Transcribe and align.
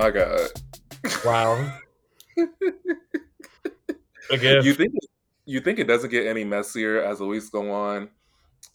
My 0.00 0.10
God. 0.10 0.48
Wow. 1.26 1.78
Again, 4.30 4.64
You 4.64 4.72
think 4.72 4.94
you 5.44 5.60
think 5.60 5.78
it 5.78 5.86
doesn't 5.86 6.08
get 6.08 6.26
any 6.26 6.42
messier 6.42 7.02
as 7.02 7.18
the 7.18 7.26
weeks 7.26 7.50
go 7.50 7.70
on, 7.70 8.08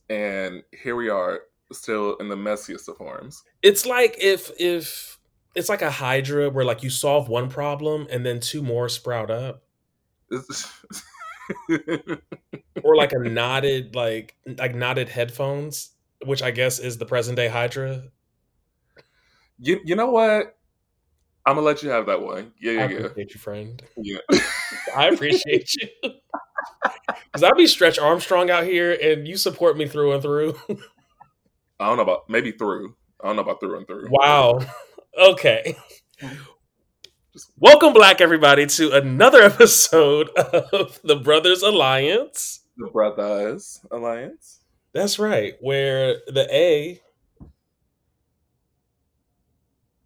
and 0.08 0.62
here 0.84 0.96
we 0.96 1.10
are, 1.10 1.40
still 1.72 2.16
in 2.18 2.30
the 2.30 2.36
messiest 2.36 2.88
of 2.90 2.98
forms. 2.98 3.42
it's 3.64 3.88
like 3.88 4.16
if 4.20 4.52
if 4.60 5.18
it's 5.56 5.68
like 5.68 5.82
a 5.82 5.90
hydra 5.90 6.52
where 6.52 6.64
like 6.64 6.84
you 6.84 6.92
solve 6.92 7.28
one 7.28 7.50
problem 7.50 8.06
and 8.12 8.24
then 8.24 8.40
two 8.40 8.62
more 8.62 8.88
sprout 8.88 9.32
up, 9.32 9.64
or 12.84 12.96
like 12.96 13.14
a 13.14 13.18
knotted 13.18 13.96
like 13.96 14.36
like 14.60 14.76
knotted 14.76 15.10
headphones, 15.10 15.90
which 16.24 16.44
I 16.44 16.52
guess 16.52 16.78
is 16.78 17.00
the 17.00 17.06
present 17.08 17.36
day 17.36 17.48
hydra. 17.48 18.04
you, 19.58 19.80
you 19.84 19.96
know 19.96 20.12
what? 20.12 20.56
I'm 21.46 21.56
gonna 21.56 21.66
let 21.66 21.84
you 21.84 21.90
have 21.90 22.08
that 22.08 22.22
one. 22.22 22.54
Yeah, 22.60 22.72
I 22.72 22.76
yeah, 22.76 22.88
yeah. 22.88 22.96
appreciate 23.06 23.34
you, 23.34 23.40
friend. 23.40 23.84
yeah. 23.98 24.18
I 24.96 25.08
appreciate 25.08 25.74
you. 25.76 25.90
Because 27.32 27.44
I 27.44 27.52
be 27.52 27.68
Stretch 27.68 28.00
Armstrong 28.00 28.50
out 28.50 28.64
here, 28.64 28.98
and 29.02 29.28
you 29.28 29.36
support 29.38 29.78
me 29.78 29.88
through 29.88 30.14
and 30.14 30.22
through. 30.22 30.56
I 31.80 31.88
don't 31.88 31.98
know 31.98 32.04
about 32.04 32.30
maybe 32.30 32.52
through. 32.52 32.96
I 33.22 33.28
don't 33.28 33.36
know 33.36 33.42
about 33.42 33.60
through 33.60 33.78
and 33.78 33.88
through. 33.88 34.08
Wow. 34.10 34.60
Okay. 35.18 35.78
Welcome, 37.58 37.94
Black 37.94 38.20
everybody, 38.20 38.66
to 38.68 38.92
another 38.92 39.42
episode 39.44 40.28
of 40.30 41.00
the 41.06 41.16
Brothers 41.16 41.62
Alliance. 41.62 42.62
The 42.78 42.88
Brothers 42.88 43.80
Alliance. 43.92 44.60
That's 44.94 45.18
right, 45.18 45.54
where 45.62 46.18
the 46.28 46.48
A 46.54 47.00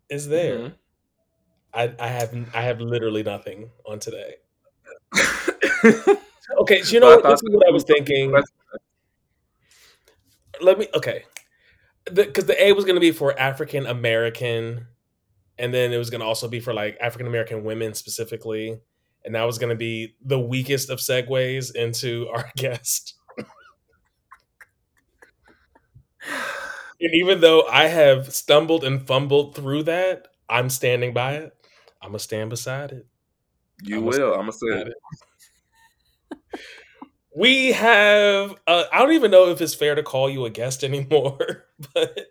is 0.09 0.27
there. 0.27 0.57
Mhm. 0.59 0.73
I, 1.73 1.93
I 1.99 2.07
have 2.07 2.33
I 2.53 2.61
have 2.63 2.81
literally 2.81 3.23
nothing 3.23 3.69
on 3.85 3.99
today. 3.99 4.35
Okay, 6.61 6.81
so 6.81 6.93
you 6.93 6.99
know 6.99 7.15
what? 7.17 7.23
This 7.23 7.41
is 7.43 7.49
what 7.51 7.67
I 7.67 7.71
was 7.71 7.83
thinking. 7.83 8.33
Let 10.61 10.79
me 10.79 10.87
okay, 10.93 11.23
because 12.13 12.45
the, 12.45 12.61
A 12.63 12.73
was 12.73 12.85
going 12.85 12.95
to 12.95 13.01
be 13.01 13.11
for 13.11 13.37
African 13.39 13.85
American, 13.85 14.87
and 15.57 15.73
then 15.73 15.93
it 15.93 15.97
was 15.97 16.09
going 16.09 16.21
to 16.21 16.27
also 16.27 16.47
be 16.47 16.59
for 16.59 16.73
like 16.73 16.97
African 17.01 17.27
American 17.27 17.63
women 17.63 17.93
specifically, 17.93 18.79
and 19.23 19.35
that 19.35 19.43
was 19.43 19.57
going 19.57 19.69
to 19.69 19.75
be 19.75 20.15
the 20.25 20.39
weakest 20.39 20.89
of 20.89 20.99
segues 20.99 21.75
into 21.75 22.27
our 22.33 22.51
guest. 22.57 23.15
And 27.01 27.13
even 27.13 27.41
though 27.41 27.63
I 27.67 27.87
have 27.87 28.33
stumbled 28.33 28.83
and 28.83 29.05
fumbled 29.05 29.55
through 29.55 29.83
that, 29.83 30.27
I'm 30.49 30.69
standing 30.69 31.13
by 31.13 31.35
it. 31.35 31.53
I'm 32.01 32.09
gonna 32.09 32.19
stand 32.19 32.49
beside 32.49 32.91
it. 32.91 33.05
You 33.83 33.97
I'm 33.97 34.05
will. 34.05 34.33
I'm 34.33 34.39
gonna 34.41 34.51
say 34.53 34.67
it. 34.67 34.93
it. 36.31 36.59
We 37.35 37.71
have. 37.71 38.55
Uh, 38.67 38.85
I 38.91 38.99
don't 38.99 39.13
even 39.13 39.31
know 39.31 39.49
if 39.49 39.61
it's 39.61 39.73
fair 39.73 39.95
to 39.95 40.03
call 40.03 40.29
you 40.29 40.45
a 40.45 40.49
guest 40.49 40.83
anymore, 40.83 41.65
but 41.93 42.27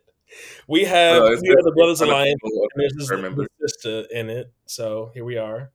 we 0.66 0.84
have. 0.84 1.22
No, 1.22 1.26
it's 1.32 1.42
we 1.42 1.50
are 1.50 1.62
the. 1.62 1.72
Brothers 1.76 2.00
Kind 2.00 2.10
of 2.10 2.16
Alliance, 2.16 2.40
and 2.42 2.70
there's 2.76 2.94
this 2.94 3.10
remember. 3.10 3.46
sister 3.60 4.04
in 4.10 4.28
it. 4.28 4.52
So 4.66 5.10
here 5.14 5.24
we 5.24 5.36
are. 5.38 5.70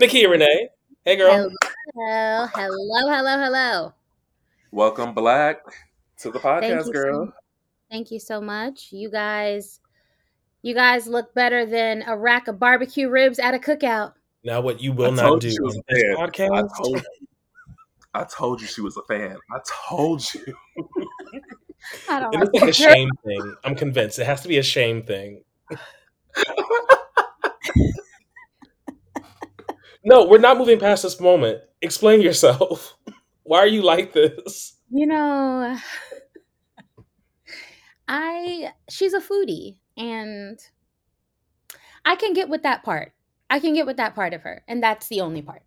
Nekia 0.00 0.28
Renee. 0.28 0.68
Hey, 1.04 1.16
girl. 1.16 1.50
Hello, 1.94 2.46
hello, 2.54 3.10
hello, 3.12 3.38
hello. 3.38 3.92
Welcome, 4.72 5.14
Black, 5.14 5.58
to 6.18 6.32
the 6.32 6.40
podcast, 6.40 6.86
you, 6.86 6.92
girl. 6.92 7.26
so, 7.26 7.32
thank 7.90 8.10
you 8.10 8.18
so 8.18 8.40
much. 8.40 8.88
You 8.90 9.10
guys, 9.10 9.78
you 10.64 10.74
guys 10.74 11.06
look 11.06 11.34
better 11.34 11.66
than 11.66 12.02
a 12.06 12.16
rack 12.16 12.48
of 12.48 12.58
barbecue 12.58 13.10
ribs 13.10 13.38
at 13.38 13.52
a 13.52 13.58
cookout. 13.58 14.14
Now, 14.44 14.62
what 14.62 14.80
you 14.80 14.92
will 14.92 15.12
I 15.12 15.22
not 15.22 15.40
do 15.40 15.48
you 15.48 15.52
she 15.52 15.60
was 15.60 15.76
on 15.76 15.82
this 15.88 16.02
fan. 16.02 16.16
I 16.16 16.26
podcast. 16.26 16.76
told 16.76 16.96
you. 16.96 17.26
I 18.14 18.24
told 18.24 18.60
you 18.62 18.66
she 18.66 18.80
was 18.80 18.96
a 18.96 19.02
fan. 19.02 19.36
I 19.52 19.58
told 19.88 20.24
you. 20.32 20.54
I 22.08 22.20
don't 22.20 22.34
It 22.34 22.42
is 22.42 22.48
like 22.62 22.70
a 22.70 22.72
shame 22.72 23.10
thing. 23.26 23.54
I'm 23.62 23.74
convinced 23.74 24.18
it 24.18 24.24
has 24.24 24.40
to 24.40 24.48
be 24.48 24.56
a 24.56 24.62
shame 24.62 25.02
thing. 25.02 25.42
No, 30.06 30.26
we're 30.26 30.38
not 30.38 30.58
moving 30.58 30.78
past 30.78 31.02
this 31.02 31.18
moment. 31.18 31.60
Explain 31.80 32.20
yourself. 32.20 32.94
Why 33.44 33.58
are 33.60 33.66
you 33.66 33.80
like 33.82 34.12
this? 34.12 34.74
You 34.90 35.06
know, 35.06 35.78
I 38.06 38.72
she's 38.90 39.14
a 39.14 39.20
foodie, 39.20 39.78
and 39.96 40.58
I 42.04 42.16
can 42.16 42.32
get 42.32 42.48
with 42.48 42.62
that 42.62 42.82
part. 42.82 43.12
I 43.50 43.60
can 43.60 43.74
get 43.74 43.86
with 43.86 43.96
that 43.98 44.14
part 44.14 44.34
of 44.34 44.42
her, 44.42 44.62
and 44.68 44.82
that's 44.82 45.08
the 45.08 45.20
only 45.20 45.42
part. 45.42 45.62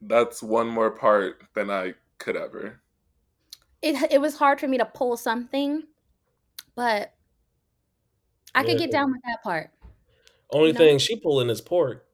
That's 0.00 0.42
one 0.42 0.68
more 0.68 0.90
part 0.90 1.42
than 1.54 1.70
I 1.70 1.94
could 2.18 2.36
ever. 2.36 2.80
It 3.82 4.12
it 4.12 4.20
was 4.20 4.36
hard 4.36 4.60
for 4.60 4.68
me 4.68 4.78
to 4.78 4.84
pull 4.84 5.16
something, 5.16 5.84
but 6.74 7.14
I 8.54 8.64
could 8.64 8.78
get 8.78 8.90
down 8.90 9.10
with 9.12 9.20
that 9.24 9.42
part. 9.42 9.70
Only 10.52 10.72
No. 10.72 10.78
thing 10.78 10.98
she 10.98 11.16
pulling 11.16 11.50
is 11.50 11.60
pork. 11.60 12.06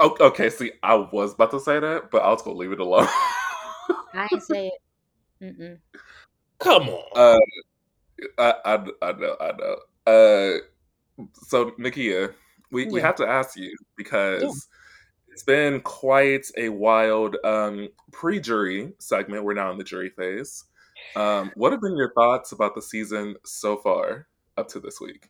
Oh, 0.00 0.16
okay, 0.20 0.48
see, 0.48 0.72
I 0.82 0.94
was 0.94 1.34
about 1.34 1.50
to 1.50 1.60
say 1.60 1.80
that, 1.80 2.10
but 2.10 2.22
I 2.22 2.30
was 2.30 2.42
gonna 2.42 2.56
leave 2.56 2.72
it 2.72 2.80
alone. 2.80 3.06
I 4.14 4.28
ain't 4.32 4.42
say 4.42 4.68
it. 4.68 4.80
Mm-mm. 5.42 5.78
Come 6.58 6.88
on. 6.88 7.04
uh, 7.14 7.38
I, 8.38 8.54
I, 8.64 8.74
I 9.02 9.12
know, 9.12 9.36
I 9.40 9.52
know. 9.52 9.76
Uh, 10.06 10.58
so 11.48 11.72
Nekia, 11.72 12.34
we, 12.70 12.86
we 12.86 13.00
have 13.00 13.16
to 13.16 13.26
ask 13.26 13.56
you 13.56 13.76
because 13.96 14.68
it's 15.28 15.42
been 15.42 15.80
quite 15.80 16.46
a 16.56 16.68
wild 16.68 17.36
um, 17.44 17.88
pre-jury 18.12 18.92
segment. 18.98 19.44
We're 19.44 19.54
now 19.54 19.70
in 19.70 19.78
the 19.78 19.84
jury 19.84 20.10
phase. 20.10 20.64
Um, 21.16 21.52
what 21.54 21.72
have 21.72 21.80
been 21.80 21.96
your 21.96 22.12
thoughts 22.12 22.52
about 22.52 22.74
the 22.74 22.82
season 22.82 23.36
so 23.44 23.76
far 23.76 24.26
up 24.56 24.68
to 24.68 24.80
this 24.80 25.00
week? 25.00 25.28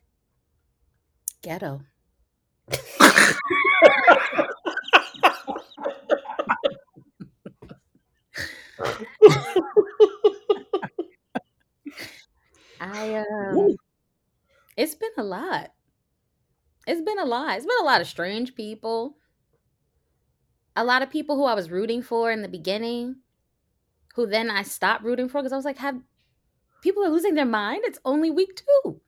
Ghetto. 1.41 1.81
I 12.79 13.15
um 13.15 13.57
Woo. 13.57 13.75
it's 14.75 14.95
been 14.95 15.11
a 15.17 15.23
lot. 15.23 15.73
It's 16.85 17.01
been 17.01 17.17
a 17.19 17.23
lot. 17.25 17.55
It's 17.55 17.65
been 17.65 17.79
a 17.79 17.85
lot 17.85 18.01
of 18.01 18.07
strange 18.07 18.53
people. 18.55 19.17
A 20.75 20.83
lot 20.83 21.03
of 21.03 21.11
people 21.11 21.35
who 21.35 21.43
I 21.45 21.53
was 21.53 21.69
rooting 21.69 22.01
for 22.01 22.31
in 22.31 22.41
the 22.41 22.47
beginning, 22.47 23.21
who 24.15 24.27
then 24.27 24.49
I 24.51 24.63
stopped 24.63 25.03
rooting 25.03 25.29
for 25.29 25.41
because 25.41 25.53
I 25.53 25.57
was 25.57 25.65
like, 25.65 25.77
have 25.77 26.01
people 26.81 27.03
are 27.05 27.09
losing 27.09 27.35
their 27.35 27.45
mind? 27.45 27.83
It's 27.85 27.99
only 28.05 28.29
week 28.31 28.55
two. 28.83 29.01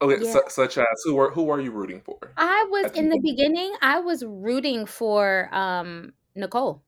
Okay, 0.00 0.22
Yeah. 0.22 0.32
su- 0.32 0.42
such 0.48 0.78
as 0.78 0.86
who 1.04 1.18
are 1.18 1.30
who 1.32 1.50
are 1.50 1.60
you 1.60 1.70
rooting 1.70 2.00
for? 2.00 2.38
I 2.38 2.64
was 2.70 2.90
in 2.92 3.08
the 3.10 3.18
the- 3.18 3.22
beginning, 3.22 3.74
I 3.82 4.00
was 4.00 4.24
rooting 4.24 4.86
for 4.86 5.48
um 5.54 6.14
Nicole. 6.34 6.82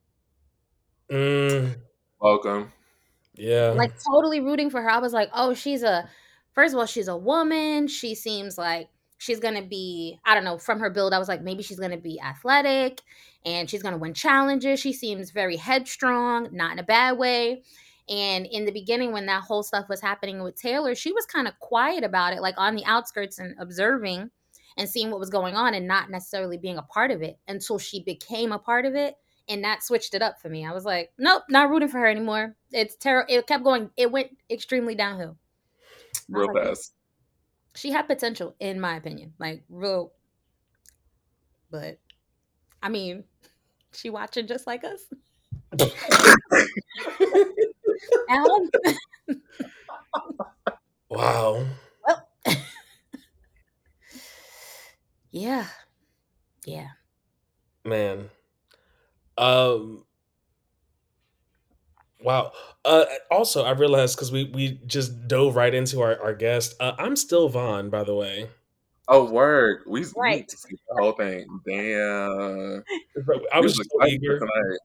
Mm, 1.11 1.83
Welcome. 2.21 2.73
Yeah. 3.39 3.69
like 3.71 3.93
totally 4.03 4.41
rooting 4.41 4.71
for 4.71 4.83
her. 4.83 4.91
I 4.91 4.99
was 4.99 5.13
like, 5.13 5.31
oh, 5.33 5.55
she's 5.55 5.83
a 5.83 6.09
first 6.53 6.75
of 6.75 6.81
all, 6.81 6.87
she's 6.87 7.09
a 7.09 7.17
woman. 7.17 7.87
She 7.87 8.15
seems 8.15 8.59
like 8.59 8.89
she's 9.19 9.41
gonna 9.41 9.63
be, 9.63 10.19
I 10.25 10.35
don't 10.35 10.45
know, 10.45 10.59
from 10.59 10.81
her 10.81 10.91
build, 10.91 11.13
I 11.13 11.19
was 11.19 11.29
like, 11.29 11.43
maybe 11.43 11.63
she's 11.63 11.81
gonna 11.81 11.97
be 11.97 12.21
athletic 12.21 13.01
and 13.45 13.69
she's 13.69 13.83
gonna 13.83 13.99
win 13.99 14.15
challenges. 14.15 14.81
She 14.81 14.93
seems 14.93 15.31
very 15.31 15.57
headstrong, 15.57 16.49
not 16.53 16.73
in 16.73 16.79
a 16.79 16.85
bad 16.85 17.19
way. 17.19 17.63
And 18.09 18.47
in 18.47 18.65
the 18.65 18.73
beginning, 18.73 19.13
when 19.13 19.27
that 19.27 19.43
whole 19.43 19.63
stuff 19.63 19.89
was 19.89 20.01
happening 20.01 20.43
with 20.43 20.61
Taylor, 20.61 20.95
she 20.95 21.13
was 21.13 21.27
kind 21.27 21.47
of 21.47 21.59
quiet 21.61 22.05
about 22.05 22.33
it, 22.33 22.41
like 22.41 22.55
on 22.57 22.75
the 22.75 22.85
outskirts 22.87 23.39
and 23.39 23.55
observing 23.59 24.31
and 24.79 24.89
seeing 24.89 25.11
what 25.11 25.21
was 25.21 25.29
going 25.29 25.55
on 25.55 25.75
and 25.75 25.87
not 25.87 26.11
necessarily 26.11 26.57
being 26.57 26.79
a 26.79 26.83
part 26.83 27.11
of 27.11 27.21
it 27.21 27.39
until 27.49 27.79
she 27.79 28.03
became 28.03 28.53
a 28.53 28.59
part 28.59 28.87
of 28.87 28.95
it 28.95 29.17
and 29.49 29.65
that 29.65 29.83
switched 29.83 30.15
it 30.15 30.23
up 30.23 30.41
for 30.41 30.49
me. 30.49 30.67
I 30.67 30.73
was 30.73 30.85
like, 30.85 31.11
nope, 31.19 31.43
not 31.49 31.71
rooting 31.71 31.89
for 31.89 31.99
her 31.99 32.07
anymore. 32.07 32.55
It's 32.71 32.95
terrible. 32.97 33.33
It 33.33 33.47
kept 33.47 33.65
going. 33.65 33.91
It 33.97 34.13
went 34.13 34.31
extremely 34.51 34.95
downhill. 34.95 35.37
Real 36.29 36.53
like 36.53 36.65
fast. 36.65 36.93
She 37.75 37.91
had 37.91 38.07
potential, 38.07 38.55
in 38.61 38.81
my 38.81 38.97
opinion, 38.97 39.35
like 39.39 39.63
real. 39.69 40.13
But, 41.71 41.99
I 42.83 42.89
mean, 42.89 43.25
she 43.93 44.11
watching 44.11 44.47
just 44.47 44.67
like 44.67 44.85
us. 44.85 45.01
Alan, 48.29 48.71
wow. 51.11 51.67
well, 52.07 52.27
yeah, 55.31 55.67
yeah. 56.65 56.89
Man. 57.85 58.31
Um 59.39 60.05
Wow. 62.21 62.53
Uh, 62.85 63.05
also, 63.31 63.65
I 63.65 63.71
realized 63.73 64.17
because 64.17 64.33
we 64.33 64.45
we 64.53 64.81
just 64.87 65.29
dove 65.29 65.55
right 65.55 65.73
into 65.73 66.01
our 66.01 66.21
our 66.21 66.35
guest. 66.35 66.75
Uh, 66.81 66.93
I'm 66.99 67.15
still 67.15 67.49
Von, 67.49 67.91
by 67.91 68.03
the 68.03 68.15
way. 68.15 68.49
Oh, 69.11 69.31
word. 69.31 69.83
We, 69.87 70.01
we 70.01 70.07
Right. 70.17 70.37
need 70.41 70.49
to 70.49 70.57
see 70.59 70.77
the 70.89 71.01
whole 71.01 71.13
thing. 71.13 71.47
Damn. 71.67 72.85
I 73.53 73.61
was 73.61 73.63
was 73.63 73.77
just 73.77 73.91
so 73.91 74.07
eager. 74.07 74.39
tonight. 74.39 74.79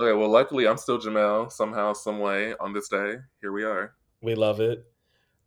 Okay, 0.00 0.18
well, 0.18 0.28
luckily 0.28 0.66
I'm 0.66 0.76
still 0.78 0.98
Jamell 0.98 1.52
somehow, 1.52 1.92
some 1.92 2.18
way 2.18 2.54
on 2.58 2.72
this 2.72 2.88
day. 2.88 3.16
Here 3.40 3.52
we 3.52 3.62
are. 3.62 3.94
We 4.20 4.34
love 4.34 4.58
it. 4.60 4.84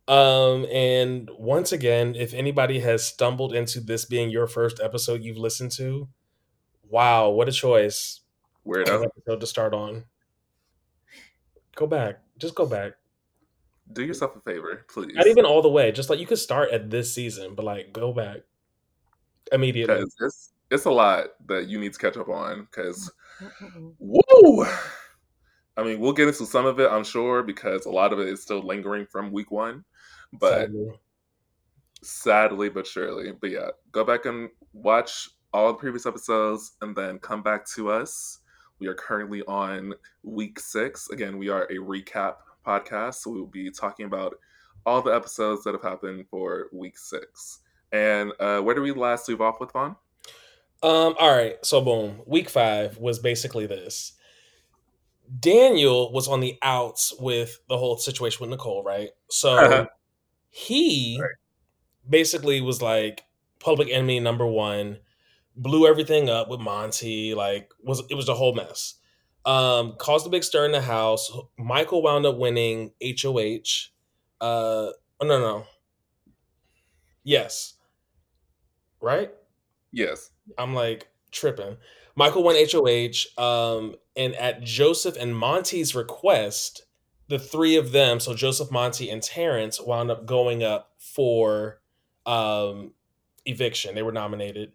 Um, 0.06 0.64
and 0.72 1.28
once 1.36 1.72
again, 1.72 2.14
if 2.14 2.32
anybody 2.32 2.80
has 2.80 3.04
stumbled 3.06 3.52
into 3.54 3.80
this 3.80 4.06
being 4.06 4.30
your 4.30 4.46
first 4.46 4.80
episode 4.80 5.22
you've 5.22 5.36
listened 5.36 5.72
to, 5.72 6.08
wow, 6.90 7.30
what 7.30 7.48
a 7.48 7.52
choice 7.52 8.20
of 8.66 8.76
an 8.76 8.84
Weirdo. 8.84 9.04
episode 9.04 9.40
to 9.40 9.46
start 9.46 9.74
on. 9.74 10.04
Go 11.74 11.86
back. 11.86 12.20
Just 12.38 12.54
go 12.54 12.66
back. 12.66 12.92
Do 13.92 14.04
yourself 14.04 14.36
a 14.36 14.40
favor, 14.40 14.84
please. 14.88 15.14
Not 15.14 15.26
even 15.26 15.44
all 15.44 15.62
the 15.62 15.68
way. 15.68 15.92
Just 15.92 16.10
like 16.10 16.18
you 16.18 16.26
could 16.26 16.38
start 16.38 16.70
at 16.72 16.90
this 16.90 17.14
season, 17.14 17.54
but 17.54 17.64
like 17.64 17.92
go 17.92 18.12
back 18.12 18.38
immediately. 19.52 20.04
It's, 20.20 20.52
it's 20.70 20.84
a 20.84 20.90
lot 20.90 21.28
that 21.46 21.68
you 21.68 21.78
need 21.78 21.92
to 21.94 21.98
catch 21.98 22.16
up 22.16 22.28
on. 22.28 22.62
Because, 22.70 23.10
woo! 23.98 24.66
I 25.76 25.84
mean, 25.84 26.00
we'll 26.00 26.12
get 26.12 26.28
into 26.28 26.44
some 26.44 26.66
of 26.66 26.80
it, 26.80 26.90
I'm 26.90 27.04
sure, 27.04 27.42
because 27.42 27.86
a 27.86 27.90
lot 27.90 28.12
of 28.12 28.18
it 28.18 28.28
is 28.28 28.42
still 28.42 28.60
lingering 28.60 29.06
from 29.06 29.32
week 29.32 29.50
one. 29.50 29.84
But 30.32 30.66
Sadly. 30.66 30.90
sadly 32.02 32.68
but 32.68 32.86
surely. 32.86 33.32
But 33.32 33.50
yeah, 33.50 33.68
go 33.92 34.04
back 34.04 34.26
and 34.26 34.50
watch 34.72 35.30
all 35.52 35.68
the 35.68 35.74
previous 35.78 36.06
episodes 36.06 36.72
and 36.82 36.94
then 36.94 37.18
come 37.18 37.42
back 37.42 37.66
to 37.74 37.90
us. 37.90 38.40
We 38.78 38.86
are 38.86 38.94
currently 38.94 39.42
on 39.42 39.94
week 40.22 40.60
six. 40.60 41.08
Again, 41.10 41.38
we 41.38 41.48
are 41.48 41.64
a 41.64 41.76
recap 41.76 42.36
podcast, 42.66 43.14
so 43.14 43.30
we 43.30 43.40
will 43.40 43.46
be 43.46 43.70
talking 43.70 44.06
about 44.06 44.34
all 44.86 45.02
the 45.02 45.10
episodes 45.14 45.64
that 45.64 45.72
have 45.74 45.82
happened 45.82 46.26
for 46.30 46.66
week 46.72 46.96
six. 46.96 47.60
And 47.92 48.32
uh, 48.38 48.60
where 48.60 48.74
do 48.74 48.82
we 48.82 48.92
last 48.92 49.28
leave 49.28 49.40
off 49.40 49.60
with, 49.60 49.72
Von? 49.72 49.96
Um, 50.82 51.14
all 51.18 51.34
right, 51.34 51.56
so 51.64 51.80
boom. 51.80 52.20
Week 52.26 52.48
five 52.48 52.98
was 52.98 53.18
basically 53.18 53.66
this. 53.66 54.12
Daniel 55.40 56.12
was 56.12 56.28
on 56.28 56.40
the 56.40 56.56
outs 56.62 57.12
with 57.18 57.58
the 57.68 57.76
whole 57.76 57.96
situation 57.98 58.40
with 58.40 58.50
Nicole, 58.50 58.82
right? 58.82 59.10
So 59.28 59.86
he 60.50 61.18
Right. 61.20 61.30
basically 62.08 62.60
was 62.60 62.80
like 62.80 63.24
public 63.58 63.88
enemy 63.90 64.20
number 64.20 64.46
one, 64.46 64.98
blew 65.58 65.86
everything 65.86 66.30
up 66.30 66.48
with 66.48 66.60
Monte, 66.60 67.34
like 67.34 67.70
was 67.82 68.02
it 68.08 68.14
was 68.14 68.28
a 68.28 68.34
whole 68.34 68.54
mess. 68.54 68.94
Um, 69.44 69.94
caused 69.98 70.26
a 70.26 70.30
big 70.30 70.44
stir 70.44 70.66
in 70.66 70.72
the 70.72 70.80
house. 70.80 71.30
Michael 71.58 72.02
wound 72.02 72.26
up 72.26 72.36
winning 72.36 72.92
HOH. 73.02 73.90
Uh, 74.40 74.92
oh, 75.20 75.22
no, 75.22 75.40
no. 75.40 75.64
Yes. 77.24 77.74
Right? 79.00 79.30
Yes. 79.90 80.30
I'm 80.58 80.74
like 80.74 81.08
tripping. 81.30 81.76
Michael 82.14 82.42
won 82.42 82.56
HOH, 82.56 83.42
um, 83.42 83.94
and 84.16 84.34
at 84.34 84.62
Joseph 84.64 85.16
and 85.16 85.36
Monte's 85.36 85.94
request, 85.94 86.84
the 87.28 87.38
three 87.38 87.76
of 87.76 87.92
them, 87.92 88.18
so 88.18 88.34
Joseph, 88.34 88.72
Monte, 88.72 89.08
and 89.08 89.22
Terrance, 89.22 89.80
wound 89.80 90.10
up 90.10 90.26
going 90.26 90.64
up 90.64 90.94
for 90.98 91.80
um, 92.26 92.92
eviction. 93.46 93.94
They 93.94 94.02
were 94.02 94.12
nominated, 94.12 94.72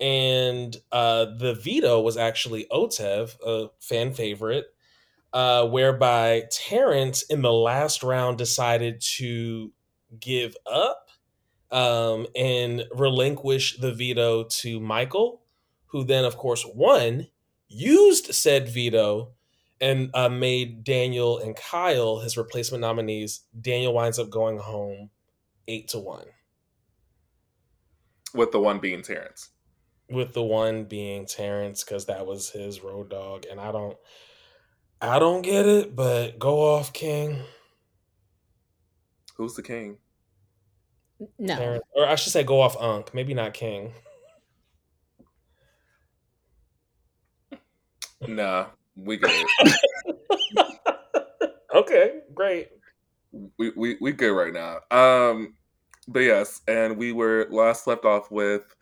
and 0.00 0.76
uh, 0.92 1.26
the 1.38 1.54
veto 1.54 2.00
was 2.00 2.16
actually 2.16 2.66
Otev, 2.70 3.36
a 3.44 3.68
fan 3.80 4.12
favorite, 4.12 4.66
uh, 5.32 5.66
whereby 5.66 6.44
Terrance 6.50 7.22
in 7.22 7.42
the 7.42 7.52
last 7.52 8.02
round 8.02 8.38
decided 8.38 9.00
to 9.16 9.72
give 10.20 10.56
up 10.70 11.08
um, 11.70 12.26
and 12.36 12.84
relinquish 12.94 13.78
the 13.78 13.92
veto 13.92 14.44
to 14.44 14.80
Michael, 14.80 15.42
who 15.86 16.04
then, 16.04 16.24
of 16.24 16.36
course, 16.36 16.64
won, 16.74 17.26
used 17.68 18.34
said 18.34 18.68
veto, 18.68 19.32
and 19.80 20.10
uh, 20.14 20.28
made 20.28 20.84
Daniel 20.84 21.38
and 21.38 21.56
Kyle 21.56 22.20
his 22.20 22.36
replacement 22.36 22.80
nominees. 22.80 23.40
Daniel 23.60 23.92
winds 23.92 24.18
up 24.18 24.30
going 24.30 24.58
home 24.58 25.10
eight 25.66 25.88
to 25.88 25.98
one, 25.98 26.26
With 28.34 28.52
the 28.52 28.60
one 28.60 28.78
being 28.78 29.02
Terrance. 29.02 29.50
With 30.14 30.32
the 30.32 30.42
one 30.42 30.84
being 30.84 31.26
Terrance 31.26 31.82
because 31.82 32.06
that 32.06 32.26
was 32.26 32.50
his 32.50 32.82
road 32.82 33.10
dog, 33.10 33.46
and 33.50 33.60
I 33.60 33.72
don't, 33.72 33.96
I 35.00 35.18
don't 35.18 35.42
get 35.42 35.66
it, 35.66 35.96
but 35.96 36.38
go 36.38 36.60
off, 36.74 36.92
King. 36.92 37.42
Who's 39.36 39.54
the 39.54 39.62
king? 39.62 39.98
No. 41.38 41.56
Terrance, 41.56 41.84
or 41.94 42.06
I 42.06 42.14
should 42.14 42.32
say, 42.32 42.44
go 42.44 42.60
off, 42.60 42.76
Unc. 42.80 43.12
Maybe 43.14 43.34
not 43.34 43.54
King. 43.54 43.92
Nah, 48.26 48.68
we 48.96 49.18
get 49.18 49.30
it. 49.30 50.70
okay, 51.74 52.20
great. 52.32 52.68
we, 53.58 53.70
we 53.76 53.96
we 54.00 54.12
good 54.12 54.32
right 54.32 54.52
now. 54.52 54.78
Um, 54.90 55.56
but 56.08 56.20
yes, 56.20 56.62
and 56.66 56.96
we 56.96 57.12
were 57.12 57.46
last 57.50 57.86
left 57.86 58.06
off 58.06 58.30
with 58.30 58.74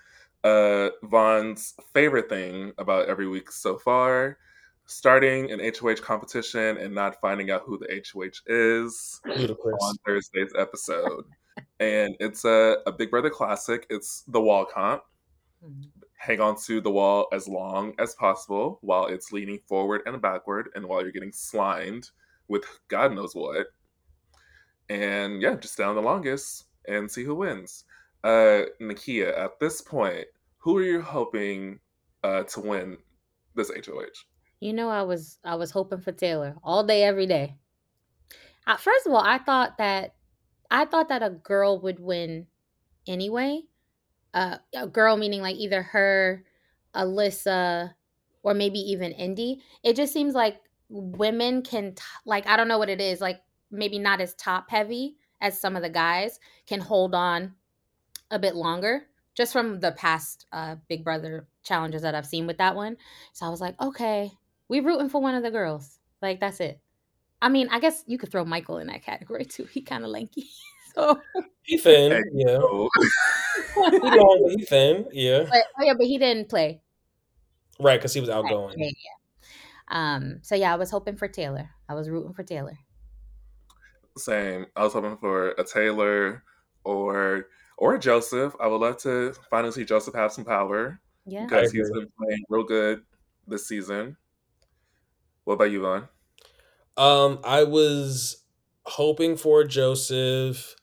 uh 0.44 0.91
Von's 1.05 1.75
favorite 1.94 2.29
thing 2.29 2.73
about 2.79 3.09
every 3.09 3.29
week 3.29 3.50
so 3.50 3.79
far, 3.79 4.39
starting 4.87 5.50
an 5.53 5.61
HOH 5.61 5.97
competition 6.03 6.77
and 6.79 6.94
not 6.94 7.21
finding 7.21 7.50
out 7.50 7.62
who 7.67 7.79
the 7.79 7.89
HOH 8.12 8.41
is 8.47 9.21
Ludicrous. 9.27 9.77
on 9.81 9.97
Thursday's 10.06 10.53
episode. 10.59 11.25
and 11.81 12.17
it's 12.21 12.44
a, 12.44 12.79
a 12.87 12.93
Big 12.93 13.11
Brother 13.11 13.31
classic. 13.31 13.87
It's 13.91 14.25
the 14.29 14.41
wall 14.41 14.65
comp. 14.65 15.03
Mhm. 15.65 15.89
Hang 16.17 16.41
on 16.41 16.56
to 16.67 16.81
the 16.81 16.91
wall 16.91 17.27
as 17.33 17.49
long 17.49 17.94
as 17.99 18.15
possible 18.15 18.79
while 18.83 19.06
it's 19.06 19.33
leaning 19.33 19.59
forward 19.67 20.03
and 20.06 20.21
backward, 20.23 20.69
and 20.75 20.85
while 20.87 21.03
you're 21.03 21.11
getting 21.12 21.33
slimed 21.33 22.11
with 22.49 22.65
God 22.89 23.12
knows 23.15 23.35
what 23.35 23.67
and 24.89 25.41
yeah, 25.41 25.55
just 25.55 25.79
down 25.79 25.94
the 25.94 26.03
longest 26.03 26.67
and 26.87 27.11
see 27.11 27.25
who 27.25 27.35
wins. 27.35 27.85
Uh, 28.25 28.63
Nekia, 28.81 29.37
at 29.37 29.59
this 29.59 29.81
point, 29.81 30.27
who 30.59 30.77
are 30.77 30.83
you 30.83 31.03
hoping 31.03 31.81
uh, 32.23 32.45
to 32.45 32.61
win 32.61 32.99
this 33.55 33.71
HOH? 33.71 34.25
You 34.61 34.73
know, 34.73 34.89
I 34.89 35.03
was 35.03 35.39
I 35.44 35.56
was 35.56 35.73
hoping 35.73 36.01
for 36.01 36.13
Taylor 36.13 36.55
all 36.63 36.85
day, 36.85 37.03
every 37.03 37.27
day. 37.27 37.56
Uh, 38.67 38.77
first 38.77 39.06
of 39.06 39.13
all, 39.13 39.23
I 39.25 39.39
thought 39.39 39.79
that 39.79 40.15
I 40.70 40.85
thought 40.85 41.08
that 41.08 41.23
a 41.23 41.31
girl 41.31 41.81
would 41.81 41.99
win 41.99 42.46
anyway. 43.06 43.63
Uh, 44.32 44.58
a 44.75 44.87
girl 44.87 45.17
meaning 45.17 45.43
like 45.43 45.56
either 45.56 45.82
her, 45.82 46.44
Alyssa, 46.94 47.93
or 48.43 48.55
maybe 48.55 48.79
even 48.79 49.13
Indy. 49.13 49.63
It 49.82 49.96
just 49.96 50.13
seems 50.13 50.35
like 50.35 50.61
women 50.89 51.63
can 51.63 51.94
t- 51.94 52.03
like 52.25 52.46
I 52.46 52.56
don't 52.56 52.69
know 52.69 52.79
what 52.79 52.91
it 52.91 53.01
is 53.01 53.20
like 53.20 53.41
maybe 53.70 53.99
not 53.99 54.20
as 54.20 54.35
top 54.35 54.70
heavy 54.70 55.17
as 55.41 55.58
some 55.58 55.75
of 55.75 55.82
the 55.82 55.89
guys 55.89 56.39
can 56.67 56.81
hold 56.81 57.15
on 57.15 57.55
a 58.32 58.41
bit 58.41 58.56
longer 58.56 59.05
just 59.36 59.53
from 59.53 59.81
the 59.81 59.93
past 59.93 60.46
uh, 60.53 60.77
Big 60.89 61.05
Brother 61.05 61.48
challenges 61.65 62.03
that 62.03 62.17
I've 62.17 62.27
seen 62.27 62.48
with 62.48 62.58
that 62.58 62.77
one. 62.77 62.98
So 63.32 63.46
I 63.46 63.51
was 63.51 63.60
like, 63.62 63.81
okay, 63.81 64.32
we 64.69 64.81
rooting 64.81 65.10
for 65.10 65.22
one 65.22 65.36
of 65.36 65.44
the 65.44 65.53
girls. 65.53 66.01
Like 66.22 66.41
that's 66.41 66.60
it. 66.60 66.81
I 67.43 67.48
mean, 67.51 67.69
I 67.70 67.81
guess 67.81 68.05
you 68.06 68.19
could 68.19 68.31
throw 68.32 68.44
Michael 68.44 68.79
in 68.79 68.89
that 68.89 69.03
category 69.05 69.44
too. 69.46 69.65
He 69.67 69.82
kind 69.82 70.05
of 70.05 70.10
lanky. 70.10 70.51
So, 70.94 71.22
He 71.62 71.79
thin, 71.79 72.22
yeah. 72.34 72.58
Oh, 72.60 72.91
He 73.91 74.10
long, 74.10 74.41
but 74.44 74.53
he 74.58 74.65
thin, 74.67 75.08
yeah. 75.12 75.44
but 75.51 75.65
oh 75.79 75.84
yeah, 75.84 75.94
but 75.94 76.06
he 76.06 76.19
didn't 76.19 76.51
play. 76.51 76.82
Right, 77.81 77.98
because 77.98 78.15
he 78.15 78.20
was 78.20 78.31
Right, 78.36 78.36
outgoing. 78.36 78.79
Yeah, 78.79 78.86
yeah. 78.89 80.17
Um. 80.17 80.41
So 80.43 80.55
yeah, 80.55 80.72
I 80.72 80.77
was 80.77 80.91
hoping 80.91 81.17
for 81.17 81.29
Taylor. 81.29 81.70
I 81.89 81.94
was 81.94 82.10
rooting 82.10 82.34
for 82.34 82.43
Taylor. 82.43 82.79
same. 84.17 84.67
I 84.77 84.84
was 84.84 84.93
hoping 84.93 85.17
for 85.19 85.51
a 85.53 85.65
Taylor 85.65 86.44
or 86.84 87.46
or 87.82 87.98
Joseph. 87.98 88.55
I 88.60 88.69
would 88.69 88.77
love 88.81 88.96
to 88.98 89.34
finally 89.51 89.72
see 89.72 89.84
Joseph 89.84 90.15
have 90.15 90.32
some 90.32 90.44
power 90.44 91.01
Yeah. 91.27 91.44
because 91.46 91.72
he's 91.72 91.91
been 91.91 92.06
playing 92.17 92.44
real 92.48 92.62
good 92.62 93.03
this 93.48 93.67
season. 93.67 94.17
What 95.43 95.55
about 95.55 95.72
you, 95.72 95.81
Von? 95.82 96.08
Um, 96.96 97.41
I 97.43 97.65
was 97.65 98.44
hoping 98.86 99.36
for 99.36 99.65
Joseph. 99.65 100.77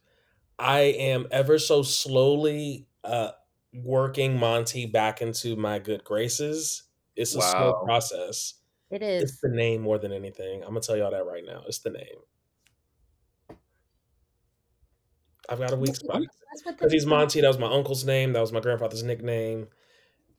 I 0.59 0.79
am 0.81 1.25
ever 1.31 1.57
so 1.57 1.83
slowly 1.83 2.85
uh 3.05 3.31
working 3.73 4.37
Monte 4.37 4.87
back 4.87 5.21
into 5.21 5.55
my 5.55 5.79
good 5.79 6.03
graces. 6.03 6.83
It's 7.15 7.33
a 7.33 7.41
slow 7.41 7.81
process. 7.85 8.55
It 8.91 9.01
It's 9.01 9.39
the 9.39 9.49
name 9.49 9.81
more 9.81 9.99
than 9.99 10.11
anything. 10.11 10.63
I'm 10.63 10.69
gonna 10.69 10.81
tell 10.81 10.97
y'all 10.97 11.11
that 11.11 11.25
right 11.25 11.45
now. 11.45 11.63
It's 11.65 11.79
the 11.79 11.91
name. 11.91 12.17
I've 15.49 15.59
got 15.59 15.71
a 15.73 15.75
weak 15.75 15.95
spot. 15.95 16.21
Because 16.65 16.91
he's 16.91 17.05
Monte, 17.05 17.41
that 17.41 17.47
was 17.47 17.57
my 17.57 17.71
uncle's 17.71 18.05
name. 18.05 18.33
That 18.33 18.41
was 18.41 18.51
my 18.51 18.59
grandfather's 18.59 19.03
nickname. 19.03 19.67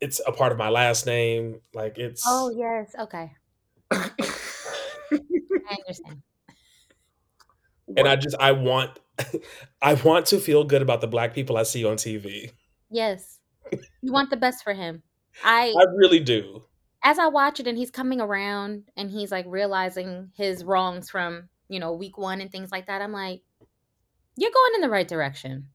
It's 0.01 0.21
a 0.27 0.33
part 0.33 0.53
of 0.53 0.59
my 0.59 0.69
last 0.69 1.07
name. 1.07 1.61
Like 1.75 1.99
it's 1.99 2.23
Oh 2.27 2.51
yes. 2.51 2.95
Okay. 2.99 3.33
I 3.93 4.11
understand. 5.87 6.23
and 7.97 8.09
I 8.09 8.17
just 8.17 8.37
I 8.41 8.53
want 8.53 8.99
I 9.83 9.95
want 9.95 10.27
to 10.27 10.39
feel 10.39 10.65
good 10.65 10.83
about 10.83 11.01
the 11.01 11.07
black 11.07 11.35
people 11.35 11.57
I 11.57 11.65
see 11.65 11.85
on 11.85 11.97
TV. 11.97 12.51
Yes. 12.91 13.39
You 14.03 14.13
want 14.13 14.31
the 14.31 14.37
best 14.37 14.65
for 14.65 14.73
him. 14.73 15.03
I 15.45 15.73
I 15.77 15.85
really 15.97 16.21
do. 16.21 16.63
as 17.05 17.19
I 17.19 17.29
watch 17.29 17.61
it 17.61 17.67
and 17.67 17.79
he's 17.79 17.91
coming 17.91 18.21
around 18.21 18.85
and 18.97 19.11
he's 19.11 19.31
like 19.31 19.47
realizing 19.49 20.31
his 20.37 20.65
wrongs 20.65 21.09
from, 21.11 21.49
you 21.69 21.79
know, 21.81 21.93
week 21.93 22.19
1 22.19 22.41
and 22.41 22.51
things 22.51 22.71
like 22.73 22.87
that. 22.87 23.01
I'm 23.03 23.13
like, 23.13 23.43
you're 24.41 24.51
going 24.51 24.73
in 24.77 24.81
the 24.81 24.89
right 24.89 25.07
direction. 25.07 25.69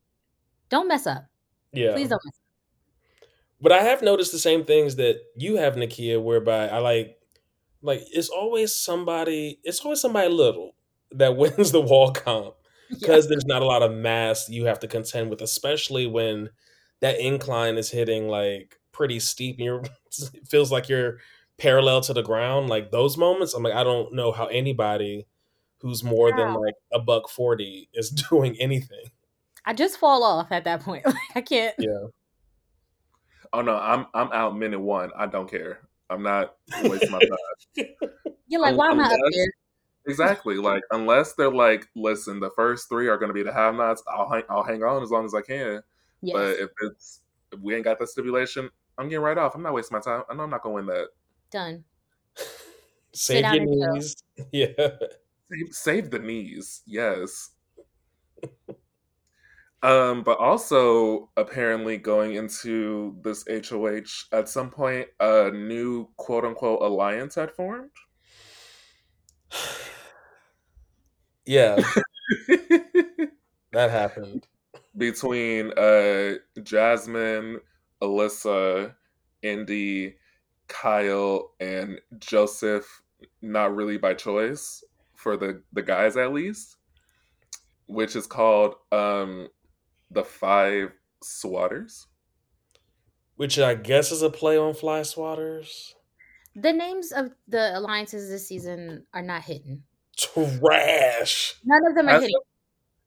Don't 0.70 0.88
mess 0.88 1.06
up. 1.08 1.26
Yeah. 1.72 1.94
Please 1.94 2.10
don't 2.10 2.22
mess 2.26 2.36
up. 2.36 3.28
But 3.62 3.72
I 3.72 3.84
have 3.84 4.02
noticed 4.02 4.32
the 4.32 4.40
same 4.40 4.66
things 4.66 4.96
that 4.98 5.18
you 5.36 5.58
have, 5.58 5.76
Nekia, 5.76 6.22
whereby 6.22 6.68
I 6.68 6.80
like 6.80 7.18
like 7.82 8.02
it's 8.12 8.30
always 8.30 8.76
somebody 8.76 9.60
it's 9.64 9.80
always 9.82 10.02
somebody 10.02 10.30
little 10.30 10.76
that 11.12 11.38
wins 11.42 11.72
the 11.72 11.82
wall 11.82 12.12
comp 12.12 12.56
Yeah. 12.90 12.98
because 13.00 13.30
there's 13.30 13.46
not 13.46 13.62
a 13.62 13.66
lot 13.66 13.84
of 13.84 13.92
mass 13.94 14.50
you 14.50 14.66
have 14.66 14.80
to 14.80 14.88
contend 14.88 15.30
with, 15.30 15.42
especially 15.42 16.08
when 16.08 16.50
that 17.02 17.20
incline 17.20 17.78
is 17.78 17.92
hitting 17.92 18.28
like 18.28 18.78
pretty 18.92 19.20
steep 19.20 19.58
and 19.58 19.66
you're 19.66 19.82
it 20.34 20.48
feels 20.48 20.72
like 20.72 20.90
you're 20.90 21.20
parallel 21.58 22.02
to 22.02 22.14
the 22.14 22.24
ground. 22.24 22.70
Like 22.70 22.92
those 22.92 23.18
moments, 23.18 23.54
I'm 23.54 23.64
like, 23.64 23.74
I 23.74 23.84
don't 23.84 24.14
know 24.14 24.32
how 24.32 24.48
anybody 24.48 25.28
who's 25.86 26.04
more 26.04 26.36
than 26.36 26.56
like 26.56 26.74
a 26.92 27.00
buck 27.00 27.30
forty 27.30 27.90
is 27.94 28.10
doing 28.30 28.58
anything. 28.60 29.12
I 29.66 29.74
just 29.74 30.00
fall 30.00 30.24
off 30.24 30.52
at 30.52 30.64
that 30.64 30.82
point. 30.82 31.06
Like 31.06 31.16
I 31.36 31.42
can't. 31.42 31.76
Yeah. 31.78 32.08
Oh 33.54 33.62
no, 33.62 33.76
I'm 33.78 34.08
I'm 34.16 34.32
out 34.32 34.58
minute 34.58 34.80
one. 34.80 35.12
I 35.16 35.28
don't 35.28 35.50
care. 35.50 35.82
I'm 36.10 36.24
not 36.24 36.56
wasting 36.84 37.12
my 37.12 37.20
time. 37.20 37.86
You're 38.48 38.62
like, 38.62 38.72
Un- 38.72 38.78
why 38.78 38.90
am 38.90 39.00
I 39.00 39.04
up 39.06 39.12
unless- 39.14 39.36
there? 39.36 39.54
Exactly. 40.08 40.56
Like 40.56 40.82
unless 40.90 41.34
they're 41.34 41.52
like, 41.52 41.88
listen, 41.96 42.40
the 42.40 42.50
first 42.56 42.90
three 42.90 43.08
are 43.08 43.18
going 43.18 43.30
to 43.30 43.34
be 43.34 43.44
the 43.44 43.54
have-nots. 43.54 44.04
I'll 44.08 44.30
hang, 44.30 44.44
I'll 44.50 44.64
hang 44.64 44.82
on 44.84 45.02
as 45.04 45.10
long 45.12 45.26
as 45.26 45.34
I 45.36 45.42
can. 45.42 45.82
Yes. 46.22 46.34
But 46.34 46.50
if 46.60 46.70
it's 46.82 47.22
if 47.52 47.60
we 47.60 47.76
ain't 47.76 47.84
got 47.84 48.00
that 48.00 48.10
stipulation, 48.10 48.70
I'm 48.98 49.10
getting 49.10 49.24
right 49.24 49.38
off. 49.38 49.54
I'm 49.56 49.62
not 49.64 49.74
wasting 49.74 49.96
my 49.96 50.02
time. 50.02 50.24
I 50.30 50.34
know 50.34 50.44
I'm 50.44 50.50
not 50.50 50.62
going 50.64 50.86
to 50.86 50.92
win 50.92 50.96
that. 50.98 51.08
Done. 51.52 51.84
Save 53.14 53.46
your 53.54 53.94
knees. 53.94 54.16
Yeah. 54.52 54.74
Save, 55.56 55.74
save 55.74 56.12
the 56.12 56.20
knees. 56.20 56.82
Yes. 56.86 57.52
Um, 59.86 60.24
but 60.24 60.40
also 60.40 61.30
apparently 61.38 61.98
going 61.98 62.34
into 62.34 63.16
this 63.24 63.46
HOH 63.48 64.26
at 64.36 64.50
some 64.50 64.72
point, 64.72 65.10
a 65.20 65.52
new 65.52 66.10
quote 66.18 66.44
unquote 66.44 66.82
alliance 66.82 67.36
had 67.36 67.52
formed. 67.52 67.92
yeah, 71.46 71.76
that 73.74 73.92
happened. 73.92 74.48
between 74.98 75.72
uh 75.78 76.34
Jasmine, 76.64 77.60
Alyssa, 78.02 78.96
Indy, 79.44 80.16
Kyle, 80.68 81.52
and 81.60 82.02
Joseph, 82.18 83.04
not 83.44 83.76
really 83.76 83.98
by 83.98 84.16
choice 84.16 84.84
for 85.26 85.36
the 85.38 85.64
the 85.74 85.82
guys 85.82 86.16
at 86.18 86.32
least, 86.34 86.78
which 87.88 88.16
is 88.16 88.28
called 88.28 88.76
um 88.92 89.48
the 90.12 90.24
Five 90.24 90.92
Swatters. 91.24 92.06
Which 93.38 93.58
I 93.58 93.76
guess 93.76 94.12
is 94.12 94.22
a 94.22 94.30
play 94.30 94.58
on 94.58 94.74
fly 94.74 95.00
swatters. 95.00 95.94
The 96.56 96.74
names 96.74 97.12
of 97.14 97.36
the 97.48 97.78
alliances 97.78 98.30
this 98.30 98.48
season 98.48 99.06
are 99.14 99.22
not 99.22 99.44
hidden. 99.44 99.86
Trash. 100.18 101.56
None 101.64 101.86
of 101.88 101.96
them 101.96 102.08
are 102.08 102.14
Has, 102.14 102.22
hidden. 102.22 102.42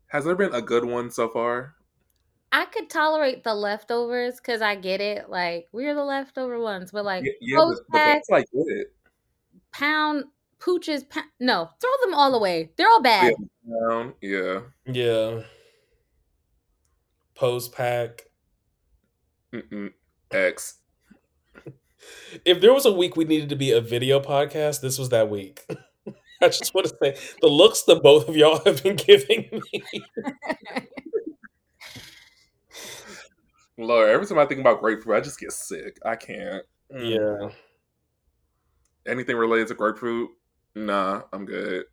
has 0.09 0.25
there 0.25 0.37
been 0.37 0.55
a 0.55 0.63
good 0.63 0.85
one 0.85 1.11
so 1.11 1.29
far? 1.29 1.77
I 2.53 2.65
could 2.67 2.89
tolerate 2.91 3.45
the 3.45 3.55
leftovers 3.55 4.37
because 4.37 4.63
I 4.63 4.75
get 4.77 5.01
it. 5.01 5.29
Like 5.31 5.69
we're 5.73 5.95
the 5.95 6.05
leftover 6.05 6.59
ones, 6.59 6.91
but 6.93 7.05
like 7.05 7.23
Y- 7.25 7.31
yeah, 7.41 7.59
post 7.59 7.83
but, 7.91 8.03
but 8.05 8.23
like 8.31 8.47
it. 8.53 8.89
pound, 9.73 10.25
pooches, 10.61 11.09
pa- 11.09 11.27
no, 11.41 11.69
throw 11.81 11.91
them 12.05 12.15
all 12.15 12.35
away. 12.35 12.71
They're 12.77 12.89
all 12.89 13.03
bad. 13.03 13.35
Um, 13.91 14.15
yeah. 14.21 14.61
Yeah. 14.87 15.43
Post 17.35 17.73
pack. 17.73 18.25
X. 20.31 20.79
If 22.45 22.61
there 22.61 22.73
was 22.73 22.87
a 22.87 22.93
week 22.93 23.17
we 23.17 23.25
needed 23.25 23.49
to 23.49 23.57
be 23.57 23.73
a 23.73 23.81
video 23.81 24.21
podcast, 24.21 24.81
this 24.81 24.99
was 24.99 25.09
that 25.09 25.31
week. 25.31 25.65
I 26.43 26.49
just 26.49 26.73
want 26.75 26.87
to 26.87 26.97
say 27.03 27.17
the 27.41 27.49
looks 27.49 27.83
that 27.83 28.03
both 28.03 28.29
of 28.29 28.37
y'all 28.37 28.61
have 28.65 28.83
been 28.83 28.97
giving 28.97 29.61
me. 29.73 29.83
Lord, 33.77 34.09
every 34.11 34.27
time 34.27 34.39
I 34.39 34.47
think 34.47 34.61
about 34.61 34.81
grapefruit, 34.81 35.17
I 35.17 35.21
just 35.21 35.41
get 35.41 35.53
sick. 35.53 35.99
I 36.05 36.17
can't. 36.17 36.65
Mm. 36.93 37.45
Yeah. 37.45 37.51
Anything 39.11 39.37
related 39.37 39.69
to 39.69 39.75
grapefruit? 39.75 40.31
Nah, 40.75 41.25
I'm 41.33 41.45
good. 41.45 41.87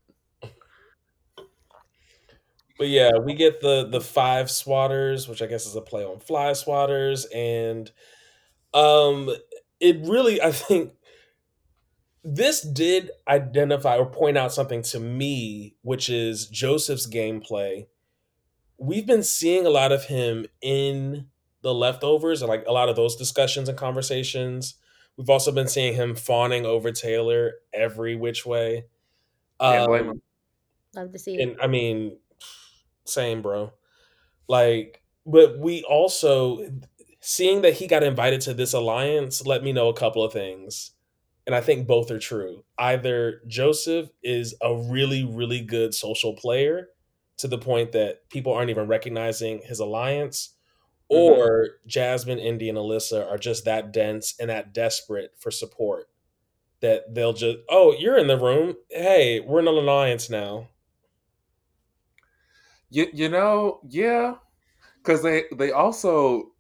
But 2.78 2.88
yeah, 2.90 3.12
we 3.24 3.34
get 3.34 3.62
the 3.62 3.88
the 3.90 4.02
five 4.02 4.48
swatters, 4.48 5.30
which 5.30 5.42
I 5.42 5.46
guess 5.48 5.66
is 5.66 5.76
a 5.76 5.82
play 5.82 6.04
on 6.04 6.20
fly 6.20 6.52
swatters, 6.52 7.26
and 7.34 7.90
um, 8.74 9.30
it 9.80 9.98
really 10.08 10.42
I 10.42 10.52
think 10.52 10.94
this 12.24 12.62
did 12.62 13.12
identify 13.28 13.98
or 13.98 14.06
point 14.08 14.38
out 14.38 14.52
something 14.54 14.82
to 14.82 15.00
me, 15.00 15.76
which 15.82 16.10
is 16.10 16.48
Joseph's 16.48 17.08
gameplay. 17.08 17.86
We've 18.80 19.08
been 19.08 19.24
seeing 19.24 19.66
a 19.66 19.70
lot 19.72 19.92
of 19.92 20.06
him 20.06 20.48
in 20.62 21.28
the 21.62 21.74
leftovers 21.74 22.42
and 22.42 22.50
like 22.50 22.66
a 22.68 22.74
lot 22.74 22.90
of 22.90 22.96
those 22.96 23.16
discussions 23.16 23.70
and 23.70 23.78
conversations. 23.78 24.76
We've 25.18 25.30
also 25.30 25.52
been 25.52 25.68
seeing 25.68 25.94
him 25.94 26.16
fawning 26.16 26.66
over 26.66 26.92
Taylor 26.92 27.54
every 27.74 28.16
which 28.16 28.46
way. 28.46 28.86
Can't 29.62 29.90
Um, 29.90 30.10
him. 30.10 30.22
Love 30.96 31.12
to 31.12 31.20
see 31.20 31.36
it. 31.36 31.42
and 31.42 31.62
I 31.62 31.68
mean, 31.68 32.18
same, 33.06 33.42
bro. 33.42 33.72
Like, 34.48 35.04
but 35.26 35.58
we 35.60 35.84
also 35.84 36.70
seeing 37.22 37.62
that 37.62 37.74
he 37.74 37.88
got 37.88 38.04
invited 38.04 38.42
to 38.42 38.54
this 38.54 38.74
alliance 38.74 39.46
let 39.46 39.64
me 39.64 39.74
know 39.74 39.90
a 39.90 39.94
couple 39.94 40.24
of 40.24 40.34
things. 40.34 40.92
And 41.48 41.54
I 41.56 41.62
think 41.62 41.88
both 41.88 42.10
are 42.10 42.20
true. 42.20 42.64
Either 42.78 43.42
Joseph 43.48 44.10
is 44.24 44.56
a 44.62 44.76
really, 44.76 45.24
really 45.24 45.62
good 45.62 45.94
social 45.94 46.34
player 46.36 46.88
to 47.38 47.48
the 47.48 47.58
point 47.58 47.92
that 47.92 48.28
people 48.30 48.54
aren't 48.54 48.72
even 48.72 48.88
recognizing 48.88 49.62
his 49.64 49.80
alliance. 49.80 50.55
Mm-hmm. 51.12 51.40
or 51.40 51.70
Jasmine, 51.86 52.40
Indy, 52.40 52.68
and 52.68 52.78
Alyssa 52.78 53.30
are 53.30 53.38
just 53.38 53.66
that 53.66 53.94
dense 53.94 54.34
and 54.40 54.50
that 54.50 54.74
desperate 54.74 55.34
for 55.38 55.52
support 55.52 56.10
that 56.82 57.14
they'll 57.14 57.34
just, 57.34 57.58
oh, 57.70 57.96
you're 57.98 58.18
in 58.18 58.28
the 58.28 58.40
room. 58.40 58.76
Hey, 58.90 59.40
we're 59.40 59.60
in 59.60 59.68
an 59.68 59.76
alliance 59.76 60.30
now. 60.30 60.70
You, 62.90 63.08
you 63.14 63.30
know, 63.30 63.82
yeah, 63.88 64.36
because 64.98 65.22
they 65.22 65.44
they 65.56 65.72
also 65.72 66.52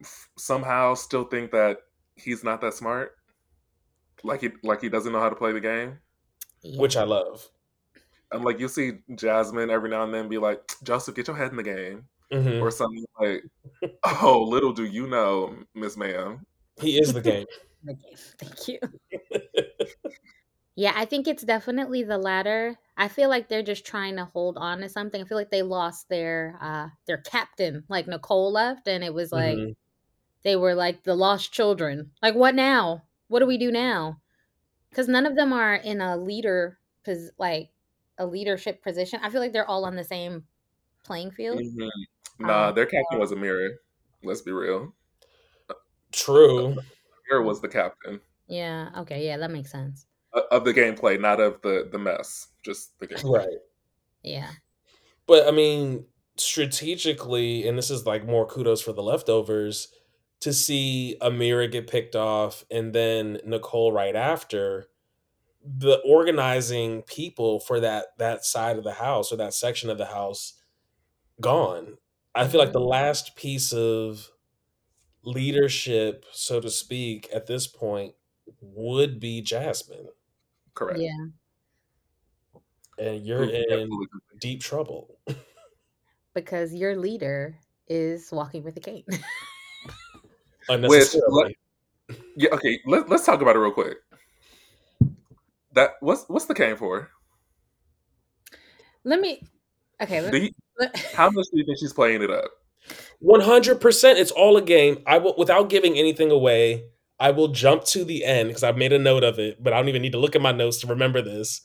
f- 0.00 0.28
somehow 0.38 0.94
still 0.94 1.24
think 1.24 1.50
that 1.50 1.78
he's 2.14 2.44
not 2.44 2.60
that 2.60 2.74
smart. 2.74 3.16
Like 4.22 4.42
he 4.42 4.50
like 4.62 4.80
he 4.80 4.88
doesn't 4.88 5.12
know 5.12 5.20
how 5.20 5.30
to 5.30 5.36
play 5.36 5.52
the 5.52 5.60
game. 5.60 5.98
Which 6.76 6.96
I 6.96 7.04
love. 7.04 7.48
And 8.30 8.44
like 8.44 8.60
you 8.60 8.68
see 8.68 8.92
Jasmine 9.16 9.70
every 9.70 9.90
now 9.90 10.04
and 10.04 10.14
then 10.14 10.28
be 10.28 10.38
like, 10.38 10.60
Joseph, 10.84 11.14
get 11.14 11.26
your 11.26 11.36
head 11.36 11.50
in 11.50 11.56
the 11.56 11.62
game, 11.62 12.04
Mhm. 12.32 12.62
or 12.62 12.70
something 12.70 13.04
like, 13.20 13.44
oh, 14.22 14.42
little 14.48 14.72
do 14.72 14.84
you 14.84 15.06
know, 15.06 15.54
Miss 15.74 15.96
Ma'am. 15.96 16.44
He 16.80 16.98
is 17.00 17.12
the 17.12 17.20
game. 17.20 17.46
Okay, 17.90 18.14
Thank 18.38 18.68
you. 18.68 18.78
Yeah, 20.76 20.92
I 20.94 21.04
think 21.04 21.26
it's 21.28 21.42
definitely 21.42 22.02
the 22.04 22.16
latter. 22.16 22.78
I 22.96 23.08
feel 23.08 23.28
like 23.28 23.48
they're 23.48 23.62
just 23.62 23.84
trying 23.84 24.16
to 24.16 24.24
hold 24.24 24.56
on 24.56 24.78
to 24.80 24.88
something. 24.88 25.20
I 25.20 25.24
feel 25.24 25.36
like 25.36 25.50
they 25.50 25.62
lost 25.62 26.08
their 26.08 26.56
uh 26.60 26.88
their 27.06 27.18
captain. 27.18 27.84
Like 27.88 28.06
Nicole 28.06 28.52
left 28.52 28.86
and 28.88 29.02
it 29.04 29.12
was 29.12 29.32
like 29.32 29.58
Mhm. 29.58 29.74
they 30.44 30.56
were 30.56 30.74
like 30.74 31.02
the 31.02 31.14
lost 31.16 31.52
children. 31.52 32.12
Like 32.22 32.34
what 32.36 32.54
now? 32.54 33.02
What 33.28 33.40
do 33.40 33.46
we 33.46 33.58
do 33.58 33.70
now? 33.72 34.20
Cuz 34.94 35.08
none 35.08 35.26
of 35.26 35.34
them 35.36 35.52
are 35.52 35.74
in 35.74 36.00
a 36.00 36.16
leader 36.16 36.78
pos- 37.04 37.32
like 37.36 37.70
a 38.16 38.26
leadership 38.26 38.82
position. 38.82 39.20
I 39.22 39.30
feel 39.30 39.40
like 39.40 39.52
they're 39.52 39.68
all 39.68 39.84
on 39.84 39.96
the 39.96 40.04
same 40.04 40.46
playing 41.04 41.30
field. 41.32 41.58
Mhm. 41.60 41.90
Nah, 42.38 42.68
Um, 42.68 42.74
their 42.74 42.86
captain 42.86 43.18
was 43.18 43.32
Ameerah. 43.32 43.70
Let's 44.22 44.42
be 44.42 44.52
real. 44.52 44.94
True. 46.12 46.76
Ameerah 47.30 47.44
was 47.44 47.60
the 47.60 47.68
captain 47.68 48.20
Yeah, 48.46 48.90
okay, 48.98 49.24
yeah, 49.26 49.36
that 49.38 49.50
makes 49.50 49.70
sense. 49.70 50.06
of 50.50 50.64
the 50.64 50.72
gameplay, 50.74 51.20
not 51.20 51.40
of 51.40 51.60
the 51.62 51.88
the 51.90 51.98
mess. 51.98 52.48
Just 52.62 52.98
the 52.98 53.06
game. 53.06 53.18
Right. 53.24 53.58
Yeah. 54.22 54.50
But 55.26 55.46
I 55.48 55.50
mean, 55.50 56.06
strategically, 56.36 57.66
and 57.68 57.76
this 57.78 57.90
is 57.90 58.06
like 58.06 58.26
more 58.26 58.46
kudos 58.46 58.80
for 58.82 58.92
the 58.92 59.02
leftovers, 59.02 59.88
to 60.40 60.52
see 60.52 61.16
Ameerah 61.20 61.70
get 61.70 61.86
picked 61.86 62.16
off 62.16 62.64
and 62.70 62.92
then 62.94 63.40
Nicole 63.44 63.92
right 63.92 64.16
after, 64.16 64.88
the 65.64 65.98
organizing 66.04 67.02
people 67.02 67.60
for 67.60 67.78
that 67.80 68.16
that 68.18 68.44
side 68.44 68.78
of 68.78 68.84
the 68.84 68.94
house 68.94 69.32
or 69.32 69.36
that 69.36 69.54
section 69.54 69.88
of 69.90 69.98
the 69.98 70.06
house 70.06 70.54
gone. 71.42 71.98
I 72.34 72.48
feel 72.48 72.60
like 72.60 72.72
the 72.72 72.80
Mhm. 72.80 72.88
last 72.88 73.36
piece 73.36 73.72
of 73.74 74.30
leadership, 75.24 76.24
so 76.32 76.60
to 76.60 76.70
speak, 76.70 77.28
at 77.32 77.46
this 77.46 77.66
point 77.66 78.14
would 78.60 79.20
be 79.20 79.42
Jasmine. 79.42 80.08
Correct. 80.74 81.00
Yeah. 81.00 81.26
And 82.98 83.26
you're 83.26 83.44
in 83.44 83.90
deep 84.38 84.60
trouble. 84.60 85.18
Because 86.34 86.74
your 86.74 86.96
leader 86.96 87.58
is 87.88 88.30
walking 88.32 88.62
with 88.64 88.76
a 88.76 88.80
cane. 88.80 89.04
Unnecessarily. 90.68 91.56
Yeah, 92.36 92.50
okay. 92.52 92.80
Let, 92.86 93.08
let's 93.08 93.26
talk 93.26 93.42
about 93.42 93.56
it 93.56 93.60
real 93.60 93.72
quick. 93.72 93.98
That 95.72 95.94
what's 96.00 96.28
what's 96.28 96.46
the 96.46 96.54
cane 96.54 96.76
for? 96.76 97.10
let 99.04 99.20
me 99.20 99.42
okay. 100.02 100.30
Do 100.30 100.38
you, 100.38 100.50
how 101.14 101.30
much 101.30 101.46
do 101.52 101.58
you 101.58 101.64
think 101.64 101.78
she's 101.78 101.92
playing 101.92 102.22
it 102.22 102.30
up? 102.30 102.50
One 103.20 103.40
hundred 103.40 103.80
percent. 103.80 104.18
It's 104.18 104.30
all 104.30 104.56
a 104.56 104.62
game. 104.62 105.02
I 105.06 105.18
will, 105.18 105.34
without 105.38 105.68
giving 105.68 105.96
anything 105.96 106.30
away. 106.30 106.84
I 107.20 107.30
will 107.30 107.48
jump 107.48 107.84
to 107.84 108.04
the 108.04 108.24
end 108.24 108.48
because 108.48 108.64
I've 108.64 108.76
made 108.76 108.92
a 108.92 108.98
note 108.98 109.22
of 109.22 109.38
it, 109.38 109.62
but 109.62 109.72
I 109.72 109.76
don't 109.76 109.88
even 109.88 110.02
need 110.02 110.10
to 110.10 110.18
look 110.18 110.34
at 110.34 110.42
my 110.42 110.50
notes 110.50 110.78
to 110.80 110.88
remember 110.88 111.22
this. 111.22 111.60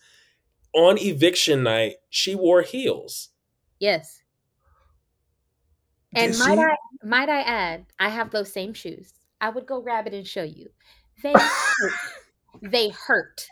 On 0.73 0.99
eviction 0.99 1.63
night, 1.63 1.95
she 2.11 2.35
wore 2.35 2.61
heels. 2.61 3.29
yes. 3.79 4.21
And 6.15 6.31
Did 6.33 6.39
might 6.39 6.55
she? 6.55 6.61
I 6.61 6.75
might 7.03 7.29
I 7.29 7.41
add, 7.41 7.85
I 7.99 8.09
have 8.09 8.29
those 8.29 8.51
same 8.53 8.73
shoes. 8.73 9.13
I 9.41 9.49
would 9.49 9.65
go 9.65 9.81
grab 9.81 10.05
it 10.05 10.13
and 10.13 10.27
show 10.27 10.43
you. 10.43 10.69
They 11.23 11.33
hurt. 11.33 11.93
they 12.61 12.89
hurt. 12.89 13.47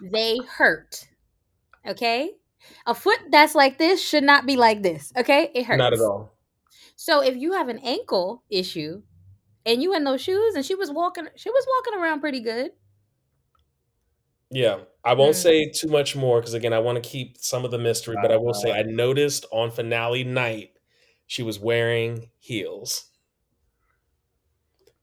They 0.00 0.38
hurt. 0.38 1.08
Okay? 1.86 2.30
A 2.86 2.94
foot 2.94 3.18
that's 3.30 3.54
like 3.54 3.78
this 3.78 4.02
should 4.02 4.24
not 4.24 4.46
be 4.46 4.56
like 4.56 4.82
this. 4.82 5.12
Okay? 5.16 5.50
It 5.54 5.64
hurts. 5.64 5.78
Not 5.78 5.92
at 5.92 6.00
all. 6.00 6.32
So 6.96 7.22
if 7.22 7.36
you 7.36 7.52
have 7.52 7.68
an 7.68 7.78
ankle 7.80 8.42
issue 8.50 9.02
and 9.64 9.82
you 9.82 9.94
in 9.94 10.04
those 10.04 10.20
shoes 10.20 10.54
and 10.54 10.64
she 10.64 10.74
was 10.74 10.90
walking 10.90 11.26
she 11.36 11.50
was 11.50 11.66
walking 11.76 12.00
around 12.00 12.20
pretty 12.20 12.40
good. 12.40 12.70
Yeah, 14.50 14.78
I 15.04 15.14
won't 15.14 15.34
Mm. 15.34 15.42
say 15.42 15.68
too 15.70 15.88
much 15.88 16.14
more 16.14 16.40
because 16.40 16.54
again, 16.54 16.72
I 16.72 16.78
want 16.78 17.02
to 17.02 17.08
keep 17.08 17.36
some 17.38 17.64
of 17.64 17.72
the 17.72 17.78
mystery. 17.78 18.16
But 18.22 18.30
I 18.30 18.36
will 18.36 18.54
say, 18.54 18.70
I 18.72 18.82
noticed 18.82 19.44
on 19.50 19.72
finale 19.72 20.22
night 20.22 20.70
she 21.26 21.42
was 21.42 21.58
wearing 21.58 22.30
heels, 22.38 23.06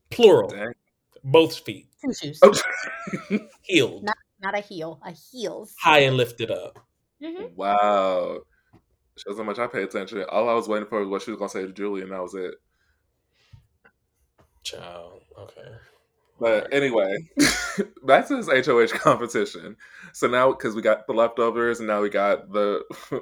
plural, 0.09 0.49
Dang. 0.49 0.71
both 1.25 1.57
feet, 1.59 1.87
Two 2.03 2.13
shoes. 2.13 2.39
Oh. 2.41 2.53
heeled, 3.63 4.03
Not 4.39 4.57
a 4.57 4.61
heel, 4.61 4.99
a 5.05 5.11
heels. 5.11 5.75
high 5.79 5.99
and 5.99 6.15
lifted 6.17 6.49
up. 6.49 6.79
Mhm. 7.23 7.55
wow. 7.55 8.41
Shows 9.17 9.37
how 9.37 9.43
much 9.43 9.59
I 9.59 9.67
pay 9.67 9.83
attention. 9.83 10.23
All 10.29 10.49
I 10.49 10.53
was 10.53 10.67
waiting 10.67 10.87
for 10.87 10.99
was 10.99 11.07
what 11.09 11.21
she 11.23 11.31
was 11.31 11.39
gonna 11.39 11.49
say 11.49 11.65
to 11.65 11.73
Julie, 11.73 12.01
and 12.03 12.11
that 12.11 12.21
was 12.21 12.35
it. 12.35 12.55
Child, 14.63 15.21
okay. 15.37 15.75
But 16.39 16.73
anyway, 16.73 17.15
back 18.03 18.27
to 18.27 18.35
this 18.41 18.49
HOH 18.49 18.87
competition. 18.99 19.77
So 20.13 20.27
now, 20.27 20.51
because 20.51 20.75
we 20.75 20.81
got 20.81 21.07
the 21.07 21.13
leftovers, 21.13 21.79
and 21.79 21.87
now 21.87 22.01
we 22.01 22.09
got 22.09 22.51
the 22.51 22.83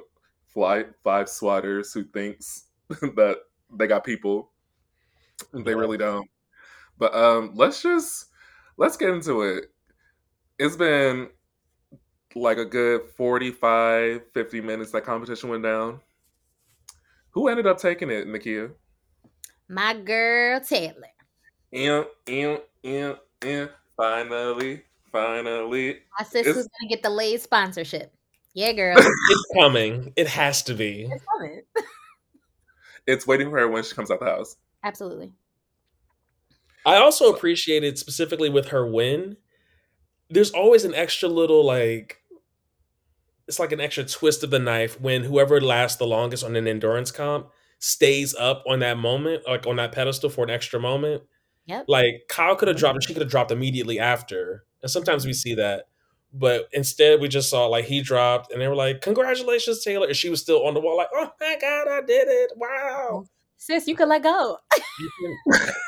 flight 0.54 0.88
five 1.04 1.26
swatters 1.26 1.92
who 1.94 2.04
thinks 2.04 2.64
that 2.90 3.38
they 3.72 3.86
got 3.86 4.04
people, 4.04 4.50
they 5.52 5.74
really 5.74 5.98
don't. 5.98 6.28
But 6.98 7.14
um, 7.14 7.52
let's 7.54 7.82
just 7.82 8.26
let's 8.76 8.96
get 8.96 9.10
into 9.10 9.42
it. 9.42 9.66
It's 10.58 10.76
been 10.76 11.28
like 12.34 12.58
a 12.58 12.64
good 12.64 13.02
45, 13.16 14.22
50 14.32 14.60
minutes 14.60 14.92
that 14.92 15.04
competition 15.04 15.48
went 15.50 15.62
down. 15.62 16.00
Who 17.30 17.48
ended 17.48 17.66
up 17.66 17.78
taking 17.78 18.10
it, 18.10 18.26
Nekia? 18.28 18.72
My 19.68 19.94
girl 19.94 20.60
Taylor. 20.60 20.94
Ew. 21.70 22.06
Finally, 23.96 24.82
finally. 25.10 25.98
My 26.18 26.24
sis 26.24 26.46
It's- 26.46 26.68
gonna 26.80 26.88
get 26.88 27.02
the 27.02 27.10
Lay's 27.10 27.42
sponsorship. 27.42 28.12
Yeah, 28.54 28.72
girl. 28.72 28.96
It's 28.98 29.46
coming. 29.58 30.12
It 30.16 30.26
has 30.28 30.62
to 30.64 30.74
be. 30.74 31.08
It's 31.10 31.24
coming. 31.24 31.62
It's 33.04 33.26
waiting 33.26 33.50
for 33.50 33.58
her 33.58 33.66
when 33.68 33.82
she 33.82 33.96
comes 33.96 34.12
out 34.12 34.20
the 34.20 34.26
house. 34.26 34.56
Absolutely. 34.84 35.32
I 36.86 36.96
also 36.98 37.32
appreciated 37.34 37.98
specifically 37.98 38.48
with 38.48 38.68
her 38.68 38.86
win. 38.86 39.36
There's 40.30 40.52
always 40.52 40.84
an 40.84 40.94
extra 40.94 41.28
little 41.28 41.64
like 41.66 42.21
it's 43.52 43.58
like 43.58 43.72
an 43.72 43.80
extra 43.80 44.02
twist 44.02 44.42
of 44.42 44.48
the 44.48 44.58
knife 44.58 44.98
when 44.98 45.24
whoever 45.24 45.60
lasts 45.60 45.98
the 45.98 46.06
longest 46.06 46.42
on 46.42 46.56
an 46.56 46.66
endurance 46.66 47.10
comp 47.10 47.50
stays 47.80 48.34
up 48.34 48.64
on 48.66 48.78
that 48.78 48.96
moment, 48.96 49.42
like 49.46 49.66
on 49.66 49.76
that 49.76 49.92
pedestal 49.92 50.30
for 50.30 50.42
an 50.42 50.48
extra 50.48 50.80
moment. 50.80 51.22
Yep. 51.66 51.84
Like 51.86 52.22
Kyle 52.30 52.56
could 52.56 52.68
have 52.68 52.78
dropped 52.78 52.94
and 52.94 53.04
she 53.04 53.08
mm-hmm. 53.08 53.18
could 53.18 53.22
have 53.26 53.30
dropped 53.30 53.50
immediately 53.50 53.98
after. 53.98 54.64
And 54.80 54.90
sometimes 54.90 55.26
we 55.26 55.34
see 55.34 55.54
that. 55.56 55.88
But 56.32 56.66
instead 56.72 57.20
we 57.20 57.28
just 57.28 57.50
saw 57.50 57.66
like 57.66 57.84
he 57.84 58.00
dropped 58.00 58.50
and 58.50 58.62
they 58.62 58.68
were 58.68 58.74
like, 58.74 59.02
Congratulations, 59.02 59.84
Taylor. 59.84 60.06
And 60.06 60.16
she 60.16 60.30
was 60.30 60.40
still 60.40 60.66
on 60.66 60.72
the 60.72 60.80
wall, 60.80 60.96
like, 60.96 61.10
oh 61.14 61.30
my 61.38 61.58
God, 61.60 61.88
I 61.88 62.00
did 62.00 62.28
it. 62.28 62.52
Wow. 62.56 63.08
Mm-hmm. 63.12 63.26
Sis, 63.58 63.86
you 63.86 63.94
could 63.94 64.08
let 64.08 64.22
go. 64.22 64.56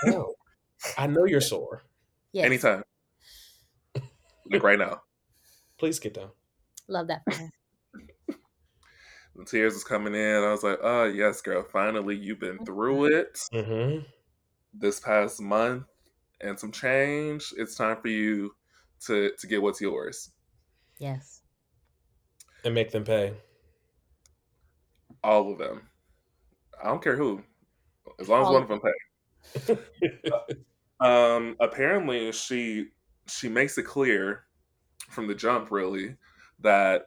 You. 0.05 0.35
I 0.99 1.07
know 1.07 1.25
you're 1.25 1.41
sore. 1.41 1.83
Yes. 2.35 2.45
Anytime. 2.45 2.83
like 4.51 4.63
right 4.63 4.79
now. 4.79 5.01
Please 5.79 5.99
get 5.99 6.13
down. 6.13 6.29
Love 6.89 7.09
that 7.09 7.23
for 7.25 7.35
her. 7.37 7.51
The 9.37 9.45
tears 9.45 9.75
was 9.75 9.83
coming 9.83 10.15
in. 10.15 10.45
I 10.45 10.53
was 10.53 10.63
like, 10.63 10.79
oh, 10.81 11.07
yes, 11.07 11.41
girl. 11.41 11.65
Finally, 11.65 12.15
you've 12.15 12.39
been 12.39 12.65
through 12.65 13.07
it 13.07 13.37
Mm-hmm. 13.53 14.05
this 14.73 15.01
past 15.01 15.41
month 15.43 15.87
and 16.41 16.57
some 16.57 16.71
change. 16.71 17.53
It's 17.57 17.75
time 17.75 17.97
for 18.01 18.07
you 18.07 18.55
to, 19.07 19.33
to 19.37 19.47
get 19.49 19.61
what's 19.61 19.81
yours. 19.81 20.31
Yes. 21.01 21.43
And 22.65 22.75
make 22.77 22.93
them 22.93 23.03
pay. 23.03 23.35
All 25.25 25.51
of 25.51 25.59
them. 25.59 25.89
I 26.81 26.87
don't 26.87 27.03
care 27.03 27.17
who. 27.17 27.43
As 28.21 28.29
long 28.29 28.43
as 28.43 28.47
All 28.47 28.53
one 28.55 28.63
of 28.63 28.71
of 28.71 28.81
them 29.67 29.77
pay. 29.77 30.55
Um, 31.01 31.57
apparently 31.59 32.31
she 32.31 32.87
she 33.27 33.49
makes 33.49 33.77
it 33.79 33.83
clear 33.83 34.45
from 35.11 35.27
the 35.27 35.35
jump 35.35 35.73
really 35.73 36.15
that 36.65 37.07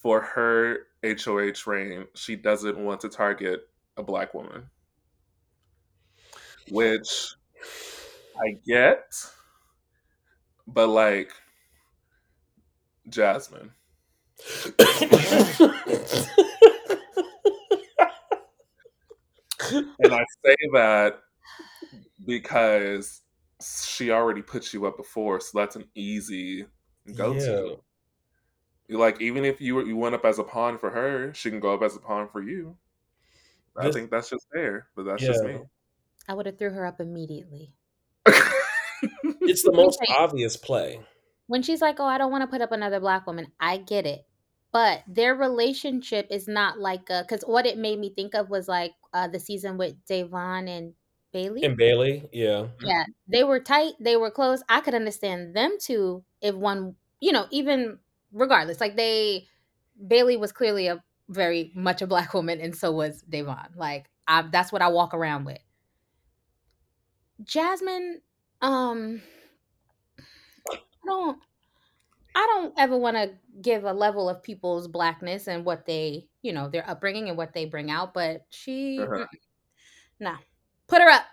for 0.00 0.20
her 0.20 0.86
HOH 1.04 1.66
reign, 1.66 2.06
she 2.14 2.36
doesn't 2.36 2.78
want 2.78 3.00
to 3.00 3.08
target 3.08 3.68
a 3.96 4.02
black 4.02 4.32
woman. 4.32 4.70
Which 6.70 7.34
I 8.38 8.56
get, 8.64 9.12
but 10.66 10.86
like 10.86 11.32
Jasmine. 13.08 13.72
And 20.02 20.14
I 20.14 20.24
say 20.44 20.56
that 20.72 21.20
because 22.26 23.20
she 23.62 24.10
already 24.10 24.42
put 24.42 24.72
you 24.72 24.86
up 24.86 24.96
before, 24.96 25.40
so 25.40 25.58
that's 25.58 25.76
an 25.76 25.86
easy 25.94 26.66
go 27.14 27.34
to. 27.34 27.80
Like 28.90 29.20
even 29.20 29.44
if 29.44 29.60
you 29.60 29.76
were- 29.76 29.86
you 29.86 29.96
went 29.96 30.14
up 30.14 30.24
as 30.24 30.38
a 30.38 30.44
pawn 30.44 30.78
for 30.78 30.90
her, 30.90 31.32
she 31.34 31.50
can 31.50 31.60
go 31.60 31.72
up 31.74 31.82
as 31.82 31.96
a 31.96 32.00
pawn 32.00 32.28
for 32.28 32.42
you. 32.42 32.76
I 33.76 33.86
This- 33.86 33.94
think 33.94 34.10
that's 34.10 34.30
just 34.30 34.46
fair, 34.52 34.88
but 34.96 35.04
that's 35.04 35.22
just 35.22 35.44
me. 35.44 35.60
I 36.28 36.34
would 36.34 36.46
have 36.46 36.58
threw 36.58 36.70
her 36.70 36.84
up 36.84 37.00
immediately. 37.00 37.72
it's 39.40 39.62
the 39.62 39.72
most 39.72 40.00
obvious 40.08 40.56
play. 40.56 41.00
When 41.46 41.62
she's 41.62 41.80
like, 41.80 41.98
"Oh, 41.98 42.04
I 42.04 42.18
don't 42.18 42.30
want 42.30 42.42
to 42.42 42.46
put 42.48 42.60
up 42.60 42.72
another 42.72 43.00
black 43.00 43.26
woman," 43.26 43.50
I 43.58 43.78
get 43.78 44.06
it, 44.06 44.24
but 44.72 45.02
their 45.08 45.34
relationship 45.34 46.28
is 46.30 46.46
not 46.46 46.78
like 46.78 47.06
because 47.06 47.42
what 47.42 47.66
it 47.66 47.78
made 47.78 47.98
me 47.98 48.12
think 48.14 48.34
of 48.34 48.50
was 48.50 48.68
like 48.68 48.92
uh, 49.12 49.26
the 49.28 49.40
season 49.40 49.76
with 49.78 49.94
Da'Vonne 50.06 50.68
and 50.68 50.94
Bayleigh. 51.34 51.64
And 51.64 51.76
Bayleigh, 51.78 52.28
yeah. 52.32 52.68
yeah, 52.82 53.04
they 53.26 53.42
were 53.42 53.58
tight. 53.60 53.94
They 53.98 54.16
were 54.16 54.30
close. 54.30 54.62
I 54.68 54.80
could 54.80 54.94
understand 54.94 55.56
them 55.56 55.76
too 55.80 56.22
if 56.40 56.54
one, 56.54 56.94
you 57.20 57.32
know, 57.32 57.46
even 57.50 57.98
regardless, 58.32 58.80
like 58.80 58.96
they, 58.96 59.46
Bayleigh 60.06 60.38
was 60.38 60.52
clearly 60.52 60.86
a 60.88 61.02
very 61.28 61.72
much 61.74 62.02
a 62.02 62.06
black 62.06 62.34
woman, 62.34 62.60
and 62.60 62.74
so 62.74 62.92
was 62.92 63.22
Da'Vonne. 63.30 63.76
Like 63.76 64.10
I, 64.26 64.42
that's 64.42 64.72
what 64.72 64.82
I 64.82 64.88
walk 64.88 65.14
around 65.14 65.44
with. 65.44 65.58
Jasmine, 67.44 68.20
um, 68.60 69.22
I 70.70 70.78
don't, 71.06 71.38
I 72.34 72.46
don't 72.54 72.74
ever 72.78 72.96
want 72.96 73.16
to 73.16 73.32
give 73.62 73.84
a 73.84 73.92
level 73.92 74.28
of 74.28 74.42
people's 74.42 74.88
blackness 74.88 75.48
and 75.48 75.64
what 75.64 75.86
they, 75.86 76.28
you 76.42 76.52
know, 76.52 76.68
their 76.68 76.88
upbringing 76.88 77.28
and 77.28 77.36
what 77.38 77.54
they 77.54 77.64
bring 77.64 77.90
out, 77.90 78.14
but 78.14 78.46
she, 78.50 78.98
Uh-huh. 78.98 79.26
nah, 80.20 80.36
put 80.88 81.02
her 81.02 81.08
up. 81.10 81.24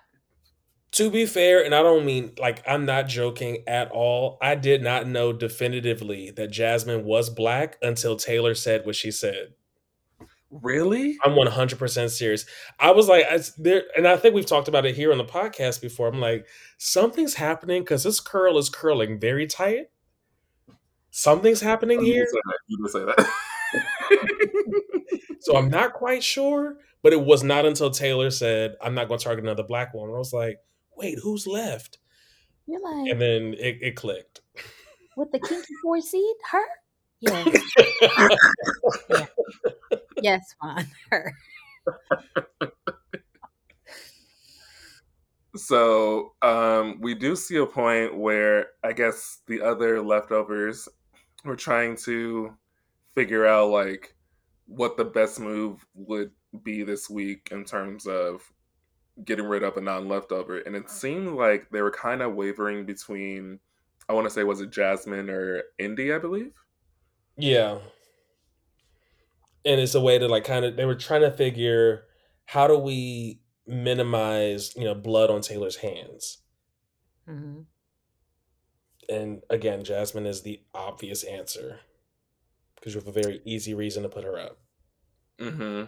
To 0.94 1.12
be 1.12 1.26
fair, 1.26 1.64
and 1.64 1.76
I 1.76 1.84
don't 1.84 2.06
mean 2.06 2.32
like 2.40 2.64
I'm 2.68 2.86
not 2.86 3.08
joking 3.08 3.64
at 3.68 3.92
all. 3.92 4.38
I 4.42 4.56
did 4.56 4.82
not 4.82 5.06
know 5.08 5.34
definitively 5.34 6.32
that 6.32 6.50
Jasmine 6.50 7.04
was 7.04 7.30
black 7.30 7.78
until 7.82 8.16
Taylor 8.16 8.56
said 8.56 8.86
what 8.86 8.96
she 8.96 9.12
said. 9.12 9.54
Really? 10.50 11.18
I'm 11.26 11.34
100% 11.34 12.10
serious. 12.10 12.46
I 12.80 12.92
was 12.92 13.10
like, 13.10 13.26
I, 13.30 13.40
there, 13.58 13.84
and 13.98 14.08
I 14.08 14.16
think 14.16 14.34
we've 14.34 14.46
talked 14.46 14.70
about 14.70 14.86
it 14.86 14.96
here 14.96 15.12
on 15.12 15.18
the 15.18 15.26
podcast 15.26 15.82
before. 15.82 16.08
I'm 16.08 16.22
like, 16.22 16.48
something's 16.78 17.34
happening 17.34 17.82
because 17.82 18.04
this 18.04 18.22
curl 18.22 18.58
is 18.58 18.70
curling 18.70 19.20
very 19.20 19.46
tight. 19.46 19.88
Something's 21.12 21.60
happening 21.60 22.00
You 22.00 22.14
here. 22.14 22.28
would 22.32 22.90
say 22.90 23.00
that. 23.04 23.16
You 23.16 23.16
say 23.18 23.24
that. 23.26 24.58
So 25.42 25.56
I'm 25.56 25.70
not 25.70 25.94
quite 25.94 26.24
sure, 26.24 26.78
but 27.04 27.14
it 27.14 27.22
was 27.22 27.42
not 27.42 27.66
until 27.66 27.90
Taylor 27.90 28.32
said, 28.32 28.76
I'm 28.82 28.94
not 28.94 29.08
going 29.08 29.18
to 29.18 29.24
target 29.24 29.46
another 29.46 29.64
black 29.64 29.94
woman. 29.94 30.14
I 30.14 30.18
was 30.18 30.34
like, 30.34 30.60
wait, 30.98 31.18
who's 31.22 31.48
left? 31.48 32.00
You're 32.66 32.82
like 32.82 33.12
And 33.12 33.22
then 33.22 33.54
it, 33.58 33.78
it 33.82 33.96
clicked. 33.96 34.42
with 35.16 35.32
the 35.32 35.40
kinky 35.40 35.74
four 35.82 36.02
seed, 36.02 36.36
her? 36.52 36.64
Yes. 37.20 37.64
yes, 40.22 40.56
Juan. 40.62 40.86
Her. 41.10 41.34
So 45.56 46.34
um, 46.44 47.00
we 47.02 47.16
do 47.16 47.36
see 47.36 47.58
a 47.58 47.66
point 47.66 48.16
where 48.16 48.68
I 48.84 48.94
guess 48.94 49.40
the 49.48 49.62
other 49.62 50.02
leftovers 50.02 50.88
were 51.44 51.56
trying 51.56 51.96
to 52.06 52.54
figure 53.16 53.48
out 53.48 53.70
like 53.70 54.16
what 54.68 54.98
the 54.98 55.06
best 55.06 55.40
move 55.40 55.84
would 55.96 56.32
be 56.64 56.84
this 56.84 57.10
week 57.10 57.50
in 57.52 57.64
terms 57.64 58.06
of 58.06 58.42
getting 59.24 59.46
rid 59.46 59.64
of 59.64 59.78
a 59.78 59.82
non-leftover, 59.82 60.60
and 60.60 60.76
it 60.76 60.90
seemed 60.90 61.30
like 61.30 61.70
they 61.70 61.82
were 61.82 61.92
kind 61.92 62.22
of 62.22 62.36
wavering 62.36 62.86
between. 62.86 63.60
I 64.10 64.14
want 64.14 64.26
to 64.26 64.30
say 64.30 64.44
was 64.44 64.62
it 64.62 64.72
Jasmine 64.72 65.30
or 65.30 65.64
Indy, 65.78 66.14
I 66.14 66.18
believe. 66.18 66.54
Yeah. 67.38 67.80
And 69.66 69.82
it's 69.82 69.96
a 69.96 70.02
way 70.02 70.18
to 70.18 70.28
like 70.28 70.46
kind 70.46 70.64
of 70.64 70.78
they 70.78 70.86
were 70.86 70.96
trying 70.96 71.22
to 71.22 71.32
figure 71.32 72.06
how 72.46 72.68
do 72.68 72.78
we 72.78 73.42
minimize, 73.66 74.74
you 74.76 74.86
know, 74.86 74.96
blood 74.96 75.30
on 75.30 75.42
Taylor's 75.42 75.76
hands. 75.78 76.38
Mm-hmm. 77.30 77.62
And 79.10 79.42
again, 79.50 79.84
Jasmine 79.84 80.26
is 80.26 80.42
the 80.42 80.62
obvious 80.74 81.24
answer 81.24 81.82
because 82.76 82.94
you 82.94 83.02
have 83.02 83.08
a 83.08 83.22
very 83.22 83.42
easy 83.46 83.74
reason 83.74 84.04
to 84.04 84.10
put 84.10 84.24
her 84.24 84.40
up. 84.40 84.58
Mm 85.40 85.56
hmm 85.56 85.84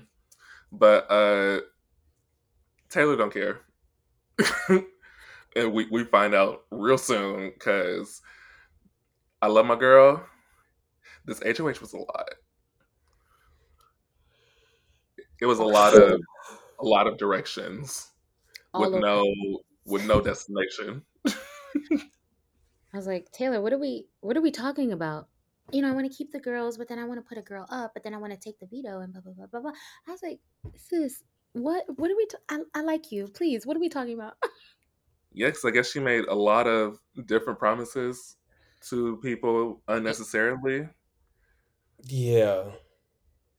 But 0.71 1.09
uh 1.09 1.61
Taylor 2.89 3.15
don't 3.15 3.33
care. 3.33 3.61
and 5.55 5.73
we, 5.73 5.87
we 5.91 6.03
find 6.05 6.33
out 6.33 6.61
real 6.71 6.97
soon 6.97 7.51
because 7.53 8.21
I 9.41 9.47
love 9.47 9.65
my 9.65 9.75
girl. 9.75 10.25
This 11.25 11.41
HOH 11.45 11.81
was 11.81 11.93
a 11.93 11.97
lot. 11.97 12.29
It 15.41 15.45
was 15.45 15.59
a 15.59 15.63
oh, 15.63 15.67
lot 15.67 15.95
of 15.95 16.19
a 16.79 16.85
lot 16.85 17.07
of 17.07 17.17
directions 17.17 18.11
All 18.73 18.81
with 18.81 19.01
no 19.01 19.23
with 19.85 20.05
no 20.05 20.21
destination. 20.21 21.03
I 21.27 22.97
was 22.97 23.07
like, 23.07 23.31
Taylor, 23.31 23.61
what 23.61 23.71
are 23.71 23.77
we 23.77 24.07
what 24.21 24.35
are 24.35 24.41
we 24.41 24.51
talking 24.51 24.91
about? 24.91 25.27
You 25.71 25.81
know, 25.81 25.89
I 25.89 25.91
want 25.91 26.11
to 26.11 26.17
keep 26.17 26.31
the 26.31 26.39
girls, 26.39 26.77
but 26.77 26.87
then 26.87 26.99
I 26.99 27.05
want 27.05 27.19
to 27.19 27.27
put 27.27 27.37
a 27.37 27.43
girl 27.43 27.65
up, 27.69 27.91
but 27.93 28.03
then 28.03 28.13
I 28.13 28.17
want 28.17 28.33
to 28.33 28.39
take 28.39 28.59
the 28.59 28.65
veto 28.65 28.99
and 28.99 29.13
blah 29.13 29.21
blah 29.21 29.33
blah 29.33 29.45
blah 29.45 29.61
blah. 29.61 29.71
I 30.07 30.11
was 30.11 30.23
like, 30.23 30.39
sis, 30.75 31.23
what 31.53 31.85
what 31.97 32.09
are 32.11 32.15
we? 32.15 32.25
ta- 32.27 32.37
I 32.49 32.59
I 32.75 32.81
like 32.81 33.11
you. 33.11 33.27
Please, 33.27 33.65
what 33.65 33.75
are 33.77 33.79
we 33.81 33.89
talking 33.89 34.13
about? 34.13 34.33
Yes, 35.31 35.63
I 35.63 35.69
guess 35.69 35.91
she 35.91 35.99
made 35.99 36.25
a 36.25 36.33
lot 36.33 36.65
of 36.65 36.97
different 37.27 37.59
promises 37.59 38.35
to 38.89 39.17
people 39.17 39.79
unnecessarily. 39.87 40.89
Yeah. 42.03 42.63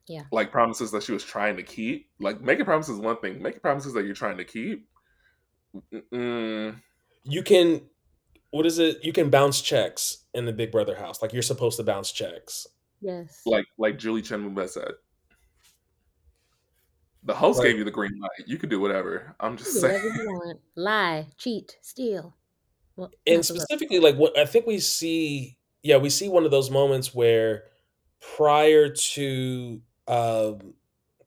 Yeah. 0.09 0.23
Like 0.33 0.51
promises 0.51 0.91
that 0.91 1.05
she 1.05 1.13
was 1.13 1.23
trying 1.23 1.57
to 1.59 1.63
keep. 1.63 2.11
Like 2.19 2.41
making 2.41 2.65
promises 2.65 2.97
is 2.97 3.01
one 3.01 3.19
thing. 3.21 3.41
Making 3.41 3.61
promises 3.61 3.93
that 3.95 4.05
you're 4.05 4.17
trying 4.17 4.39
to 4.39 4.45
keep. 4.45 4.89
Mm, 6.13 6.81
You 7.23 7.43
can 7.45 7.83
what 8.51 8.67
is 8.67 8.81
it? 8.81 9.05
You 9.05 9.13
can 9.13 9.31
bounce 9.31 9.61
checks 9.61 10.25
in 10.35 10.47
the 10.47 10.53
Big 10.53 10.73
Brother 10.73 10.97
house. 10.97 11.23
Like 11.23 11.33
you're 11.33 11.41
supposed 11.41 11.77
to 11.77 11.85
bounce 11.85 12.11
checks. 12.11 12.67
yes. 13.01 13.43
like 13.47 13.67
like 13.79 13.97
Julie 13.97 14.23
Chen 14.23 14.43
Mumba 14.43 14.69
said. 14.69 14.91
The 17.25 17.35
host 17.35 17.59
Right. 17.59 17.67
gave 17.69 17.79
you 17.79 17.85
the 17.85 17.91
green 17.91 18.19
light. 18.21 18.47
You 18.49 18.57
could 18.57 18.71
do 18.71 18.81
whatever. 18.81 19.35
I'm 19.41 19.57
just 19.57 19.75
do 19.75 19.81
saying. 19.81 20.03
whatever 20.03 20.23
you 20.23 20.31
want. 20.31 20.61
Lie, 20.77 21.27
cheat, 21.39 21.77
steal. 21.83 22.37
Well, 22.97 23.11
and 23.27 23.37
not 23.39 23.45
the 23.47 23.53
love. 23.55 23.63
specifically 23.63 23.99
like 23.99 24.17
what 24.17 24.37
i 24.37 24.45
think 24.45 24.67
we 24.67 24.79
see 24.79 25.57
yeah 25.83 25.97
we 25.97 26.11
see 26.11 26.29
one 26.29 26.45
of 26.45 26.51
those 26.51 26.71
moments 26.71 27.15
where 27.15 27.63
prior 28.37 28.89
to 28.91 29.81
um 30.07 30.75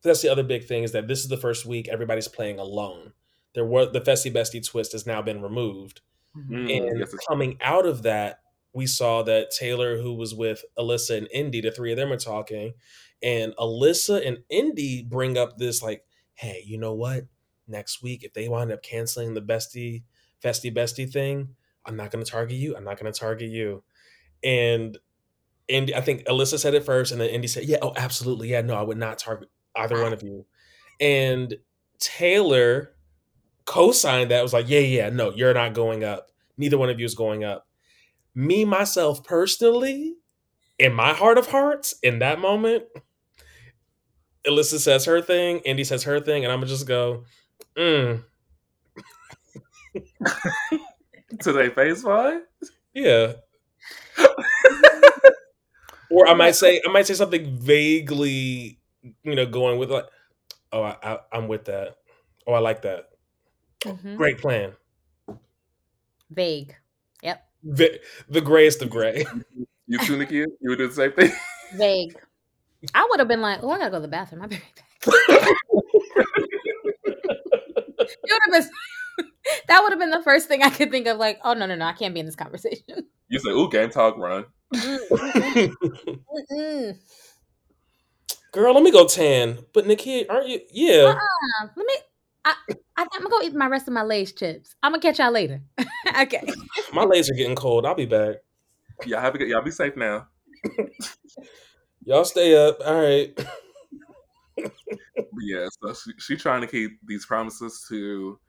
that's 0.03 0.21
the 0.21 0.29
other 0.29 0.43
big 0.43 0.65
thing 0.65 0.83
is 0.83 0.91
that 0.91 1.07
this 1.07 1.21
is 1.21 1.29
the 1.29 1.37
first 1.37 1.65
week 1.65 1.87
everybody's 1.87 2.27
playing 2.27 2.59
alone 2.59 3.13
there 3.55 3.65
were 3.65 3.85
the 3.87 4.01
Festie 4.01 4.31
Bestie 4.31 4.63
twist 4.63 4.91
has 4.91 5.07
now 5.07 5.21
been 5.21 5.41
removed 5.41 6.01
Mhm. 6.37 6.67
Mm, 6.67 6.99
and 6.99 7.07
coming 7.27 7.57
out 7.61 7.85
of 7.87 8.03
that 8.03 8.41
we 8.73 8.85
saw 8.85 9.23
that 9.23 9.49
taylor 9.51 9.97
who 9.97 10.13
was 10.13 10.35
with 10.35 10.63
alyssa 10.77 11.17
and 11.17 11.27
indy 11.31 11.61
the 11.61 11.71
three 11.71 11.91
of 11.91 11.97
them 11.97 12.11
are 12.11 12.17
talking 12.17 12.73
and 13.23 13.53
alyssa 13.57 14.25
and 14.25 14.39
indy 14.49 15.03
bring 15.03 15.37
up 15.37 15.57
this 15.57 15.81
like 15.81 16.03
hey 16.35 16.63
you 16.65 16.77
know 16.77 16.93
what 16.93 17.25
next 17.67 18.03
week 18.03 18.23
if 18.23 18.33
they 18.33 18.49
wind 18.49 18.71
up 18.71 18.83
canceling 18.83 19.33
the 19.33 19.41
bestie 19.41 20.03
festy 20.43 20.73
bestie 20.75 21.09
thing 21.09 21.49
i'm 21.85 21.95
not 21.95 22.11
going 22.11 22.23
to 22.23 22.29
target 22.29 22.57
you 22.57 22.75
i'm 22.75 22.83
not 22.83 22.99
going 22.99 23.11
to 23.11 23.17
target 23.17 23.49
you 23.49 23.83
and 24.43 24.97
Indy, 25.67 25.95
I 25.95 26.01
think 26.01 26.25
Alyssa 26.25 26.59
said 26.59 26.73
it 26.73 26.83
first, 26.83 27.11
and 27.11 27.21
then 27.21 27.29
Indy 27.29 27.47
said, 27.47 27.65
"Yeah, 27.65 27.77
oh, 27.81 27.93
absolutely, 27.95 28.49
yeah, 28.49 28.61
no, 28.61 28.75
I 28.75 28.81
would 28.81 28.97
not 28.97 29.17
target 29.17 29.49
either 29.75 30.01
one 30.01 30.13
of 30.13 30.21
you." 30.21 30.45
And 30.99 31.55
Taylor 31.99 32.91
co-signed 33.65 34.31
that. 34.31 34.41
Was 34.41 34.53
like, 34.53 34.69
"Yeah, 34.69 34.79
yeah, 34.79 35.09
no, 35.09 35.31
you're 35.33 35.53
not 35.53 35.73
going 35.73 36.03
up. 36.03 36.31
Neither 36.57 36.77
one 36.77 36.89
of 36.89 36.99
you 36.99 37.05
is 37.05 37.15
going 37.15 37.43
up." 37.43 37.67
Me 38.35 38.65
myself 38.65 39.23
personally, 39.23 40.15
in 40.77 40.93
my 40.93 41.13
heart 41.13 41.37
of 41.37 41.47
hearts, 41.47 41.95
in 42.03 42.19
that 42.19 42.39
moment, 42.39 42.83
Alyssa 44.47 44.79
says 44.79 45.05
her 45.05 45.21
thing, 45.21 45.59
Indy 45.59 45.83
says 45.83 46.03
her 46.03 46.19
thing, 46.19 46.43
and 46.43 46.51
I'm 46.51 46.59
gonna 46.59 46.67
just 46.69 46.87
go, 46.87 47.23
mm, 47.75 48.23
Today 51.39 51.69
phase 51.69 52.03
five? 52.03 52.41
"Yeah." 52.93 53.33
or 56.11 56.27
I 56.27 56.33
might 56.33 56.55
say, 56.55 56.81
I 56.87 56.91
might 56.91 57.07
say 57.07 57.13
something 57.13 57.57
vaguely, 57.59 58.79
you 59.23 59.35
know, 59.35 59.45
going 59.45 59.79
with 59.79 59.91
like, 59.91 60.05
"Oh, 60.71 60.83
I, 60.83 60.97
I, 61.03 61.19
I'm 61.31 61.47
with 61.47 61.65
that. 61.65 61.97
Oh, 62.47 62.53
I 62.53 62.59
like 62.59 62.81
that. 62.83 63.09
Mhm. 63.81 64.17
Great 64.17 64.37
plan. 64.37 64.73
Vague. 66.29 66.75
Yep. 67.21 67.47
The, 67.63 67.99
the 68.29 68.41
grayest 68.41 68.81
of 68.81 68.89
gray." 68.89 69.25
You 69.85 69.99
too, 69.99 70.17
Nikki? 70.17 70.35
You 70.35 70.47
would 70.61 70.77
do 70.77 70.87
the 70.87 70.93
same 70.93 71.11
thing? 71.11 71.31
Vague. 71.73 72.15
I 72.93 73.07
would 73.09 73.19
have 73.19 73.27
been 73.27 73.41
like, 73.41 73.59
oh, 73.63 73.69
I 73.69 73.77
gotta 73.77 73.91
go 73.91 73.97
to 73.97 74.01
the 74.01 74.07
bathroom. 74.07 74.41
I'll 74.41 74.47
be 74.47 74.55
right 75.07 75.41
back. 75.41 75.55
It 78.23 78.51
been 78.51 78.69
that 79.67 79.81
would 79.81 79.91
have 79.91 79.99
been 79.99 80.09
the 80.09 80.23
first 80.23 80.47
thing 80.47 80.63
I 80.63 80.69
could 80.69 80.91
think 80.91 81.07
of, 81.07 81.17
like, 81.17 81.39
oh 81.43 81.53
no, 81.53 81.65
no, 81.65 81.75
no, 81.75 81.85
I 81.85 81.93
can't 81.93 82.13
be 82.13 82.19
in 82.19 82.25
this 82.25 82.35
conversation. 82.35 83.07
You 83.29 83.39
say, 83.39 83.51
ooh, 83.51 83.69
game 83.69 83.89
talk, 83.89 84.17
run. 84.17 84.45
Girl, 88.51 88.73
let 88.73 88.83
me 88.83 88.91
go 88.91 89.07
tan. 89.07 89.59
But 89.73 89.87
Nikki, 89.87 90.27
aren't 90.29 90.47
you? 90.47 90.61
Yeah. 90.71 91.15
Uh, 91.15 91.67
let 91.75 91.85
me 91.85 91.93
I, 92.45 92.55
I 92.67 92.75
I'm 92.97 93.07
gonna 93.09 93.29
go 93.29 93.41
eat 93.41 93.53
my 93.53 93.67
rest 93.67 93.87
of 93.87 93.93
my 93.93 94.03
Lay's 94.03 94.33
chips. 94.33 94.75
I'm 94.83 94.91
gonna 94.91 95.01
catch 95.01 95.19
y'all 95.19 95.31
later. 95.31 95.61
okay. 96.21 96.43
My 96.93 97.03
legs 97.03 97.29
are 97.29 97.35
getting 97.35 97.55
cold. 97.55 97.85
I'll 97.85 97.95
be 97.95 98.05
back. 98.05 98.37
Y'all 99.05 99.21
have 99.21 99.35
a 99.35 99.37
good, 99.37 99.47
y'all 99.47 99.63
be 99.63 99.71
safe 99.71 99.95
now. 99.95 100.27
Y'all 102.05 102.25
stay 102.25 102.55
up. 102.55 102.77
All 102.85 103.01
right. 103.01 103.37
Yeah, 105.39 105.67
so 105.81 105.93
she, 105.93 106.11
she 106.19 106.35
trying 106.35 106.61
to 106.61 106.67
keep 106.67 106.91
these 107.05 107.25
promises 107.25 107.85
to 107.89 108.39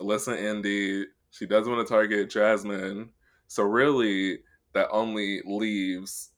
Alyssa 0.00 0.36
and 0.36 0.46
Indy. 0.46 1.06
She 1.30 1.46
doesn't 1.46 1.72
want 1.72 1.86
to 1.86 1.92
target 1.92 2.30
Jasmine. 2.30 3.10
So 3.48 3.64
really, 3.64 4.40
that 4.74 4.88
only 4.90 5.40
leaves 5.44 6.30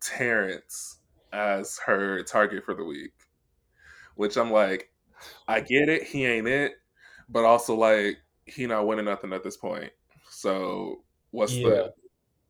Terrance 0.00 0.98
as 1.32 1.78
her 1.86 2.22
target 2.22 2.64
for 2.64 2.74
the 2.74 2.84
week. 2.84 3.12
Which 4.16 4.36
I'm 4.36 4.50
like, 4.50 4.90
I 5.46 5.60
get 5.60 5.88
it, 5.88 6.04
he 6.04 6.24
ain't 6.26 6.48
it, 6.48 6.74
but 7.28 7.44
also 7.44 7.74
like 7.74 8.18
he 8.46 8.66
not 8.66 8.86
winning 8.86 9.04
nothing 9.06 9.32
at 9.32 9.44
this 9.44 9.56
point. 9.56 9.92
So 10.30 11.04
what's 11.30 11.58
Yeah. 11.58 11.68
the 11.68 11.94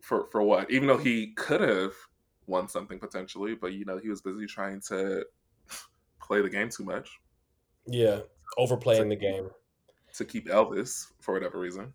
for 0.03 0.27
for 0.31 0.43
what? 0.43 0.71
Even 0.71 0.88
though 0.88 0.99
he 0.99 1.35
could 1.35 1.61
have 1.61 1.93
won 2.48 2.68
something 2.68 2.98
potentially, 2.98 3.54
but 3.54 3.72
you 3.72 3.84
know 3.84 3.98
he 3.98 4.08
was 4.08 4.20
busy 4.22 4.46
trying 4.46 4.80
to 4.88 5.24
play 6.22 6.40
the 6.42 6.48
game 6.50 6.68
too 6.70 6.84
much. 6.84 7.11
Yeah. 7.87 8.20
Overplaying 8.56 9.08
the 9.08 9.16
game. 9.16 9.50
to 10.14 10.24
keep 10.24 10.48
Elvis 10.48 11.06
for 11.20 11.34
whatever 11.34 11.58
reason. 11.61 11.92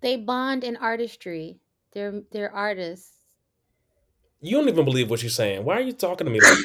They 0.00 0.16
bond 0.16 0.64
in 0.64 0.76
artistry. 0.76 1.58
They're 1.92 2.22
they're 2.30 2.52
artists. 2.54 3.10
You 4.40 4.56
don't 4.58 4.68
even 4.68 4.84
believe 4.84 5.10
what 5.10 5.22
you're 5.22 5.30
saying. 5.30 5.64
Why 5.64 5.76
are 5.76 5.80
you 5.80 5.92
talking 5.92 6.26
to 6.26 6.30
me 6.32 6.40
like 6.40 6.58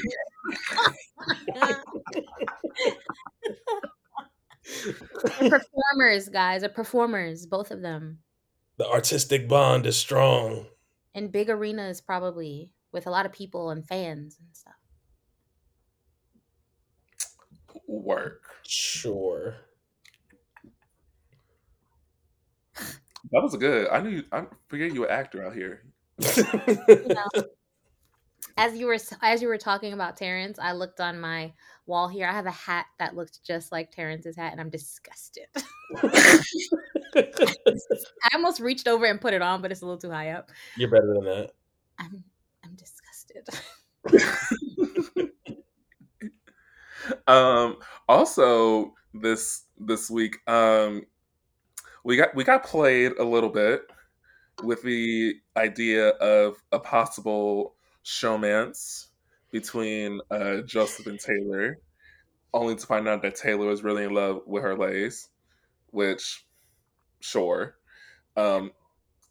They're 5.40 5.50
performers, 5.50 6.28
guys. 6.28 6.60
They're 6.60 6.70
performers, 6.70 7.46
both 7.46 7.70
of 7.70 7.82
them. 7.82 8.18
the 8.76 8.86
artistic 8.86 9.48
bond 9.48 9.86
is 9.86 9.96
strong? 9.96 10.66
In 11.14 11.28
big 11.28 11.50
arenas, 11.50 12.00
probably 12.00 12.70
with 12.92 13.06
a 13.06 13.10
lot 13.10 13.26
of 13.26 13.32
people 13.32 13.70
and 13.70 13.86
fans 13.86 14.36
and 14.38 14.48
stuff. 14.52 14.74
Work. 17.86 18.44
Sure. 18.62 19.56
That 23.32 23.42
was 23.42 23.56
good. 23.56 23.88
I 23.88 24.00
knew. 24.00 24.10
You, 24.10 24.24
I 24.32 24.44
forget 24.68 24.92
you 24.92 25.00
were 25.00 25.06
an 25.06 25.12
actor 25.12 25.44
out 25.44 25.54
here. 25.54 25.82
You 26.88 27.14
know, 27.14 27.44
as 28.56 28.76
you 28.76 28.86
were 28.86 28.98
as 29.22 29.42
you 29.42 29.48
were 29.48 29.58
talking 29.58 29.92
about 29.92 30.16
Terrance, 30.16 30.58
I 30.58 30.72
looked 30.72 31.00
on 31.00 31.20
my 31.20 31.52
wall 31.86 32.08
here. 32.08 32.26
I 32.26 32.32
have 32.32 32.46
a 32.46 32.50
hat 32.50 32.86
that 32.98 33.14
looks 33.14 33.38
just 33.38 33.72
like 33.72 33.90
Terrance's 33.90 34.36
hat, 34.36 34.52
and 34.52 34.60
I'm 34.60 34.70
disgusted. 34.70 35.46
I 37.14 38.34
almost 38.34 38.60
reached 38.60 38.88
over 38.88 39.04
and 39.04 39.20
put 39.20 39.34
it 39.34 39.42
on, 39.42 39.62
but 39.62 39.70
it's 39.70 39.82
a 39.82 39.86
little 39.86 40.00
too 40.00 40.10
high 40.10 40.30
up. 40.30 40.50
You're 40.76 40.90
better 40.90 41.14
than 41.14 41.24
that. 41.24 41.50
I'm 41.98 42.24
Um. 47.26 47.76
Also, 48.08 48.94
this 49.14 49.64
this 49.78 50.10
week, 50.10 50.36
um, 50.48 51.04
we 52.04 52.16
got 52.16 52.34
we 52.34 52.44
got 52.44 52.64
played 52.64 53.12
a 53.18 53.24
little 53.24 53.50
bit 53.50 53.82
with 54.62 54.82
the 54.82 55.34
idea 55.56 56.08
of 56.08 56.56
a 56.72 56.78
possible 56.78 57.74
showmance 58.04 59.06
between 59.50 60.20
uh, 60.30 60.58
Joseph 60.62 61.06
and 61.06 61.18
Taylor, 61.18 61.78
only 62.52 62.76
to 62.76 62.86
find 62.86 63.08
out 63.08 63.22
that 63.22 63.36
Taylor 63.36 63.66
was 63.66 63.82
really 63.82 64.04
in 64.04 64.14
love 64.14 64.42
with 64.46 64.62
her 64.62 64.76
lace, 64.76 65.28
which, 65.90 66.46
sure. 67.20 67.76
Um, 68.36 68.72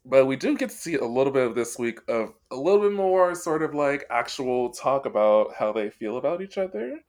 but 0.05 0.25
we 0.25 0.35
do 0.35 0.57
get 0.57 0.69
to 0.69 0.75
see 0.75 0.95
a 0.95 1.05
little 1.05 1.33
bit 1.33 1.47
of 1.47 1.55
this 1.55 1.77
week 1.77 1.99
of 2.07 2.33
a 2.51 2.55
little 2.55 2.81
bit 2.81 2.93
more 2.93 3.35
sort 3.35 3.61
of 3.61 3.73
like 3.73 4.05
actual 4.09 4.71
talk 4.71 5.05
about 5.05 5.53
how 5.57 5.71
they 5.71 5.89
feel 5.89 6.17
about 6.17 6.41
each 6.41 6.57
other. 6.57 6.99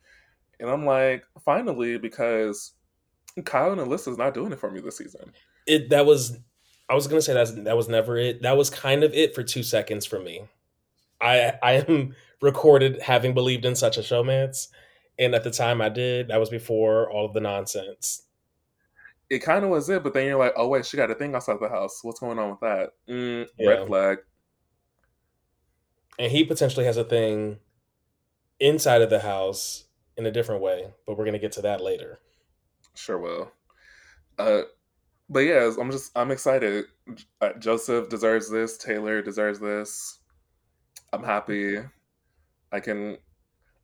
And 0.58 0.68
I'm 0.68 0.84
like, 0.84 1.24
finally, 1.44 1.96
because 1.96 2.72
Kyle 3.44 3.72
and 3.72 3.80
Alyssa's 3.80 4.18
not 4.18 4.34
doing 4.34 4.52
it 4.52 4.60
for 4.60 4.70
me 4.70 4.80
this 4.80 4.98
season. 4.98 5.32
It 5.66 5.90
that 5.90 6.06
was 6.06 6.38
I 6.88 6.94
was 6.94 7.06
gonna 7.06 7.22
say 7.22 7.34
that 7.34 7.64
that 7.64 7.76
was 7.76 7.88
never 7.88 8.16
it. 8.16 8.42
That 8.42 8.56
was 8.56 8.70
kind 8.70 9.04
of 9.04 9.14
it 9.14 9.34
for 9.34 9.42
two 9.42 9.62
seconds 9.62 10.04
for 10.04 10.18
me. 10.18 10.42
I 11.20 11.54
I 11.62 11.72
am 11.72 12.14
recorded 12.42 13.00
having 13.00 13.34
believed 13.34 13.64
in 13.64 13.76
such 13.76 13.96
a 13.96 14.00
showmance, 14.00 14.68
and 15.18 15.34
at 15.34 15.44
the 15.44 15.50
time 15.50 15.80
I 15.80 15.88
did. 15.88 16.28
That 16.28 16.40
was 16.40 16.50
before 16.50 17.10
all 17.10 17.26
of 17.26 17.34
the 17.34 17.40
nonsense. 17.40 18.22
It 19.30 19.38
kind 19.40 19.64
of 19.64 19.70
was 19.70 19.88
it, 19.88 20.02
but 20.02 20.12
then 20.12 20.26
you're 20.26 20.38
like, 20.38 20.52
oh 20.56 20.68
wait, 20.68 20.84
she 20.84 20.96
got 20.96 21.10
a 21.10 21.14
thing 21.14 21.34
outside 21.34 21.58
the 21.60 21.68
house. 21.68 22.00
What's 22.02 22.20
going 22.20 22.38
on 22.38 22.50
with 22.50 22.60
that? 22.60 22.90
Mm, 23.08 23.46
Yeah. 23.58 23.68
Red 23.70 23.86
flag. 23.86 24.18
And 26.18 26.30
he 26.30 26.44
potentially 26.44 26.84
has 26.84 26.96
a 26.96 27.04
thing 27.04 27.58
inside 28.58 29.02
of 29.02 29.10
the 29.10 29.20
house 29.20 29.84
in 30.16 30.26
a 30.26 30.30
different 30.30 30.62
way, 30.62 30.88
but 31.06 31.16
we're 31.16 31.24
gonna 31.24 31.38
get 31.38 31.52
to 31.52 31.62
that 31.62 31.80
later. 31.80 32.20
Sure 32.94 33.18
will. 33.18 33.52
Uh, 34.38 34.62
but 35.28 35.40
yeah, 35.40 35.70
I'm 35.80 35.90
just 35.90 36.10
I'm 36.16 36.30
excited. 36.30 36.86
Uh, 37.40 37.52
Joseph 37.58 38.08
deserves 38.08 38.50
this. 38.50 38.76
Taylor 38.76 39.22
deserves 39.22 39.60
this. 39.60 40.18
I'm 41.12 41.22
happy. 41.22 41.78
I 42.72 42.80
can 42.80 43.16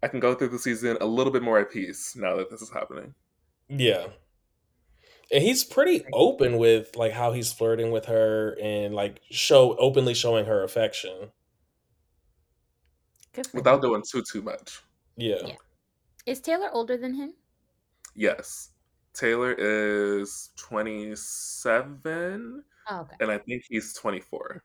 I 0.02 0.08
can 0.08 0.20
go 0.20 0.34
through 0.34 0.48
the 0.48 0.58
season 0.58 0.98
a 1.00 1.06
little 1.06 1.32
bit 1.32 1.42
more 1.42 1.58
at 1.58 1.70
peace 1.70 2.14
now 2.16 2.36
that 2.36 2.50
this 2.50 2.62
is 2.62 2.70
happening. 2.70 3.14
Yeah. 3.68 4.08
And 5.32 5.42
he's 5.42 5.64
pretty 5.64 6.04
open 6.12 6.56
with 6.56 6.94
like 6.96 7.10
how 7.12 7.32
he's 7.32 7.52
flirting 7.52 7.90
with 7.90 8.04
her 8.06 8.56
and 8.62 8.94
like 8.94 9.20
show 9.30 9.74
openly 9.76 10.14
showing 10.14 10.46
her 10.46 10.62
affection. 10.62 11.30
Without 13.52 13.82
doing 13.82 14.02
too 14.08 14.22
too 14.22 14.40
much. 14.40 14.80
Yeah. 15.16 15.42
Yeah. 15.44 15.56
Is 16.26 16.40
Taylor 16.40 16.70
older 16.72 16.96
than 16.96 17.12
him? 17.14 17.34
Yes. 18.14 18.70
Taylor 19.14 19.52
is 19.58 20.50
27 20.56 22.62
Oh, 22.88 23.00
okay. 23.00 23.16
and 23.20 23.30
I 23.32 23.38
think 23.38 23.64
he's 23.68 23.92
24. 23.94 24.62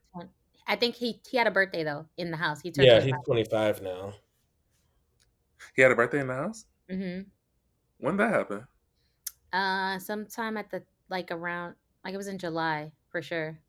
I 0.67 0.75
think 0.75 0.93
he 0.95 1.19
he 1.27 1.37
had 1.37 1.47
a 1.47 1.51
birthday 1.51 1.83
though 1.83 2.05
in 2.17 2.29
the 2.31 2.37
house. 2.37 2.61
He 2.61 2.69
turned 2.71 2.85
Yeah, 2.87 2.99
25. 2.99 3.17
he's 3.17 3.25
25 3.25 3.81
now. 3.81 4.13
He 5.75 5.81
had 5.81 5.91
a 5.91 5.95
birthday 5.95 6.19
in 6.19 6.27
the 6.27 6.35
house? 6.35 6.65
Mm-hmm. 6.89 7.21
When 7.97 8.17
did 8.17 8.27
that 8.27 8.33
happen? 8.33 8.67
Uh, 9.53 9.99
sometime 9.99 10.57
at 10.57 10.69
the 10.71 10.83
like 11.09 11.29
around 11.31 11.75
like 12.05 12.13
it 12.13 12.17
was 12.17 12.27
in 12.27 12.37
July 12.37 12.91
for 13.09 13.21
sure. 13.21 13.59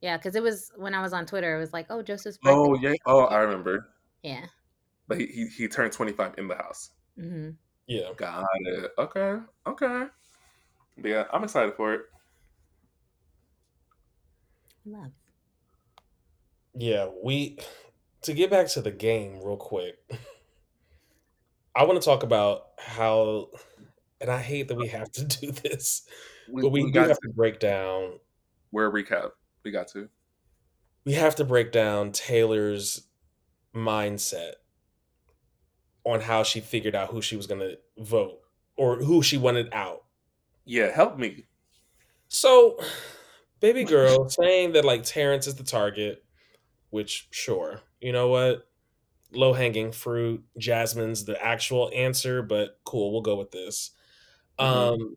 Yeah, 0.00 0.16
because 0.16 0.34
it 0.34 0.42
was 0.42 0.72
when 0.76 0.94
I 0.94 1.02
was 1.02 1.12
on 1.12 1.26
Twitter. 1.26 1.56
It 1.56 1.60
was 1.60 1.72
like, 1.72 1.86
oh, 1.90 2.02
Joseph's 2.02 2.38
birthday. 2.38 2.56
Oh 2.58 2.74
yeah. 2.74 2.94
Oh, 3.06 3.24
I 3.24 3.38
remember. 3.40 3.88
yeah. 4.22 4.46
But 5.08 5.18
he, 5.18 5.26
he 5.26 5.46
he 5.46 5.68
turned 5.68 5.92
25 5.92 6.34
in 6.38 6.48
the 6.48 6.54
house. 6.54 6.90
Mm-hmm. 7.18 7.50
Yeah. 7.86 8.10
Got 8.16 8.46
it. 8.66 8.92
Okay. 8.98 9.36
Okay. 9.66 10.04
But 10.98 11.08
yeah, 11.08 11.24
I'm 11.32 11.44
excited 11.44 11.74
for 11.74 11.94
it. 11.94 12.02
Love. 14.86 15.12
Yeah, 16.74 17.08
we 17.22 17.58
to 18.22 18.32
get 18.32 18.50
back 18.50 18.68
to 18.68 18.80
the 18.80 18.90
game 18.90 19.40
real 19.42 19.56
quick. 19.56 19.96
I 21.74 21.84
want 21.84 22.00
to 22.00 22.04
talk 22.04 22.22
about 22.22 22.68
how 22.78 23.48
and 24.20 24.30
I 24.30 24.40
hate 24.40 24.68
that 24.68 24.76
we 24.76 24.88
have 24.88 25.10
to 25.12 25.24
do 25.40 25.50
this, 25.52 26.02
We, 26.48 26.62
but 26.62 26.70
we, 26.70 26.84
we 26.84 26.90
do 26.90 26.94
got 26.94 27.08
have 27.08 27.18
to. 27.20 27.28
to 27.28 27.34
break 27.34 27.58
down 27.60 28.18
We're 28.72 28.88
a 28.88 28.92
recap. 28.92 29.30
We 29.64 29.70
got 29.70 29.88
to. 29.88 30.08
we 31.04 31.12
have 31.14 31.36
to 31.36 31.44
break 31.44 31.72
down 31.72 32.12
Taylor's 32.12 33.02
mindset 33.74 34.52
on 36.04 36.20
how 36.20 36.42
she 36.42 36.60
figured 36.60 36.94
out 36.94 37.10
who 37.10 37.20
she 37.22 37.36
was 37.36 37.46
going 37.46 37.60
to 37.60 37.78
vote 37.98 38.40
or 38.76 38.96
who 38.96 39.22
she 39.22 39.36
wanted 39.36 39.68
out. 39.72 40.04
Yeah, 40.64 40.90
help 40.94 41.18
me. 41.18 41.46
So, 42.28 42.78
baby 43.60 43.84
girl 43.84 44.28
saying 44.30 44.72
that 44.72 44.84
like 44.84 45.02
Terrance 45.04 45.46
is 45.46 45.56
the 45.56 45.64
target, 45.64 46.24
which 46.90 47.28
sure, 47.30 47.80
you 48.00 48.12
know 48.12 48.28
what? 48.28 48.66
Low 49.32 49.52
hanging 49.52 49.92
fruit. 49.92 50.42
Jasmine's 50.58 51.24
the 51.24 51.40
actual 51.44 51.90
answer, 51.94 52.42
but 52.42 52.78
cool, 52.84 53.12
we'll 53.12 53.20
go 53.22 53.36
with 53.36 53.50
this. 53.50 53.90
Mhm. 54.60 54.64
Um, 54.64 55.16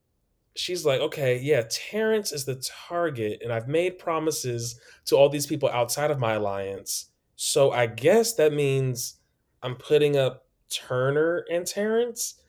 she's 0.55 0.85
like, 0.85 1.01
okay, 1.01 1.39
yeah, 1.39 1.63
Terrance 1.69 2.31
is 2.31 2.45
the 2.45 2.55
target, 2.87 3.41
and 3.43 3.51
I've 3.51 3.67
made 3.67 3.97
promises 3.99 4.79
to 5.05 5.15
all 5.15 5.29
these 5.29 5.47
people 5.47 5.69
outside 5.69 6.11
of 6.11 6.19
my 6.19 6.33
alliance. 6.33 7.07
So 7.35 7.71
I 7.71 7.87
guess 7.87 8.33
that 8.35 8.53
means 8.53 9.15
I'm 9.61 9.75
putting 9.75 10.17
up 10.17 10.47
Turner 10.69 11.45
and 11.51 11.65
Terrance. 11.65 12.35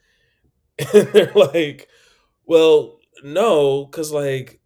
And 0.93 1.07
they're 1.09 1.33
like, 1.35 1.89
well, 2.47 2.99
no, 3.23 3.87
because 3.87 4.11
like, 4.11 4.61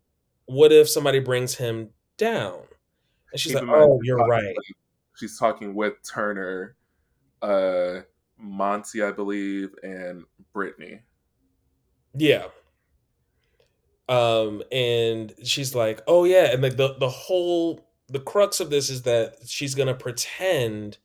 what 0.47 0.73
if 0.73 0.88
somebody 0.88 1.19
brings 1.19 1.55
him 1.55 1.91
down? 2.17 2.62
And 3.31 3.41
she's 3.41 3.55
like, 3.55 3.64
oh, 3.69 4.01
you're 4.03 4.17
talking 4.17 4.31
right. 4.31 4.57
She's 5.17 5.38
talking 5.38 5.75
with 5.75 5.95
Turner, 6.11 6.77
uh, 7.43 8.01
Monte, 8.38 9.03
I 9.03 9.11
believe, 9.12 9.75
and 9.83 10.25
Brittany. 10.55 11.03
Yeah. 12.14 12.49
Um, 14.09 14.62
and 14.73 15.35
she's 15.44 15.75
like, 15.75 16.01
"Oh 16.07 16.25
yeah," 16.25 16.51
and 16.53 16.62
like 16.62 16.77
the 16.77 16.94
the 16.99 17.09
whole 17.11 17.87
the 18.09 18.21
crux 18.21 18.59
of 18.61 18.71
this 18.71 18.88
is 18.88 19.03
that 19.03 19.37
she's 19.47 19.75
gonna 19.75 19.94
pretend 19.94 20.97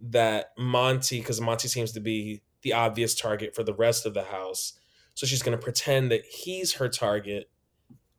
that 0.00 0.52
Monte, 0.58 1.20
because 1.20 1.40
Monte 1.40 1.68
seems 1.68 1.92
to 1.92 2.00
be 2.00 2.42
the 2.62 2.72
obvious 2.72 3.14
target 3.14 3.54
for 3.54 3.62
the 3.62 3.74
rest 3.74 4.06
of 4.06 4.14
the 4.14 4.24
house, 4.24 4.72
so 5.14 5.24
she's 5.26 5.42
gonna 5.42 5.58
pretend 5.58 6.10
that 6.10 6.24
he's 6.26 6.74
her 6.74 6.88
target. 6.88 7.48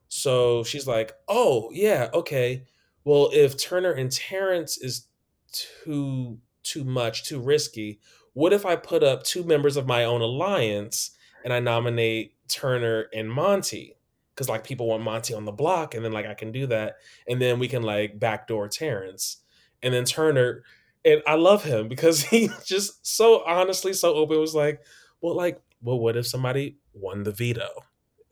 So 0.08 0.64
she's 0.64 0.86
like, 0.86 1.12
"Oh 1.28 1.70
yeah, 1.72 2.08
okay. 2.14 2.64
Well, 3.04 3.30
if 3.34 3.56
Turner 3.58 3.92
and 3.92 4.10
Terrance 4.10 4.78
is 4.78 5.06
too 5.52 6.38
too 6.62 6.84
much, 6.84 7.24
too 7.24 7.40
risky, 7.40 8.00
what 8.32 8.52
if 8.54 8.64
I 8.66 8.76
put 8.76 9.02
up 9.02 9.22
two 9.24 9.44
members 9.44 9.76
of 9.76 9.86
my 9.86 10.04
own 10.04 10.20
alliance 10.22 11.10
and 11.44 11.52
I 11.52 11.60
nominate 11.60 12.34
Turner 12.48 13.06
and 13.14 13.30
Monte? 13.30 13.96
Because 14.34 14.48
like 14.48 14.64
people 14.64 14.86
want 14.86 15.02
Monte 15.02 15.34
on 15.34 15.44
the 15.44 15.52
block, 15.52 15.94
and 15.94 16.04
then 16.04 16.12
like 16.12 16.26
I 16.26 16.34
can 16.34 16.52
do 16.52 16.66
that, 16.68 16.96
and 17.28 17.40
then 17.40 17.58
we 17.58 17.68
can 17.68 17.82
like 17.82 18.18
backdoor 18.18 18.68
Terrance, 18.68 19.38
and 19.82 19.92
then 19.92 20.04
Turner. 20.04 20.62
And 21.04 21.22
I 21.26 21.34
love 21.34 21.64
him 21.64 21.88
because 21.88 22.22
he 22.22 22.50
just 22.64 23.06
so 23.06 23.42
honestly 23.46 23.92
so 23.92 24.14
open 24.14 24.38
was 24.38 24.54
like, 24.54 24.82
well, 25.20 25.36
like, 25.36 25.60
well, 25.82 25.98
what 25.98 26.16
if 26.16 26.26
somebody 26.26 26.76
won 26.92 27.22
the 27.22 27.32
veto? 27.32 27.68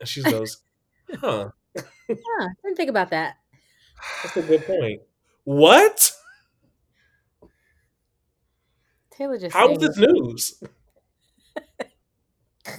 And 0.00 0.08
she 0.08 0.22
goes, 0.30 0.58
Huh. 1.20 1.50
Huh, 1.76 2.48
didn't 2.62 2.76
think 2.76 2.90
about 2.90 3.10
that. 3.10 3.36
That's 4.22 4.36
a 4.36 4.42
good 4.42 4.66
point. 4.66 5.02
What? 5.44 6.12
Taylor 9.10 9.38
just 9.38 9.54
How 9.54 9.70
is 9.70 9.78
this 9.78 9.96
news? 9.98 10.62
Uh, 12.66 12.72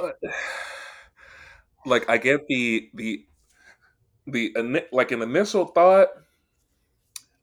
like 1.86 2.08
I 2.08 2.18
get 2.18 2.46
the 2.48 2.90
the 2.94 3.24
the 4.26 4.84
like 4.92 5.12
an 5.12 5.22
initial 5.22 5.66
thought. 5.66 6.08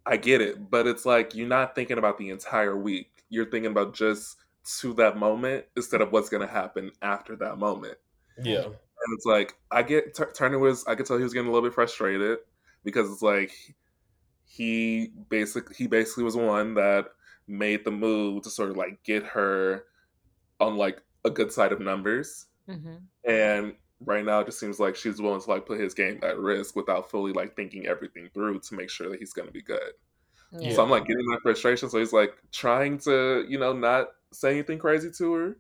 I 0.06 0.16
get 0.16 0.40
it, 0.40 0.70
but 0.70 0.88
it's 0.88 1.06
like 1.06 1.36
you're 1.36 1.48
not 1.48 1.76
thinking 1.76 1.98
about 1.98 2.18
the 2.18 2.30
entire 2.30 2.78
week. 2.78 3.26
You're 3.30 3.50
thinking 3.50 3.72
about 3.72 3.94
just 3.94 4.38
to 4.80 4.94
that 4.94 5.18
moment 5.18 5.66
instead 5.76 6.02
of 6.02 6.12
what's 6.12 6.30
going 6.30 6.46
to 6.46 6.54
happen 6.54 6.92
after 7.02 7.36
that 7.38 7.58
moment. 7.58 7.98
Yeah. 8.42 8.66
And 8.66 9.16
it's 9.16 9.26
like 9.26 9.56
I 9.72 9.84
get 9.84 10.16
Tur- 10.16 10.32
Turner 10.34 10.60
was 10.60 10.86
I 10.88 10.96
could 10.96 11.06
tell 11.06 11.18
he 11.18 11.24
was 11.24 11.34
getting 11.34 11.50
a 11.50 11.52
little 11.52 11.68
bit 11.68 11.76
frustrated 11.76 12.40
because 12.84 13.12
it's 13.12 13.22
like 13.22 13.52
he 14.46 15.12
basically 15.30 15.76
he 15.78 15.88
basically 15.88 16.24
was 16.24 16.36
one 16.36 16.74
that 16.76 17.08
made 17.48 17.86
the 17.86 17.92
move 17.92 18.44
to 18.44 18.50
sort 18.50 18.70
of 18.70 18.78
like 18.78 19.04
get 19.04 19.24
her 19.24 19.84
on 20.60 20.78
like 20.78 21.02
a 21.28 21.32
good 21.32 21.52
side 21.52 21.72
of 21.72 21.80
numbers. 21.80 22.48
hmm 22.68 22.98
And 23.28 23.76
right 24.02 24.26
now 24.26 24.40
it 24.40 24.46
just 24.46 24.60
seems 24.60 24.80
like 24.80 24.96
she's 24.96 25.22
willing 25.22 25.42
to 25.42 25.50
like 25.50 25.66
put 25.66 25.80
his 25.80 25.94
game 25.94 26.20
at 26.24 26.38
risk 26.38 26.76
without 26.76 27.10
fully 27.10 27.34
like 27.34 27.56
thinking 27.56 27.88
everything 27.88 28.30
through 28.34 28.60
to 28.62 28.76
make 28.76 28.90
sure 28.90 29.10
that 29.10 29.20
he's 29.20 29.34
gonna 29.34 29.52
be 29.52 29.62
good. 29.62 29.94
Yeah. 30.52 30.74
So 30.74 30.84
I'm 30.84 30.90
like 30.90 31.06
getting 31.06 31.26
that 31.28 31.42
frustration. 31.44 31.90
So 31.90 32.00
he's 32.00 32.14
like 32.14 32.34
trying 32.52 33.00
to, 33.00 33.46
you 33.48 33.60
know, 33.60 33.74
not 33.74 34.08
say 34.32 34.52
anything 34.52 34.80
crazy 34.80 35.12
to 35.18 35.34
her 35.34 35.58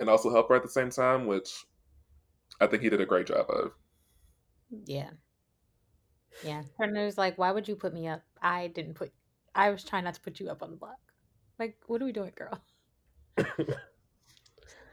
and 0.00 0.08
also 0.08 0.30
help 0.30 0.48
her 0.48 0.56
at 0.56 0.62
the 0.62 0.68
same 0.68 0.90
time, 0.90 1.26
which 1.26 1.64
I 2.60 2.66
think 2.66 2.82
he 2.82 2.90
did 2.90 3.00
a 3.00 3.06
great 3.06 3.26
job 3.26 3.46
of. 3.50 3.72
Yeah. 4.84 5.10
Yeah. 6.42 6.62
Turner's 6.78 7.18
like, 7.18 7.38
why 7.38 7.50
would 7.52 7.68
you 7.68 7.76
put 7.76 7.92
me 7.94 8.08
up? 8.08 8.22
I 8.40 8.68
didn't 8.68 8.94
put 8.94 9.12
I 9.54 9.70
was 9.70 9.84
trying 9.84 10.04
not 10.04 10.14
to 10.14 10.20
put 10.20 10.38
you 10.40 10.50
up 10.50 10.62
on 10.62 10.70
the 10.70 10.76
block. 10.76 10.98
Like, 11.58 11.78
what 11.86 12.02
are 12.02 12.04
we 12.04 12.12
doing, 12.12 12.32
girl? 12.36 12.60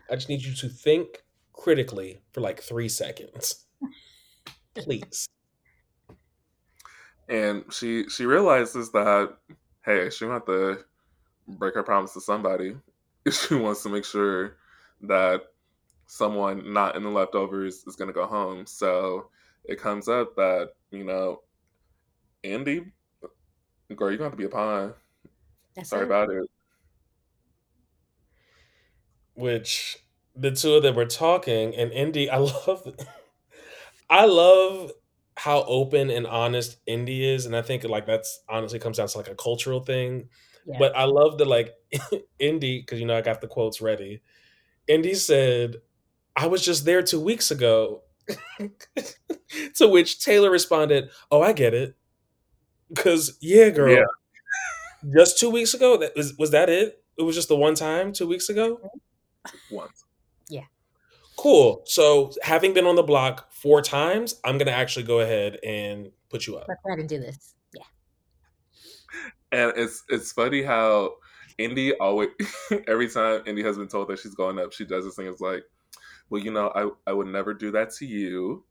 I 0.09 0.15
just 0.15 0.29
need 0.29 0.41
you 0.43 0.53
to 0.55 0.69
think 0.69 1.23
critically 1.53 2.19
for 2.31 2.41
like 2.41 2.61
three 2.61 2.89
seconds. 2.89 3.65
Please. 4.75 5.27
And 7.29 7.63
she 7.71 8.09
she 8.09 8.25
realizes 8.25 8.91
that 8.91 9.37
hey, 9.85 10.09
she 10.09 10.25
gonna 10.25 10.35
have 10.35 10.45
to 10.45 10.83
break 11.47 11.75
her 11.75 11.83
promise 11.83 12.13
to 12.13 12.21
somebody 12.21 12.75
if 13.25 13.33
she 13.47 13.55
wants 13.55 13.83
to 13.83 13.89
make 13.89 14.05
sure 14.05 14.57
that 15.01 15.41
someone 16.07 16.73
not 16.73 16.95
in 16.95 17.03
the 17.03 17.09
leftovers 17.09 17.83
is 17.87 17.95
gonna 17.95 18.13
go 18.13 18.25
home. 18.25 18.65
So 18.65 19.29
it 19.63 19.79
comes 19.79 20.07
up 20.07 20.35
that, 20.35 20.71
you 20.91 21.03
know, 21.03 21.41
Indy, 22.43 22.91
girl, 23.95 24.09
you're 24.09 24.17
gonna 24.17 24.23
have 24.29 24.31
to 24.33 24.37
be 24.37 24.45
a 24.45 24.49
pawn. 24.49 24.93
That's 25.75 25.89
Sorry 25.89 26.03
it. 26.03 26.05
about 26.05 26.29
it. 26.29 26.49
Which 29.35 29.97
the 30.35 30.51
two 30.51 30.73
of 30.73 30.83
them 30.83 30.95
were 30.95 31.05
talking, 31.05 31.75
and 31.75 31.91
Indy, 31.91 32.29
I 32.29 32.37
love, 32.67 32.95
I 34.09 34.25
love 34.25 34.91
how 35.35 35.63
open 35.63 36.09
and 36.11 36.27
honest 36.27 36.77
Indy 36.85 37.25
is, 37.27 37.45
and 37.45 37.55
I 37.55 37.61
think 37.61 37.83
like 37.83 38.05
that's 38.05 38.41
honestly 38.47 38.79
comes 38.79 38.97
down 38.97 39.07
to 39.07 39.17
like 39.17 39.29
a 39.29 39.35
cultural 39.35 39.79
thing. 39.79 40.29
Yeah. 40.65 40.77
But 40.79 40.95
I 40.95 41.05
love 41.05 41.37
that 41.39 41.47
like 41.47 41.73
Indy, 42.39 42.81
because 42.81 42.99
you 42.99 43.05
know 43.05 43.17
I 43.17 43.21
got 43.21 43.41
the 43.41 43.47
quotes 43.47 43.81
ready. 43.81 44.21
Indy 44.87 45.13
said, 45.15 45.77
"I 46.35 46.47
was 46.47 46.63
just 46.63 46.85
there 46.85 47.01
two 47.01 47.19
weeks 47.19 47.51
ago." 47.51 48.01
to 49.75 49.87
which 49.87 50.23
Taylor 50.23 50.49
responded, 50.51 51.09
"Oh, 51.31 51.41
I 51.41 51.53
get 51.53 51.73
it." 51.73 51.95
Because 52.89 53.37
yeah, 53.41 53.69
girl, 53.69 53.91
Yeah. 53.93 54.03
just 55.15 55.39
two 55.39 55.49
weeks 55.49 55.73
ago. 55.73 55.97
That 55.97 56.15
was 56.15 56.35
was 56.37 56.51
that 56.51 56.69
it? 56.69 57.03
It 57.17 57.23
was 57.23 57.35
just 57.35 57.47
the 57.49 57.55
one 57.55 57.75
time 57.75 58.13
two 58.13 58.27
weeks 58.27 58.49
ago. 58.49 58.75
Mm-hmm. 58.75 58.87
Once. 59.71 60.05
Yeah. 60.49 60.65
Cool. 61.37 61.81
So 61.85 62.31
having 62.41 62.73
been 62.73 62.85
on 62.85 62.95
the 62.95 63.03
block 63.03 63.51
four 63.51 63.81
times, 63.81 64.39
I'm 64.45 64.57
gonna 64.57 64.71
actually 64.71 65.03
go 65.03 65.21
ahead 65.21 65.57
and 65.63 66.11
put 66.29 66.47
you 66.47 66.57
up. 66.57 66.65
Let's 66.67 66.81
go 66.83 66.89
ahead 66.89 66.99
and 66.99 67.09
do 67.09 67.19
this. 67.19 67.55
Yeah. 67.73 67.83
And 69.51 69.73
it's 69.75 70.03
it's 70.09 70.31
funny 70.31 70.61
how 70.61 71.15
Indy 71.57 71.93
always 71.95 72.29
every 72.87 73.09
time 73.09 73.41
Indy 73.45 73.63
has 73.63 73.77
been 73.77 73.87
told 73.87 74.09
that 74.09 74.19
she's 74.19 74.35
going 74.35 74.59
up, 74.59 74.73
she 74.73 74.85
does 74.85 75.05
this 75.05 75.15
thing. 75.15 75.27
It's 75.27 75.41
like, 75.41 75.63
well, 76.29 76.41
you 76.41 76.51
know, 76.51 76.71
I 76.75 77.09
I 77.09 77.13
would 77.13 77.27
never 77.27 77.53
do 77.53 77.71
that 77.71 77.91
to 77.95 78.05
you. 78.05 78.63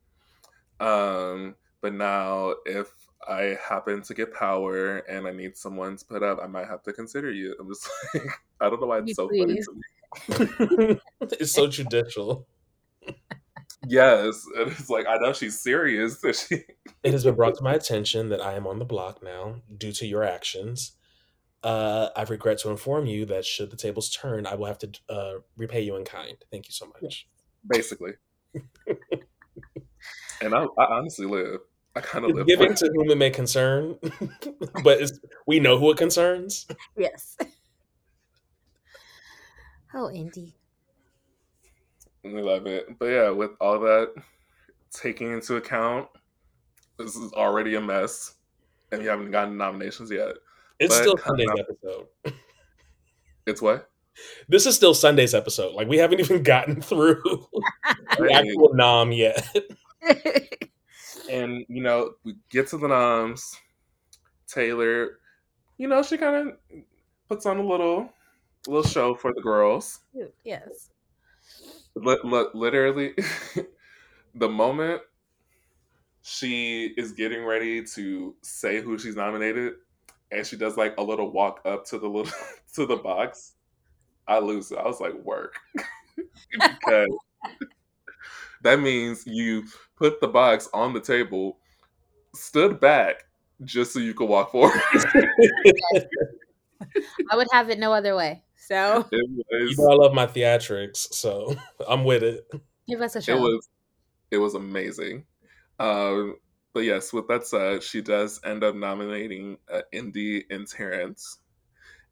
Um, 0.80 1.56
but 1.80 1.92
now 1.94 2.54
if 2.64 2.92
I 3.28 3.56
happen 3.68 4.02
to 4.02 4.14
get 4.14 4.34
power 4.34 4.98
and 4.98 5.26
I 5.26 5.32
need 5.32 5.56
someone 5.56 5.96
to 5.96 6.04
put 6.04 6.22
up, 6.22 6.38
I 6.42 6.46
might 6.46 6.66
have 6.66 6.82
to 6.84 6.92
consider 6.92 7.30
you. 7.30 7.54
I'm 7.58 7.68
just 7.68 7.88
like, 8.14 8.24
I 8.60 8.68
don't 8.68 8.80
know 8.80 8.86
why 8.86 8.98
Pretty 8.98 9.10
it's 9.12 9.16
so 9.16 9.28
funny 9.28 9.60
to 9.60 9.72
me. 9.72 9.82
it's 10.28 11.52
so 11.52 11.66
judicial. 11.68 12.46
Yes, 13.88 14.44
and 14.56 14.70
it's 14.70 14.88
like 14.88 15.06
I 15.06 15.16
know 15.16 15.32
she's 15.32 15.60
serious. 15.60 16.20
That 16.20 16.36
she 16.36 16.62
It 17.02 17.12
has 17.12 17.24
been 17.24 17.34
brought 17.34 17.56
to 17.56 17.64
my 17.64 17.74
attention 17.74 18.28
that 18.28 18.40
I 18.40 18.54
am 18.54 18.66
on 18.66 18.78
the 18.78 18.84
block 18.84 19.22
now 19.22 19.56
due 19.76 19.92
to 19.92 20.06
your 20.06 20.22
actions. 20.22 20.92
Uh, 21.62 22.08
I 22.16 22.22
regret 22.22 22.58
to 22.58 22.70
inform 22.70 23.06
you 23.06 23.24
that 23.26 23.44
should 23.44 23.70
the 23.70 23.76
tables 23.76 24.10
turn, 24.10 24.46
I 24.46 24.54
will 24.56 24.66
have 24.66 24.78
to 24.78 24.90
uh, 25.08 25.32
repay 25.56 25.80
you 25.80 25.96
in 25.96 26.04
kind. 26.04 26.36
Thank 26.50 26.66
you 26.66 26.72
so 26.72 26.86
much. 27.00 27.28
basically. 27.68 28.12
and 30.40 30.54
I, 30.54 30.64
I 30.78 30.84
honestly 30.84 31.26
live. 31.26 31.60
I 31.94 32.00
kind 32.00 32.24
of 32.24 32.32
live. 32.32 32.46
giving 32.46 32.72
it. 32.72 32.76
to 32.78 32.90
whom 32.94 33.10
it 33.10 33.18
may 33.18 33.30
concern, 33.30 33.96
but 34.82 35.00
it's, 35.00 35.20
we 35.46 35.60
know 35.60 35.78
who 35.78 35.90
it 35.90 35.98
concerns. 35.98 36.66
Yes. 36.96 37.36
Oh, 39.94 40.10
Indy. 40.10 40.54
We 42.24 42.40
love 42.40 42.66
it. 42.66 42.98
But 42.98 43.06
yeah, 43.06 43.30
with 43.30 43.50
all 43.60 43.80
that 43.80 44.12
taking 44.90 45.32
into 45.32 45.56
account, 45.56 46.08
this 46.98 47.16
is 47.16 47.32
already 47.32 47.74
a 47.74 47.80
mess, 47.80 48.34
and 48.92 49.00
we 49.02 49.08
haven't 49.08 49.30
gotten 49.30 49.56
nominations 49.56 50.10
yet. 50.10 50.36
It's 50.78 50.94
But- 50.94 51.02
still 51.02 51.16
Sunday's 51.18 51.48
episode. 51.58 52.06
It's 53.44 53.60
what? 53.60 53.90
This 54.48 54.66
is 54.66 54.76
still 54.76 54.94
Sunday's 54.94 55.34
episode. 55.34 55.74
Like 55.74 55.88
we 55.88 55.98
haven't 55.98 56.20
even 56.20 56.42
gotten 56.44 56.80
through 56.80 57.20
the 58.18 58.30
actual 58.32 58.72
nom 58.74 59.10
yet. 59.10 59.44
and 61.28 61.64
you 61.68 61.82
know, 61.82 62.12
we 62.24 62.36
get 62.50 62.68
to 62.68 62.78
the 62.78 62.86
noms. 62.86 63.56
Taylor, 64.46 65.18
you 65.78 65.88
know, 65.88 66.02
she 66.04 66.18
kind 66.18 66.50
of 66.50 66.56
puts 67.28 67.46
on 67.46 67.56
a 67.58 67.66
little, 67.66 68.10
little 68.66 68.88
show 68.88 69.14
for 69.14 69.32
the 69.34 69.40
girls. 69.42 70.00
yes. 70.44 70.90
Li- 71.94 72.18
li- 72.24 72.48
literally, 72.54 73.14
the 74.34 74.48
moment 74.48 75.02
she 76.22 76.86
is 76.96 77.12
getting 77.12 77.44
ready 77.44 77.84
to 77.84 78.34
say 78.42 78.80
who 78.80 78.98
she's 78.98 79.16
nominated, 79.16 79.74
and 80.30 80.46
she 80.46 80.56
does 80.56 80.76
like 80.76 80.94
a 80.96 81.02
little 81.02 81.30
walk 81.32 81.60
up 81.64 81.84
to 81.86 81.98
the 81.98 82.08
little 82.08 82.32
to 82.74 82.86
the 82.86 82.96
box, 82.96 83.54
I 84.26 84.38
lose 84.38 84.70
it. 84.72 84.78
I 84.78 84.84
was 84.84 85.00
like, 85.00 85.14
work, 85.14 85.56
because 86.52 87.08
that 88.62 88.80
means 88.80 89.26
you 89.26 89.64
put 89.96 90.20
the 90.20 90.28
box 90.28 90.68
on 90.72 90.92
the 90.92 91.00
table, 91.00 91.58
stood 92.34 92.80
back 92.80 93.24
just 93.64 93.92
so 93.92 93.98
you 94.00 94.14
could 94.14 94.28
walk 94.28 94.52
forward. 94.52 94.80
I 97.30 97.36
would 97.36 97.48
have 97.52 97.70
it 97.70 97.78
no 97.78 97.92
other 97.92 98.14
way. 98.14 98.42
So 98.62 99.08
it 99.10 99.28
You 99.50 99.74
know 99.76 99.90
I 99.90 99.94
love 99.94 100.14
my 100.14 100.26
theatrics, 100.26 101.12
so 101.12 101.56
I'm 101.88 102.04
with 102.04 102.22
it. 102.22 102.46
give 102.88 103.00
us 103.00 103.16
a 103.16 103.20
show. 103.20 103.36
it 103.36 103.40
was 103.40 103.68
it 104.30 104.38
was 104.38 104.54
amazing. 104.54 105.24
Um, 105.80 106.36
but 106.72 106.84
yes, 106.84 107.12
with 107.12 107.26
that 107.26 107.44
said, 107.44 107.82
she 107.82 108.00
does 108.00 108.40
end 108.44 108.62
up 108.62 108.76
nominating 108.76 109.58
uh, 109.70 109.82
Indy 109.90 110.44
and 110.48 110.68
Terrance, 110.68 111.38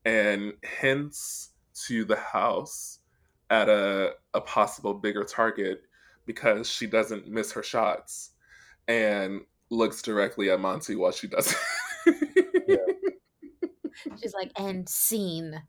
and 0.05 0.55
hints 0.63 1.51
to 1.87 2.05
the 2.05 2.17
house 2.17 2.99
at 3.49 3.69
a 3.69 4.15
a 4.35 4.41
possible 4.41 4.95
bigger 4.95 5.23
target 5.23 5.83
because 6.27 6.69
she 6.69 6.89
doesn't 6.89 7.29
miss 7.29 7.53
her 7.53 7.63
shots, 7.63 8.33
and 8.89 9.43
looks 9.71 10.03
directly 10.03 10.51
at 10.51 10.59
Monte 10.59 10.97
while 10.97 11.13
she 11.13 11.29
does 11.29 11.55
it. 12.07 12.81
She's 14.21 14.35
like, 14.35 14.51
and 14.57 14.89
scene. 14.89 15.63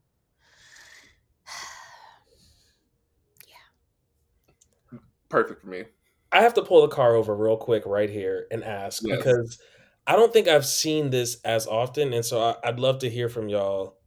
Perfect 5.31 5.61
for 5.61 5.67
me. 5.69 5.85
I 6.31 6.41
have 6.41 6.53
to 6.55 6.61
pull 6.61 6.81
the 6.81 6.87
car 6.87 7.15
over 7.15 7.35
real 7.35 7.57
quick 7.57 7.83
right 7.85 8.09
here 8.09 8.47
and 8.51 8.63
ask 8.63 9.01
Yes. 9.03 9.17
because 9.17 9.59
I 10.07 10.15
don't 10.15 10.31
think 10.31 10.47
I've 10.47 10.65
seen 10.65 11.09
this 11.09 11.41
as 11.43 11.67
often, 11.67 12.13
and 12.13 12.23
so 12.23 12.41
I, 12.41 12.55
I'd 12.63 12.79
love 12.79 12.99
to 12.99 13.09
hear 13.09 13.29
from 13.29 13.49
y'all. 13.49 13.97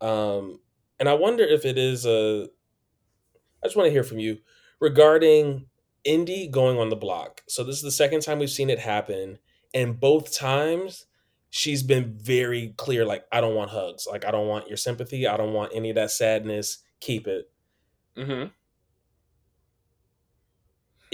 Um, 0.00 0.60
and 1.00 1.08
I 1.08 1.14
wonder 1.14 1.42
if 1.44 1.64
it 1.64 1.78
is 1.78 2.06
a. 2.06 2.48
I 3.62 3.66
just 3.66 3.76
want 3.76 3.86
to 3.86 3.92
hear 3.92 4.04
from 4.04 4.18
you 4.18 4.38
regarding 4.80 5.66
Indy 6.04 6.48
going 6.48 6.78
on 6.78 6.90
the 6.90 6.96
block. 6.96 7.42
So 7.48 7.64
this 7.64 7.76
is 7.76 7.82
the 7.82 7.90
second 7.90 8.20
time 8.20 8.38
we've 8.38 8.50
seen 8.50 8.70
it 8.70 8.78
happen, 8.78 9.38
and 9.72 9.98
both 9.98 10.34
times 10.36 11.06
she's 11.50 11.82
been 11.82 12.12
very 12.18 12.74
clear. 12.76 13.04
Like, 13.04 13.24
I 13.32 13.40
don't 13.40 13.54
want 13.54 13.70
hugs. 13.70 14.06
Like, 14.10 14.24
I 14.24 14.30
don't 14.30 14.48
want 14.48 14.68
your 14.68 14.76
sympathy. 14.76 15.26
I 15.26 15.36
don't 15.36 15.52
want 15.52 15.72
any 15.74 15.90
of 15.90 15.96
that 15.96 16.10
sadness. 16.10 16.78
Keep 17.00 17.26
it. 17.26 17.50
Mm-hmm. 18.16 18.48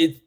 It. 0.00 0.22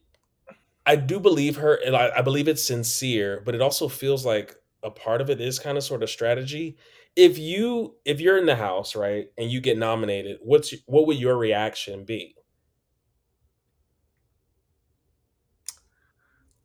I 0.85 0.95
do 0.97 1.19
believe 1.19 1.57
her, 1.57 1.75
and 1.75 1.95
I, 1.95 2.11
I 2.17 2.21
believe 2.21 2.47
it's 2.47 2.63
sincere, 2.63 3.41
but 3.45 3.55
it 3.55 3.61
also 3.61 3.87
feels 3.87 4.25
like 4.25 4.55
a 4.83 4.91
part 4.91 5.21
of 5.21 5.29
it 5.29 5.39
is 5.39 5.59
kind 5.59 5.77
of 5.77 5.83
sort 5.83 6.03
of 6.03 6.09
strategy. 6.09 6.77
If 7.15 7.37
you 7.37 7.95
if 8.05 8.19
you're 8.19 8.37
in 8.37 8.45
the 8.45 8.55
house, 8.55 8.95
right, 8.95 9.27
and 9.37 9.49
you 9.49 9.61
get 9.61 9.77
nominated, 9.77 10.37
what's 10.41 10.73
what 10.85 11.07
would 11.07 11.17
your 11.17 11.37
reaction 11.37 12.03
be? 12.05 12.35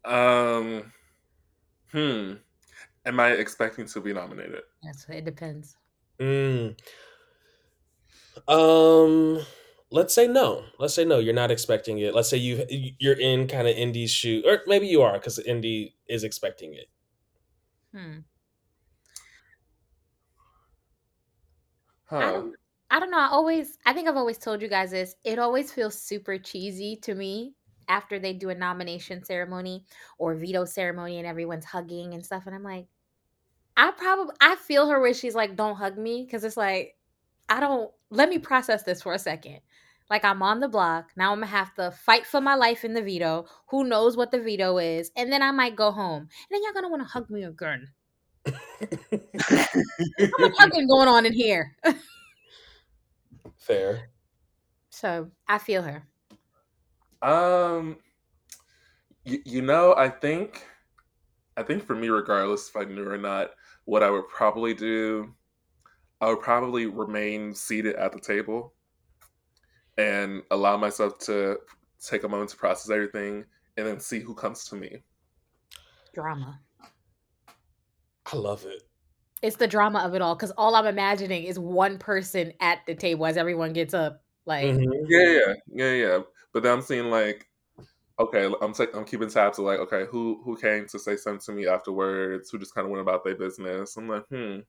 Um, 0.05 0.93
hmm. 1.93 2.35
Am 3.05 3.21
I 3.21 3.31
expecting 3.33 3.87
to 3.87 4.01
be 4.01 4.13
nominated? 4.13 4.63
Yes, 4.83 5.07
it 5.09 5.25
depends. 5.25 5.77
Mm. 6.19 6.79
Um, 8.49 9.41
let's 9.91 10.15
say 10.15 10.27
no. 10.27 10.65
Let's 10.79 10.95
say 10.95 11.05
no. 11.05 11.19
You're 11.19 11.35
not 11.35 11.51
expecting 11.51 11.99
it. 11.99 12.15
Let's 12.15 12.29
say 12.29 12.37
you 12.39 12.65
you're 12.99 13.19
in 13.19 13.47
kind 13.49 13.69
of 13.69 13.77
Indy's 13.77 14.11
shoe, 14.11 14.43
or 14.47 14.63
maybe 14.67 14.87
you 14.87 15.03
are 15.03 15.15
because 15.15 15.39
Indy 15.39 15.97
is 16.09 16.25
expecting 16.25 16.75
it. 16.75 16.89
Hmm. 17.93 18.19
I 22.19 22.31
Huh. 22.31 22.33
don't 22.33 22.55
I 22.91 23.01
don't 23.01 23.11
know. 23.11 23.19
I 23.19 23.29
always 23.29 23.79
I 23.87 23.93
think 23.93 24.09
I've 24.09 24.17
always 24.17 24.39
told 24.39 24.63
you 24.63 24.69
guys 24.69 24.91
this. 24.91 25.15
It 25.25 25.39
always 25.39 25.73
feels 25.73 26.01
super 26.01 26.39
cheesy 26.39 26.97
to 27.03 27.15
me 27.15 27.55
after 27.89 28.19
they 28.19 28.33
do 28.33 28.51
a 28.51 28.55
nomination 28.55 29.25
ceremony 29.25 29.85
or 30.19 30.35
veto 30.35 30.65
ceremony 30.65 31.19
and 31.19 31.27
everyone's 31.27 31.65
hugging 31.65 32.15
and 32.15 32.25
stuff 32.25 32.47
and 32.47 32.55
I'm 32.55 32.63
like 32.63 32.87
I 33.77 33.93
probably 33.93 34.35
I 34.41 34.57
feel 34.57 34.89
her 34.89 35.01
where 35.01 35.15
she's 35.15 35.35
like 35.35 35.57
don't 35.57 35.77
hug 35.77 35.99
me 35.99 36.27
cuz 36.27 36.45
it's 36.45 36.57
like 36.57 36.97
I 37.49 37.61
don't 37.61 37.93
let 38.11 38.29
me 38.31 38.39
process 38.39 38.85
this 38.85 39.03
for 39.03 39.15
a 39.15 39.19
second. 39.19 39.61
Like 40.11 40.25
I'm 40.25 40.43
on 40.43 40.61
the 40.61 40.69
block. 40.69 41.11
Now 41.17 41.33
I'm 41.33 41.41
to 41.41 41.47
have 41.47 41.75
to 41.75 41.91
fight 41.91 42.27
for 42.27 42.41
my 42.41 42.55
life 42.55 42.85
in 42.85 42.95
the 42.95 43.03
veto. 43.03 43.47
Who 43.69 43.85
knows 43.85 44.17
what 44.17 44.31
the 44.31 44.41
veto 44.41 44.79
is? 44.79 45.11
And 45.17 45.31
then 45.31 45.43
I 45.43 45.51
might 45.51 45.77
go 45.77 45.91
home. 45.91 46.23
And 46.23 46.29
then 46.51 46.63
y'all 46.63 46.91
want 46.91 47.03
to 47.03 47.09
hug 47.09 47.29
me 47.31 47.45
again. 47.45 47.89
How 48.47 48.53
much 50.39 50.53
hugging 50.59 50.89
going 50.89 51.09
on 51.09 51.27
in 51.27 51.33
here? 51.33 51.77
Fair. 53.57 54.11
So 54.91 55.31
I 55.47 55.59
feel 55.59 55.83
her. 55.83 56.03
Um, 57.23 57.99
you, 59.25 59.41
you 59.45 59.63
know, 59.63 59.95
I 59.97 60.09
think, 60.09 60.67
I 61.57 61.63
think 61.63 61.85
for 61.85 61.95
me, 61.95 62.09
regardless 62.09 62.69
if 62.69 62.75
I 62.75 62.83
knew 62.83 63.09
or 63.09 63.17
not, 63.17 63.51
what 63.85 64.03
I 64.03 64.11
would 64.11 64.27
probably 64.27 64.75
do, 64.75 65.33
I 66.21 66.31
would 66.31 66.41
probably 66.41 66.87
remain 66.87 67.55
seated 67.55 67.95
at 67.95 68.13
the 68.13 68.19
table 68.19 68.73
and 69.99 70.43
allow 70.51 70.77
myself 70.77 71.19
to 71.19 71.59
take 72.01 72.23
a 72.25 72.29
moment 72.29 72.51
to 72.51 72.57
process 72.57 72.91
everything 72.91 73.45
and 73.77 73.87
then 73.87 74.01
see 74.01 74.21
who 74.21 74.35
comes 74.35 74.65
to 74.67 74.77
me. 74.77 75.03
Drama. 76.15 76.61
I 78.33 78.37
love 78.37 78.65
it. 78.67 78.83
It's 79.43 79.57
the 79.57 79.69
drama 79.69 80.01
of 80.01 80.15
it 80.15 80.23
all 80.23 80.35
because 80.35 80.51
all 80.53 80.75
I'm 80.75 80.87
imagining 80.87 81.45
is 81.45 81.59
one 81.59 81.99
person 81.99 82.53
at 82.61 82.81
the 82.87 82.95
table 82.95 83.27
as 83.27 83.37
everyone 83.37 83.73
gets 83.73 83.95
up. 83.95 84.25
Like, 84.47 84.65
Mhm. 84.65 85.07
Yeah, 85.09 85.25
yeah, 85.31 85.55
yeah, 85.69 85.93
yeah. 85.93 86.23
But 86.53 86.63
then 86.63 86.73
I'm 86.73 86.83
seeing 86.83 87.11
like, 87.11 87.49
okay, 88.19 88.53
I'm 88.63 88.73
ta- 88.75 88.87
I'm 88.95 89.05
keeping 89.05 89.31
tabs 89.31 89.59
of 89.59 89.67
like, 89.67 89.81
okay, 89.81 90.07
who 90.07 90.43
who 90.45 90.57
came 90.57 90.87
to 90.89 90.99
say 90.99 91.17
something 91.17 91.41
to 91.47 91.53
me 91.53 91.67
afterwards? 91.69 92.51
Who 92.51 92.59
just 92.59 92.75
kind 92.75 92.87
of 92.87 92.91
went 92.93 93.03
about 93.03 93.25
their 93.25 93.37
business? 93.37 93.97
I'm 93.97 94.09
like, 94.09 94.27
hmm, 94.29 94.61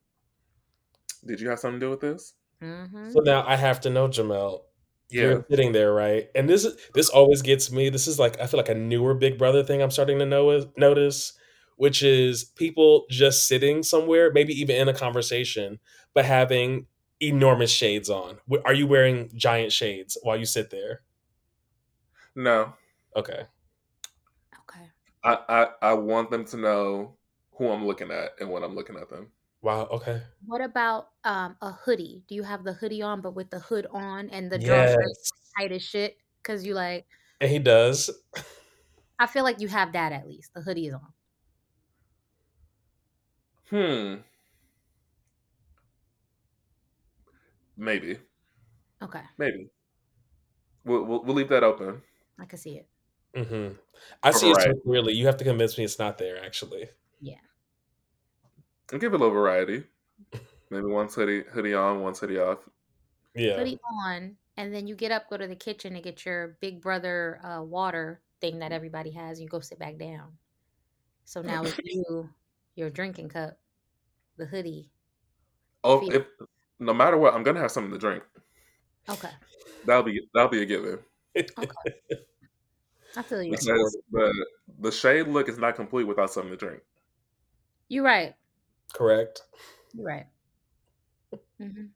did 1.25 1.39
you 1.39 1.49
have 1.49 1.59
something 1.59 1.79
to 1.79 1.85
do 1.85 1.89
with 1.91 2.01
this? 2.01 2.33
mhm. 2.61 3.11
So 3.13 3.19
now 3.21 3.45
I 3.47 3.55
have 3.55 3.81
to 3.81 3.89
know, 3.89 4.07
Jamell. 4.07 4.63
Yeah, 5.11 5.35
You're 5.35 5.45
sitting 5.49 5.71
there, 5.73 5.93
right? 5.93 6.29
And 6.35 6.49
this 6.49 6.67
this 6.93 7.09
always 7.09 7.41
gets 7.41 7.71
me. 7.71 7.89
This 7.89 8.07
is 8.07 8.19
like 8.19 8.39
I 8.39 8.47
feel 8.47 8.59
like 8.59 8.69
a 8.69 8.75
newer 8.75 9.13
Big 9.15 9.37
Brother 9.37 9.63
thing 9.63 9.81
I'm 9.81 9.91
starting 9.91 10.19
to 10.19 10.25
know 10.25 10.71
notice, 10.77 11.33
which 11.77 12.03
is 12.03 12.43
people 12.43 13.05
just 13.09 13.47
sitting 13.47 13.83
somewhere, 13.83 14.31
maybe 14.31 14.53
even 14.53 14.75
in 14.75 14.87
a 14.89 14.93
conversation, 14.93 15.79
but 16.13 16.25
having 16.25 16.87
enormous 17.21 17.71
shades 17.71 18.09
on. 18.09 18.39
Are 18.65 18.73
you 18.73 18.87
wearing 18.87 19.31
giant 19.35 19.73
shades 19.73 20.17
while 20.23 20.37
you 20.37 20.45
sit 20.45 20.69
there? 20.69 21.01
no, 22.35 22.75
Okay. 23.15 23.47
okay. 24.61 24.89
I, 25.23 25.37
I 25.49 25.89
I 25.89 25.93
want 25.93 26.29
them 26.31 26.45
to 26.45 26.57
know 26.57 27.17
who 27.57 27.69
I'm 27.69 27.85
looking 27.85 28.11
at 28.11 28.31
and 28.39 28.49
when 28.51 28.63
I'm 28.63 28.75
looking 28.75 28.95
at 28.97 29.09
them. 29.09 29.31
Wow. 29.61 29.87
Okay. 29.91 30.23
What 30.45 30.61
about 30.61 31.11
um 31.23 31.57
a 31.61 31.71
hoodie? 31.71 32.23
Do 32.27 32.35
you 32.35 32.43
have 32.43 32.63
the 32.63 32.73
hoodie 32.73 33.01
on, 33.01 33.21
but 33.21 33.35
with 33.35 33.49
the 33.49 33.59
hood 33.59 33.85
on 33.91 34.29
and 34.29 34.51
the 34.51 34.59
drawstring 34.59 35.11
Yes. 35.11 35.31
tight 35.57 35.71
as 35.71 35.83
shit? 35.83 36.17
Because 36.41 36.65
you 36.65 36.73
like, 36.73 37.07
And 37.41 37.49
he 37.51 37.59
does. 37.59 38.09
I 39.19 39.27
feel 39.27 39.43
like 39.43 39.59
you 39.59 39.67
have 39.67 39.93
that 39.93 40.11
at 40.11 40.27
least. 40.27 40.53
The 40.55 40.61
hoodie 40.61 40.87
is 40.87 40.93
on. 40.95 41.13
Hmm, 43.69 44.23
maybe, 47.77 48.19
Okay, 49.01 49.23
maybe. 49.37 49.71
We'll 50.83 51.05
we'll, 51.05 51.23
we'll 51.23 51.35
leave 51.35 51.47
that 51.49 51.63
open. 51.63 52.03
I 52.39 52.45
can 52.45 52.57
see 52.57 52.77
it. 52.77 52.89
hmm 53.35 53.69
I 54.23 54.31
see 54.31 54.49
it 54.51 54.61
so 54.61 54.73
Variety. 54.73 54.81
clearly. 54.83 55.13
You 55.13 55.25
have 55.27 55.37
to 55.37 55.43
convince 55.43 55.77
me 55.77 55.83
it's 55.83 55.99
not 55.99 56.17
there. 56.17 56.43
Actually. 56.43 56.89
Yeah. 57.19 57.39
And 58.91 58.99
give 58.99 59.13
it 59.13 59.15
a 59.15 59.19
little 59.19 59.33
variety. 59.33 59.83
Maybe 60.69 60.85
one 60.85 61.07
hoodie 61.07 61.43
hoodie 61.51 61.73
on, 61.73 62.01
one 62.01 62.13
hoodie 62.13 62.39
off. 62.39 62.59
Yeah. 63.35 63.57
Hoodie 63.57 63.79
on, 64.05 64.35
and 64.57 64.73
then 64.73 64.87
you 64.87 64.95
get 64.95 65.11
up, 65.11 65.29
go 65.29 65.37
to 65.37 65.47
the 65.47 65.55
kitchen 65.55 65.95
and 65.95 66.03
get 66.03 66.25
your 66.25 66.57
Big 66.59 66.81
Brother 66.81 67.39
uh, 67.43 67.63
water 67.63 68.21
thing 68.41 68.59
that 68.59 68.71
everybody 68.71 69.11
has. 69.11 69.37
And 69.37 69.45
you 69.45 69.49
go 69.49 69.59
sit 69.59 69.79
back 69.79 69.97
down. 69.97 70.37
So 71.25 71.41
now 71.43 71.63
it's 71.63 71.79
you, 71.83 72.29
your 72.75 72.89
drinking 72.89 73.29
cup, 73.29 73.57
the 74.37 74.45
hoodie. 74.45 74.91
Oh, 75.83 76.01
Feel- 76.01 76.13
if 76.13 76.27
no 76.79 76.93
matter 76.93 77.17
what, 77.17 77.33
I'm 77.33 77.43
gonna 77.43 77.59
have 77.59 77.71
something 77.71 77.93
to 77.93 77.99
drink. 77.99 78.23
Okay, 79.09 79.29
That'll 79.85 80.03
be 80.03 80.21
that'll 80.33 80.49
be 80.49 80.61
a 80.61 80.65
given. 80.65 80.99
Okay. 81.35 81.47
I 83.17 83.21
feel 83.23 83.41
you. 83.41 83.51
Because 83.51 83.97
the 84.11 84.45
the 84.79 84.91
shade 84.91 85.27
look 85.27 85.49
is 85.49 85.57
not 85.57 85.75
complete 85.75 86.03
without 86.03 86.31
something 86.31 86.51
to 86.51 86.57
drink. 86.57 86.81
You're 87.87 88.03
right. 88.03 88.35
Correct. 88.93 89.43
You're 89.93 90.05
right. 90.05 90.27
hmm 91.59 91.91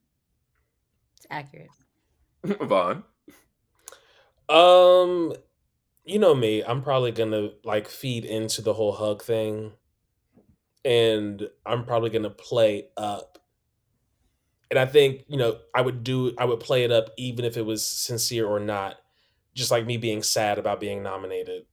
It's 1.17 1.27
accurate. 1.29 1.69
Von. 2.61 3.03
Um, 4.49 5.33
you 6.05 6.19
know 6.19 6.35
me. 6.35 6.63
I'm 6.63 6.81
probably 6.83 7.11
gonna 7.11 7.51
like 7.63 7.87
feed 7.87 8.25
into 8.25 8.61
the 8.61 8.73
whole 8.73 8.93
hug 8.93 9.23
thing, 9.23 9.73
and 10.85 11.49
I'm 11.65 11.85
probably 11.85 12.09
gonna 12.09 12.29
play 12.29 12.87
up. 12.97 13.39
And 14.69 14.79
I 14.79 14.85
think 14.85 15.25
you 15.27 15.37
know 15.37 15.59
I 15.75 15.81
would 15.81 16.03
do. 16.03 16.33
I 16.37 16.45
would 16.45 16.59
play 16.59 16.83
it 16.83 16.91
up 16.91 17.09
even 17.17 17.45
if 17.45 17.57
it 17.57 17.61
was 17.65 17.85
sincere 17.87 18.47
or 18.47 18.59
not. 18.59 18.97
Just 19.53 19.71
like 19.71 19.85
me 19.85 19.97
being 19.97 20.23
sad 20.23 20.57
about 20.57 20.79
being 20.79 21.03
nominated. 21.03 21.65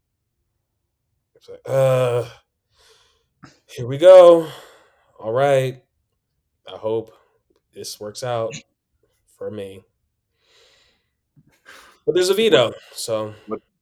It's 1.34 1.48
like, 1.48 1.60
uh, 1.66 2.28
here 3.66 3.86
we 3.86 3.98
go. 3.98 4.50
All 5.20 5.32
right. 5.32 5.84
I 6.66 6.76
hope 6.76 7.12
this 7.74 8.00
works 8.00 8.24
out 8.24 8.54
for 9.36 9.50
me. 9.50 9.84
But 12.06 12.14
there's 12.14 12.30
a 12.30 12.34
veto, 12.34 12.72
so 12.92 13.34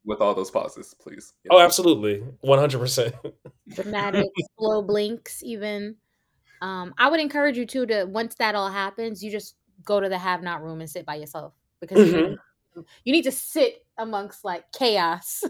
With 0.05 0.23
all 0.23 0.35
those 0.35 0.51
pauses, 0.51 0.95
please. 0.95 1.35
Yeah. 1.45 1.51
Oh, 1.53 1.61
absolutely, 1.61 2.21
one 2.41 2.59
hundred 2.59 2.79
percent. 2.79 3.15
Dramatic, 3.69 4.31
slow 4.59 4.81
blinks, 4.81 5.43
even. 5.45 5.97
Um, 6.63 6.95
I 6.97 7.11
would 7.11 7.21
encourage 7.21 7.59
you 7.59 7.67
too 7.67 7.85
to 7.85 8.07
once 8.07 8.35
that 8.37 8.55
all 8.55 8.71
happens, 8.71 9.23
you 9.23 9.31
just 9.31 9.57
go 9.85 10.01
to 10.01 10.09
the 10.09 10.17
have 10.17 10.43
not 10.43 10.63
room 10.63 10.81
and 10.81 10.89
sit 10.89 11.05
by 11.05 11.17
yourself 11.17 11.53
because 11.81 11.99
you, 11.99 12.17
need, 12.17 12.39
you 13.05 13.13
need 13.13 13.25
to 13.25 13.31
sit 13.31 13.85
amongst 13.99 14.45
like 14.47 14.65
chaos. 14.73 15.45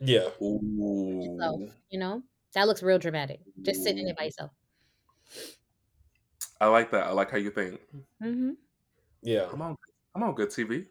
Yeah, 0.00 0.28
Ooh. 0.40 1.70
You 1.90 1.98
know 1.98 2.22
that 2.54 2.66
looks 2.66 2.82
real 2.82 2.98
dramatic. 2.98 3.40
Just 3.62 3.82
sitting 3.82 3.98
in 3.98 4.08
it 4.08 4.16
by 4.16 4.24
yourself. 4.24 4.50
I 6.60 6.66
like 6.66 6.90
that. 6.92 7.06
I 7.06 7.10
like 7.12 7.30
how 7.30 7.36
you 7.38 7.50
think. 7.50 7.80
Mm-hmm. 8.22 8.52
yeah. 9.22 9.46
Come 9.50 9.62
on, 9.62 9.76
come 10.14 10.22
on, 10.22 10.34
good 10.34 10.50
TV. 10.50 10.86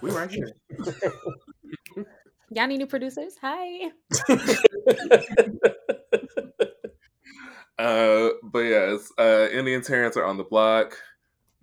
We 0.00 0.10
right 0.10 0.30
here. 0.30 0.52
Y'all 2.50 2.66
need 2.66 2.78
new 2.78 2.86
producers? 2.86 3.34
Hi. 3.40 3.90
Uh, 7.78 8.30
but 8.44 8.60
yes, 8.60 9.10
uh, 9.18 9.48
Indy 9.52 9.74
and 9.74 9.82
Terrance 9.82 10.16
are 10.16 10.24
on 10.24 10.36
the 10.36 10.44
block. 10.44 10.96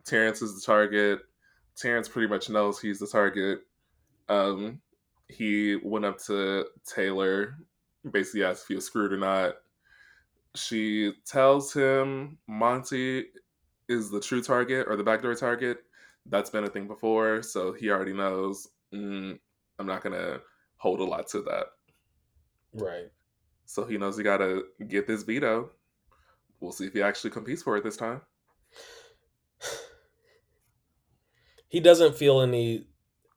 Terrance 0.05 0.41
is 0.41 0.53
the 0.53 0.65
target. 0.65 1.19
Terrance 1.77 2.09
pretty 2.09 2.27
much 2.27 2.49
knows 2.49 2.79
he's 2.79 2.99
the 2.99 3.07
target. 3.07 3.59
Um, 4.27 4.81
he 5.29 5.77
went 5.77 6.03
up 6.03 6.17
to 6.25 6.65
Taylor, 6.85 7.55
basically 8.11 8.43
asked 8.43 8.63
if 8.63 8.67
he 8.67 8.75
was 8.75 8.85
screwed 8.85 9.13
or 9.13 9.17
not. 9.17 9.55
She 10.55 11.13
tells 11.25 11.73
him 11.73 12.37
Monte 12.47 13.25
is 13.87 14.09
the 14.09 14.19
true 14.19 14.41
target 14.41 14.87
or 14.87 14.95
the 14.95 15.03
backdoor 15.03 15.35
target. 15.35 15.79
That's 16.25 16.49
been 16.49 16.63
a 16.63 16.69
thing 16.69 16.87
before, 16.87 17.41
so 17.43 17.73
he 17.73 17.89
already 17.89 18.13
knows. 18.13 18.67
Mm, 18.93 19.39
I'm 19.77 19.87
not 19.87 20.03
gonna 20.03 20.39
hold 20.77 20.99
a 20.99 21.03
lot 21.03 21.27
to 21.29 21.41
that. 21.43 21.67
Right. 22.73 23.09
So 23.65 23.85
he 23.85 23.97
knows 23.97 24.17
he 24.17 24.23
gotta 24.23 24.63
get 24.87 25.07
this 25.07 25.23
veto. 25.23 25.71
We'll 26.59 26.71
see 26.71 26.85
if 26.85 26.93
he 26.93 27.01
actually 27.01 27.31
competes 27.31 27.63
for 27.63 27.77
it 27.77 27.83
this 27.83 27.97
time. 27.97 28.21
He 31.71 31.79
doesn't 31.79 32.15
feel 32.15 32.41
any 32.41 32.87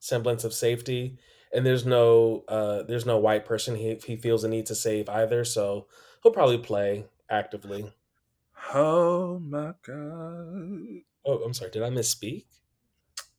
semblance 0.01 0.43
of 0.43 0.55
safety, 0.55 1.19
and 1.53 1.67
there's 1.67 1.85
no 1.85 2.45
uh, 2.49 2.83
there's 2.83 3.05
no 3.05 3.19
white 3.19 3.45
person 3.45 3.77
he 3.77 3.95
he 4.07 4.17
feels 4.17 4.43
a 4.43 4.49
need 4.49 4.65
to 4.67 4.75
save 4.75 5.11
either. 5.11 5.45
So 5.45 5.87
he'll 6.23 6.33
probably 6.33 6.59
play 6.59 7.07
actively. 7.31 7.93
Oh 8.75 9.39
my 9.41 9.75
god! 9.87 11.03
Oh, 11.25 11.43
I'm 11.45 11.55
sorry. 11.55 11.71
Did 11.71 11.83
I 11.83 11.91
misspeak? 11.91 12.45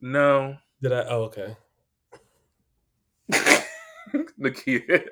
No. 0.02 0.58
Did 0.82 0.92
I? 0.92 1.06
Oh, 1.08 1.24
okay. 1.24 1.56
Nekia. 4.40 5.08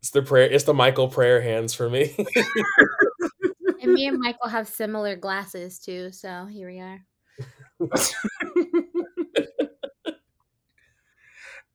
it's 0.00 0.10
the 0.12 0.22
prayer. 0.22 0.50
It's 0.50 0.64
the 0.64 0.74
Michael 0.74 1.08
prayer 1.08 1.40
hands 1.40 1.74
for 1.74 1.90
me. 1.90 2.16
And 3.86 3.94
me 3.94 4.08
and 4.08 4.18
Michael 4.18 4.48
have 4.48 4.66
similar 4.66 5.14
glasses 5.14 5.78
too, 5.78 6.10
so 6.10 6.44
here 6.46 6.68
we 6.68 6.80
are. 6.80 6.98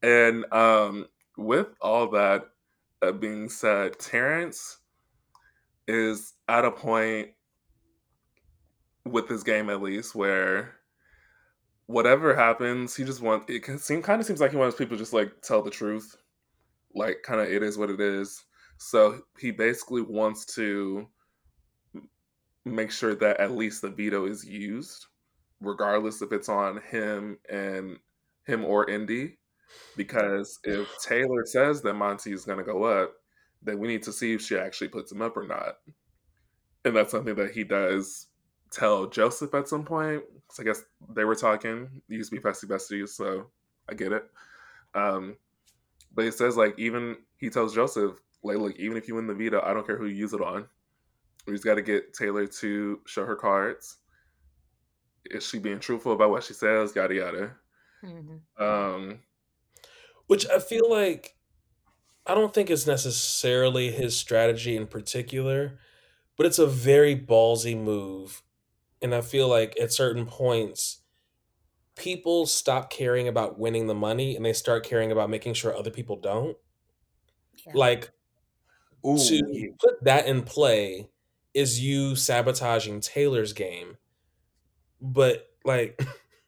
and 0.02 0.44
um, 0.52 1.06
with 1.38 1.68
all 1.80 2.10
that 2.12 2.50
uh, 3.02 3.12
being 3.12 3.50
said, 3.50 4.00
Terrance 4.00 4.78
is 5.88 6.34
at 6.48 6.66
a 6.66 6.72
point 6.72 7.30
with 9.06 9.28
this 9.28 9.44
game, 9.44 9.70
at 9.70 9.82
least, 9.82 10.16
where 10.16 10.76
whatever 11.88 12.36
happens, 12.36 12.96
he 12.96 13.04
just 13.04 13.22
wants. 13.22 13.46
It 13.50 13.64
can 13.64 13.78
seem 13.78 14.02
kind 14.02 14.20
of 14.20 14.28
seems 14.28 14.40
like 14.40 14.52
he 14.52 14.58
wants 14.58 14.78
people 14.78 14.98
just 14.98 15.14
like 15.14 15.42
tell 15.42 15.62
the 15.62 15.70
truth, 15.70 16.16
like 16.94 17.24
kind 17.24 17.42
of 17.42 17.48
it 17.48 17.64
is 17.64 17.78
what 17.78 17.90
it 17.90 18.00
is. 18.00 18.44
So 18.78 19.22
he 19.40 19.52
basically 19.52 20.02
wants 20.02 20.46
to 20.56 21.08
make 22.66 22.92
sure 22.92 23.16
that 23.16 23.40
at 23.40 23.52
least 23.52 23.82
the 23.82 23.90
veto 23.90 24.26
is 24.26 24.46
used, 24.46 25.06
regardless 25.60 26.22
if 26.22 26.32
it's 26.32 26.50
on 26.50 26.80
him 26.90 27.38
and 27.50 27.98
him 28.46 28.66
or 28.66 28.90
Indy. 28.90 29.38
Because 29.96 30.60
if 30.64 30.88
Taylor 31.04 31.46
says 31.46 31.82
that 31.82 31.94
Monte 31.94 32.32
is 32.32 32.46
going 32.46 32.58
to 32.58 32.64
go 32.64 32.84
up, 32.84 33.14
then 33.62 33.80
we 33.80 33.88
need 33.88 34.04
to 34.04 34.12
see 34.12 34.34
if 34.34 34.42
she 34.42 34.58
actually 34.58 34.88
puts 34.88 35.12
him 35.12 35.22
up 35.22 35.38
or 35.38 35.46
not. 35.46 35.78
And 36.84 36.96
that's 36.96 37.12
something 37.12 37.36
that 37.36 37.52
he 37.52 37.64
does 37.64 38.28
tell 38.72 39.08
Joseph 39.08 39.54
at 39.54 39.68
some 39.68 39.84
point. 39.84 40.24
So 40.52 40.64
I 40.64 40.66
guess 40.66 40.84
they 41.14 41.26
were 41.26 41.36
talking. 41.36 42.02
They 42.10 42.16
used 42.16 42.32
to 42.32 42.38
be 42.38 42.42
bestie 42.42 42.66
besties, 42.66 43.10
so 43.10 43.48
I 43.90 43.94
get 43.94 44.12
it. 44.12 44.24
Um, 44.96 45.36
but 46.14 46.26
he 46.26 46.32
says 46.32 46.58
like 46.58 46.78
even 46.78 47.18
he 47.38 47.50
tells 47.50 47.76
Joseph 47.76 48.20
like 48.44 48.58
look 48.58 48.76
even 48.78 48.98
if 48.98 49.08
you 49.08 49.16
win 49.16 49.28
the 49.28 49.34
veto, 49.34 49.62
I 49.64 49.74
don't 49.74 49.86
care 49.86 49.98
who 49.98 50.08
you 50.08 50.16
use 50.16 50.34
it 50.34 50.42
on. 50.42 50.66
We 51.46 51.54
just 51.54 51.66
got 51.66 51.76
to 51.76 51.82
get 51.82 52.14
Taylor 52.14 52.48
to 52.48 53.00
show 53.06 53.26
her 53.26 53.36
cards. 53.36 53.98
Is 55.26 55.48
she 55.48 55.60
being 55.60 55.80
truthful 55.80 56.14
about 56.14 56.32
what 56.32 56.44
she 56.44 56.54
says? 56.54 56.96
Yada 56.96 57.14
yada. 57.14 57.52
Mm-hmm. 58.04 58.64
Um, 58.64 59.20
which 60.32 60.48
I 60.48 60.60
feel 60.60 60.90
like 60.90 61.36
I 62.26 62.36
don't 62.36 62.54
think 62.54 62.70
it's 62.70 62.88
necessarily 62.88 63.92
his 63.92 64.18
strategy 64.18 64.78
in 64.78 64.88
particular, 64.88 65.78
but 66.38 66.46
it's 66.46 66.58
a 66.58 66.66
very 66.68 67.18
ballsy 67.18 67.78
move. 67.78 68.42
And 69.02 69.14
I 69.14 69.20
feel 69.20 69.50
like 69.50 69.78
at 69.78 69.92
certain 69.92 70.26
points, 70.26 71.02
people 71.98 72.46
stop 72.46 72.90
caring 72.90 73.28
about 73.28 73.60
winning 73.60 73.88
the 73.88 73.94
money 73.94 74.38
and 74.38 74.46
they 74.46 74.54
start 74.54 74.86
caring 74.86 75.12
about 75.12 75.30
making 75.30 75.54
sure 75.54 75.76
other 75.76 75.92
people 75.92 76.16
don't. 76.16 76.56
Yeah. 77.68 77.74
Like, 77.76 78.12
Ooh. 79.06 79.18
to 79.18 79.74
put 79.82 80.02
that 80.06 80.28
in 80.28 80.44
play 80.44 81.10
is 81.54 81.82
you 81.82 82.16
sabotaging 82.16 83.02
Taylor's 83.02 83.52
game. 83.52 83.98
But, 85.02 85.50
like, 85.66 86.02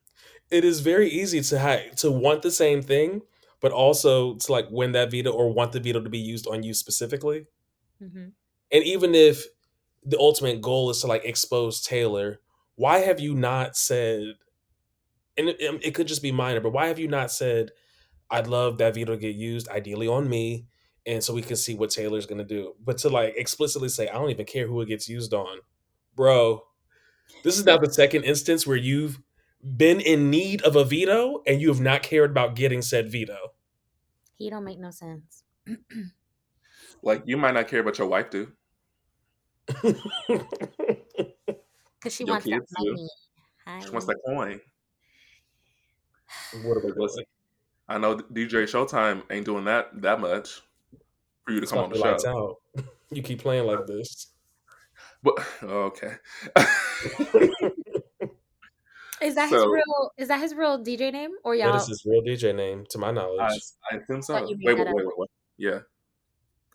it 0.49 0.63
is 0.63 0.79
very 0.79 1.09
easy 1.09 1.41
to 1.41 1.59
ha- 1.59 1.93
to 1.97 2.09
want 2.09 2.43
the 2.43 2.51
same 2.51 2.81
thing 2.81 3.23
but 3.63 3.71
also 3.71 4.35
to 4.35 4.51
like 4.51 4.67
win 4.69 4.91
that 4.91 5.09
veto 5.09 5.31
or 5.31 5.53
want 5.53 5.71
the 5.71 5.79
veto 5.79 6.01
to 6.01 6.09
be 6.09 6.19
used 6.19 6.47
on 6.47 6.63
you 6.63 6.73
specifically. 6.73 7.47
Mm-hmm. 8.01 8.25
And 8.73 8.83
even 8.83 9.15
if 9.15 9.45
the 10.03 10.19
ultimate 10.19 10.61
goal 10.61 10.89
is 10.89 10.99
to 10.99 11.07
like 11.07 11.23
expose 11.23 11.81
Taylor, 11.81 12.41
why 12.75 12.99
have 12.99 13.21
you 13.21 13.33
not 13.33 13.77
said? 13.77 14.33
And 15.37 15.47
it, 15.47 15.57
it 15.61 15.95
could 15.95 16.07
just 16.07 16.21
be 16.21 16.33
minor, 16.33 16.59
but 16.59 16.73
why 16.73 16.87
have 16.87 16.99
you 16.99 17.07
not 17.07 17.31
said, 17.31 17.71
"I'd 18.29 18.47
love 18.47 18.79
that 18.79 18.95
veto 18.95 19.13
to 19.13 19.17
get 19.17 19.35
used, 19.35 19.69
ideally 19.69 20.09
on 20.09 20.29
me, 20.29 20.65
and 21.05 21.23
so 21.23 21.33
we 21.33 21.41
can 21.41 21.55
see 21.55 21.73
what 21.73 21.89
Taylor's 21.89 22.25
gonna 22.25 22.43
do." 22.43 22.73
But 22.83 22.97
to 22.99 23.09
like 23.09 23.35
explicitly 23.37 23.87
say, 23.87 24.09
"I 24.09 24.15
don't 24.15 24.29
even 24.29 24.45
care 24.45 24.67
who 24.67 24.81
it 24.81 24.87
gets 24.87 25.07
used 25.07 25.33
on," 25.33 25.59
bro. 26.17 26.63
This 27.45 27.57
is 27.57 27.65
now 27.65 27.77
the 27.77 27.91
second 27.91 28.25
instance 28.25 28.67
where 28.67 28.75
you've 28.75 29.21
been 29.63 29.99
in 29.99 30.29
need 30.29 30.61
of 30.63 30.75
a 30.75 30.83
veto 30.83 31.41
and 31.47 31.61
you 31.61 31.69
have 31.69 31.79
not 31.81 32.03
cared 32.03 32.31
about 32.31 32.55
getting 32.55 32.81
said 32.81 33.11
veto. 33.11 33.53
He 34.35 34.49
don't 34.49 34.63
make 34.63 34.79
no 34.79 34.91
sense. 34.91 35.43
like 37.01 37.23
you 37.25 37.37
might 37.37 37.53
not 37.53 37.67
care, 37.67 37.83
but 37.83 37.97
your 37.97 38.07
wife 38.07 38.29
do. 38.29 38.51
Because 42.03 42.15
she 42.17 42.25
your 42.25 42.33
wants 42.33 42.45
that 42.45 42.65
money. 42.77 43.07
She 43.81 43.89
wants 43.91 44.07
that 44.07 44.19
coin. 44.25 44.59
What 46.63 46.77
are 46.77 46.81
they 46.81 47.25
I 47.87 47.97
know 47.97 48.17
DJ 48.17 48.63
Showtime 48.63 49.23
ain't 49.29 49.45
doing 49.45 49.63
that 49.65 50.01
that 50.01 50.19
much 50.19 50.61
for 51.45 51.53
you 51.53 51.61
to 51.61 51.63
it's 51.63 51.71
come 51.71 51.85
on 51.85 51.89
the 51.91 51.97
show. 51.97 52.29
Out. 52.29 52.57
You 53.11 53.21
keep 53.21 53.39
playing 53.39 53.67
like 53.67 53.85
this. 53.85 54.33
But 55.21 55.35
okay. 55.63 56.15
Is 59.21 59.35
that 59.35 59.49
so, 59.49 59.55
his 59.55 59.65
real? 59.65 60.11
Is 60.17 60.27
that 60.27 60.39
his 60.39 60.53
real 60.53 60.83
DJ 60.83 61.11
name 61.11 61.31
or 61.43 61.55
y'all? 61.55 61.73
That 61.73 61.81
is 61.81 61.87
his 61.87 62.05
real 62.05 62.21
DJ 62.21 62.55
name, 62.55 62.85
to 62.89 62.97
my 62.97 63.11
knowledge. 63.11 63.39
I, 63.91 63.95
I 63.95 63.99
think 63.99 64.23
so. 64.23 64.33
Wait, 64.33 64.57
wait, 64.63 64.77
wait, 64.77 64.87
wait, 64.93 65.05
wait, 65.17 65.29
Yeah. 65.57 65.79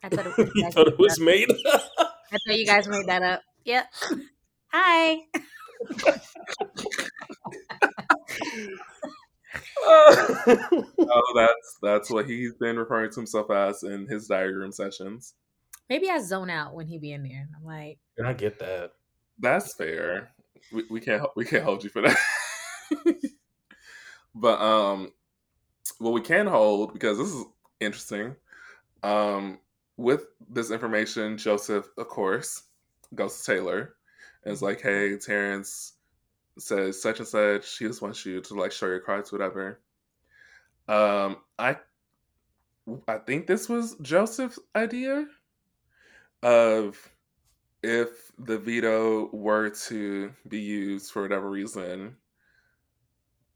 I 0.01 0.09
thought 0.09 0.27
it 0.27 0.37
was, 0.37 0.51
you 0.55 0.71
thought 0.71 0.87
it 0.87 0.97
was 0.97 1.19
made. 1.19 1.49
I 1.67 2.37
thought 2.47 2.57
you 2.57 2.65
guys 2.65 2.87
made 2.87 3.05
that 3.07 3.21
up. 3.21 3.41
Yep. 3.65 3.85
Hi. 4.71 5.17
oh, 9.81 11.33
that's 11.35 11.77
that's 11.81 12.09
what 12.09 12.27
he's 12.27 12.53
been 12.53 12.77
referring 12.77 13.11
to 13.11 13.15
himself 13.15 13.49
as 13.51 13.83
in 13.83 14.07
his 14.07 14.27
diary 14.27 14.55
room 14.55 14.71
sessions. 14.71 15.33
Maybe 15.89 16.09
I 16.09 16.19
zone 16.19 16.49
out 16.49 16.75
when 16.75 16.87
he 16.87 16.99
be 16.99 17.11
in 17.11 17.23
there. 17.23 17.47
I'm 17.57 17.65
like, 17.65 17.97
and 18.17 18.27
I 18.27 18.33
get 18.33 18.59
that. 18.59 18.91
That's 19.39 19.73
fair. 19.75 20.31
We, 20.71 20.83
we 20.89 21.01
can't 21.01 21.23
we 21.35 21.45
can't 21.45 21.63
hold 21.63 21.83
you 21.83 21.89
for 21.89 22.01
that. 22.01 22.17
but 24.35 24.61
um, 24.61 25.11
what 25.99 26.13
we 26.13 26.21
can 26.21 26.47
hold 26.47 26.93
because 26.93 27.17
this 27.17 27.29
is 27.29 27.45
interesting. 27.79 28.35
Um, 29.03 29.59
with 29.97 30.25
this 30.49 30.71
information, 30.71 31.37
Joseph, 31.37 31.89
of 31.97 32.07
course, 32.07 32.63
goes 33.15 33.39
to 33.39 33.45
Taylor 33.53 33.95
and 34.43 34.53
is 34.53 34.61
like, 34.61 34.81
"Hey, 34.81 35.17
Terrance 35.17 35.93
says 36.57 37.01
such 37.01 37.19
and 37.19 37.27
such. 37.27 37.77
He 37.77 37.85
just 37.87 38.01
wants 38.01 38.25
you 38.25 38.41
to 38.41 38.53
like 38.55 38.71
show 38.71 38.87
your 38.87 38.99
cards, 38.99 39.31
whatever." 39.31 39.79
Um, 40.87 41.37
I 41.57 41.77
I 43.07 43.17
think 43.19 43.47
this 43.47 43.69
was 43.69 43.95
Joseph's 44.01 44.59
idea 44.75 45.27
of 46.41 46.97
if 47.83 48.31
the 48.37 48.57
veto 48.57 49.29
were 49.31 49.69
to 49.69 50.31
be 50.47 50.59
used 50.59 51.11
for 51.11 51.21
whatever 51.21 51.49
reason, 51.49 52.15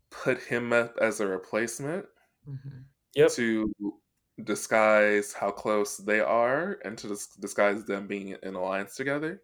put 0.09 0.41
him 0.41 0.71
up 0.71 0.97
as 1.01 1.19
a 1.19 1.27
replacement 1.27 2.05
mm-hmm. 2.49 2.79
yep. 3.15 3.31
to 3.31 3.71
disguise 4.43 5.33
how 5.33 5.51
close 5.51 5.97
they 5.97 6.19
are 6.19 6.79
and 6.85 6.97
to 6.97 7.07
dis- 7.07 7.35
disguise 7.39 7.83
them 7.85 8.07
being 8.07 8.35
in 8.43 8.55
alliance 8.55 8.95
together. 8.95 9.41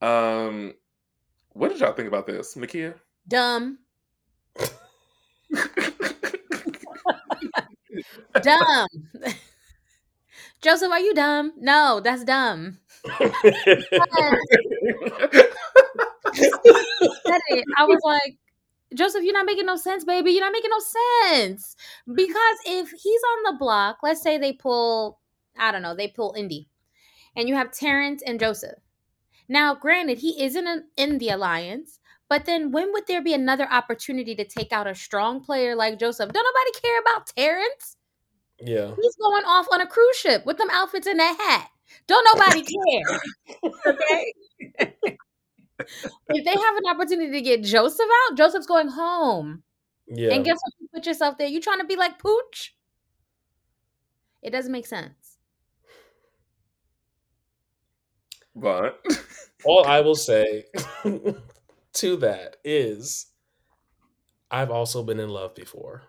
Um, 0.00 0.74
what 1.52 1.70
did 1.70 1.80
y'all 1.80 1.92
think 1.92 2.08
about 2.08 2.26
this, 2.26 2.54
Nekia? 2.54 2.94
Dumb. 3.28 3.78
dumb. 8.42 8.86
Joseph, 10.66 10.90
are 10.90 10.98
you 10.98 11.14
dumb? 11.14 11.52
No, 11.60 12.00
that's 12.02 12.24
dumb. 12.24 12.78
I 13.08 13.30
was 17.86 18.00
like, 18.02 18.36
Joseph, 18.92 19.22
you're 19.22 19.32
not 19.32 19.46
making 19.46 19.66
no 19.66 19.76
sense, 19.76 20.04
baby. 20.04 20.32
You're 20.32 20.40
not 20.40 20.50
making 20.50 20.70
no 20.70 20.80
sense. 21.30 21.76
Because 22.12 22.58
if 22.66 22.90
he's 22.90 23.20
on 23.22 23.44
the 23.44 23.58
block, 23.60 23.98
let's 24.02 24.20
say 24.20 24.38
they 24.38 24.54
pull, 24.54 25.20
I 25.56 25.70
don't 25.70 25.82
know, 25.82 25.94
they 25.94 26.08
pull 26.08 26.34
Indy, 26.36 26.68
and 27.36 27.48
you 27.48 27.54
have 27.54 27.70
Terrance 27.70 28.20
and 28.26 28.40
Joseph. 28.40 28.80
Now, 29.48 29.72
granted, 29.76 30.18
he 30.18 30.42
isn't 30.42 30.82
in 30.96 31.18
the 31.18 31.28
alliance, 31.28 32.00
but 32.28 32.44
then 32.44 32.72
when 32.72 32.92
would 32.92 33.06
there 33.06 33.22
be 33.22 33.34
another 33.34 33.70
opportunity 33.70 34.34
to 34.34 34.44
take 34.44 34.72
out 34.72 34.88
a 34.88 34.96
strong 34.96 35.44
player 35.44 35.76
like 35.76 36.00
Joseph? 36.00 36.32
Don't 36.32 36.44
nobody 36.44 36.72
care 36.80 36.98
about 37.02 37.28
Terrance. 37.28 37.95
Yeah. 38.60 38.94
He's 39.00 39.16
going 39.16 39.44
off 39.44 39.66
on 39.72 39.80
a 39.80 39.86
cruise 39.86 40.16
ship 40.16 40.46
with 40.46 40.58
them 40.58 40.70
outfits 40.70 41.06
and 41.06 41.20
that 41.20 41.36
hat. 41.38 41.70
Don't 42.06 42.26
nobody 42.34 42.64
care. 42.64 43.20
okay. 43.86 44.32
if 45.78 46.44
they 46.44 46.50
have 46.50 46.76
an 46.76 46.86
opportunity 46.88 47.32
to 47.32 47.40
get 47.40 47.62
Joseph 47.62 48.06
out, 48.28 48.36
Joseph's 48.36 48.66
going 48.66 48.88
home. 48.88 49.62
Yeah. 50.08 50.32
And 50.32 50.44
guess 50.44 50.58
what? 50.60 50.72
You 50.80 50.88
put 50.94 51.06
yourself 51.06 51.36
there. 51.38 51.48
You 51.48 51.60
trying 51.60 51.80
to 51.80 51.86
be 51.86 51.96
like 51.96 52.18
Pooch? 52.18 52.74
It 54.42 54.50
doesn't 54.50 54.72
make 54.72 54.86
sense. 54.86 55.38
But 58.54 59.04
all 59.64 59.84
I 59.84 60.00
will 60.00 60.14
say 60.14 60.64
to 61.94 62.16
that 62.16 62.56
is 62.64 63.26
I've 64.50 64.70
also 64.70 65.02
been 65.02 65.20
in 65.20 65.28
love 65.28 65.54
before. 65.54 66.04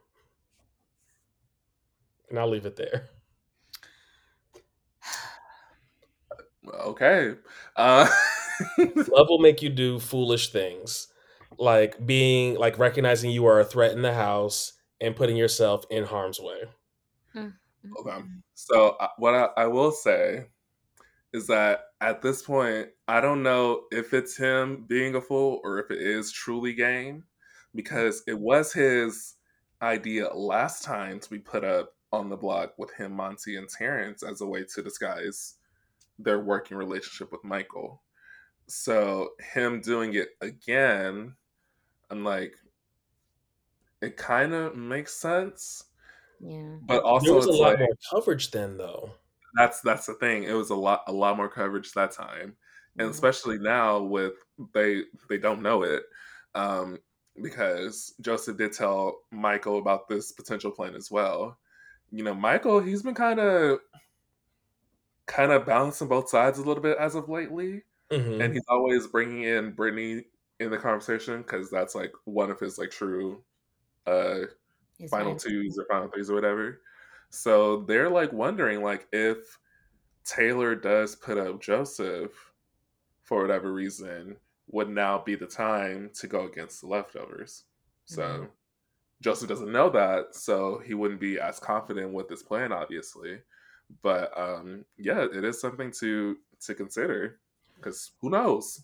And 2.29 2.39
I'll 2.39 2.49
leave 2.49 2.65
it 2.65 2.75
there. 2.75 3.09
okay. 6.81 7.35
Uh 7.75 8.09
love 8.77 9.27
will 9.29 9.39
make 9.39 9.61
you 9.61 9.69
do 9.69 9.99
foolish 9.99 10.51
things 10.51 11.07
like 11.57 12.05
being 12.05 12.55
like 12.55 12.77
recognizing 12.77 13.31
you 13.31 13.45
are 13.45 13.59
a 13.59 13.65
threat 13.65 13.93
in 13.93 14.01
the 14.01 14.13
house 14.13 14.73
and 15.01 15.15
putting 15.15 15.37
yourself 15.37 15.85
in 15.89 16.03
harm's 16.03 16.39
way. 16.39 16.63
Okay. 17.99 18.23
So 18.53 18.97
uh, 18.99 19.07
what 19.17 19.33
I, 19.33 19.63
I 19.63 19.67
will 19.67 19.91
say 19.91 20.45
is 21.33 21.47
that 21.47 21.81
at 22.01 22.21
this 22.21 22.41
point, 22.41 22.89
I 23.07 23.21
don't 23.21 23.43
know 23.43 23.83
if 23.91 24.13
it's 24.13 24.35
him 24.35 24.85
being 24.87 25.15
a 25.15 25.21
fool 25.21 25.61
or 25.63 25.79
if 25.79 25.91
it 25.91 26.01
is 26.01 26.31
truly 26.31 26.73
game, 26.73 27.23
because 27.75 28.23
it 28.27 28.37
was 28.37 28.73
his 28.73 29.35
idea 29.81 30.33
last 30.33 30.83
time 30.83 31.19
to 31.19 31.29
be 31.29 31.39
put 31.39 31.63
up 31.63 31.93
on 32.11 32.29
the 32.29 32.37
block 32.37 32.77
with 32.77 32.91
him, 32.93 33.13
Monte, 33.13 33.55
and 33.57 33.69
Terrance 33.69 34.23
as 34.23 34.41
a 34.41 34.45
way 34.47 34.63
to 34.63 34.81
disguise 34.83 35.55
their 36.19 36.39
working 36.39 36.77
relationship 36.77 37.31
with 37.31 37.43
Michael. 37.43 38.01
So 38.67 39.31
him 39.53 39.81
doing 39.81 40.13
it 40.15 40.29
again, 40.41 41.35
I'm 42.09 42.23
like, 42.23 42.55
it 44.01 44.17
kind 44.17 44.53
of 44.53 44.75
makes 44.75 45.13
sense. 45.13 45.85
Yeah. 46.39 46.77
But 46.81 47.03
also, 47.03 47.25
there 47.25 47.35
was 47.35 47.47
a 47.47 47.51
it's 47.51 47.59
lot 47.59 47.79
like, 47.79 47.79
more 47.79 47.97
coverage 48.11 48.51
then, 48.51 48.77
though. 48.77 49.11
that's 49.55 49.81
that's 49.81 50.05
the 50.05 50.13
thing. 50.15 50.43
It 50.43 50.53
was 50.53 50.69
a 50.69 50.75
lot 50.75 51.03
a 51.07 51.11
lot 51.11 51.37
more 51.37 51.49
coverage 51.49 51.93
that 51.93 52.11
time, 52.11 52.55
and 52.97 53.09
Mhm. 53.09 53.11
especially 53.11 53.57
now 53.59 54.01
with 54.01 54.33
they 54.73 55.03
they 55.29 55.37
don't 55.37 55.61
know 55.61 55.83
it 55.83 56.03
um, 56.55 56.99
because 57.41 58.13
Joseph 58.21 58.57
did 58.57 58.73
tell 58.73 59.23
Michael 59.31 59.79
about 59.79 60.07
this 60.07 60.31
potential 60.31 60.71
plan 60.71 60.95
as 60.95 61.09
well. 61.11 61.59
You 62.11 62.23
know, 62.23 62.33
Michael 62.33 62.79
he's 62.79 63.03
been 63.03 63.15
kind 63.15 63.39
of 63.39 63.79
kind 65.25 65.51
of 65.51 65.65
balancing 65.65 66.07
both 66.07 66.29
sides 66.29 66.57
a 66.59 66.63
little 66.63 66.81
bit 66.83 66.97
as 66.97 67.15
of 67.15 67.29
lately, 67.29 67.83
Mhm. 68.11 68.39
and 68.39 68.53
he's 68.53 68.63
always 68.69 69.07
bringing 69.07 69.43
in 69.43 69.73
Brittany 69.73 70.25
in 70.59 70.71
the 70.71 70.77
conversation 70.77 71.41
because 71.41 71.69
that's 71.69 71.95
like 71.95 72.13
one 72.25 72.49
of 72.51 72.59
his 72.59 72.77
like 72.77 72.91
true 72.91 73.43
uh 74.07 74.41
His 74.99 75.11
final 75.11 75.33
man. 75.33 75.37
twos 75.37 75.77
or 75.79 75.85
final 75.89 76.09
threes 76.09 76.29
or 76.31 76.35
whatever. 76.35 76.81
So 77.31 77.83
they're 77.83 78.09
like 78.09 78.33
wondering 78.33 78.83
like 78.83 79.07
if 79.13 79.59
Taylor 80.25 80.75
does 80.75 81.15
put 81.15 81.37
up 81.39 81.61
Joseph 81.61 82.53
for 83.23 83.41
whatever 83.43 83.73
reason, 83.73 84.37
would 84.69 84.89
now 84.89 85.19
be 85.19 85.35
the 85.35 85.47
time 85.47 86.11
to 86.15 86.27
go 86.27 86.45
against 86.47 86.81
the 86.81 86.87
leftovers. 86.87 87.65
So 88.05 88.23
Mhm. 88.23 88.51
Joseph 89.21 89.49
doesn't 89.49 89.71
know 89.71 89.89
that, 89.89 90.35
so 90.35 90.81
he 90.85 90.93
wouldn't 90.93 91.19
be 91.19 91.39
as 91.39 91.59
confident 91.59 92.13
with 92.13 92.27
this 92.27 92.43
plan, 92.43 92.71
obviously. 92.71 93.39
But 94.01 94.37
um 94.37 94.85
yeah, 94.97 95.25
it 95.33 95.43
is 95.43 95.59
something 95.59 95.91
to 95.99 96.37
to 96.61 96.75
consider 96.75 97.39
because 97.75 98.11
who 98.21 98.29
knows 98.29 98.83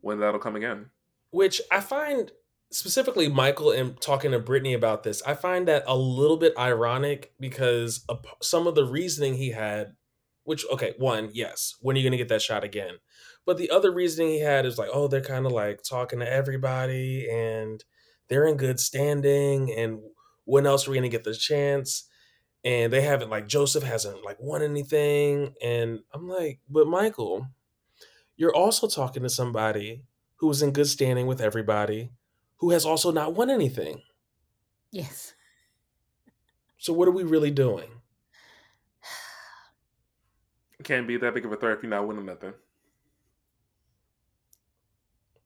when 0.00 0.20
that'll 0.20 0.40
come 0.40 0.56
again. 0.56 0.86
Which 1.30 1.60
I 1.70 1.80
find 1.80 2.32
specifically 2.72 3.28
Michael 3.28 3.72
and 3.72 4.00
talking 4.00 4.30
to 4.30 4.38
Brittany 4.38 4.74
about 4.74 5.02
this, 5.02 5.22
I 5.22 5.34
find 5.34 5.66
that 5.68 5.84
a 5.86 5.96
little 5.96 6.36
bit 6.36 6.54
ironic 6.56 7.32
because 7.40 8.04
some 8.40 8.66
of 8.66 8.74
the 8.74 8.84
reasoning 8.84 9.34
he 9.34 9.50
had, 9.50 9.94
which 10.44 10.64
okay, 10.72 10.94
one, 10.98 11.30
yes, 11.32 11.76
when 11.80 11.96
are 11.96 11.98
you 11.98 12.04
gonna 12.04 12.16
get 12.16 12.28
that 12.28 12.42
shot 12.42 12.64
again? 12.64 12.94
But 13.46 13.58
the 13.58 13.70
other 13.70 13.90
reasoning 13.90 14.30
he 14.30 14.40
had 14.40 14.66
is 14.66 14.78
like, 14.78 14.90
oh, 14.92 15.08
they're 15.08 15.20
kind 15.20 15.46
of 15.46 15.52
like 15.52 15.82
talking 15.82 16.20
to 16.20 16.30
everybody 16.30 17.28
and 17.30 17.82
they're 18.30 18.46
in 18.46 18.56
good 18.56 18.80
standing, 18.80 19.74
and 19.76 20.00
when 20.44 20.64
else 20.64 20.86
are 20.86 20.92
we 20.92 20.96
gonna 20.96 21.10
get 21.10 21.24
the 21.24 21.34
chance? 21.34 22.08
And 22.64 22.92
they 22.92 23.00
haven't 23.00 23.30
like 23.30 23.48
Joseph 23.48 23.82
hasn't 23.82 24.24
like 24.24 24.38
won 24.40 24.62
anything, 24.62 25.54
and 25.62 26.00
I'm 26.14 26.28
like, 26.28 26.60
but 26.68 26.86
Michael, 26.86 27.48
you're 28.36 28.54
also 28.54 28.86
talking 28.86 29.24
to 29.24 29.28
somebody 29.28 30.04
who 30.36 30.48
is 30.50 30.62
in 30.62 30.70
good 30.70 30.86
standing 30.86 31.26
with 31.26 31.40
everybody, 31.40 32.12
who 32.58 32.70
has 32.70 32.86
also 32.86 33.10
not 33.10 33.34
won 33.34 33.50
anything. 33.50 34.00
Yes. 34.92 35.34
So 36.78 36.92
what 36.92 37.08
are 37.08 37.12
we 37.12 37.24
really 37.24 37.50
doing? 37.50 37.88
Can't 40.84 41.06
be 41.06 41.16
that 41.18 41.34
big 41.34 41.44
of 41.44 41.52
a 41.52 41.56
threat 41.56 41.76
if 41.78 41.82
you're 41.82 41.90
not 41.90 42.06
winning 42.06 42.26
nothing. 42.26 42.54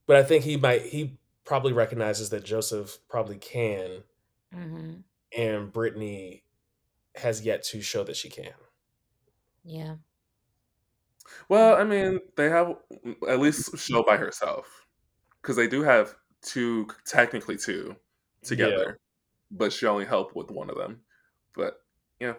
But 0.07 0.17
I 0.17 0.23
think 0.23 0.45
he 0.45 0.57
might 0.57 0.83
he 0.83 1.17
probably 1.45 1.73
recognizes 1.73 2.31
that 2.31 2.45
Joseph 2.45 2.99
probably 3.09 3.37
can 3.37 4.03
hmm 4.53 4.95
and 5.37 5.73
Brittany 5.73 6.45
has 7.17 7.45
yet 7.45 7.65
to 7.65 7.83
show 7.83 8.05
that 8.05 8.17
she 8.17 8.31
can. 8.31 8.53
Yeah. 9.65 9.97
Well, 11.49 11.77
I 11.77 11.85
mean, 11.85 12.21
they 12.37 12.49
have 12.51 12.77
at 13.29 13.41
least 13.41 13.77
show 13.79 14.03
by 14.03 14.17
herself 14.17 14.87
because 15.41 15.57
they 15.57 15.67
do 15.67 15.83
have 15.83 16.15
two, 16.43 16.87
technically 17.05 17.57
two, 17.57 17.97
together, 18.43 18.99
but 19.51 19.73
she 19.73 19.87
only 19.87 20.05
helped 20.05 20.37
with 20.37 20.51
one 20.51 20.71
of 20.71 20.77
them. 20.77 21.01
But 21.55 21.81
yeah. 22.21 22.35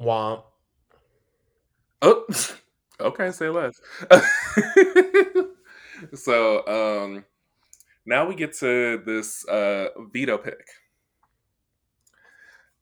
Womp. 0.00 0.44
Oh, 2.02 2.26
okay. 3.00 3.30
Say 3.32 3.48
less. 3.48 3.80
so 6.14 6.66
um, 6.66 7.24
now 8.04 8.26
we 8.26 8.34
get 8.34 8.54
to 8.58 9.02
this 9.04 9.46
uh, 9.48 9.88
veto 10.12 10.38
pick. 10.38 10.68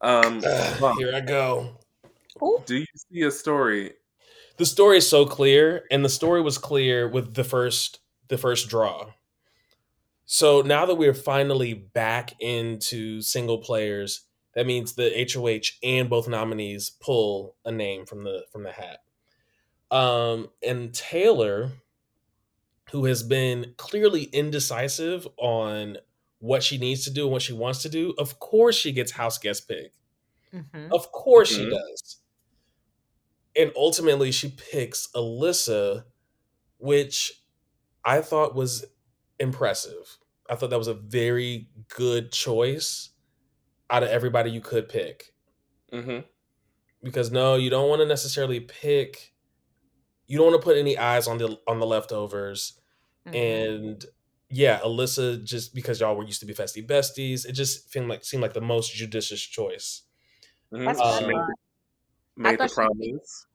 Um, 0.00 0.42
Mom, 0.80 0.98
Here 0.98 1.12
I 1.14 1.20
go. 1.20 1.78
do 2.66 2.76
you 2.76 2.86
see 2.94 3.22
a 3.22 3.30
story? 3.30 3.94
The 4.56 4.66
story 4.66 4.98
is 4.98 5.08
so 5.08 5.26
clear, 5.26 5.84
and 5.90 6.04
the 6.04 6.08
story 6.08 6.42
was 6.42 6.58
clear 6.58 7.08
with 7.08 7.34
the 7.34 7.44
first 7.44 8.00
the 8.28 8.38
first 8.38 8.68
draw. 8.68 9.12
So 10.26 10.62
now 10.62 10.86
that 10.86 10.94
we're 10.94 11.14
finally 11.14 11.74
back 11.74 12.32
into 12.40 13.20
single 13.20 13.58
players, 13.58 14.22
that 14.54 14.66
means 14.66 14.94
the 14.94 15.28
HOH 15.32 15.76
and 15.86 16.08
both 16.08 16.28
nominees 16.28 16.90
pull 16.90 17.56
a 17.64 17.72
name 17.72 18.06
from 18.06 18.24
the 18.24 18.44
from 18.52 18.62
the 18.62 18.72
hat. 18.72 19.00
Um, 19.90 20.48
and 20.66 20.94
Taylor, 20.94 21.72
who 22.90 23.04
has 23.06 23.22
been 23.22 23.74
clearly 23.78 24.24
indecisive 24.24 25.26
on 25.38 25.98
what 26.38 26.62
she 26.62 26.78
needs 26.78 27.04
to 27.04 27.10
do 27.12 27.24
and 27.24 27.32
what 27.32 27.42
she 27.42 27.52
wants 27.52 27.82
to 27.82 27.88
do, 27.88 28.14
of 28.18 28.38
course 28.40 28.76
she 28.76 28.92
gets 28.92 29.12
house 29.12 29.38
guest 29.38 29.68
pick. 29.68 29.92
hmm 30.52 30.92
Of 30.92 31.12
course 31.12 31.50
she 31.50 31.66
Mhm. 31.66 31.68
does. 31.68 32.22
And 33.56 33.72
ultimately 33.76 34.32
she 34.32 34.50
picks 34.50 35.08
Alyssa, 35.14 36.06
which 36.78 37.44
I 38.04 38.22
thought 38.22 38.54
was 38.54 38.86
impressive. 39.40 40.18
I 40.50 40.56
thought 40.56 40.70
that 40.70 40.78
was 40.78 40.88
a 40.88 40.94
very 40.94 41.70
good 41.88 42.32
choice 42.32 43.10
out 43.90 44.02
of 44.04 44.10
everybody 44.10 44.50
you 44.50 44.60
could 44.60 44.88
pick. 44.88 45.34
hmm 45.92 46.24
Because 47.02 47.30
no, 47.30 47.56
you 47.56 47.70
don't 47.70 47.88
want 47.88 48.00
to 48.00 48.06
necessarily 48.06 48.60
pick 48.60 49.33
you 50.26 50.38
don't 50.38 50.50
want 50.50 50.60
to 50.60 50.64
put 50.64 50.76
any 50.76 50.96
eyes 50.96 51.26
on 51.26 51.38
the 51.38 51.58
on 51.66 51.80
the 51.80 51.86
leftovers. 51.86 52.78
Mm-hmm. 53.26 53.36
And 53.36 54.04
yeah, 54.50 54.80
Alyssa 54.80 55.42
just 55.42 55.74
because 55.74 56.00
y'all 56.00 56.16
were 56.16 56.24
used 56.24 56.40
to 56.40 56.46
be 56.46 56.54
Festie 56.54 56.86
Besties, 56.86 57.46
it 57.46 57.52
just 57.52 57.90
seemed 57.92 58.08
like 58.08 58.24
seemed 58.24 58.42
like 58.42 58.54
the 58.54 58.60
most 58.60 58.94
judicious 58.94 59.40
choice. 59.40 60.02
That's 60.70 60.98
what 60.98 61.06
I 61.06 61.18
She 61.20 61.26
made, 61.26 61.36
made 62.36 62.52
the 62.52 62.68
thought 62.68 62.70
she- 62.70 62.74
promise. 62.74 63.46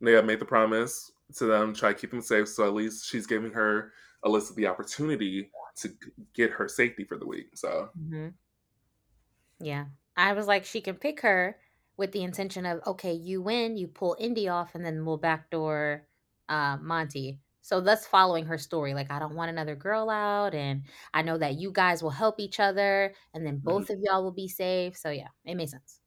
Yeah, 0.00 0.20
made 0.20 0.38
the 0.38 0.44
promise 0.44 1.10
to 1.36 1.46
them, 1.46 1.74
try 1.74 1.92
to 1.92 1.98
keep 1.98 2.10
them 2.10 2.22
safe. 2.22 2.48
So 2.48 2.64
at 2.64 2.72
least 2.72 3.06
she's 3.06 3.26
giving 3.26 3.52
her 3.52 3.92
Alyssa 4.24 4.54
the 4.54 4.66
opportunity 4.66 5.50
to 5.76 5.90
get 6.34 6.50
her 6.50 6.68
safety 6.68 7.04
for 7.04 7.18
the 7.18 7.26
week. 7.26 7.48
So, 7.54 7.90
mm-hmm. 8.00 8.28
yeah, 9.60 9.86
I 10.16 10.32
was 10.32 10.46
like, 10.46 10.64
she 10.64 10.80
can 10.80 10.94
pick 10.94 11.20
her 11.22 11.56
with 11.98 12.12
the 12.12 12.22
intention 12.22 12.64
of, 12.64 12.80
okay, 12.86 13.12
you 13.12 13.42
win, 13.42 13.76
you 13.76 13.88
pull 13.88 14.16
Indy 14.18 14.48
off, 14.48 14.74
and 14.74 14.84
then 14.84 15.04
we'll 15.04 15.18
backdoor 15.18 16.06
uh, 16.48 16.78
Monte. 16.80 17.40
So 17.60 17.82
that's 17.82 18.06
following 18.06 18.46
her 18.46 18.56
story. 18.56 18.94
Like, 18.94 19.10
I 19.10 19.18
don't 19.18 19.34
want 19.34 19.50
another 19.50 19.74
girl 19.74 20.08
out, 20.08 20.54
and 20.54 20.84
I 21.12 21.22
know 21.22 21.36
that 21.36 21.58
you 21.58 21.72
guys 21.72 22.02
will 22.02 22.10
help 22.10 22.40
each 22.40 22.60
other, 22.60 23.12
and 23.34 23.44
then 23.44 23.58
both 23.58 23.84
mm-hmm. 23.84 23.94
of 23.94 23.98
y'all 24.02 24.22
will 24.22 24.32
be 24.32 24.48
safe. 24.48 24.96
So 24.96 25.10
yeah, 25.10 25.28
it 25.44 25.56
makes 25.56 25.72
sense. 25.72 26.00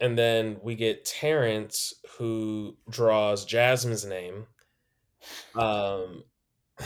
And 0.00 0.18
then 0.18 0.58
we 0.62 0.74
get 0.74 1.04
Terrance 1.04 1.94
who 2.18 2.76
draws 2.88 3.44
Jasmine's 3.44 4.04
name. 4.06 4.46
Um 5.54 6.24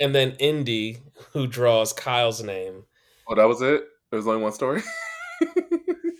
and 0.00 0.14
then 0.14 0.36
Indy 0.38 0.98
who 1.32 1.48
draws 1.48 1.92
Kyle's 1.92 2.42
name. 2.42 2.84
Oh, 3.28 3.34
that 3.34 3.48
was 3.48 3.60
it? 3.60 3.84
There 4.12 4.18
was 4.18 4.28
only 4.28 4.42
one 4.42 4.52
story? 4.52 4.82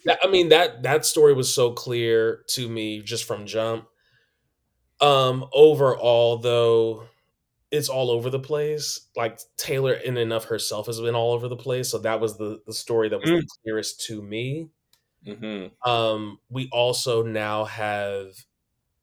that, 0.07 0.19
I 0.25 0.29
mean 0.29 0.49
that 0.49 0.83
that 0.83 1.05
story 1.05 1.35
was 1.35 1.55
so 1.55 1.73
clear 1.73 2.43
to 2.49 2.67
me 2.67 3.03
just 3.03 3.25
from 3.25 3.45
jump. 3.45 3.87
Um 5.03 5.45
overall 5.53 6.39
though 6.39 7.05
it's 7.71 7.91
all 7.91 8.11
over 8.11 8.31
the 8.31 8.41
place. 8.41 9.09
Like 9.15 9.39
Taylor 9.59 9.93
in 9.93 10.17
and 10.17 10.33
of 10.33 10.45
herself 10.45 10.87
has 10.87 11.03
been 11.03 11.15
all 11.15 11.33
over 11.33 11.49
the 11.49 11.57
place. 11.57 11.91
So 11.91 11.99
that 11.99 12.19
was 12.19 12.39
the 12.39 12.63
the 12.67 12.73
story 12.73 13.11
that 13.11 13.21
was 13.21 13.29
mm. 13.29 13.41
the 13.41 13.49
clearest 13.63 14.07
to 14.07 14.23
me. 14.23 14.71
Mm-hmm. 15.27 15.89
Um, 15.89 16.39
we 16.49 16.71
also 16.73 17.23
now 17.23 17.67
have 17.67 18.29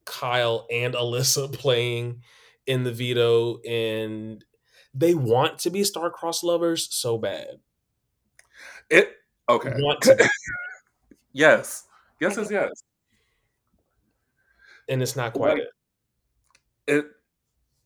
Kyle 0.05 0.65
and 0.71 0.95
Alyssa 0.95 1.53
playing 1.59 2.23
in 2.65 2.83
the 2.83 2.91
veto, 2.91 3.59
and 3.61 4.43
they 4.95 5.13
want 5.13 5.59
to 5.59 5.69
be 5.69 5.83
star-crossed 5.83 6.43
lovers 6.43 6.87
so 6.91 7.19
bad. 7.19 7.59
It 8.89 9.17
okay. 9.47 9.73
Want 9.77 10.01
to 10.03 10.29
yes, 11.33 11.85
yes 12.19 12.37
is 12.37 12.51
yes, 12.51 12.71
and 14.87 15.01
it's 15.01 15.15
not 15.15 15.33
quite 15.33 15.59
it. 15.59 15.69
It 16.87 17.05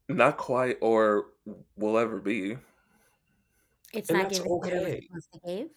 not 0.09 0.37
quite, 0.37 0.77
or 0.81 1.25
will 1.75 1.97
ever 1.97 2.19
be. 2.19 2.57
It's 3.93 4.09
and 4.09 4.19
not 4.19 4.29
giving 4.29 4.51
okay. 4.51 5.07
it 5.11 5.71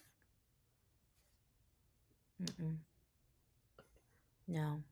Mm-mm. 2.43 2.77
No. 4.49 4.83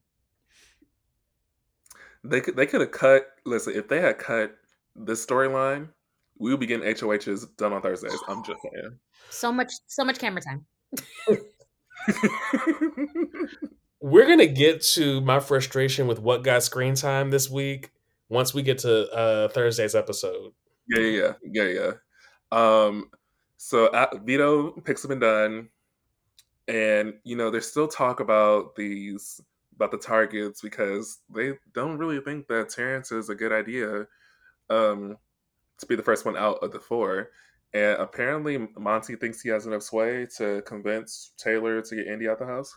They 2.23 2.41
could 2.41 2.57
they 2.57 2.67
could 2.67 2.81
have 2.81 2.91
cut. 2.91 3.29
Listen, 3.45 3.75
if 3.75 3.87
they 3.89 4.01
had 4.01 4.19
cut 4.19 4.57
this 4.97 5.25
storyline, 5.25 5.89
we 6.45 6.51
would 6.51 6.61
be 6.61 6.67
getting 6.67 6.87
HOHs 6.87 7.47
done 7.57 7.73
on 7.73 7.81
Thursdays. 7.81 8.21
I'm 8.29 8.45
just 8.45 8.61
saying. 8.63 8.99
So 9.31 9.51
much, 9.51 9.73
so 9.87 10.05
much 10.05 10.19
camera 10.19 10.43
time. 10.43 10.67
We're 14.01 14.27
gonna 14.27 14.47
get 14.47 14.83
to 14.93 15.23
my 15.23 15.41
frustration 15.41 16.07
with 16.07 16.19
what 16.21 16.45
got 16.45 16.63
screen 16.63 16.97
time 16.97 17.31
this 17.31 17.49
week 17.49 17.93
once 18.29 18.53
we 18.53 18.61
get 18.61 18.77
to 18.81 19.11
uh 19.11 19.49
Thursday's 19.49 19.95
episode. 19.95 20.53
Yeah, 20.87 21.01
yeah, 21.01 21.33
yeah, 21.51 21.65
yeah. 21.65 21.81
yeah. 21.81 21.93
Um, 22.53 23.11
so 23.57 23.91
at, 23.95 24.21
Veto 24.21 24.73
picks 24.83 25.07
up 25.07 25.13
and 25.13 25.23
done 25.23 25.71
and 26.69 27.15
you 27.25 27.37
know 27.37 27.51
there's 27.51 27.71
still 27.71 27.89
talk 27.89 28.21
about 28.21 28.77
these 28.77 29.41
about 29.77 29.91
the 29.91 29.99
targets 29.99 30.61
because 30.61 31.21
they 31.35 31.55
don't 31.73 31.97
really 31.97 32.21
think 32.21 32.49
that 32.49 32.69
Terrance 32.69 33.11
is 33.13 33.31
a 33.31 33.35
good 33.35 33.51
idea 33.51 34.07
um, 34.69 35.17
to 35.79 35.87
be 35.87 35.97
the 35.97 36.03
first 36.03 36.25
one 36.25 36.37
out 36.37 36.59
of 36.63 36.73
the 36.73 36.81
four. 36.81 37.31
And 37.73 38.01
apparently, 38.01 38.59
Monte 38.79 39.17
thinks 39.17 39.41
he 39.41 39.49
has 39.51 39.67
enough 39.67 39.83
sway 39.83 40.27
to 40.39 40.63
convince 40.63 41.33
Taylor 41.37 41.83
to 41.83 41.97
get 41.97 42.07
Indy 42.07 42.29
out 42.29 42.39
the 42.39 42.47
house. 42.47 42.77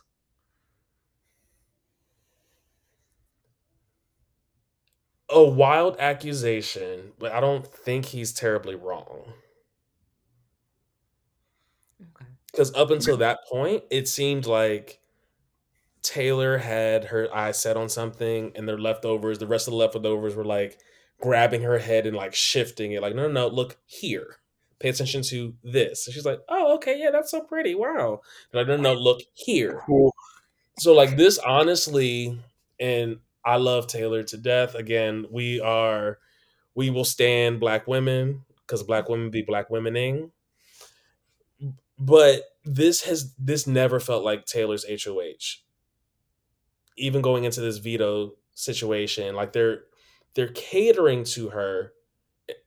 A 5.30 5.42
wild 5.42 5.96
accusation, 5.98 7.12
but 7.18 7.32
I 7.32 7.40
don't 7.40 7.66
think 7.66 8.04
he's 8.06 8.32
terribly 8.34 8.74
wrong. 8.74 9.32
because 12.46 12.74
up 12.74 12.90
until 12.90 13.16
that 13.18 13.40
point, 13.48 13.84
it 13.90 14.08
seemed 14.08 14.46
like 14.46 15.00
Taylor 16.02 16.58
had 16.58 17.06
her 17.06 17.32
eyes 17.34 17.60
set 17.60 17.76
on 17.76 17.88
something, 17.88 18.52
and 18.54 18.68
their 18.68 18.78
leftovers, 18.78 19.38
the 19.38 19.46
rest 19.46 19.68
of 19.68 19.72
the 19.72 19.76
leftovers, 19.78 20.34
were 20.34 20.44
like 20.44 20.80
grabbing 21.20 21.62
her 21.62 21.78
head 21.78 22.06
and 22.06 22.16
like 22.16 22.34
shifting 22.34 22.92
it. 22.92 23.02
Like, 23.02 23.14
no, 23.14 23.22
no, 23.28 23.32
no, 23.32 23.48
look 23.48 23.78
here. 23.86 24.36
Pay 24.78 24.90
attention 24.90 25.22
to 25.22 25.54
this. 25.64 26.06
And 26.06 26.14
she's 26.14 26.24
like, 26.24 26.40
oh, 26.48 26.76
okay, 26.76 26.98
yeah, 26.98 27.10
that's 27.10 27.30
so 27.30 27.40
pretty. 27.40 27.74
Wow. 27.74 28.20
And 28.52 28.58
like, 28.58 28.68
no, 28.68 28.76
no, 28.76 28.94
look 28.94 29.22
here. 29.34 29.82
Cool. 29.86 30.14
So, 30.78 30.94
like, 30.94 31.16
this 31.16 31.38
honestly, 31.38 32.38
and 32.78 33.18
I 33.44 33.56
love 33.56 33.88
Taylor 33.88 34.22
to 34.22 34.36
death. 34.36 34.76
Again, 34.76 35.26
we 35.30 35.60
are, 35.60 36.18
we 36.76 36.90
will 36.90 37.04
stand 37.04 37.58
black 37.58 37.88
women 37.88 38.44
because 38.64 38.84
black 38.84 39.08
women 39.08 39.30
be 39.30 39.42
black 39.42 39.68
womening 39.70 40.30
but 41.98 42.42
this 42.64 43.02
has 43.02 43.34
this 43.38 43.66
never 43.66 43.98
felt 43.98 44.24
like 44.24 44.46
Taylor's 44.46 44.86
HOH. 44.88 45.62
Even 46.96 47.22
going 47.22 47.44
into 47.44 47.60
this 47.60 47.78
veto 47.78 48.34
situation, 48.54 49.34
like 49.34 49.52
they're 49.52 49.82
they're 50.34 50.48
catering 50.48 51.24
to 51.24 51.48
her, 51.50 51.92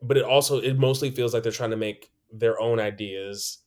but 0.02 0.18
it 0.18 0.24
also 0.24 0.60
it 0.60 0.78
mostly 0.78 1.12
feels 1.12 1.34
like 1.34 1.44
they're 1.44 1.52
trying 1.52 1.72
to 1.72 1.78
make 1.78 2.12
their 2.32 2.60
own 2.60 2.80
ideas 2.80 3.60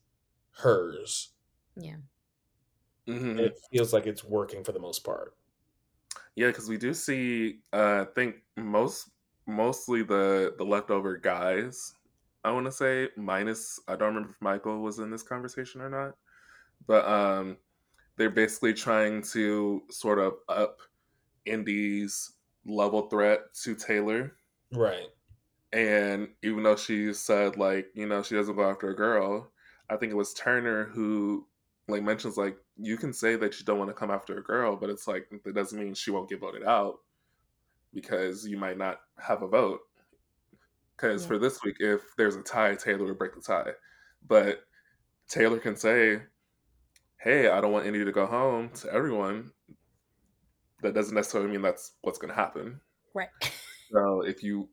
hers. 0.51 1.29
Yeah. 1.75 1.97
Mm-hmm. 3.07 3.39
It 3.39 3.59
feels 3.71 3.93
like 3.93 4.07
it's 4.07 4.23
working 4.23 4.63
for 4.63 4.71
the 4.71 4.79
most 4.79 5.03
part. 5.03 5.35
Yeah, 6.35 6.47
because 6.47 6.67
we 6.67 6.77
do 6.77 6.93
see 6.93 7.59
uh, 7.73 8.05
I 8.07 8.13
think 8.15 8.37
most 8.57 9.09
mostly 9.47 10.03
the 10.03 10.55
the 10.57 10.65
leftover 10.65 11.17
guys 11.17 11.93
I 12.45 12.51
want 12.51 12.67
to 12.67 12.71
say 12.71 13.09
minus. 13.17 13.79
I 13.87 13.95
don't 13.95 14.09
remember 14.09 14.29
if 14.29 14.39
Michael 14.39 14.79
was 14.81 14.99
in 14.99 15.09
this 15.09 15.23
conversation 15.23 15.81
or 15.81 15.89
not, 15.89 16.13
but 16.85 17.03
um, 17.07 17.57
they're 18.17 18.29
basically 18.29 18.71
trying 18.71 19.23
to 19.33 19.81
sort 19.89 20.19
of 20.19 20.33
up 20.47 20.77
Indy's 21.47 22.33
level 22.65 23.09
threat 23.09 23.53
to 23.63 23.75
Taylor, 23.75 24.35
right? 24.71 25.07
And 25.73 26.29
even 26.43 26.63
though 26.63 26.75
she 26.75 27.13
said 27.13 27.57
like 27.57 27.87
you 27.93 28.07
know 28.07 28.23
she 28.23 28.35
doesn't 28.35 28.55
go 28.55 28.69
after 28.69 28.89
a 28.89 28.95
girl, 28.95 29.51
I 29.89 29.97
think 29.97 30.11
it 30.11 30.15
was 30.15 30.33
Turner 30.33 30.85
who 30.85 31.47
like 31.87 32.03
mentions 32.03 32.37
like 32.37 32.57
you 32.77 32.97
can 32.97 33.13
say 33.13 33.35
that 33.35 33.59
you 33.59 33.65
don't 33.65 33.79
want 33.79 33.89
to 33.89 33.93
come 33.93 34.11
after 34.11 34.37
a 34.37 34.43
girl, 34.43 34.75
but 34.75 34.89
it's 34.89 35.07
like 35.07 35.29
that 35.43 35.55
doesn't 35.55 35.79
mean 35.79 35.93
she 35.93 36.11
won't 36.11 36.29
get 36.29 36.39
voted 36.39 36.63
out 36.63 36.99
because 37.93 38.45
you 38.45 38.57
might 38.57 38.77
not 38.77 38.99
have 39.17 39.41
a 39.41 39.47
vote. 39.47 39.79
Because 40.95 41.23
yeah. 41.23 41.27
for 41.27 41.37
this 41.37 41.63
week, 41.63 41.77
if 41.79 42.01
there's 42.17 42.35
a 42.35 42.41
tie, 42.41 42.75
Taylor 42.75 43.05
would 43.05 43.17
break 43.17 43.33
the 43.33 43.41
tie. 43.41 43.71
But 44.27 44.61
Taylor 45.27 45.59
can 45.59 45.75
say, 45.75 46.21
hey, 47.17 47.49
I 47.49 47.61
don't 47.61 47.71
want 47.71 47.85
any 47.85 48.03
to 48.03 48.11
go 48.11 48.25
home 48.25 48.69
to 48.75 48.93
everyone. 48.93 49.51
That 50.81 50.93
doesn't 50.93 51.15
necessarily 51.15 51.51
mean 51.51 51.61
that's 51.61 51.93
what's 52.01 52.17
going 52.17 52.29
to 52.29 52.35
happen. 52.35 52.81
Right. 53.13 53.29
So 53.91 54.21
if 54.21 54.43
you 54.43 54.69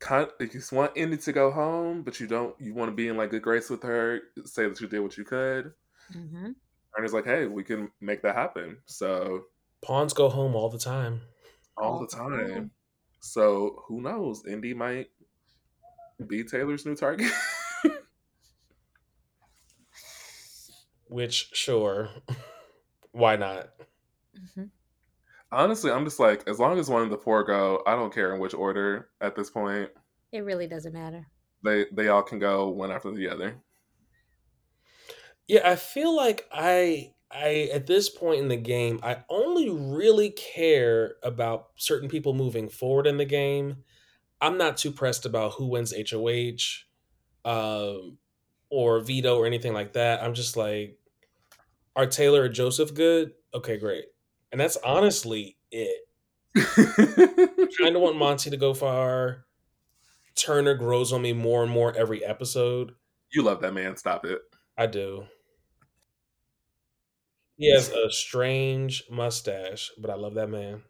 can't, 0.00 0.30
if 0.40 0.54
you 0.54 0.60
want 0.72 0.92
Indy 0.96 1.16
to 1.18 1.32
go 1.32 1.50
home, 1.50 2.02
but 2.02 2.20
you 2.20 2.26
don't, 2.26 2.54
you 2.60 2.74
want 2.74 2.90
to 2.90 2.94
be 2.94 3.08
in 3.08 3.16
like 3.16 3.30
good 3.30 3.42
grace 3.42 3.70
with 3.70 3.82
her, 3.82 4.20
say 4.44 4.68
that 4.68 4.80
you 4.80 4.88
did 4.88 5.00
what 5.00 5.16
you 5.16 5.24
could. 5.24 5.72
Mm-hmm. 6.14 6.50
Turner's 6.94 7.12
like, 7.12 7.24
hey, 7.24 7.46
we 7.46 7.64
can 7.64 7.90
make 8.00 8.22
that 8.22 8.34
happen. 8.34 8.78
So 8.86 9.44
pawns 9.82 10.12
go 10.12 10.28
home 10.28 10.54
all 10.54 10.68
the 10.68 10.78
time. 10.78 11.20
All, 11.76 11.92
all 11.92 12.00
the 12.00 12.06
time. 12.06 12.48
time. 12.48 12.70
So 13.20 13.82
who 13.86 14.00
knows? 14.00 14.44
Indy 14.46 14.74
might 14.74 15.08
be 16.26 16.44
Taylor's 16.44 16.86
new 16.86 16.94
target. 16.94 17.30
Which, 21.08 21.50
sure, 21.52 22.08
why 23.12 23.36
not? 23.36 23.68
Mm-hmm. 24.36 24.64
Honestly, 25.52 25.90
I'm 25.90 26.04
just 26.04 26.18
like, 26.18 26.46
as 26.48 26.58
long 26.58 26.78
as 26.78 26.90
one 26.90 27.02
of 27.02 27.10
the 27.10 27.18
four 27.18 27.44
go, 27.44 27.82
I 27.86 27.94
don't 27.94 28.12
care 28.12 28.34
in 28.34 28.40
which 28.40 28.54
order 28.54 29.10
at 29.20 29.36
this 29.36 29.50
point. 29.50 29.90
It 30.32 30.40
really 30.40 30.66
doesn't 30.66 30.92
matter. 30.92 31.26
They 31.64 31.86
they 31.92 32.08
all 32.08 32.22
can 32.22 32.38
go 32.38 32.68
one 32.68 32.90
after 32.90 33.10
the 33.10 33.28
other. 33.28 33.56
Yeah, 35.48 35.68
I 35.68 35.76
feel 35.76 36.14
like 36.14 36.46
I 36.52 37.14
I 37.30 37.70
at 37.72 37.86
this 37.86 38.08
point 38.10 38.40
in 38.40 38.48
the 38.48 38.56
game, 38.56 39.00
I 39.02 39.24
only 39.30 39.70
really 39.70 40.30
care 40.30 41.14
about 41.22 41.68
certain 41.76 42.08
people 42.08 42.34
moving 42.34 42.68
forward 42.68 43.06
in 43.06 43.16
the 43.16 43.24
game 43.24 43.84
I'm 44.40 44.58
not 44.58 44.76
too 44.76 44.92
pressed 44.92 45.24
about 45.24 45.54
who 45.54 45.66
wins 45.66 45.94
HOH 45.96 46.84
um, 47.44 48.18
or 48.70 49.00
veto 49.00 49.36
or 49.38 49.46
anything 49.46 49.72
like 49.72 49.94
that. 49.94 50.22
I'm 50.22 50.34
just 50.34 50.56
like, 50.56 50.98
are 51.94 52.06
Taylor 52.06 52.42
or 52.42 52.48
Joseph 52.48 52.92
good? 52.94 53.32
Okay, 53.54 53.78
great. 53.78 54.04
And 54.56 54.60
that's 54.62 54.78
honestly 54.78 55.58
it. 55.70 56.08
kind 57.78 57.94
of 57.94 58.00
want 58.00 58.16
Monte 58.16 58.48
to 58.48 58.56
go 58.56 58.72
far. 58.72 59.44
Turner 60.34 60.72
grows 60.72 61.12
on 61.12 61.20
me 61.20 61.34
more 61.34 61.62
and 61.62 61.70
more 61.70 61.94
every 61.94 62.24
episode. 62.24 62.94
You 63.30 63.42
love 63.42 63.60
that 63.60 63.74
man. 63.74 63.98
Stop 63.98 64.24
it. 64.24 64.40
I 64.78 64.86
do. 64.86 65.26
He 67.58 67.70
has 67.70 67.90
a 67.90 68.10
strange 68.10 69.04
mustache, 69.10 69.90
but 69.98 70.08
I 70.08 70.14
love 70.14 70.32
that 70.36 70.48
man. 70.48 70.80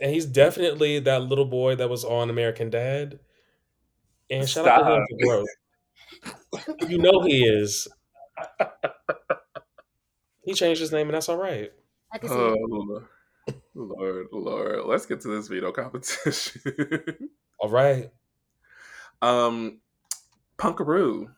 and 0.00 0.10
he's 0.10 0.24
definitely 0.24 1.00
that 1.00 1.24
little 1.24 1.44
boy 1.44 1.74
that 1.74 1.90
was 1.90 2.02
on 2.02 2.30
American 2.30 2.70
Dad. 2.70 3.20
And 4.30 4.48
shout 4.48 4.66
out 4.66 4.88
to 4.88 4.94
him 4.94 5.06
for 5.10 5.26
growth. 5.26 5.48
You 6.88 6.98
know 6.98 7.22
he 7.22 7.44
is. 7.44 7.88
He 10.44 10.52
changed 10.54 10.80
his 10.80 10.92
name, 10.92 11.06
and 11.08 11.14
that's 11.14 11.28
all 11.28 11.36
right. 11.38 11.72
I 12.12 12.18
can 12.18 12.28
see 12.28 12.34
Oh, 12.34 13.02
it. 13.48 13.54
Lord, 13.74 14.26
Lord. 14.32 14.84
Let's 14.86 15.06
get 15.06 15.20
to 15.22 15.28
this 15.28 15.48
veto 15.48 15.72
competition. 15.72 16.60
All 17.58 17.68
right. 17.70 18.10
um, 19.22 19.80
Punkaroo. 20.58 21.28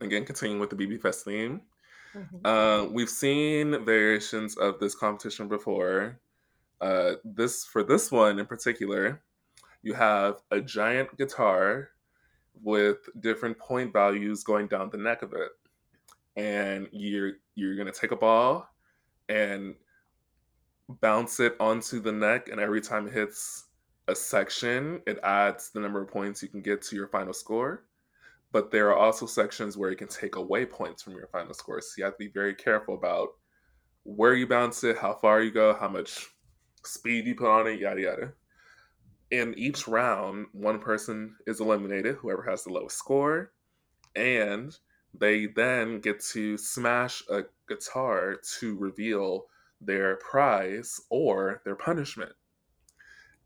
Again, 0.00 0.24
continuing 0.24 0.60
with 0.60 0.70
the 0.70 0.76
BB 0.76 1.00
Fest 1.00 1.24
theme. 1.24 1.62
Mhm. 2.14 2.40
Uh, 2.44 2.88
we've 2.90 3.08
seen 3.08 3.84
variations 3.84 4.56
of 4.56 4.78
this 4.80 4.94
competition 4.94 5.48
before. 5.48 6.18
Uh, 6.80 7.14
this 7.24 7.64
for 7.64 7.82
this 7.82 8.10
one 8.12 8.38
in 8.38 8.46
particular, 8.46 9.20
you 9.82 9.94
have 9.94 10.36
a 10.50 10.60
giant 10.60 11.16
guitar 11.16 11.90
with 12.62 12.98
different 13.20 13.58
point 13.58 13.92
values 13.92 14.44
going 14.44 14.68
down 14.68 14.90
the 14.90 14.98
neck 14.98 15.22
of 15.22 15.32
it, 15.32 15.50
and 16.36 16.88
you're 16.92 17.32
you're 17.54 17.76
gonna 17.76 17.92
take 17.92 18.12
a 18.12 18.16
ball 18.16 18.68
and 19.28 19.74
bounce 21.00 21.40
it 21.40 21.56
onto 21.60 22.00
the 22.00 22.12
neck, 22.12 22.48
and 22.48 22.60
every 22.60 22.80
time 22.80 23.06
it 23.06 23.12
hits 23.12 23.66
a 24.08 24.14
section, 24.14 25.02
it 25.06 25.18
adds 25.22 25.70
the 25.70 25.80
number 25.80 26.00
of 26.00 26.08
points 26.08 26.42
you 26.42 26.48
can 26.48 26.62
get 26.62 26.82
to 26.82 26.96
your 26.96 27.08
final 27.08 27.34
score. 27.34 27.84
But 28.50 28.70
there 28.70 28.88
are 28.88 28.96
also 28.96 29.26
sections 29.26 29.76
where 29.76 29.90
you 29.90 29.96
can 29.96 30.08
take 30.08 30.36
away 30.36 30.64
points 30.64 31.02
from 31.02 31.12
your 31.12 31.26
final 31.26 31.52
score. 31.52 31.82
So 31.82 31.92
you 31.98 32.04
have 32.04 32.14
to 32.14 32.18
be 32.18 32.28
very 32.28 32.54
careful 32.54 32.94
about 32.94 33.28
where 34.04 34.34
you 34.34 34.46
bounce 34.46 34.82
it, 34.84 34.96
how 34.96 35.12
far 35.12 35.42
you 35.42 35.50
go, 35.50 35.76
how 35.78 35.88
much 35.88 36.28
speed 36.84 37.26
you 37.26 37.34
put 37.34 37.50
on 37.50 37.66
it, 37.66 37.78
yada 37.78 38.00
yada. 38.00 38.32
In 39.30 39.54
each 39.58 39.86
round, 39.86 40.46
one 40.52 40.78
person 40.78 41.36
is 41.46 41.60
eliminated, 41.60 42.16
whoever 42.16 42.42
has 42.42 42.64
the 42.64 42.72
lowest 42.72 42.96
score, 42.96 43.52
and 44.16 44.74
they 45.12 45.46
then 45.46 46.00
get 46.00 46.20
to 46.32 46.56
smash 46.56 47.22
a 47.28 47.42
guitar 47.68 48.36
to 48.58 48.76
reveal 48.76 49.46
their 49.80 50.16
prize 50.16 51.00
or 51.10 51.60
their 51.64 51.76
punishment. 51.76 52.32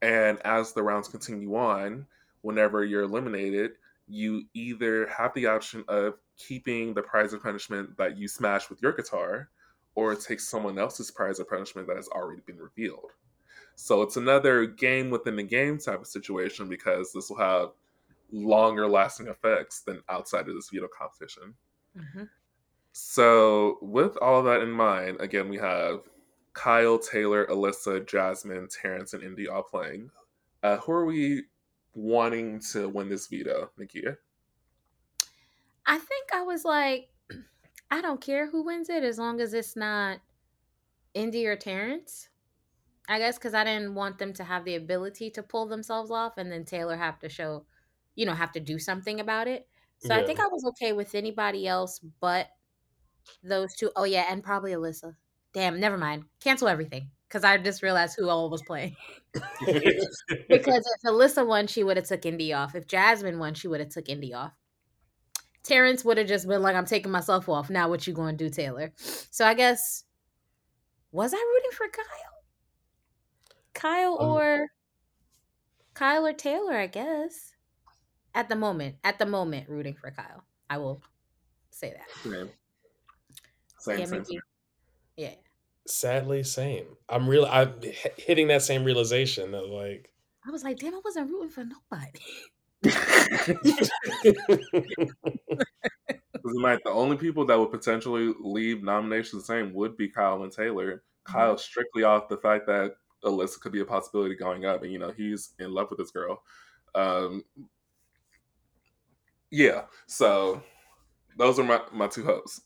And 0.01 0.39
as 0.45 0.73
the 0.73 0.83
rounds 0.83 1.09
continue 1.09 1.57
on, 1.57 2.07
whenever 2.43 2.85
you're 2.85 3.03
eliminated, 3.03 3.73
you 4.09 4.45
either 4.55 5.07
have 5.07 5.35
the 5.35 5.47
option 5.47 5.85
of 5.89 6.15
keeping 6.37 6.95
the 6.95 7.03
prize 7.03 7.35
or 7.35 7.39
punishment 7.39 7.97
that 7.99 8.19
you 8.19 8.29
smash 8.29 8.71
with 8.71 8.83
your 8.83 8.93
guitar, 8.93 9.49
or 9.95 10.15
take 10.15 10.41
someone 10.41 10.79
else's 10.79 11.11
prize 11.11 11.39
or 11.39 11.45
punishment 11.45 11.87
that 11.87 11.97
has 11.97 12.09
already 12.09 12.43
been 12.47 12.59
revealed. 12.59 13.11
So 13.77 14.03
it's 14.03 14.17
another 14.17 14.67
game 14.67 15.11
within 15.11 15.37
the 15.37 15.43
game 15.43 15.79
type 15.79 16.01
of 16.01 16.07
situation 16.07 16.69
because 16.69 17.13
this 17.13 17.31
will 17.31 17.39
have 17.39 17.71
longer 18.31 18.89
lasting 18.89 19.29
effects 19.29 19.81
than 19.81 20.03
outside 20.09 20.49
of 20.49 20.55
this 20.55 20.71
veto 20.71 20.89
competition. 20.89 21.55
Mhm. 21.97 22.29
So, 22.93 23.79
with 23.81 24.17
all 24.19 24.39
of 24.41 24.45
that 24.45 24.61
in 24.61 24.71
mind, 24.71 25.21
again, 25.21 25.49
we 25.49 25.57
have 25.57 26.09
Kyle, 26.53 26.99
Taylor, 26.99 27.47
Alyssa, 27.47 28.07
Jasmine, 28.07 28.69
Terrance, 28.69 29.15
and 29.15 29.23
Indy 29.23 29.49
all 29.49 29.63
playing. 29.63 30.11
Uh, 30.63 30.77
who 30.79 30.93
are 30.93 31.05
we 31.07 31.45
wanting 31.95 32.61
to 32.73 32.89
win 32.89 33.09
this 33.09 33.27
veto, 33.27 33.71
Nekia? 33.79 34.17
I 35.87 35.99
think 35.99 36.33
I 36.33 36.43
was 36.43 36.65
like, 36.65 37.11
I 37.91 38.01
don't 38.01 38.21
care 38.21 38.49
who 38.49 38.63
wins 38.63 38.89
it 38.89 39.03
as 39.03 39.19
long 39.19 39.41
as 39.41 39.55
it's 39.55 39.75
not 39.77 40.21
Indy 41.15 41.47
or 41.47 41.57
Terrance. 41.57 42.29
I 43.09 43.19
guess 43.19 43.37
because 43.37 43.55
I 43.55 43.65
didn't 43.65 43.95
want 43.95 44.19
them 44.19 44.33
to 44.35 44.45
have 44.45 44.65
the 44.65 44.77
ability 44.77 45.31
to 45.31 45.43
pull 45.43 45.67
themselves 45.67 46.11
off 46.11 46.39
and 46.39 46.51
then 46.51 46.65
Taylor 46.65 46.97
have 46.97 47.19
to 47.21 47.29
show, 47.29 47.67
you 48.15 48.27
know, 48.27 48.35
have 48.35 48.53
to 48.53 48.61
do 48.61 48.79
something 48.79 49.21
about 49.21 49.49
it. 49.49 49.67
So 49.99 50.15
I 50.15 50.25
think 50.25 50.41
I 50.41 50.49
was 50.49 50.65
okay 50.65 50.93
with 50.93 51.15
anybody 51.15 51.69
else 51.69 52.01
but 52.21 52.49
those 53.43 53.75
two. 53.75 53.91
Oh, 53.95 54.05
yeah, 54.05 54.27
and 54.29 54.43
probably 54.43 54.73
Alyssa. 54.73 55.15
Damn, 55.53 55.79
never 55.79 55.99
mind. 55.99 56.25
Cancel 56.41 56.69
everything 56.69 57.11
because 57.29 57.45
I 57.45 57.57
just 57.59 57.83
realized 57.83 58.17
who 58.19 58.29
all 58.29 58.51
was 58.51 58.63
playing. 58.63 58.97
because 59.35 60.85
if 60.85 61.03
Alyssa 61.07 61.47
won, 61.47 61.67
she 61.67 61.85
would 61.85 61.97
have 61.97 62.07
took 62.07 62.27
Indy 62.27 62.53
off. 62.53 62.75
If 62.75 62.87
Jasmine 62.87 63.39
won, 63.39 63.55
she 63.55 63.69
would 63.69 63.81
have 63.81 63.91
took 63.91 64.09
Indy 64.09 64.35
off. 64.35 64.53
Terrance 65.63 66.05
would 66.05 66.19
have 66.19 66.27
just 66.27 66.49
been 66.49 66.63
like, 66.63 66.75
"I'm 66.75 66.87
taking 66.87 67.13
myself 67.13 67.49
off." 67.49 67.71
Now, 67.71 67.89
what 67.89 68.07
you 68.07 68.13
going 68.13 68.37
to 68.37 68.45
do, 68.45 68.51
Taylor? 68.51 68.93
So 68.97 69.47
I 69.47 69.55
guess 69.55 70.05
was 71.13 71.33
I 71.33 71.37
rooting 71.37 71.71
for 71.73 71.87
Kyle? 71.89 72.32
Kyle 73.75 74.19
Um, 74.21 74.29
or 74.31 74.67
Kyle 75.95 76.27
or 76.27 76.33
Taylor? 76.33 76.75
I 76.77 76.87
guess 76.87 77.55
at 78.35 78.49
the 78.49 78.57
moment, 78.57 78.97
at 79.05 79.19
the 79.19 79.27
moment, 79.27 79.69
rooting 79.69 79.95
for 79.97 80.11
Kyle. 80.11 80.45
I 80.71 80.79
will 80.79 81.03
say 81.71 81.93
that. 81.93 82.11
Same. 82.23 82.51
Same, 83.79 83.99
yeah, 83.99 84.05
same, 84.07 84.25
same. 84.25 84.41
Yeah. 85.17 85.35
Sadly, 85.87 86.43
same. 86.45 86.97
I'm 87.09 87.29
real. 87.29 87.45
I'm 87.47 87.75
h- 87.83 88.07
hitting 88.17 88.49
that 88.49 88.63
same 88.63 88.85
realization 88.85 89.51
that 89.53 89.69
like. 89.69 90.13
I 90.47 90.51
was 90.51 90.65
like, 90.65 90.79
damn, 90.79 90.95
I 90.95 91.01
wasn't 91.05 91.31
rooting 91.31 91.51
for 91.51 91.65
nobody. 91.65 92.21
Because 96.33 96.57
like 96.57 96.81
the 96.85 96.91
only 96.91 97.17
people 97.17 97.47
that 97.47 97.59
would 97.59 97.71
potentially 97.71 98.35
leave 98.41 98.83
nominations 98.83 99.43
the 99.43 99.47
same 99.47 99.73
would 99.75 99.97
be 99.97 100.09
Kyle 100.09 100.43
and 100.43 100.53
Taylor. 100.53 101.03
Kyle 101.25 101.57
strictly 101.57 102.03
off 102.03 102.29
the 102.29 102.37
fact 102.37 102.67
that 102.67 102.95
Alyssa 103.25 103.61
could 103.61 103.73
be 103.73 103.81
a 103.81 103.85
possibility 103.85 104.35
going 104.35 104.65
up, 104.65 104.83
and 104.83 104.93
you 104.93 104.99
know 104.99 105.13
he's 105.17 105.55
in 105.59 105.73
love 105.73 105.89
with 105.91 105.99
this 105.99 106.11
girl. 106.11 106.43
Um, 106.95 107.45
yeah, 109.51 109.83
so 110.07 110.63
those 111.39 111.59
are 111.59 111.65
my 111.65 111.81
my 111.93 112.09
two 112.09 112.25
hopes. 112.25 112.63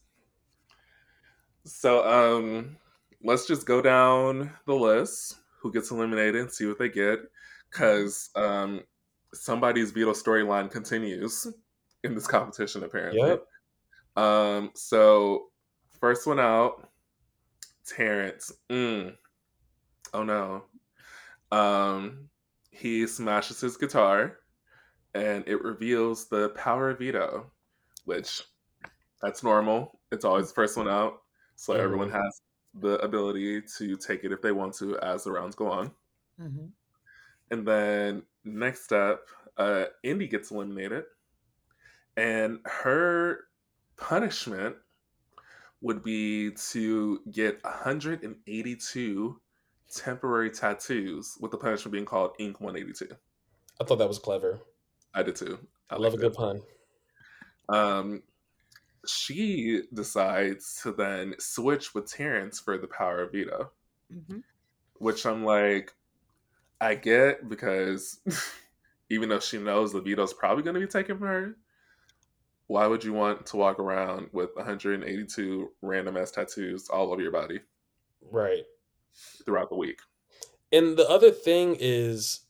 So 1.65 2.07
um, 2.07 2.77
let's 3.23 3.47
just 3.47 3.67
go 3.67 3.83
down 3.83 4.53
the 4.67 4.75
list. 4.75 5.37
Who 5.61 5.73
gets 5.73 5.91
eliminated? 5.91 6.37
and 6.37 6.51
See 6.51 6.67
what 6.67 6.79
they 6.79 6.89
get, 6.89 7.21
because 7.71 8.31
um, 8.37 8.83
somebody's 9.35 9.91
veto 9.91 10.13
storyline 10.13 10.71
continues 10.71 11.47
in 12.05 12.15
this 12.15 12.27
competition 12.27 12.85
apparently. 12.85 13.21
Yep. 13.21 13.47
Um, 14.17 14.71
so 14.75 15.47
first 16.01 16.27
one 16.27 16.41
out, 16.41 16.89
Terrance. 17.87 18.53
Mm. 18.71 19.17
Oh 20.13 20.23
no. 20.25 20.65
Um, 21.53 22.31
he 22.71 23.07
smashes 23.07 23.61
his 23.61 23.77
guitar, 23.79 24.41
and 25.15 25.47
it 25.49 25.63
reveals 25.65 26.29
the 26.29 26.51
power 26.51 26.91
of 26.91 27.01
veto, 27.01 27.53
which 28.05 28.43
that's 29.23 29.43
normal. 29.45 30.01
It's 30.13 30.25
always 30.27 30.49
the 30.49 30.55
first 30.55 30.77
one 30.77 30.89
out, 30.89 31.23
so 31.57 31.75
Mhm. 31.75 31.75
everyone 31.75 32.11
has 32.11 32.43
the 32.75 32.99
ability 33.01 33.63
to 33.79 33.97
take 33.99 34.25
it 34.25 34.33
if 34.33 34.43
they 34.43 34.53
want 34.53 34.75
to 34.77 34.99
as 35.01 35.25
the 35.25 35.33
rounds 35.33 35.57
go 35.57 35.71
on. 35.71 35.97
Mhm. 36.39 36.73
And 37.51 37.67
then 37.67 38.27
next 38.45 38.93
up, 38.93 39.27
uh, 39.57 39.87
Indy 40.03 40.29
gets 40.29 40.51
eliminated, 40.51 41.07
and 42.17 42.61
her 42.67 43.45
punishment 43.97 44.77
would 45.81 46.03
be 46.03 46.53
to 46.53 47.21
get 47.31 47.61
182 47.65 49.41
temporary 49.95 50.51
tattoos, 50.51 51.37
with 51.41 51.51
the 51.51 51.59
punishment 51.59 51.93
being 51.93 52.05
called 52.05 52.33
Ink 52.39 52.61
182. 52.61 53.15
I 53.81 53.85
thought 53.85 53.99
that 53.99 54.09
was 54.09 54.19
clever. 54.19 54.61
I 55.15 55.23
did 55.23 55.37
too. 55.37 55.59
I 55.91 55.97
love 55.97 56.15
a 56.15 56.17
good 56.17 56.33
it. 56.33 56.37
pun. 56.37 56.63
Um, 57.69 58.23
she 59.07 59.83
decides 59.93 60.81
to 60.83 60.93
then 60.93 61.35
switch 61.39 61.95
with 61.95 62.11
Terrance 62.11 62.59
for 62.61 62.79
the 62.79 62.89
power 62.89 63.23
of 63.23 63.33
veto, 63.33 63.71
Mhm. 64.13 64.43
which 64.99 65.25
I'm 65.27 65.45
like, 65.45 65.95
I 66.81 66.95
get 66.95 67.49
because 67.49 68.21
even 69.11 69.29
though 69.29 69.41
she 69.41 69.59
knows 69.59 69.93
the 69.93 70.01
veto's 70.01 70.35
probably 70.35 70.63
going 70.63 70.75
to 70.75 70.81
be 70.81 70.87
taken 70.87 71.19
from 71.19 71.29
her, 71.29 71.57
why 72.67 72.87
would 72.87 73.05
you 73.05 73.13
want 73.13 73.47
to 73.47 73.57
walk 73.57 73.79
around 73.79 74.29
with 74.33 74.51
182 74.57 75.73
random 75.83 76.17
ass 76.17 76.33
tattoos 76.33 76.89
all 76.89 77.13
over 77.13 77.23
your 77.23 77.31
body 77.33 77.61
Right. 78.29 78.65
Throughout 79.45 79.69
the 79.71 79.77
week? 79.77 80.01
And 80.73 80.97
the 80.97 81.09
other 81.09 81.31
thing 81.31 81.77
is, 81.81 82.41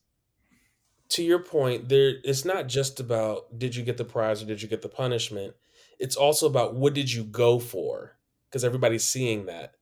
to 1.08 1.22
your 1.22 1.38
point, 1.38 1.88
there 1.88 2.14
it's 2.24 2.44
not 2.44 2.66
just 2.66 2.98
about 3.00 3.58
did 3.58 3.76
you 3.76 3.84
get 3.84 3.96
the 3.96 4.04
prize 4.04 4.42
or 4.42 4.46
did 4.46 4.60
you 4.62 4.68
get 4.68 4.82
the 4.82 4.88
punishment. 4.88 5.54
It's 5.98 6.16
also 6.16 6.46
about 6.46 6.74
what 6.74 6.94
did 6.94 7.12
you 7.12 7.24
go 7.24 7.58
for 7.58 8.18
because 8.48 8.64
everybody's 8.64 9.04
seeing 9.04 9.46
that. 9.46 9.76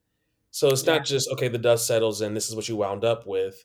So 0.50 0.72
it's 0.72 0.86
Yeah. 0.86 0.86
not 0.86 1.04
just 1.04 1.28
okay, 1.32 1.48
the 1.48 1.58
dust 1.58 1.86
settles 1.86 2.20
and 2.22 2.36
this 2.36 2.48
is 2.48 2.56
what 2.56 2.68
you 2.68 2.76
wound 2.76 3.04
up 3.04 3.26
with. 3.26 3.64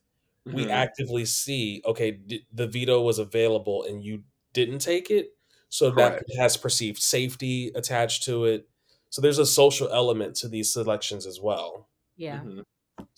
We 0.49 0.69
Mhm. 0.69 0.69
actively 0.69 1.25
see 1.25 1.81
okay, 1.85 2.11
d- 2.11 2.47
the 2.53 2.67
veto 2.67 3.01
was 3.01 3.19
available 3.19 3.83
and 3.83 4.03
you 4.03 4.23
didn't 4.53 4.79
take 4.79 5.11
it, 5.11 5.37
so 5.69 5.91
Correct. 5.93 6.23
that 6.23 6.23
has 6.39 6.57
perceived 6.57 7.01
safety 7.01 7.69
attached 7.75 8.23
to 8.25 8.45
it. 8.45 8.69
So 9.09 9.21
there's 9.21 9.39
a 9.39 9.45
social 9.47 9.89
element 9.89 10.35
to 10.37 10.49
these 10.49 10.73
selections 10.73 11.25
as 11.27 11.39
well. 11.41 11.89
Yeah. 12.15 12.43
Mhm. 12.43 12.63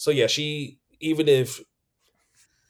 So 0.01 0.09
yeah, 0.09 0.25
she 0.25 0.79
even 0.99 1.27
if 1.27 1.61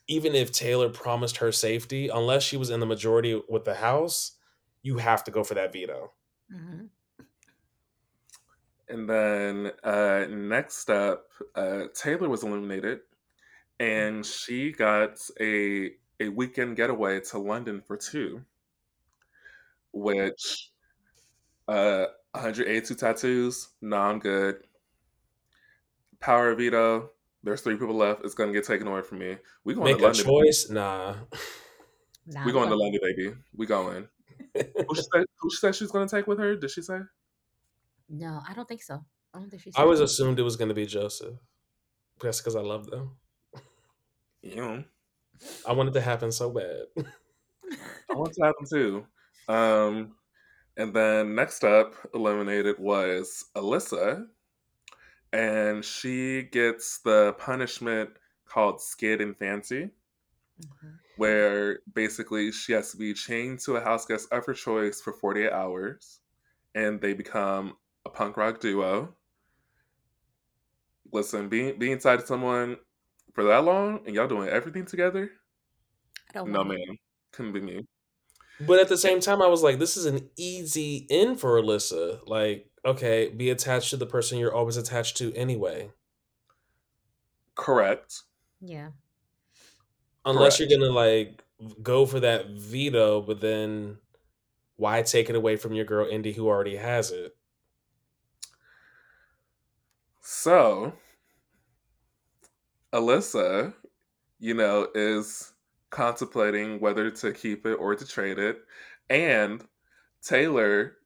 even 0.08 0.36
if 0.36 0.52
Taylor 0.52 0.90
promised 0.90 1.38
her 1.38 1.52
safety, 1.52 2.08
unless 2.10 2.44
she 2.44 2.58
was 2.58 2.70
in 2.70 2.80
the 2.80 2.86
majority 2.86 3.42
with 3.48 3.64
the 3.66 3.76
House, 3.76 4.38
you 4.82 4.98
have 4.98 5.24
to 5.24 5.32
go 5.32 5.44
for 5.44 5.54
that 5.56 5.74
veto. 5.74 6.14
hmm 6.50 6.86
And 8.88 9.10
then 9.10 9.72
uh, 9.84 10.26
next 10.30 10.90
up, 10.90 11.32
uh, 11.56 11.88
Taylor 11.94 12.28
was 12.28 12.44
eliminated, 12.44 13.02
and 13.80 14.26
she 14.26 14.72
got 14.74 15.20
a 15.40 15.96
a 16.20 16.30
weekend 16.30 16.78
getaway 16.78 17.22
to 17.22 17.40
London 17.40 17.82
for 17.82 17.98
two, 17.98 18.46
which 19.94 20.72
uh, 21.68 22.08
182 22.32 22.96
tattoos. 22.96 23.70
No, 23.82 23.98
I'm 23.98 24.20
good. 24.20 24.68
Power 26.20 26.56
veto. 26.56 27.12
There's 27.44 27.62
three 27.62 27.76
people 27.76 27.96
left. 27.96 28.24
It's 28.24 28.34
gonna 28.36 28.54
get 28.54 28.66
taken 28.66 28.88
away 28.88 29.02
from 29.02 29.20
me. 29.20 29.38
We 29.64 29.74
going 29.74 29.86
Make 29.86 29.98
to 29.98 30.04
a 30.04 30.08
London. 30.08 30.26
choice? 30.26 30.70
Nah. 30.70 31.16
Nah, 32.28 32.46
We 32.46 32.52
going 32.52 32.70
to 32.70 32.76
London, 32.76 33.00
baby. 33.02 33.34
We 33.56 33.66
going. 33.66 34.08
Who 34.56 34.96
she 34.96 35.02
said, 35.02 35.26
who 35.40 35.50
she 35.50 35.58
said 35.58 35.76
she's 35.76 35.92
gonna 35.92 36.08
take 36.08 36.28
with 36.28 36.40
her? 36.40 36.56
Did 36.56 36.70
she 36.72 36.82
say? 36.82 37.00
No, 38.10 38.42
I 38.48 38.54
don't 38.54 38.68
think 38.68 38.84
so. 38.84 39.04
I 39.34 39.40
don't 39.40 39.50
think 39.50 39.64
she's. 39.64 39.74
I 39.78 39.84
was 39.86 40.00
assumed 40.02 40.40
it 40.40 40.44
was 40.44 40.58
going 40.58 40.68
to 40.70 40.76
be 40.76 40.86
Joseph. 40.86 41.36
That's 42.22 42.40
because 42.42 42.56
I 42.56 42.62
love 42.62 42.88
them. 42.88 43.16
You 44.42 44.56
Yeah. 44.56 44.82
I 45.68 45.72
wanted 45.74 45.92
it 45.92 46.00
to 46.00 46.02
happen 46.02 46.32
so 46.32 46.50
bad. 46.50 46.86
I 48.10 48.14
want 48.14 48.34
to 48.34 48.44
happen 48.44 48.66
too. 48.70 49.06
Um, 49.48 50.16
and 50.78 50.94
then 50.94 51.36
next 51.36 51.64
up, 51.64 51.94
eliminated 52.14 52.78
was 52.80 53.46
Alyssa, 53.56 54.26
and 55.34 55.84
she 55.86 56.44
gets 56.44 57.00
the 57.00 57.34
punishment 57.34 58.18
called 58.46 58.82
skid 58.82 59.22
and 59.22 59.38
fancy, 59.38 59.92
Mhm. 60.58 61.00
where 61.16 61.80
basically 61.94 62.52
she 62.52 62.74
has 62.74 62.92
to 62.92 62.98
be 62.98 63.14
chained 63.14 63.60
to 63.60 63.76
a 63.76 63.82
house 63.82 64.06
guest 64.06 64.28
of 64.32 64.46
her 64.46 64.54
choice 64.54 65.02
for 65.02 65.14
48 65.14 65.52
hours, 65.52 66.22
and 66.76 67.02
they 67.02 67.14
become 67.14 67.78
a 68.06 68.10
punk 68.10 68.38
rock 68.38 68.60
duo. 68.60 69.16
Listen, 71.12 71.48
being 71.50 71.78
being 71.78 72.00
tied 72.00 72.20
to 72.22 72.26
someone 72.26 72.78
for 73.34 73.44
that 73.44 73.64
long 73.64 74.06
and 74.08 74.16
y'all 74.16 74.28
doing 74.28 74.50
everything 74.50 74.86
together, 74.86 75.32
I 76.30 76.34
don't 76.34 76.50
no 76.52 76.64
want 76.64 76.68
it. 76.72 76.76
man, 76.76 76.98
couldn't 77.32 77.54
be 77.54 77.62
me. 77.62 77.86
But 78.60 78.80
at 78.80 78.90
the 78.90 78.98
same 78.98 79.20
time, 79.20 79.42
I 79.42 79.48
was 79.48 79.64
like, 79.64 79.80
this 79.80 79.98
is 79.98 80.06
an 80.06 80.30
easy 80.38 81.08
in 81.10 81.36
for 81.36 81.60
Alyssa. 81.62 82.26
Like, 82.28 82.71
okay, 82.86 83.30
be 83.30 83.50
attached 83.50 83.90
to 83.92 83.98
the 83.98 84.06
person 84.06 84.38
you're 84.40 84.54
always 84.54 84.78
attached 84.78 85.18
to 85.18 85.34
anyway. 85.36 85.92
Correct. 87.56 88.24
Yeah. 88.62 88.92
Unless 90.26 90.58
Correct. 90.58 90.72
you're 90.72 90.80
going 90.80 90.92
to 90.92 90.96
like 90.96 91.44
go 91.82 92.06
for 92.06 92.20
that 92.20 92.48
veto, 92.52 93.22
but 93.22 93.40
then 93.42 94.00
why 94.78 95.02
take 95.04 95.30
it 95.30 95.36
away 95.36 95.58
from 95.58 95.74
your 95.74 95.86
girl 95.86 96.08
Indy 96.08 96.34
who 96.34 96.48
already 96.48 96.78
has 96.78 97.12
it? 97.12 97.36
So, 100.22 100.94
Alyssa, 102.94 103.74
you 104.40 104.54
know, 104.54 104.88
is 104.96 105.54
contemplating 105.90 106.80
whether 106.80 107.10
to 107.12 107.34
keep 107.34 107.66
it 107.66 107.76
or 107.76 107.96
to 107.96 108.06
trade 108.08 108.40
it. 108.40 108.66
And 109.10 109.66
Taylor, 110.22 110.98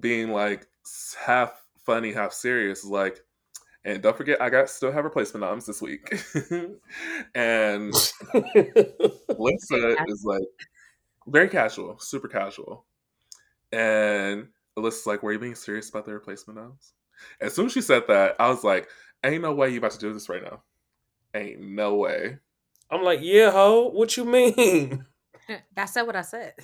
being 0.00 0.32
like 0.32 0.66
s- 0.77 0.77
half 1.18 1.52
funny, 1.84 2.12
half 2.12 2.32
serious, 2.32 2.84
like, 2.84 3.20
and 3.84 4.02
don't 4.02 4.16
forget, 4.16 4.40
I 4.42 4.50
got 4.50 4.68
still 4.68 4.92
have 4.92 5.04
replacement 5.04 5.44
arms 5.44 5.66
this 5.66 5.80
week. 5.80 6.10
and 7.34 7.92
Alyssa 9.32 9.96
is 10.08 10.24
like 10.24 10.42
very 11.26 11.48
casual, 11.48 11.98
super 11.98 12.28
casual. 12.28 12.84
And 13.72 14.48
Alyssa's 14.76 15.06
like, 15.06 15.22
Were 15.22 15.32
you 15.32 15.38
being 15.38 15.54
serious 15.54 15.88
about 15.88 16.04
the 16.04 16.12
replacement 16.12 16.58
arms? 16.58 16.92
As 17.40 17.54
soon 17.54 17.66
as 17.66 17.72
she 17.72 17.80
said 17.80 18.04
that, 18.08 18.36
I 18.38 18.48
was 18.48 18.64
like, 18.64 18.88
Ain't 19.24 19.42
no 19.42 19.54
way 19.54 19.70
you 19.70 19.78
about 19.78 19.92
to 19.92 19.98
do 19.98 20.12
this 20.12 20.28
right 20.28 20.42
now. 20.42 20.62
Ain't 21.34 21.60
no 21.60 21.94
way. 21.94 22.38
I'm 22.90 23.02
like, 23.02 23.20
yeah, 23.22 23.50
ho, 23.50 23.90
what 23.90 24.16
you 24.16 24.24
mean? 24.24 25.04
That's 25.74 25.94
not 25.94 26.06
what 26.06 26.16
I 26.16 26.22
said. 26.22 26.54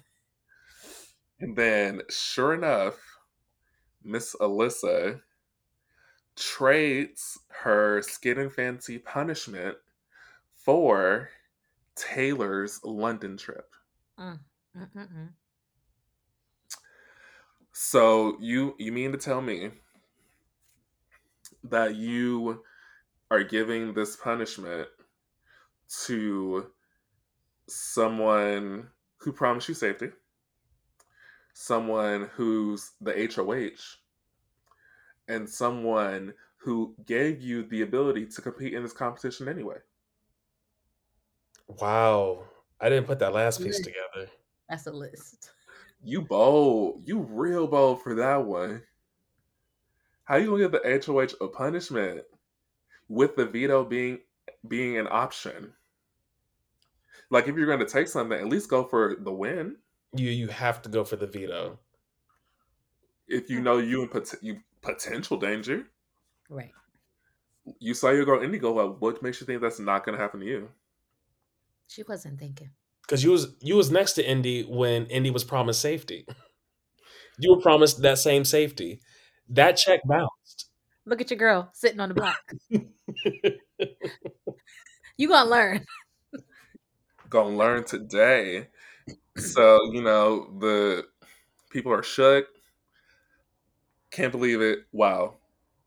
And 1.39 1.55
then, 1.57 2.01
sure 2.09 2.55
enough, 2.55 2.99
Miss 4.05 4.35
Alyssa 4.37 5.23
trades 6.37 7.39
her 7.49 8.03
skin 8.03 8.39
and 8.39 8.53
fancy 8.53 8.99
punishment 8.99 9.79
for 10.55 11.31
Taylor's 11.95 12.83
London 12.85 13.37
trip. 13.37 13.75
Mm, 14.19 14.41
mm, 14.77 14.93
mm, 14.95 15.13
mm. 15.13 15.29
So 17.73 18.37
you 18.41 18.75
you 18.79 18.93
mean 18.93 19.13
to 19.13 19.19
tell 19.19 19.41
me 19.41 19.71
that 21.65 21.97
you 21.97 22.63
are 23.31 23.43
giving 23.43 23.95
this 23.95 24.17
punishment 24.17 24.89
to 26.07 26.71
someone 27.69 28.91
who 29.19 29.33
promised 29.33 29.69
you 29.69 29.75
safety, 29.75 30.11
someone 31.55 32.29
who's 32.35 32.93
the 33.01 33.31
HOH, 33.35 33.97
and 35.29 35.49
someone 35.49 36.35
who 36.57 36.95
gave 37.07 37.41
you 37.41 37.63
the 37.65 37.83
ability 37.83 38.27
to 38.27 38.43
compete 38.43 38.75
in 38.75 38.83
this 38.83 38.93
competition 38.93 39.49
anyway. 39.49 39.77
Wow. 41.81 42.45
I 42.81 42.89
didn't 42.89 43.07
put 43.07 43.19
that 43.21 43.33
last 43.33 43.63
piece 43.63 43.79
together. 43.79 44.31
That's 44.69 44.87
a 44.87 44.93
list. 44.93 45.53
You 46.03 46.21
bold, 46.21 47.03
you 47.07 47.21
real 47.21 47.67
bold 47.67 48.03
for 48.03 48.15
that 48.17 48.45
one. 48.45 48.83
How 50.25 50.37
you 50.37 50.51
gonna 50.51 50.69
give 50.69 50.73
the 50.73 51.03
HOH 51.07 51.43
a 51.45 51.49
punishment 51.49 52.23
with 53.09 53.37
the 53.37 53.47
veto 53.47 53.85
being 53.85 54.19
being 54.69 54.99
an 54.99 55.07
option? 55.11 55.73
Like 57.31 57.49
if 57.49 57.57
you're 57.57 57.67
gonna 57.67 57.89
take 57.89 58.09
something, 58.09 58.39
at 58.39 58.49
least 58.49 58.69
go 58.69 58.85
for 58.85 59.17
the 59.21 59.33
win. 59.33 59.77
You 60.15 60.31
you 60.31 60.49
have 60.49 60.83
to 60.83 60.89
go 60.89 61.05
for 61.05 61.17
the 61.17 61.27
veto. 61.27 61.79
If 63.27 63.51
you 63.51 63.59
hmm. 63.59 63.65
know 63.65 63.79
you 63.79 64.03
in 64.03 64.09
pot- 64.09 64.43
you 64.43 64.61
potential 64.83 65.37
danger, 65.39 65.87
Right. 66.49 66.73
you 67.79 67.95
saw 67.95 68.11
your 68.11 68.25
girl 68.25 68.43
Indigo. 68.43 68.73
Well, 68.73 68.97
what 68.99 69.23
makes 69.23 69.41
you 69.41 69.47
think 69.47 69.61
that's 69.61 69.81
not 69.81 70.05
gonna 70.05 70.19
happen 70.19 70.41
to 70.41 70.47
you? 70.47 70.69
She 71.89 72.03
wasn't 72.03 72.39
thinking. 72.39 72.71
Because 73.03 73.23
you 73.25 73.31
was 73.31 73.55
you 73.61 73.77
was 73.77 73.91
next 73.91 74.13
to 74.15 74.29
Indy 74.29 74.63
when 74.63 75.07
Indy 75.07 75.31
was 75.31 75.45
promised 75.45 75.81
safety. 75.81 76.27
You 77.39 77.55
were 77.55 77.61
promised 77.61 78.01
that 78.03 78.19
same 78.19 78.45
safety. 78.45 79.01
That 79.49 79.77
check 79.77 80.01
bounced. 80.07 80.71
Look 81.05 81.21
at 81.21 81.31
your 81.31 81.39
girl 81.39 81.69
sitting 81.73 82.01
on 82.01 82.09
the 82.09 82.15
block. 82.15 82.41
You 85.17 85.29
gonna 85.29 85.49
learn. 85.49 85.85
Gonna 87.31 87.57
learn 87.57 87.85
today. 87.85 88.69
So 89.37 89.93
you 89.93 90.03
know 90.03 90.49
the 90.61 91.07
people 91.71 91.93
are 91.93 92.03
shook. 92.03 92.47
Can't 94.11 94.33
believe 94.33 94.61
it. 94.61 94.81
Wow, 94.93 95.39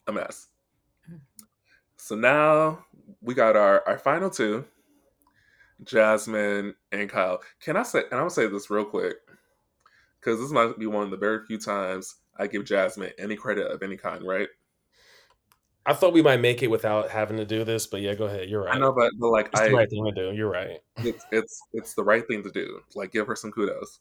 a 0.08 0.12
mess. 0.12 0.48
So 1.96 2.16
now 2.16 2.86
we 3.22 3.34
got 3.34 3.56
our 3.56 3.88
our 3.88 3.98
final 3.98 4.30
two, 4.30 4.66
Jasmine 5.84 6.76
and 6.92 7.10
Kyle. 7.10 7.42
Can 7.62 7.78
I 7.78 7.84
say? 7.84 8.00
And 8.00 8.14
I'm 8.14 8.20
gonna 8.20 8.30
say 8.30 8.48
this 8.48 8.70
real 8.70 8.86
quick 8.86 9.16
because 10.20 10.40
this 10.40 10.52
might 10.52 10.78
be 10.78 10.88
one 10.88 11.04
of 11.04 11.12
the 11.12 11.18
very 11.18 11.46
few 11.46 11.58
times 11.58 12.16
I 12.38 12.48
give 12.48 12.66
Jasmine 12.66 13.12
any 13.18 13.36
credit 13.36 13.72
of 13.72 13.82
any 13.82 13.98
kind. 13.98 14.26
Right? 14.28 14.50
I 15.88 15.94
thought 15.94 16.14
we 16.14 16.22
might 16.22 16.42
make 16.42 16.62
it 16.62 16.68
without 16.68 17.10
having 17.10 17.38
to 17.38 17.46
do 17.46 17.64
this, 17.64 17.88
but 17.88 18.02
yeah, 18.02 18.14
go 18.14 18.26
ahead. 18.26 18.50
You're 18.50 18.64
right. 18.66 18.76
I 18.76 18.80
know, 18.80 18.92
but, 18.92 19.12
but 19.18 19.30
like 19.30 19.50
It's 19.54 19.62
I, 19.62 19.70
the 19.70 19.74
right 19.74 19.90
thing 19.90 20.06
to 20.06 20.12
do. 20.12 20.34
You're 20.36 20.52
right. 20.52 20.82
it's 21.04 21.26
it's 21.32 21.62
it's 21.74 21.94
the 21.94 22.04
right 22.04 22.28
thing 22.28 22.44
to 22.44 22.52
do. 22.52 22.82
Like 22.96 23.12
give 23.12 23.28
her 23.28 23.36
some 23.36 23.52
kudos 23.52 24.00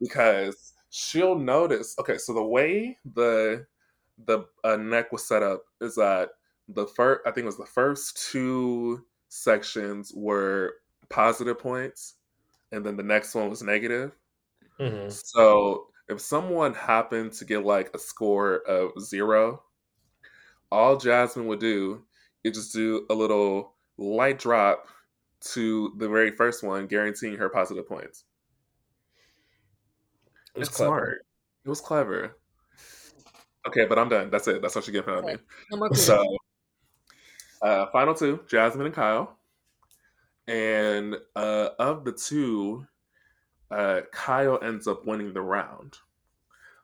because 0.00 0.74
she'll 0.90 1.38
notice. 1.38 1.94
Okay, 1.98 2.18
so 2.18 2.32
the 2.32 2.42
way 2.42 2.98
the 3.14 3.66
the 4.26 4.44
uh, 4.64 4.76
neck 4.76 5.12
was 5.12 5.26
set 5.26 5.42
up 5.42 5.64
is 5.80 5.94
that 5.96 6.30
the 6.68 6.86
first 6.86 7.22
I 7.26 7.30
think 7.30 7.44
it 7.44 7.46
was 7.46 7.58
the 7.58 7.66
first 7.66 8.30
two 8.30 9.04
sections 9.28 10.12
were 10.14 10.76
positive 11.10 11.58
points, 11.58 12.14
and 12.72 12.84
then 12.84 12.96
the 12.96 13.02
next 13.02 13.34
one 13.34 13.50
was 13.50 13.62
negative. 13.62 14.16
hmm 14.78 15.08
So 15.08 15.88
if 16.08 16.20
someone 16.20 16.74
happened 16.74 17.32
to 17.34 17.44
get 17.44 17.64
like 17.64 17.90
a 17.94 17.98
score 17.98 18.58
of 18.68 18.92
zero, 19.00 19.62
all 20.70 20.96
Jasmine 20.96 21.46
would 21.46 21.60
do 21.60 22.04
is 22.44 22.56
just 22.56 22.72
do 22.72 23.06
a 23.10 23.14
little 23.14 23.74
light 23.98 24.38
drop 24.38 24.88
to 25.40 25.94
the 25.98 26.08
very 26.08 26.30
first 26.30 26.62
one, 26.62 26.86
guaranteeing 26.86 27.36
her 27.36 27.48
positive 27.48 27.86
points. 27.88 28.24
It 30.54 30.58
was 30.58 30.68
It's 30.68 30.76
clever. 30.76 30.96
smart. 30.98 31.26
It 31.64 31.68
was 31.68 31.80
clever. 31.80 32.36
Okay, 33.66 33.84
but 33.86 33.98
I'm 33.98 34.08
done. 34.08 34.30
That's 34.30 34.46
it. 34.48 34.62
That's 34.62 34.74
what 34.76 34.86
you 34.86 34.92
get 34.92 35.04
from 35.04 35.24
me. 35.26 35.34
Okay. 35.34 35.42
No 35.70 35.78
more. 35.78 35.94
So, 35.94 36.22
uh, 37.62 37.86
final 37.86 38.14
two, 38.14 38.40
Jasmine 38.48 38.86
and 38.86 38.94
Kyle. 38.94 39.38
And 40.48 41.16
uh, 41.34 41.70
of 41.78 42.04
the 42.04 42.12
two, 42.12 42.86
uh, 43.70 44.02
Kyle 44.12 44.58
ends 44.62 44.86
up 44.86 45.06
winning 45.06 45.32
the 45.32 45.42
round. 45.42 45.98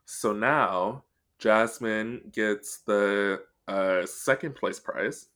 So 0.04 0.32
now 0.32 1.04
Jasmine 1.38 2.30
gets 2.32 2.78
the 2.78 3.44
uh, 3.68 4.06
second 4.06 4.54
place 4.54 4.80
prize 4.80 5.28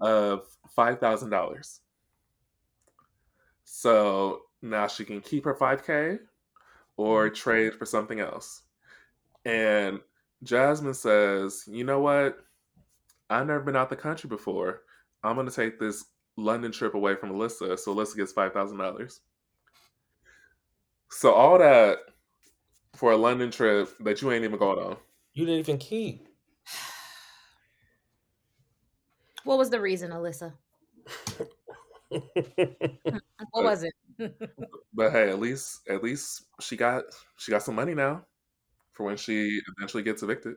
of 0.00 0.46
five 0.74 0.98
thousand 0.98 1.30
dollars. 1.30 1.80
So 3.64 4.42
now 4.60 4.86
she 4.86 5.04
can 5.04 5.20
keep 5.20 5.44
her 5.44 5.54
five 5.54 5.86
k 5.86 6.18
or 6.96 7.30
trade 7.30 7.74
for 7.74 7.86
something 7.86 8.20
else. 8.20 8.62
And 9.44 10.00
Jasmine 10.42 10.94
says, 10.94 11.64
"You 11.66 11.84
know 11.84 12.00
what? 12.00 12.38
I've 13.30 13.46
never 13.46 13.60
been 13.60 13.76
out 13.76 13.90
the 13.90 13.96
country 13.96 14.28
before. 14.28 14.82
I'm 15.24 15.36
gonna 15.36 15.50
take 15.50 15.78
this 15.78 16.04
London 16.36 16.72
trip 16.72 16.94
away 16.94 17.14
from 17.14 17.30
Alyssa, 17.32 17.78
so 17.78 17.94
Alyssa 17.94 18.16
gets 18.16 18.32
five 18.32 18.52
thousand 18.52 18.78
dollars. 18.78 19.20
So 21.10 21.32
all 21.32 21.58
that 21.58 21.98
for 22.94 23.12
a 23.12 23.16
London 23.16 23.50
trip 23.50 23.90
that 24.00 24.22
you 24.22 24.32
ain't 24.32 24.44
even 24.44 24.58
going 24.58 24.78
on. 24.78 24.96
You 25.34 25.46
didn't 25.46 25.60
even 25.60 25.78
keep. 25.78 26.28
What 29.44 29.58
was 29.58 29.70
the 29.70 29.80
reason, 29.80 30.10
Alyssa? 30.10 30.54
What 33.50 33.64
was 33.64 33.84
it? 33.84 33.94
But 34.94 35.12
hey, 35.12 35.28
at 35.30 35.40
least 35.40 35.80
at 35.88 36.02
least 36.02 36.44
she 36.60 36.76
got 36.76 37.04
she 37.36 37.50
got 37.50 37.62
some 37.62 37.74
money 37.74 37.94
now 37.94 38.26
for 38.92 39.04
when 39.04 39.16
she 39.16 39.60
eventually 39.76 40.02
gets 40.02 40.22
evicted. 40.22 40.56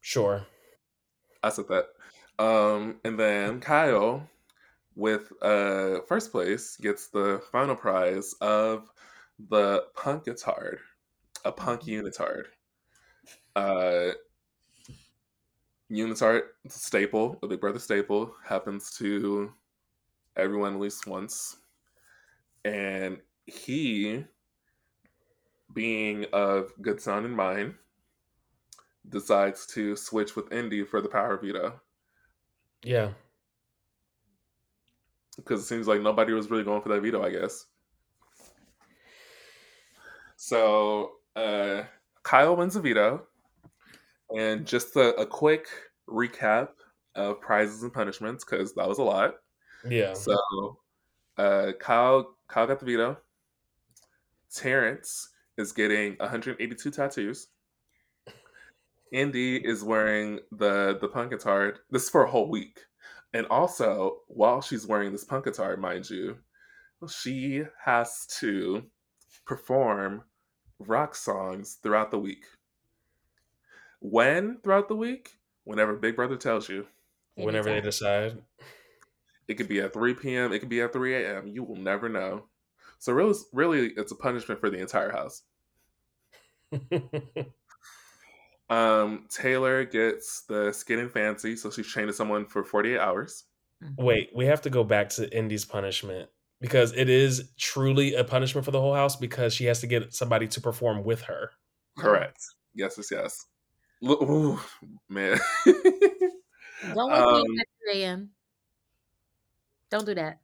sure. 0.00 0.46
I 1.42 1.48
said 1.50 1.66
that. 1.68 1.86
Um, 2.38 3.00
and 3.04 3.18
then 3.18 3.60
Kyle, 3.60 4.28
with 4.94 5.32
uh 5.42 6.00
first 6.08 6.32
place, 6.32 6.76
gets 6.76 7.08
the 7.08 7.42
final 7.52 7.76
prize 7.76 8.34
of 8.40 8.90
the 9.48 9.84
punkatard, 9.96 10.78
a 11.44 11.52
punk 11.52 11.82
unitard. 11.82 12.44
Uh, 13.56 14.12
unitard 15.90 16.42
staple, 16.68 17.38
a 17.42 17.46
Big 17.48 17.60
Brother 17.60 17.78
staple, 17.78 18.34
happens 18.44 18.92
to 18.98 19.52
everyone 20.36 20.74
at 20.74 20.80
least 20.80 21.06
once, 21.06 21.58
and 22.64 23.18
he, 23.46 24.24
being 25.72 26.26
of 26.32 26.72
good 26.82 27.00
sound 27.00 27.26
in 27.26 27.32
mind, 27.34 27.74
decides 29.08 29.66
to 29.66 29.96
switch 29.96 30.36
with 30.36 30.52
Indy 30.52 30.84
for 30.84 31.00
the 31.00 31.08
power 31.08 31.36
veto 31.36 31.80
Yeah. 32.82 33.12
because 35.36 35.60
it 35.62 35.66
seems 35.66 35.86
like 35.88 36.00
nobody 36.02 36.32
was 36.32 36.50
really 36.50 36.64
going 36.64 36.82
for 36.82 36.88
that 36.90 37.00
veto, 37.02 37.22
I 37.22 37.30
guess. 37.30 37.66
So 40.36 41.12
uh, 41.36 41.84
Kyle 42.22 42.56
wins 42.56 42.74
the 42.74 42.80
veto, 42.80 43.26
and 44.36 44.66
just 44.66 44.96
a, 44.96 45.14
a 45.16 45.26
quick 45.26 45.68
recap 46.08 46.68
of 47.14 47.40
prizes 47.40 47.82
and 47.82 47.92
punishments 47.92 48.44
because 48.44 48.74
that 48.74 48.88
was 48.88 48.98
a 48.98 49.02
lot. 49.02 49.34
Yeah. 49.88 50.14
So 50.14 50.36
uh, 51.36 51.72
Kyle 51.80 52.36
Kyle 52.48 52.66
got 52.66 52.80
the 52.80 52.86
veto. 52.86 53.18
Terrance 54.54 55.28
is 55.56 55.72
getting 55.72 56.16
182 56.18 56.90
tattoos. 56.90 57.48
Indy 59.12 59.56
is 59.56 59.82
wearing 59.82 60.40
the 60.52 60.98
the 61.00 61.08
punkatard. 61.08 61.78
This 61.90 62.04
is 62.04 62.10
for 62.10 62.24
a 62.24 62.30
whole 62.30 62.48
week, 62.48 62.80
and 63.32 63.46
also 63.46 64.18
while 64.28 64.60
she's 64.60 64.86
wearing 64.86 65.12
this 65.12 65.24
punkatard, 65.24 65.78
mind 65.78 66.08
you, 66.08 66.36
she 67.08 67.64
has 67.84 68.26
to 68.38 68.84
perform 69.46 70.22
rock 70.78 71.14
songs 71.14 71.78
throughout 71.82 72.10
the 72.10 72.18
week. 72.18 72.44
When 74.00 74.58
throughout 74.62 74.88
the 74.88 74.96
week? 74.96 75.36
Whenever 75.64 75.94
Big 75.94 76.16
Brother 76.16 76.36
tells 76.36 76.68
you. 76.68 76.86
Whenever 77.36 77.70
they 77.70 77.80
decide. 77.80 78.42
It 79.48 79.54
could 79.54 79.68
be 79.68 79.80
at 79.80 79.92
3 79.92 80.14
p.m. 80.14 80.52
It 80.52 80.58
could 80.58 80.68
be 80.68 80.80
at 80.80 80.92
3 80.92 81.14
a.m. 81.14 81.46
You 81.48 81.62
will 81.64 81.76
never 81.76 82.08
know. 82.08 82.46
So 82.98 83.12
really, 83.12 83.34
really, 83.52 83.92
it's 83.96 84.12
a 84.12 84.16
punishment 84.16 84.60
for 84.60 84.70
the 84.70 84.78
entire 84.78 85.10
house. 85.10 85.42
Um, 88.70 89.26
Taylor 89.28 89.84
gets 89.84 90.42
the 90.42 90.72
skin 90.72 91.00
and 91.00 91.10
fancy, 91.10 91.56
so 91.56 91.70
she's 91.70 91.88
chained 91.88 92.06
to 92.06 92.14
someone 92.14 92.46
for 92.46 92.62
48 92.62 92.98
hours. 93.00 93.44
Wait, 93.98 94.30
we 94.34 94.46
have 94.46 94.62
to 94.62 94.70
go 94.70 94.84
back 94.84 95.08
to 95.10 95.36
Indy's 95.36 95.64
punishment 95.64 96.30
because 96.60 96.92
it 96.92 97.08
is 97.08 97.50
truly 97.58 98.14
a 98.14 98.22
punishment 98.22 98.64
for 98.64 98.70
the 98.70 98.80
whole 98.80 98.94
house 98.94 99.16
because 99.16 99.52
she 99.52 99.64
has 99.64 99.80
to 99.80 99.88
get 99.88 100.14
somebody 100.14 100.46
to 100.46 100.60
perform 100.60 101.02
with 101.02 101.22
her. 101.22 101.50
Correct. 101.98 102.38
Yes, 102.72 102.94
yes, 102.96 103.10
yes. 103.10 103.46
Look, 104.00 104.22
ooh, 104.22 104.58
man. 105.08 105.38
Don't 105.66 107.12
wake 107.12 107.22
Um, 107.26 107.42
me 107.48 107.58
at 107.60 107.66
3 107.92 108.02
a.m. 108.02 108.30
Don't 109.90 110.06
do 110.06 110.14
that. 110.14 110.40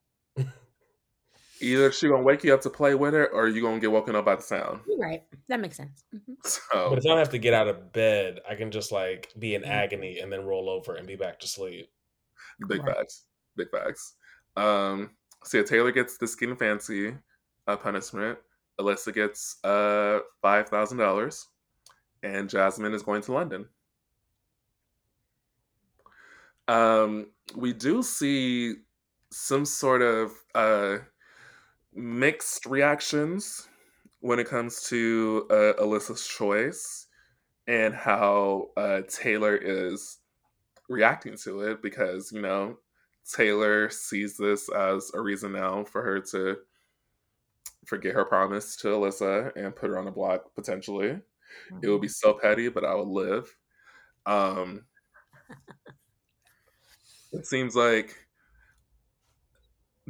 Either 1.60 1.90
she 1.90 2.08
gonna 2.08 2.22
wake 2.22 2.44
you 2.44 2.52
up 2.52 2.60
to 2.62 2.70
play 2.70 2.94
with 2.94 3.14
her, 3.14 3.28
or 3.28 3.48
you 3.48 3.62
gonna 3.62 3.80
get 3.80 3.90
woken 3.90 4.14
up 4.14 4.26
by 4.26 4.36
the 4.36 4.42
sound. 4.42 4.80
You're 4.86 4.98
right. 4.98 5.22
That 5.48 5.60
makes 5.60 5.76
sense. 5.76 6.04
Mhm. 6.14 6.36
So 6.44 6.90
But 6.90 6.98
if 6.98 7.04
I 7.06 7.08
don't 7.08 7.18
have 7.18 7.30
to 7.30 7.38
get 7.38 7.54
out 7.54 7.66
of 7.66 7.92
bed, 7.92 8.40
I 8.48 8.54
can 8.54 8.70
just 8.70 8.92
like 8.92 9.32
be 9.38 9.54
in 9.54 9.62
Mhm. 9.62 9.68
agony 9.68 10.18
and 10.20 10.30
then 10.30 10.44
roll 10.44 10.68
over 10.68 10.94
and 10.96 11.06
be 11.06 11.16
back 11.16 11.40
to 11.40 11.48
sleep. 11.48 11.90
Big 12.68 12.82
Right. 12.82 12.94
facts. 12.96 13.24
Big 13.56 13.70
facts. 13.70 14.14
Um, 14.56 15.16
so 15.44 15.58
yeah, 15.58 15.64
Taylor 15.64 15.92
gets 15.92 16.18
the 16.18 16.26
skin 16.28 16.54
fancy 16.56 17.16
uh, 17.66 17.76
punishment. 17.76 18.38
Alyssa 18.78 19.12
gets 19.14 19.56
uh 19.64 20.20
five 20.42 20.68
thousand 20.68 20.98
dollars, 20.98 21.46
and 22.26 22.48
Jasmine 22.50 22.94
is 22.94 23.02
going 23.02 23.22
to 23.22 23.32
London. 23.32 23.66
Um, 26.68 27.28
we 27.54 27.72
do 27.72 28.02
see 28.02 28.74
some 29.30 29.64
sort 29.64 30.02
of 30.02 30.32
uh 30.54 30.98
mixed 31.94 32.66
reactions 32.66 33.68
when 34.20 34.38
it 34.38 34.48
comes 34.48 34.82
to 34.82 35.46
uh, 35.50 35.72
Alyssa's 35.82 36.26
choice 36.26 37.06
and 37.66 37.94
how 37.94 38.68
uh, 38.76 39.02
Taylor 39.08 39.56
is 39.56 40.18
reacting 40.88 41.36
to 41.36 41.60
it 41.60 41.82
because 41.82 42.30
you 42.32 42.40
know 42.40 42.76
Taylor 43.30 43.90
sees 43.90 44.36
this 44.36 44.68
as 44.72 45.10
a 45.14 45.20
reason 45.20 45.52
now 45.52 45.84
for 45.84 46.02
her 46.02 46.20
to 46.20 46.56
forget 47.86 48.14
her 48.14 48.24
promise 48.24 48.76
to 48.76 48.88
Alyssa 48.88 49.54
and 49.56 49.74
put 49.74 49.90
her 49.90 49.98
on 49.98 50.04
the 50.04 50.10
block 50.10 50.54
potentially. 50.54 51.20
It 51.82 51.88
would 51.88 52.00
be 52.00 52.08
so 52.08 52.34
petty, 52.34 52.68
but 52.68 52.84
I 52.84 52.94
would 52.94 53.08
live. 53.08 53.54
Um, 54.24 54.84
it 57.32 57.46
seems 57.46 57.76
like 57.76 58.16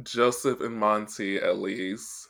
Joseph 0.03 0.61
and 0.61 0.75
Monte, 0.75 1.37
at 1.37 1.57
least, 1.57 2.29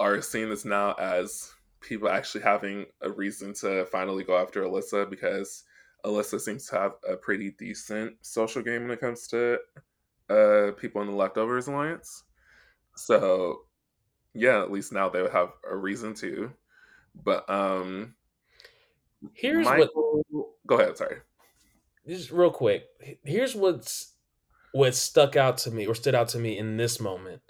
are 0.00 0.20
seeing 0.22 0.48
this 0.50 0.64
now 0.64 0.92
as 0.94 1.52
people 1.80 2.08
actually 2.08 2.42
having 2.42 2.86
a 3.02 3.10
reason 3.10 3.54
to 3.54 3.86
finally 3.86 4.24
go 4.24 4.36
after 4.36 4.62
Alyssa 4.62 5.08
because 5.08 5.64
Alyssa 6.04 6.40
seems 6.40 6.66
to 6.66 6.76
have 6.76 6.92
a 7.08 7.16
pretty 7.16 7.52
decent 7.52 8.16
social 8.22 8.62
game 8.62 8.82
when 8.82 8.90
it 8.92 9.00
comes 9.00 9.26
to 9.28 9.58
uh, 10.28 10.72
people 10.72 11.00
in 11.02 11.08
the 11.08 11.14
Leftovers 11.14 11.68
Alliance. 11.68 12.24
So, 12.96 13.62
yeah, 14.34 14.60
at 14.60 14.72
least 14.72 14.92
now 14.92 15.08
they 15.08 15.22
would 15.22 15.32
have 15.32 15.52
a 15.68 15.76
reason 15.76 16.14
to. 16.14 16.52
But 17.24 17.48
um, 17.48 18.14
Here's 19.34 19.66
what 19.66 19.90
go 20.66 20.78
ahead. 20.78 20.96
Sorry. 20.96 21.18
just 22.06 22.30
real 22.30 22.50
quick. 22.50 22.84
Here's 23.24 23.54
what's 23.54 24.12
what 24.72 24.94
stuck 24.94 25.36
out 25.36 25.58
to 25.58 25.70
me 25.70 25.86
or 25.86 25.94
stood 25.94 26.14
out 26.14 26.28
to 26.28 26.38
me 26.38 26.58
in 26.58 26.76
this 26.76 27.00
moment 27.00 27.40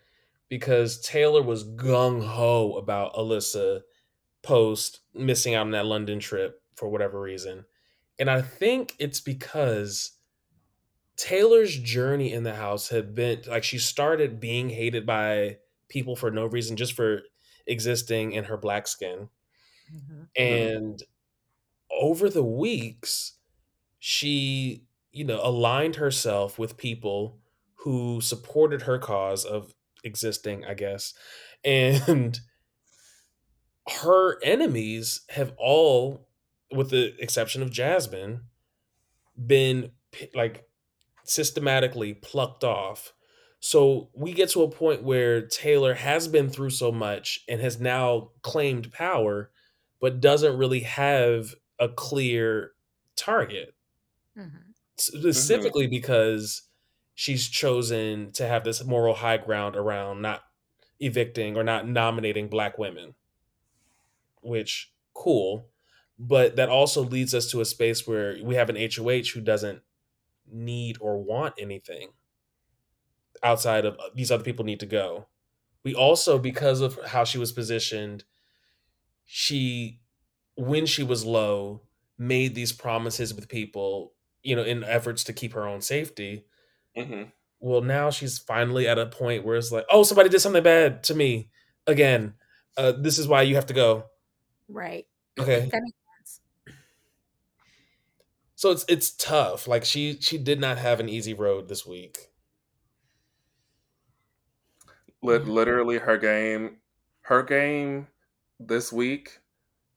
because 0.49 1.01
Taylor 1.01 1.43
was 1.43 1.65
gung 1.65 2.25
ho 2.25 2.77
about 2.77 3.15
Alyssa 3.15 3.81
post 4.43 5.01
missing 5.13 5.55
out 5.55 5.63
on 5.63 5.73
that 5.73 5.87
London 5.87 6.21
trip 6.21 6.63
for 6.77 6.89
whatever 6.89 7.21
reason. 7.21 7.65
And 8.19 8.31
I 8.31 8.43
think 8.43 8.95
it's 8.99 9.21
because 9.21 10.13
Taylor's 11.17 11.77
journey 11.77 12.33
in 12.33 12.45
the 12.45 12.55
house 12.55 12.89
had 12.91 13.15
been 13.15 13.43
like 13.49 13.65
she 13.65 13.79
started 13.79 14.39
being 14.39 14.71
hated 14.71 15.05
by 15.07 15.59
people 15.89 16.15
for 16.15 16.31
no 16.31 16.47
reason, 16.47 16.77
just 16.77 16.93
for 16.93 17.23
existing 17.67 18.33
in 18.33 18.45
her 18.45 18.57
black 18.57 18.87
skin. 18.87 19.29
Mhm. 19.93 20.29
And 20.37 21.03
over 22.01 22.29
the 22.29 22.45
weeks, 22.45 23.35
she 23.99 24.87
you 25.17 25.25
know, 25.25 25.41
aligned 25.43 25.97
herself 25.97 26.59
with 26.59 26.77
people 26.77 27.39
who 27.77 28.21
supported 28.21 28.83
her 28.83 28.99
cause 28.99 29.47
of 29.47 29.73
existing, 30.05 30.63
I 30.67 30.75
guess. 30.75 31.15
And 31.65 32.39
her 34.03 34.39
enemies 34.43 35.23
have 35.31 35.55
all, 35.57 36.29
with 36.71 36.91
the 36.91 37.15
exception 37.19 37.63
of 37.63 37.71
Jasmine, 37.71 38.43
been 39.47 39.93
like 40.35 40.67
systematically 41.25 42.13
plucked 42.13 42.63
off. 42.63 43.15
So 43.59 44.11
we 44.15 44.35
get 44.35 44.51
to 44.51 44.65
a 44.65 44.71
point 44.71 45.03
where 45.03 45.41
Taylor 45.41 45.95
has 45.95 46.29
been 46.29 46.51
through 46.51 46.71
so 46.71 46.93
much 46.93 47.43
and 47.49 47.59
has 47.63 47.81
now 47.81 48.33
claimed 48.43 48.93
power, 48.93 49.51
but 49.99 50.21
doesn't 50.21 50.59
really 50.59 50.81
have 50.81 51.55
a 51.79 51.89
clear 51.89 52.73
target. 53.17 53.75
Mm-hmm. 54.37 54.57
Specifically 54.99 55.85
mm-hmm. 55.85 55.91
because 55.91 56.63
she's 57.15 57.49
chosen 57.49 58.33
to 58.33 58.47
have 58.47 58.65
this 58.65 58.85
moral 58.85 59.15
high 59.15 59.39
ground 59.39 59.77
around 59.77 60.23
not 60.23 60.43
evicting 61.01 61.57
or 61.57 61.63
not 61.63 61.87
nominating 61.87 62.49
black 62.49 62.79
women 62.79 63.15
which 64.41 64.93
cool 65.13 65.69
but 66.19 66.57
that 66.57 66.69
also 66.69 67.03
leads 67.03 67.35
us 67.35 67.51
to 67.51 67.61
a 67.61 67.65
space 67.65 68.07
where 68.07 68.37
we 68.43 68.55
have 68.55 68.71
an 68.71 68.77
HOH 68.77 69.33
who 69.35 69.41
doesn't 69.41 69.83
need 70.51 70.97
or 71.01 71.23
want 71.23 71.55
anything 71.59 72.11
outside 73.43 73.85
of 73.85 73.95
uh, 73.99 74.09
these 74.15 74.31
other 74.31 74.45
people 74.45 74.65
need 74.65 74.81
to 74.81 74.87
go. 74.87 75.27
We 75.85 75.95
also, 75.95 76.39
because 76.39 76.81
of 76.81 76.99
how 77.07 77.25
she 77.25 77.39
was 77.39 77.53
positioned, 77.53 78.25
she, 79.25 80.01
when 80.57 80.87
she 80.87 81.03
was 81.03 81.25
low, 81.25 81.83
made 82.19 82.55
these 82.55 82.73
promises 82.73 83.35
with 83.35 83.49
people, 83.49 84.13
you 84.43 84.57
know, 84.57 84.63
in 84.63 84.83
efforts 84.85 85.25
to 85.25 85.33
keep 85.33 85.53
her 85.53 85.67
own 85.67 85.81
safety. 85.81 86.47
Mm-hmm. 86.97 87.25
Well, 87.61 87.83
now 87.83 88.11
she's 88.11 88.39
finally 88.39 88.87
at 88.89 88.99
a 88.99 89.07
point 89.07 89.45
where 89.45 89.57
it's 89.57 89.73
like, 89.73 89.87
oh, 89.91 90.03
somebody 90.03 90.29
did 90.29 90.41
something 90.41 90.63
bad 90.63 91.03
to 91.05 91.15
me 91.15 91.51
again. 91.87 92.35
Uh, 92.77 92.93
this 92.93 93.19
is 93.19 93.29
why 93.29 93.43
you 93.43 93.55
have 93.55 93.67
to 93.67 93.75
go. 93.75 94.05
Right. 94.69 95.07
Okay. 95.39 95.69
That 95.71 95.83
makes 95.83 95.97
sense. 96.19 96.41
So 98.55 98.71
it's 98.71 98.85
it's 98.89 99.11
tough. 99.11 99.69
Like 99.69 99.85
she 99.85 100.19
she 100.21 100.39
did 100.39 100.61
not 100.61 100.79
have 100.79 101.01
an 101.01 101.09
easy 101.09 101.35
road 101.35 101.69
this 101.69 101.87
week. 101.87 102.31
Literally, 105.23 105.99
her 105.99 106.17
game, 106.19 106.77
her 107.23 107.43
game 107.43 108.07
this 108.61 108.93
week 108.93 109.41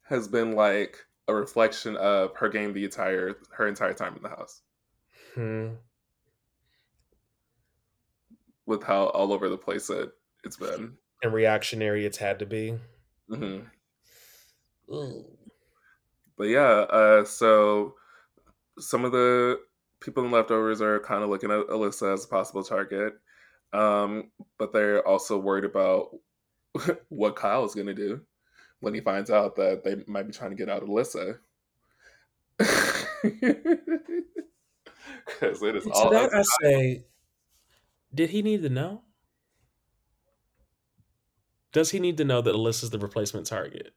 has 0.10 0.28
been 0.28 0.54
like 0.56 0.98
a 1.28 1.34
reflection 1.34 1.96
of 1.98 2.36
her 2.36 2.50
game 2.50 2.74
the 2.74 2.84
entire 2.84 3.36
her 3.52 3.68
entire 3.68 3.94
time 3.94 4.16
in 4.16 4.24
the 4.24 4.30
house. 4.30 4.62
Hmm. 5.36 5.68
With 8.66 8.84
how 8.84 9.06
all 9.08 9.32
over 9.32 9.50
the 9.50 9.58
place 9.58 9.90
it 9.90 10.10
it's 10.44 10.58
been 10.58 10.98
and 11.24 11.34
reactionary 11.34 12.06
it's 12.06 12.18
had 12.18 12.40
to 12.40 12.46
be. 12.46 12.76
Mm-hmm. 13.30 13.66
But 16.38 16.48
yeah, 16.48 16.62
uh, 16.62 17.26
so 17.26 17.96
some 18.80 19.06
of 19.06 19.12
the 19.12 19.60
people 20.00 20.24
in 20.26 20.32
leftovers 20.32 20.82
are 20.82 21.00
kind 21.02 21.24
of 21.24 21.30
looking 21.30 21.52
at 21.52 21.68
Alyssa 21.68 22.14
as 22.14 22.26
a 22.26 22.28
possible 22.28 22.64
target, 22.64 23.14
um, 23.74 24.32
but 24.58 24.74
they're 24.74 25.06
also 25.06 25.38
worried 25.38 25.66
about 25.66 26.16
what 27.10 27.36
Kyle 27.36 27.66
is 27.66 27.76
going 27.76 27.88
to 27.88 27.94
do 27.94 28.22
when 28.80 28.94
he 28.94 29.02
finds 29.02 29.30
out 29.30 29.58
that 29.58 29.84
they 29.84 29.98
might 30.08 30.28
be 30.28 30.34
trying 30.34 30.52
to 30.52 30.56
get 30.56 30.70
out 30.70 30.86
Alyssa. 30.86 31.40
Because 35.26 35.62
it 35.62 35.76
is 35.76 35.84
to 35.84 35.92
all. 35.92 36.10
that 36.10 36.34
I 36.34 36.42
say, 36.62 37.06
did 38.14 38.30
he 38.30 38.42
need 38.42 38.62
to 38.64 38.70
know? 38.70 39.04
Does 41.72 41.92
he 41.92 42.00
need 42.00 42.18
to 42.18 42.26
know 42.26 42.42
that 42.42 42.56
Alyssa's 42.56 42.90
the 42.90 42.98
replacement 42.98 43.46
target? 43.46 43.94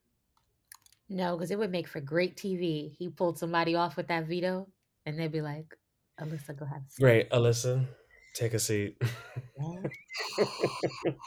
No, 1.08 1.36
because 1.36 1.50
it 1.50 1.58
would 1.58 1.70
make 1.70 1.88
for 1.88 2.00
great 2.00 2.36
TV. 2.36 2.94
He 2.98 3.08
pulled 3.08 3.38
somebody 3.38 3.74
off 3.74 3.96
with 3.96 4.08
that 4.08 4.26
veto, 4.26 4.68
and 5.06 5.18
they'd 5.18 5.32
be 5.32 5.40
like, 5.40 5.74
"Alyssa, 6.20 6.56
go 6.56 6.66
have 6.66 6.82
a 6.86 6.90
seat." 6.90 7.02
Great, 7.02 7.30
Alyssa, 7.30 7.86
take 8.34 8.54
a 8.54 8.58
seat. 8.58 9.00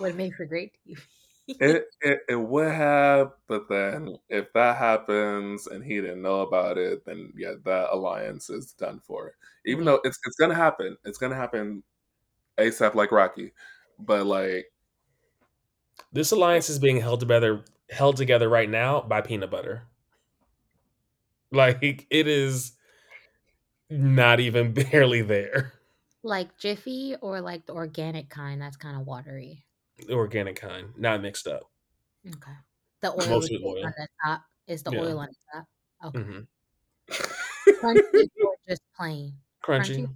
would 0.00 0.16
make 0.16 0.34
for 0.34 0.44
great 0.44 0.72
TV. 0.86 0.98
It, 1.46 1.86
it 2.00 2.20
it 2.28 2.36
would 2.36 2.72
have, 2.72 3.32
but 3.46 3.68
then 3.68 4.18
if 4.28 4.52
that 4.54 4.76
happens 4.76 5.66
and 5.66 5.84
he 5.84 6.00
didn't 6.00 6.22
know 6.22 6.40
about 6.40 6.78
it, 6.78 7.04
then 7.04 7.32
yeah, 7.36 7.54
that 7.64 7.92
alliance 7.92 8.48
is 8.50 8.72
done 8.72 9.00
for. 9.00 9.34
Even 9.66 9.84
though 9.84 10.00
it's 10.04 10.18
it's 10.24 10.36
gonna 10.36 10.54
happen, 10.54 10.96
it's 11.04 11.18
gonna 11.18 11.34
happen 11.34 11.82
ASAP 12.58 12.94
like 12.94 13.12
Rocky, 13.12 13.52
but 13.98 14.26
like 14.26 14.72
this 16.12 16.30
alliance 16.32 16.70
is 16.70 16.78
being 16.78 16.96
held 17.00 17.20
together 17.20 17.64
held 17.90 18.16
together 18.16 18.48
right 18.48 18.70
now 18.70 19.00
by 19.02 19.20
peanut 19.20 19.50
butter. 19.50 19.86
Like 21.50 22.06
it 22.10 22.26
is 22.26 22.72
not 23.90 24.40
even 24.40 24.72
barely 24.92 25.22
there. 25.22 25.72
Like 26.22 26.56
Jiffy 26.58 27.16
or 27.20 27.40
like 27.40 27.66
the 27.66 27.74
organic 27.74 28.28
kind 28.30 28.60
that's 28.60 28.76
kind 28.76 28.96
of 28.96 29.06
watery. 29.06 29.63
The 29.98 30.14
organic 30.14 30.56
kind, 30.56 30.88
not 30.96 31.22
mixed 31.22 31.46
up. 31.46 31.70
Okay. 32.26 32.52
The 33.00 33.12
oil, 33.12 33.28
Mostly 33.28 33.60
oil. 33.64 33.84
on 33.84 33.92
the 33.96 34.08
top 34.24 34.42
is 34.66 34.82
the 34.82 34.92
yeah. 34.92 35.00
oil 35.00 35.18
on 35.18 35.28
the 35.28 35.34
top. 35.52 35.66
Okay. 36.06 36.18
Mm-hmm. 36.18 36.40
Crunchy 37.86 38.28
or 38.44 38.54
just 38.68 38.82
plain? 38.96 39.34
Crunchy. 39.64 40.06
Crunchy? 40.06 40.08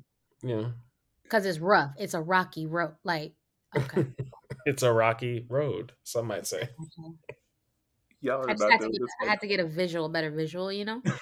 Yeah. 0.43 0.69
Because 1.23 1.47
it's 1.47 1.59
rough. 1.59 1.93
It's 1.99 2.15
a 2.15 2.21
rocky 2.21 2.67
road. 2.67 2.95
Like, 3.05 3.35
okay. 3.77 4.07
it's 4.67 4.83
a 4.83 4.93
rocky 4.93 5.47
road, 5.49 5.93
some 6.03 6.27
might 6.27 6.47
say. 6.47 6.63
Okay. 6.63 7.15
Y'all 8.21 8.41
are 8.41 8.51
I 8.51 8.55
just 8.55 8.65
had 8.65 8.81
to, 8.81 8.89
get, 8.89 9.01
I 9.23 9.27
had 9.27 9.41
to 9.41 9.47
get 9.47 9.61
a 9.61 9.67
visual, 9.67 10.09
better 10.09 10.31
visual, 10.31 10.73
you 10.73 10.85
know. 10.85 11.01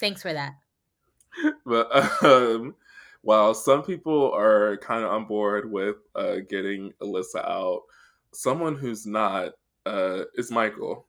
Thanks 0.00 0.22
for 0.22 0.32
that. 0.32 0.54
But 1.66 2.22
um, 2.22 2.76
while 3.28 3.52
some 3.52 3.82
people 3.82 4.32
are 4.32 4.78
kind 4.78 5.04
of 5.04 5.10
on 5.10 5.26
board 5.26 5.70
with 5.70 5.96
uh, 6.14 6.36
getting 6.48 6.90
Alyssa 7.02 7.46
out, 7.46 7.82
someone 8.32 8.74
who's 8.74 9.04
not 9.04 9.52
uh, 9.84 10.22
is 10.36 10.50
Michael. 10.50 11.06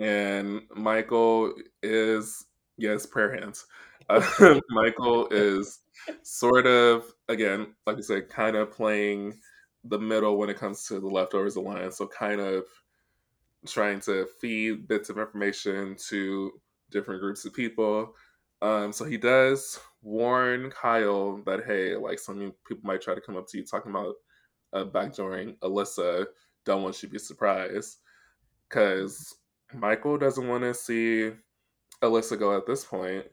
And 0.00 0.62
Michael 0.74 1.54
is 1.84 2.46
yes, 2.78 3.06
prayer 3.06 3.32
hands. 3.32 3.64
Uh, 4.08 4.58
Michael 4.70 5.28
is 5.28 5.82
sort 6.24 6.66
of 6.66 7.04
again, 7.28 7.76
like 7.86 7.98
I 7.98 8.00
said, 8.00 8.28
kind 8.28 8.56
of 8.56 8.72
playing 8.72 9.38
the 9.84 10.00
middle 10.00 10.36
when 10.36 10.50
it 10.50 10.58
comes 10.58 10.84
to 10.88 10.98
the 10.98 11.06
leftovers 11.06 11.54
alliance. 11.54 11.98
So 11.98 12.08
kind 12.08 12.40
of 12.40 12.64
trying 13.68 14.00
to 14.00 14.26
feed 14.40 14.88
bits 14.88 15.10
of 15.10 15.18
information 15.18 15.94
to 16.08 16.60
different 16.90 17.20
groups 17.20 17.44
of 17.44 17.54
people. 17.54 18.16
Um, 18.60 18.92
so 18.92 19.04
he 19.04 19.16
does 19.16 19.78
warn 20.02 20.70
Kyle 20.70 21.40
that 21.46 21.64
hey, 21.66 21.96
like 21.96 22.18
some 22.18 22.52
people 22.66 22.82
might 22.84 23.00
try 23.00 23.14
to 23.14 23.20
come 23.20 23.36
up 23.36 23.46
to 23.48 23.58
you 23.58 23.64
talking 23.64 23.90
about 23.90 24.14
uh, 24.72 24.84
backdooring 24.84 25.56
Alyssa. 25.58 26.26
Don't 26.64 26.82
want 26.82 27.02
you 27.02 27.08
to 27.08 27.12
be 27.12 27.18
surprised 27.18 27.98
because 28.68 29.36
Michael 29.74 30.18
doesn't 30.18 30.48
want 30.48 30.64
to 30.64 30.74
see 30.74 31.30
Alyssa 32.02 32.38
go 32.38 32.56
at 32.56 32.66
this 32.66 32.84
point 32.84 33.24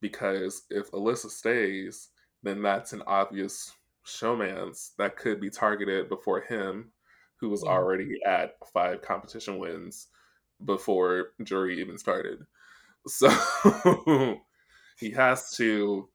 because 0.00 0.62
if 0.70 0.90
Alyssa 0.92 1.30
stays, 1.30 2.10
then 2.42 2.62
that's 2.62 2.92
an 2.92 3.02
obvious 3.06 3.72
showmance 4.06 4.90
that 4.98 5.16
could 5.16 5.40
be 5.40 5.50
targeted 5.50 6.08
before 6.08 6.42
him, 6.42 6.92
who 7.36 7.48
was 7.48 7.64
already 7.64 8.18
at 8.26 8.56
five 8.72 9.00
competition 9.02 9.58
wins 9.58 10.08
before 10.64 11.28
jury 11.42 11.80
even 11.80 11.98
started. 11.98 12.40
So 13.06 13.28
he 14.98 15.10
has 15.10 15.56
to 15.56 16.08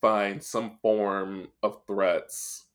find 0.00 0.42
some 0.42 0.78
form 0.82 1.48
of 1.62 1.80
threats 1.86 2.66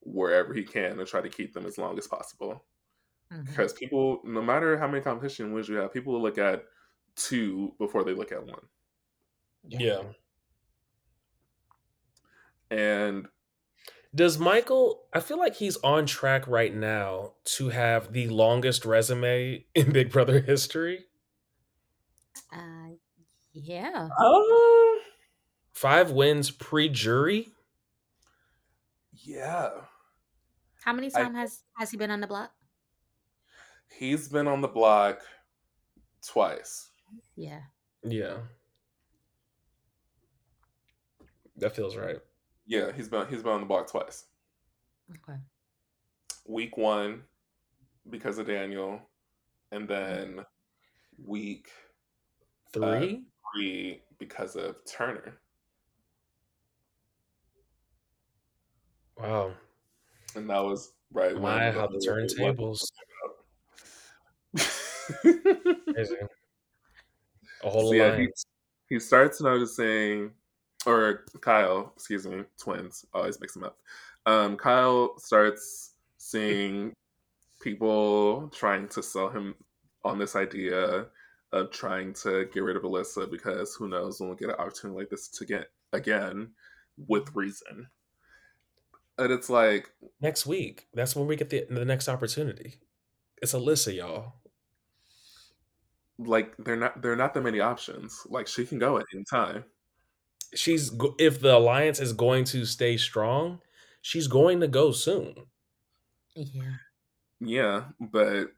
wherever 0.00 0.54
he 0.54 0.62
can 0.62 0.98
and 0.98 1.08
try 1.08 1.20
to 1.20 1.28
keep 1.28 1.52
them 1.52 1.66
as 1.66 1.78
long 1.78 1.98
as 1.98 2.06
possible. 2.06 2.64
Mm-hmm. 3.32 3.44
Because 3.44 3.72
people, 3.72 4.20
no 4.24 4.42
matter 4.42 4.78
how 4.78 4.86
many 4.86 5.02
competition 5.02 5.52
wins 5.52 5.68
you 5.68 5.76
have, 5.76 5.92
people 5.92 6.12
will 6.12 6.22
look 6.22 6.38
at 6.38 6.64
two 7.16 7.72
before 7.78 8.04
they 8.04 8.14
look 8.14 8.30
at 8.30 8.46
one. 8.46 8.60
Yeah. 9.68 10.02
And 12.70 13.26
does 14.14 14.38
Michael? 14.38 15.02
I 15.12 15.20
feel 15.20 15.38
like 15.38 15.56
he's 15.56 15.76
on 15.78 16.06
track 16.06 16.46
right 16.46 16.74
now 16.74 17.32
to 17.56 17.70
have 17.70 18.12
the 18.12 18.28
longest 18.28 18.84
resume 18.84 19.64
in 19.74 19.92
Big 19.92 20.10
Brother 20.10 20.40
history. 20.40 21.06
Uh, 22.52 22.90
yeah. 23.56 24.08
Um, 24.18 24.98
five 25.72 26.10
wins 26.10 26.50
pre-jury. 26.50 27.48
Yeah. 29.12 29.70
How 30.84 30.92
many 30.92 31.10
times 31.10 31.34
has 31.34 31.62
has 31.78 31.90
he 31.90 31.96
been 31.96 32.10
on 32.10 32.20
the 32.20 32.26
block? 32.26 32.52
He's 33.88 34.28
been 34.28 34.46
on 34.46 34.60
the 34.60 34.68
block 34.68 35.20
twice. 36.26 36.90
Yeah. 37.34 37.60
Yeah. 38.04 38.36
That 41.56 41.74
feels 41.74 41.96
right. 41.96 42.18
Yeah, 42.66 42.92
he's 42.92 43.08
been 43.08 43.26
he's 43.28 43.42
been 43.42 43.52
on 43.52 43.60
the 43.60 43.66
block 43.66 43.90
twice. 43.90 44.24
Okay. 45.10 45.38
Week 46.46 46.76
one 46.76 47.22
because 48.10 48.38
of 48.38 48.46
Daniel, 48.46 49.00
and 49.72 49.88
then 49.88 50.44
week 51.18 51.68
Three? 52.72 53.24
Three 53.56 54.02
because 54.18 54.56
of 54.56 54.76
Turner. 54.86 55.38
wow. 59.18 59.52
And 60.34 60.50
that 60.50 60.62
was 60.62 60.92
right 61.12 61.34
My, 61.34 61.66
when 61.66 61.74
how 61.74 61.86
the 61.86 61.98
turntables. 61.98 62.82
Crazy. 65.94 66.16
A 67.64 67.70
whole 67.70 67.88
So, 67.88 67.94
yeah, 67.94 68.16
he- 68.18 68.28
he 68.88 69.00
starts 69.00 69.40
noticing, 69.40 70.32
or 70.84 71.24
Kyle, 71.40 71.92
excuse 71.96 72.26
me, 72.26 72.44
twins, 72.58 73.06
always 73.14 73.40
mix 73.40 73.54
them 73.54 73.64
up. 73.64 73.78
Um, 74.26 74.56
Kyle 74.56 75.18
starts 75.18 75.94
seeing 76.18 76.92
people 77.62 78.48
trying 78.54 78.88
to 78.88 79.02
sell 79.02 79.30
him 79.30 79.54
on 80.04 80.18
this 80.18 80.36
idea 80.36 81.06
of 81.56 81.70
trying 81.72 82.12
to 82.14 82.46
get 82.52 82.62
rid 82.62 82.76
of 82.76 82.82
Alyssa 82.84 83.30
because 83.30 83.74
who 83.74 83.88
knows 83.88 84.20
when 84.20 84.28
we'll 84.28 84.38
get 84.38 84.50
an 84.50 84.56
opportunity 84.56 84.98
like 85.00 85.10
this 85.10 85.28
to 85.28 85.44
get 85.46 85.68
again 85.92 86.50
with 87.08 87.34
reason. 87.34 87.88
And 89.18 89.32
it's 89.32 89.48
like, 89.50 89.90
Next 90.20 90.46
week. 90.46 90.88
That's 90.94 91.16
when 91.16 91.26
we 91.26 91.36
get 91.36 91.50
the 91.50 91.66
the 91.70 91.84
next 91.84 92.08
opportunity. 92.08 92.76
It's 93.42 93.54
Alyssa, 93.54 93.94
y'all. 93.96 94.34
like 96.18 96.56
they're 96.58 96.76
not 96.76 97.02
they're 97.02 97.16
not 97.16 97.34
that 97.34 97.42
many 97.42 97.60
options. 97.60 98.22
Like 98.28 98.46
she 98.46 98.66
can 98.66 98.78
go 98.78 98.98
at 98.98 99.06
any 99.14 99.24
time. 99.24 99.64
She's 100.54 100.90
if 101.18 101.40
the 101.40 101.56
alliance 101.56 102.00
is 102.00 102.12
going 102.12 102.44
to 102.46 102.64
stay 102.64 102.96
strong, 102.96 103.60
she's 104.02 104.26
going 104.28 104.60
to 104.60 104.68
go 104.68 104.92
soon. 104.92 105.46
Yeah. 106.34 106.76
Yeah, 107.40 107.84
but 108.00 108.48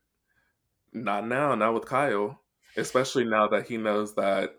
not 0.93 1.27
now, 1.27 1.55
not 1.55 1.75
with 1.75 1.87
Kyle. 1.87 2.41
Especially 2.77 3.25
now 3.25 3.49
that 3.49 3.67
he 3.67 3.77
knows 3.77 4.15
that 4.15 4.55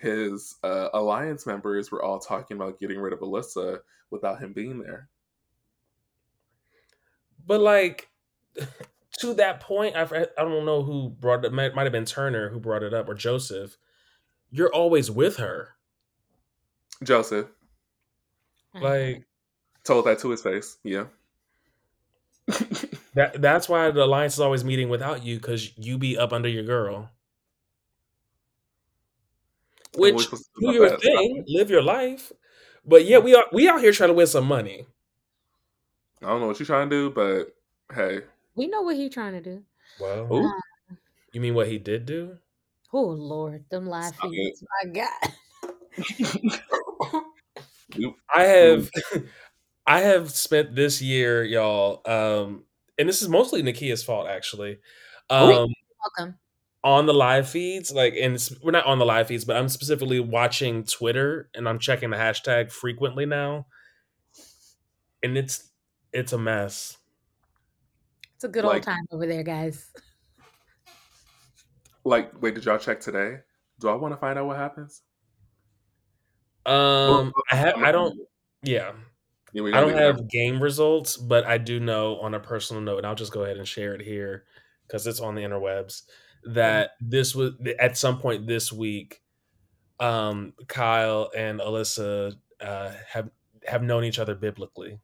his 0.00 0.56
uh, 0.62 0.88
alliance 0.92 1.46
members 1.46 1.90
were 1.90 2.02
all 2.02 2.18
talking 2.18 2.56
about 2.56 2.78
getting 2.78 3.00
rid 3.00 3.12
of 3.12 3.20
Alyssa 3.20 3.78
without 4.10 4.40
him 4.40 4.52
being 4.52 4.78
there. 4.78 5.08
But 7.46 7.60
like 7.60 8.08
to 9.20 9.34
that 9.34 9.60
point, 9.60 9.96
I 9.96 10.02
I 10.02 10.42
don't 10.42 10.66
know 10.66 10.82
who 10.82 11.10
brought 11.10 11.44
it. 11.44 11.52
Might, 11.52 11.74
might 11.74 11.84
have 11.84 11.92
been 11.92 12.04
Turner 12.04 12.48
who 12.48 12.60
brought 12.60 12.82
it 12.82 12.94
up 12.94 13.08
or 13.08 13.14
Joseph. 13.14 13.76
You're 14.50 14.72
always 14.72 15.10
with 15.10 15.36
her. 15.36 15.70
Joseph 17.02 17.48
Like 18.74 19.24
told 19.84 20.06
that 20.06 20.18
to 20.20 20.30
his 20.30 20.42
face. 20.42 20.78
Yeah. 20.84 21.06
that. 23.14 23.40
That's 23.40 23.68
why 23.68 23.90
the 23.90 24.04
alliance 24.04 24.34
is 24.34 24.40
always 24.40 24.64
meeting 24.64 24.88
without 24.88 25.24
you 25.24 25.36
because 25.36 25.76
you 25.76 25.98
be 25.98 26.16
up 26.16 26.32
under 26.32 26.48
your 26.48 26.64
girl. 26.64 27.10
And 29.94 30.02
we're 30.02 30.12
Which 30.14 30.24
supposed 30.24 30.48
do 30.60 30.72
your 30.72 30.90
that. 30.90 31.00
thing, 31.00 31.44
live 31.46 31.70
your 31.70 31.82
life. 31.82 32.32
But 32.86 33.04
yeah, 33.06 33.18
we 33.18 33.34
are 33.34 33.44
we 33.52 33.68
out 33.68 33.80
here 33.80 33.92
trying 33.92 34.10
to 34.10 34.14
win 34.14 34.26
some 34.26 34.46
money. 34.46 34.86
I 36.22 36.26
don't 36.26 36.40
know 36.40 36.46
what 36.46 36.58
you're 36.58 36.66
trying 36.66 36.90
to 36.90 36.96
do, 36.96 37.10
but 37.10 37.54
hey, 37.94 38.22
we 38.54 38.66
know 38.66 38.82
what 38.82 38.96
he 38.96 39.08
trying 39.08 39.32
to 39.32 39.40
do. 39.40 39.62
Well, 40.00 40.32
Ooh. 40.32 40.52
you 41.32 41.40
mean 41.40 41.54
what 41.54 41.68
he 41.68 41.78
did 41.78 42.06
do? 42.06 42.38
Oh 42.92 43.02
Lord, 43.02 43.64
them 43.70 43.86
live 43.86 44.14
Stop 44.14 44.30
feeds. 44.30 44.62
My 44.84 44.90
God. 44.90 45.32
I 48.34 48.44
have 48.44 48.90
I 49.86 50.00
have 50.00 50.30
spent 50.30 50.74
this 50.74 51.02
year, 51.02 51.44
y'all, 51.44 52.00
um, 52.06 52.64
and 52.98 53.08
this 53.08 53.22
is 53.22 53.28
mostly 53.28 53.62
Nekia's 53.62 54.02
fault 54.02 54.28
actually. 54.28 54.78
Um, 55.30 55.74
Welcome. 56.18 56.38
On 56.84 57.06
the 57.06 57.14
live 57.14 57.48
feeds, 57.48 57.90
like, 57.90 58.14
and 58.14 58.38
we're 58.62 58.70
not 58.70 58.84
on 58.86 58.98
the 58.98 59.06
live 59.06 59.26
feeds, 59.28 59.44
but 59.46 59.56
I'm 59.56 59.68
specifically 59.70 60.20
watching 60.20 60.84
Twitter 60.84 61.48
and 61.54 61.66
I'm 61.68 61.78
checking 61.78 62.10
the 62.10 62.16
hashtag 62.18 62.70
frequently 62.70 63.24
now, 63.26 63.66
and 65.22 65.36
it's 65.36 65.70
it's 66.12 66.32
a 66.34 66.38
mess. 66.38 66.98
It's 68.36 68.44
a 68.44 68.48
good 68.48 68.64
Like- 68.64 68.74
old 68.74 68.82
time 68.82 69.06
over 69.10 69.26
there, 69.26 69.42
guys. 69.42 69.90
like, 72.04 72.30
wait, 72.42 72.54
did 72.54 72.64
y'all 72.66 72.78
check 72.78 73.00
today? 73.00 73.38
Do 73.80 73.88
I 73.88 73.94
want 73.94 74.12
to 74.12 74.18
find 74.18 74.38
out 74.38 74.46
what 74.46 74.58
happens? 74.58 75.02
Um, 76.66 77.32
I 77.50 77.56
have 77.56 77.76
I 77.76 77.92
don't 77.92 78.18
yeah 78.62 78.92
Yeah, 79.52 79.62
I 79.64 79.70
don't 79.80 79.88
leave 79.88 79.96
it 79.96 80.00
have 80.02 80.28
game 80.28 80.62
results, 80.62 81.16
but 81.16 81.44
I 81.46 81.58
do 81.58 81.78
know 81.80 82.16
on 82.20 82.34
a 82.34 82.40
personal 82.40 82.82
note, 82.82 82.98
and 82.98 83.06
I'll 83.06 83.14
just 83.14 83.32
go 83.32 83.44
ahead 83.44 83.56
and 83.58 83.66
share 83.68 83.94
it 83.94 84.00
here 84.00 84.44
because 84.86 85.06
it's 85.06 85.20
on 85.20 85.34
the 85.34 85.42
interwebs 85.42 86.02
that 86.46 86.90
this 87.00 87.34
was 87.34 87.52
at 87.78 87.96
some 87.96 88.18
point 88.18 88.46
this 88.46 88.72
week. 88.72 89.20
Um, 90.00 90.52
Kyle 90.66 91.30
and 91.36 91.60
Alyssa 91.60 92.34
uh, 92.60 92.90
have 93.08 93.30
have 93.66 93.82
known 93.82 94.04
each 94.04 94.18
other 94.18 94.34
biblically 94.34 94.98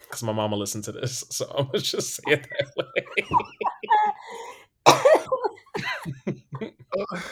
because 0.00 0.22
my 0.22 0.32
mama 0.32 0.56
listened 0.56 0.84
to 0.84 0.92
this, 0.92 1.24
so 1.30 1.46
I'm 1.56 1.66
gonna 1.66 1.78
just 1.78 2.16
say 2.16 2.22
it 2.32 2.46
that 4.86 5.26
way. 6.46 6.74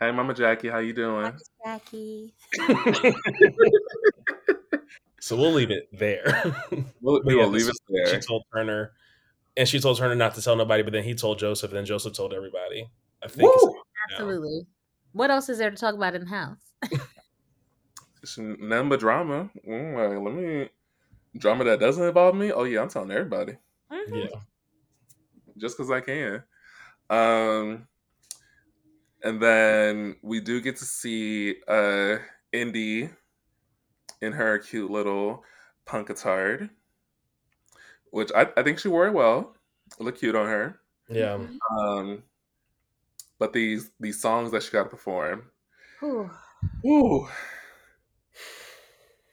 Hey, 0.00 0.12
Mama 0.12 0.32
Jackie, 0.32 0.68
how 0.68 0.78
you 0.78 0.92
doing? 0.92 1.32
Jackie. 1.64 2.32
so 5.20 5.34
we'll 5.34 5.50
leave 5.50 5.72
it 5.72 5.88
there. 5.92 6.54
We'll, 7.00 7.16
But 7.18 7.24
we 7.26 7.34
yeah, 7.36 7.42
will 7.42 7.48
leave 7.50 7.66
this- 7.66 7.76
it 7.88 8.06
she 8.06 8.12
there. 8.12 8.20
told 8.20 8.44
Turner, 8.54 8.92
and 9.58 9.68
she 9.68 9.80
told 9.80 9.98
Turner 9.98 10.14
not 10.14 10.34
to 10.36 10.42
tell 10.42 10.56
nobody, 10.56 10.82
but 10.82 10.92
then 10.94 11.04
he 11.04 11.14
told 11.14 11.38
Joseph, 11.38 11.70
and 11.70 11.78
then 11.78 11.84
Joseph 11.84 12.14
told 12.14 12.32
everybody. 12.32 12.88
I 13.22 13.28
think. 13.28 13.52
Woo! 13.52 13.74
Absolutely. 14.10 14.66
What 15.12 15.30
else 15.30 15.48
is 15.48 15.58
there 15.58 15.70
to 15.70 15.76
talk 15.76 15.94
about 15.94 16.14
in 16.14 16.22
the 16.22 16.28
house? 16.28 16.72
It's 18.22 18.36
Nothing 18.36 18.88
but 18.88 19.00
drama. 19.00 19.48
Mm, 19.66 19.94
like, 19.94 20.24
let 20.24 20.34
me 20.34 20.68
drama 21.36 21.64
that 21.64 21.78
doesn't 21.80 22.04
involve 22.04 22.34
me. 22.34 22.50
Oh 22.50 22.64
yeah, 22.64 22.82
I'm 22.82 22.88
telling 22.88 23.10
everybody 23.12 23.52
Mhm. 23.92 24.06
Yeah. 24.30 24.40
just 25.56 25.76
because 25.76 25.90
I 25.90 26.00
can. 26.00 26.42
Um, 27.10 27.86
and 29.22 29.40
then 29.40 30.16
we 30.22 30.40
do 30.40 30.60
get 30.60 30.76
to 30.78 30.84
see 30.84 31.56
uh 31.68 32.18
Indy 32.52 33.10
in 34.20 34.32
her 34.32 34.58
cute 34.58 34.90
little 34.90 35.44
punkatard, 35.86 36.70
which 38.10 38.30
I, 38.34 38.48
I 38.56 38.62
think 38.62 38.78
she 38.78 38.88
wore 38.88 39.06
it 39.06 39.12
well. 39.12 39.54
It 39.98 40.02
looked 40.02 40.18
cute 40.20 40.34
on 40.36 40.46
her. 40.46 40.80
Yeah. 41.08 41.38
Mhm. 41.38 41.58
Um, 41.78 42.22
but 43.38 43.52
these 43.52 43.90
these 44.00 44.20
songs 44.20 44.50
that 44.52 44.62
she 44.62 44.70
got 44.70 44.84
to 44.84 44.88
perform, 44.90 45.50
Whew. 46.00 46.30
Ooh. 46.86 47.28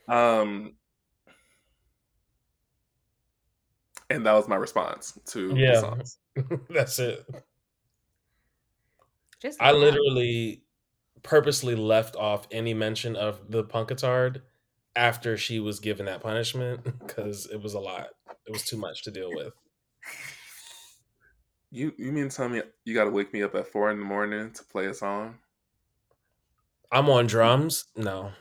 Um, 0.08 0.76
and 4.10 4.26
that 4.26 4.34
was 4.34 4.48
my 4.48 4.56
response 4.56 5.18
to 5.28 5.54
the 5.54 5.80
songs. 5.80 6.18
That's 6.70 7.00
it. 7.00 7.26
Just 9.42 9.62
I 9.62 9.70
a 9.70 9.74
lot. 9.74 9.80
literally 9.80 10.64
purposely 11.24 11.76
left 11.76 12.16
off 12.16 12.48
any 12.52 12.74
mention 12.74 13.16
of 13.16 13.50
the 13.50 13.64
punkatard 13.64 14.42
after 14.96 15.38
she 15.38 15.60
was 15.60 15.80
given 15.80 16.06
that 16.06 16.22
punishment 16.22 16.84
because 17.00 17.48
it 17.48 17.62
was 17.62 17.74
a 17.74 17.80
lot. 17.80 18.10
It 18.48 18.52
was 18.52 18.64
too 18.64 18.78
much 18.78 19.04
to 19.04 19.12
deal 19.12 19.32
with. 19.34 19.54
You 21.72 21.94
you 21.98 22.12
mean 22.12 22.30
tell 22.30 22.48
me 22.48 22.62
you 22.86 22.94
got 22.94 23.06
to 23.06 23.10
wake 23.10 23.34
me 23.34 23.44
up 23.44 23.56
at 23.56 23.68
four 23.68 23.92
in 23.92 24.00
the 24.00 24.06
morning 24.06 24.52
to 24.52 24.64
play 24.64 24.86
a 24.86 24.94
song? 24.94 25.40
I'm 26.92 27.10
on 27.10 27.28
drums. 27.28 27.86
No. 27.96 28.32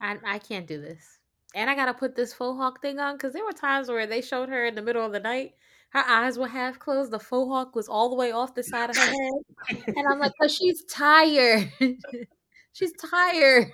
I, 0.00 0.18
I 0.24 0.38
can't 0.38 0.66
do 0.66 0.80
this. 0.80 1.18
And 1.54 1.70
I 1.70 1.74
gotta 1.74 1.94
put 1.94 2.14
this 2.14 2.34
faux 2.34 2.58
hawk 2.58 2.82
thing 2.82 2.98
on 2.98 3.14
because 3.16 3.32
there 3.32 3.44
were 3.44 3.52
times 3.52 3.88
where 3.88 4.06
they 4.06 4.20
showed 4.20 4.50
her 4.50 4.66
in 4.66 4.74
the 4.74 4.82
middle 4.82 5.04
of 5.04 5.12
the 5.12 5.20
night. 5.20 5.54
Her 5.90 6.04
eyes 6.06 6.38
were 6.38 6.48
half 6.48 6.78
closed. 6.78 7.10
The 7.10 7.18
faux 7.18 7.48
hawk 7.48 7.74
was 7.74 7.88
all 7.88 8.10
the 8.10 8.16
way 8.16 8.32
off 8.32 8.54
the 8.54 8.62
side 8.62 8.90
of 8.90 8.96
her 8.96 9.06
head. 9.06 9.84
And 9.86 10.06
I'm 10.10 10.18
like, 10.18 10.32
but 10.38 10.50
she's 10.50 10.84
tired. 10.84 11.72
she's 12.72 12.92
tired. 13.10 13.68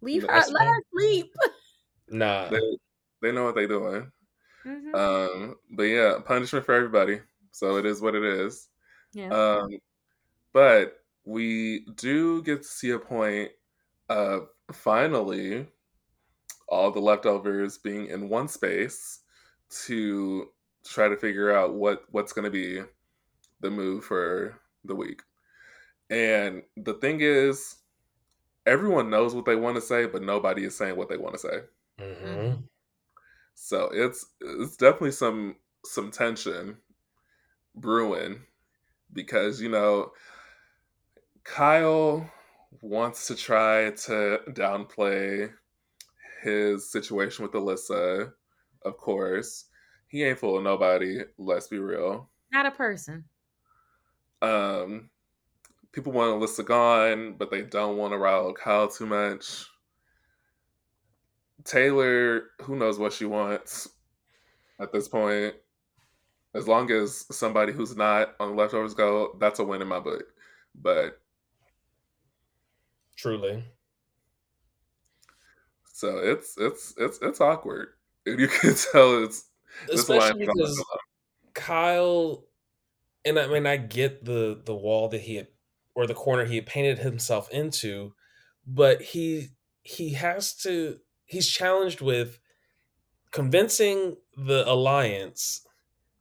Leave 0.00 0.22
her. 0.22 0.28
Let 0.28 0.66
her 0.66 0.82
sleep. 0.92 1.34
Nah. 2.08 2.50
They 2.50 2.60
they 3.22 3.32
know 3.32 3.44
what 3.44 3.56
they're 3.56 3.66
doing. 3.66 4.12
Mhm. 4.64 4.94
Um, 4.94 5.56
but 5.70 5.84
yeah, 5.84 6.18
punishment 6.24 6.64
for 6.64 6.74
everybody. 6.74 7.20
So 7.50 7.76
it 7.76 7.86
is 7.86 8.00
what 8.00 8.14
it 8.14 8.24
is. 8.24 8.68
yeah. 9.12 9.28
Um, 9.30 9.68
but 10.52 11.04
we 11.24 11.86
do 11.96 12.42
get 12.42 12.62
to 12.62 12.68
see 12.68 12.90
a 12.90 12.98
point 12.98 13.52
of 14.08 14.50
finally 14.72 15.68
all 16.68 16.90
the 16.90 17.00
leftovers 17.00 17.78
being 17.78 18.06
in 18.06 18.28
one 18.28 18.48
space 18.48 19.20
to 19.70 20.50
try 20.84 21.08
to 21.08 21.16
figure 21.16 21.52
out 21.52 21.74
what 21.74 22.04
what's 22.12 22.32
going 22.32 22.44
to 22.44 22.50
be 22.50 22.82
the 23.60 23.70
move 23.70 24.04
for 24.04 24.60
the 24.84 24.94
week. 24.96 25.22
And 26.10 26.64
the 26.76 26.94
thing 26.94 27.20
is, 27.20 27.76
everyone 28.66 29.10
knows 29.10 29.34
what 29.34 29.44
they 29.46 29.56
want 29.56 29.76
to 29.76 29.82
say, 29.82 30.06
but 30.06 30.22
nobody 30.22 30.64
is 30.64 30.76
saying 30.76 30.96
what 30.96 31.08
they 31.08 31.18
want 31.18 31.34
to 31.34 31.40
say. 31.40 31.60
Mm-hmm. 31.98 32.64
So 33.54 33.90
it's 33.92 34.26
it's 34.40 34.76
definitely 34.76 35.12
some 35.12 35.56
some 35.84 36.10
tension 36.10 36.78
brewing 37.74 38.40
because 39.12 39.60
you 39.60 39.68
know 39.68 40.12
Kyle 41.44 42.28
wants 42.80 43.26
to 43.28 43.34
try 43.34 43.90
to 43.90 44.40
downplay 44.50 45.50
his 46.42 46.90
situation 46.90 47.44
with 47.44 47.52
Alyssa. 47.52 48.32
Of 48.82 48.96
course, 48.98 49.66
he 50.08 50.24
ain't 50.24 50.38
fooling 50.38 50.64
nobody. 50.64 51.20
Let's 51.38 51.68
be 51.68 51.78
real. 51.78 52.28
Not 52.52 52.66
a 52.66 52.70
person. 52.70 53.24
Um, 54.42 55.10
people 55.92 56.12
want 56.12 56.38
Alyssa 56.40 56.64
gone, 56.64 57.36
but 57.38 57.50
they 57.50 57.62
don't 57.62 57.96
want 57.96 58.12
to 58.12 58.18
rile 58.18 58.52
Kyle 58.52 58.88
too 58.88 59.06
much. 59.06 59.66
Taylor, 61.64 62.50
who 62.62 62.76
knows 62.76 62.98
what 62.98 63.12
she 63.12 63.24
wants 63.24 63.88
at 64.80 64.92
this 64.92 65.08
point. 65.08 65.54
As 66.54 66.68
long 66.68 66.90
as 66.90 67.26
somebody 67.36 67.72
who's 67.72 67.96
not 67.96 68.34
on 68.38 68.50
the 68.50 68.54
leftovers 68.54 68.94
go, 68.94 69.36
that's 69.40 69.58
a 69.58 69.64
win 69.64 69.82
in 69.82 69.88
my 69.88 70.00
book. 70.00 70.24
But 70.74 71.20
truly, 73.16 73.64
so 75.92 76.18
it's 76.18 76.56
it's 76.58 76.94
it's 76.96 77.18
it's 77.22 77.40
awkward. 77.40 77.88
And 78.26 78.38
You 78.40 78.48
can 78.60 78.74
tell 78.74 79.24
it's 79.24 79.48
especially 79.90 80.46
because 80.46 80.84
Kyle, 81.54 82.46
and 83.24 83.38
I 83.38 83.46
mean 83.46 83.66
I 83.66 83.76
get 83.76 84.24
the 84.24 84.60
the 84.64 84.74
wall 84.74 85.08
that 85.08 85.22
he 85.22 85.36
had 85.36 85.48
or 85.94 86.06
the 86.06 86.14
corner 86.14 86.44
he 86.44 86.56
had 86.56 86.66
painted 86.66 86.98
himself 86.98 87.48
into, 87.50 88.14
but 88.66 89.00
he 89.02 89.48
he 89.82 90.14
has 90.14 90.54
to 90.62 90.98
he's 91.34 91.48
challenged 91.48 92.00
with 92.00 92.38
convincing 93.32 94.16
the 94.36 94.64
alliance 94.70 95.66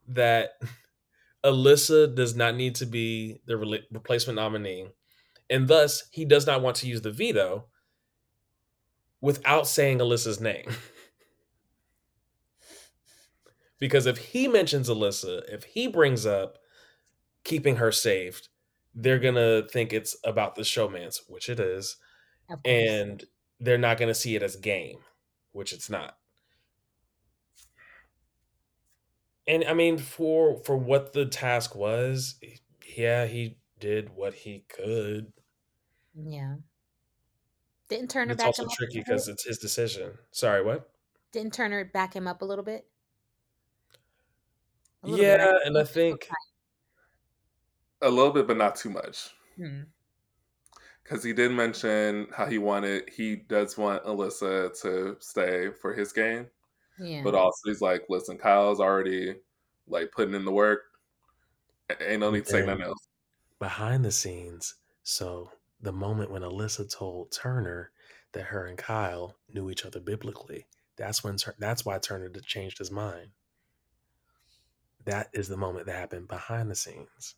that 0.07 0.51
Alyssa 1.45 2.13
does 2.15 2.35
not 2.35 2.55
need 2.55 2.75
to 2.75 2.85
be 2.85 3.41
the 3.45 3.57
re- 3.57 3.87
replacement 3.91 4.37
nominee, 4.37 4.87
and 5.49 5.67
thus 5.67 6.03
he 6.11 6.25
does 6.25 6.47
not 6.47 6.61
want 6.61 6.77
to 6.77 6.87
use 6.87 7.01
the 7.01 7.11
veto 7.11 7.65
without 9.21 9.67
saying 9.67 9.99
Alyssa's 9.99 10.41
name. 10.41 10.65
because 13.79 14.05
if 14.05 14.17
he 14.17 14.47
mentions 14.47 14.89
Alyssa, 14.89 15.41
if 15.47 15.63
he 15.63 15.87
brings 15.87 16.25
up 16.25 16.57
keeping 17.43 17.75
her 17.75 17.91
saved, 17.91 18.49
they're 18.95 19.19
gonna 19.19 19.63
think 19.71 19.93
it's 19.93 20.15
about 20.23 20.55
the 20.55 20.63
showmance, 20.63 21.19
which 21.27 21.49
it 21.49 21.59
is, 21.59 21.97
and 22.65 23.23
they're 23.63 23.77
not 23.77 23.97
gonna 23.97 24.13
see 24.13 24.35
it 24.35 24.43
as 24.43 24.55
game, 24.55 24.97
which 25.51 25.73
it's 25.73 25.89
not. 25.89 26.17
And 29.47 29.63
I 29.65 29.73
mean, 29.73 29.97
for 29.97 30.57
for 30.63 30.77
what 30.77 31.13
the 31.13 31.25
task 31.25 31.75
was, 31.75 32.35
yeah, 32.95 33.25
he 33.25 33.57
did 33.79 34.15
what 34.15 34.33
he 34.33 34.65
could. 34.69 35.33
Yeah. 36.15 36.55
Didn't 37.89 38.09
turn 38.09 38.29
it's 38.29 38.37
back 38.37 38.49
It's 38.51 38.59
also 38.59 38.73
tricky 38.75 38.99
because 39.05 39.27
it's 39.27 39.45
his 39.45 39.57
decision. 39.57 40.13
Sorry, 40.31 40.63
what? 40.63 40.89
Didn't 41.31 41.53
Turner 41.53 41.83
back 41.83 42.15
him 42.15 42.27
up 42.27 42.41
a 42.41 42.45
little 42.45 42.63
bit? 42.63 42.85
A 45.03 45.07
little 45.07 45.25
yeah, 45.25 45.37
bit, 45.37 45.43
right? 45.43 45.61
and 45.65 45.77
I 45.77 45.83
think 45.83 46.29
a 48.01 48.09
little 48.09 48.31
bit, 48.31 48.47
but 48.47 48.57
not 48.57 48.75
too 48.75 48.89
much. 48.89 49.29
Hmm. 49.57 49.81
Because 51.03 51.23
he 51.23 51.33
did 51.33 51.51
mention 51.51 52.27
how 52.33 52.45
he 52.45 52.57
wanted, 52.57 53.09
he 53.09 53.35
does 53.35 53.77
want 53.77 54.05
Alyssa 54.05 54.79
to 54.81 55.17
stay 55.19 55.69
for 55.81 55.93
his 55.93 56.13
game. 56.13 56.47
Yeah. 56.97 57.21
But 57.23 57.35
also, 57.35 57.59
he's 57.65 57.81
like, 57.81 58.05
listen, 58.09 58.37
Kyle's 58.37 58.79
already 58.79 59.35
like 59.87 60.11
putting 60.11 60.33
in 60.33 60.45
the 60.45 60.51
work. 60.51 60.81
Ain't 61.99 62.21
no 62.21 62.31
need 62.31 62.45
to 62.45 62.51
say 62.51 62.65
nothing 62.65 62.85
else. 62.85 63.07
behind 63.59 64.05
the 64.05 64.11
scenes. 64.11 64.75
So 65.03 65.51
the 65.81 65.91
moment 65.91 66.31
when 66.31 66.43
Alyssa 66.43 66.89
told 66.89 67.31
Turner 67.31 67.91
that 68.31 68.43
her 68.45 68.65
and 68.65 68.77
Kyle 68.77 69.35
knew 69.53 69.69
each 69.69 69.85
other 69.85 69.99
biblically, 69.99 70.67
that's 70.95 71.23
when 71.23 71.35
Tur- 71.35 71.55
that's 71.59 71.83
why 71.85 71.97
Turner 71.97 72.29
changed 72.45 72.77
his 72.77 72.91
mind. 72.91 73.31
That 75.05 75.27
is 75.33 75.49
the 75.49 75.57
moment 75.57 75.87
that 75.87 75.97
happened 75.97 76.29
behind 76.29 76.71
the 76.71 76.75
scenes. 76.75 77.35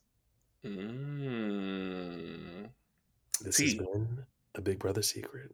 Mm. 0.64 2.70
This 3.46 3.60
has 3.60 3.76
been 3.76 4.26
a 4.56 4.62
Big 4.62 4.80
Brother 4.80 5.02
secret. 5.02 5.52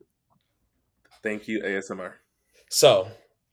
Thank 1.23 1.47
you, 1.47 1.61
ASMR. 1.61 2.13
So, 2.69 3.11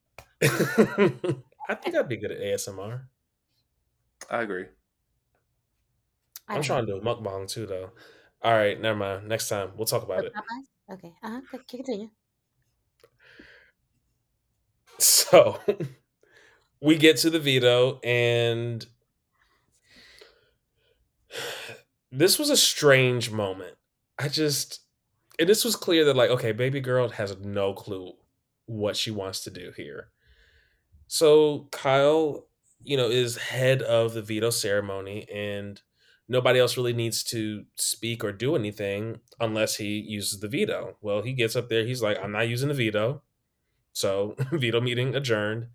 I 0.43 1.75
think 1.75 1.95
I'd 1.97 2.09
be 2.09 2.17
good 2.17 2.31
at 2.33 2.39
ASMR. 2.41 3.03
I 4.31 4.43
agree. 4.43 4.67
I 6.49 6.57
I'm 6.57 6.63
don't 6.63 6.63
trying 6.63 6.87
to 6.87 6.93
do 6.93 6.99
a 6.99 7.01
mukbang 7.01 7.49
too, 7.49 7.67
though. 7.67 7.91
All 8.43 8.53
right, 8.53 8.81
never 8.81 8.97
mind. 8.99 9.29
Next 9.29 9.49
time 9.49 9.73
we'll 9.77 9.87
talk 9.87 10.09
know. 10.09 10.15
about 10.15 10.25
it. 10.25 10.33
Popeyes? 10.35 10.95
Okay. 10.95 11.13
Uh 11.23 11.41
huh. 11.51 11.59
Continue. 11.69 12.11
So 14.99 15.61
we 16.81 16.97
get 16.97 17.17
to 17.19 17.31
the 17.31 17.39
veto, 17.39 18.01
and 18.03 18.87
this 22.13 22.39
was 22.39 22.51
a 22.51 22.57
strange 22.57 23.31
moment. 23.31 23.77
I 24.19 24.29
just, 24.29 24.81
and 25.39 25.49
this 25.49 25.65
was 25.65 25.77
clear 25.77 26.05
that, 26.05 26.17
like, 26.17 26.31
okay, 26.31 26.53
baby 26.53 26.81
girl 26.81 27.09
has 27.11 27.37
no 27.39 27.75
clue 27.75 28.15
what 28.67 28.97
she 28.97 29.11
wants 29.11 29.43
to 29.45 29.51
do 29.51 29.73
here. 29.77 30.11
So 31.07 31.69
Kyle, 31.73 32.47
you 32.83 32.97
know, 32.97 33.09
is 33.09 33.37
head 33.37 33.83
of 33.83 34.15
the 34.15 34.23
veto 34.23 34.51
ceremony, 34.51 35.29
and 35.33 35.81
nobody 36.29 36.59
else 36.61 36.77
really 36.77 36.93
needs 36.93 37.23
to 37.25 37.65
speak 37.77 38.25
or 38.25 38.33
do 38.33 38.55
anything 38.57 39.21
unless 39.41 39.77
he 39.77 39.99
uses 39.99 40.41
the 40.41 40.49
veto. 40.49 40.97
Well, 41.01 41.23
he 41.23 41.33
gets 41.33 41.57
up 41.57 41.69
there, 41.69 41.85
he's 41.85 42.03
like, 42.03 42.19
I'm 42.23 42.33
not 42.33 42.49
using 42.49 42.69
the 42.69 42.75
veto. 42.75 43.23
So 43.93 44.37
veto 44.53 44.81
meeting 44.81 45.15
adjourned. 45.17 45.69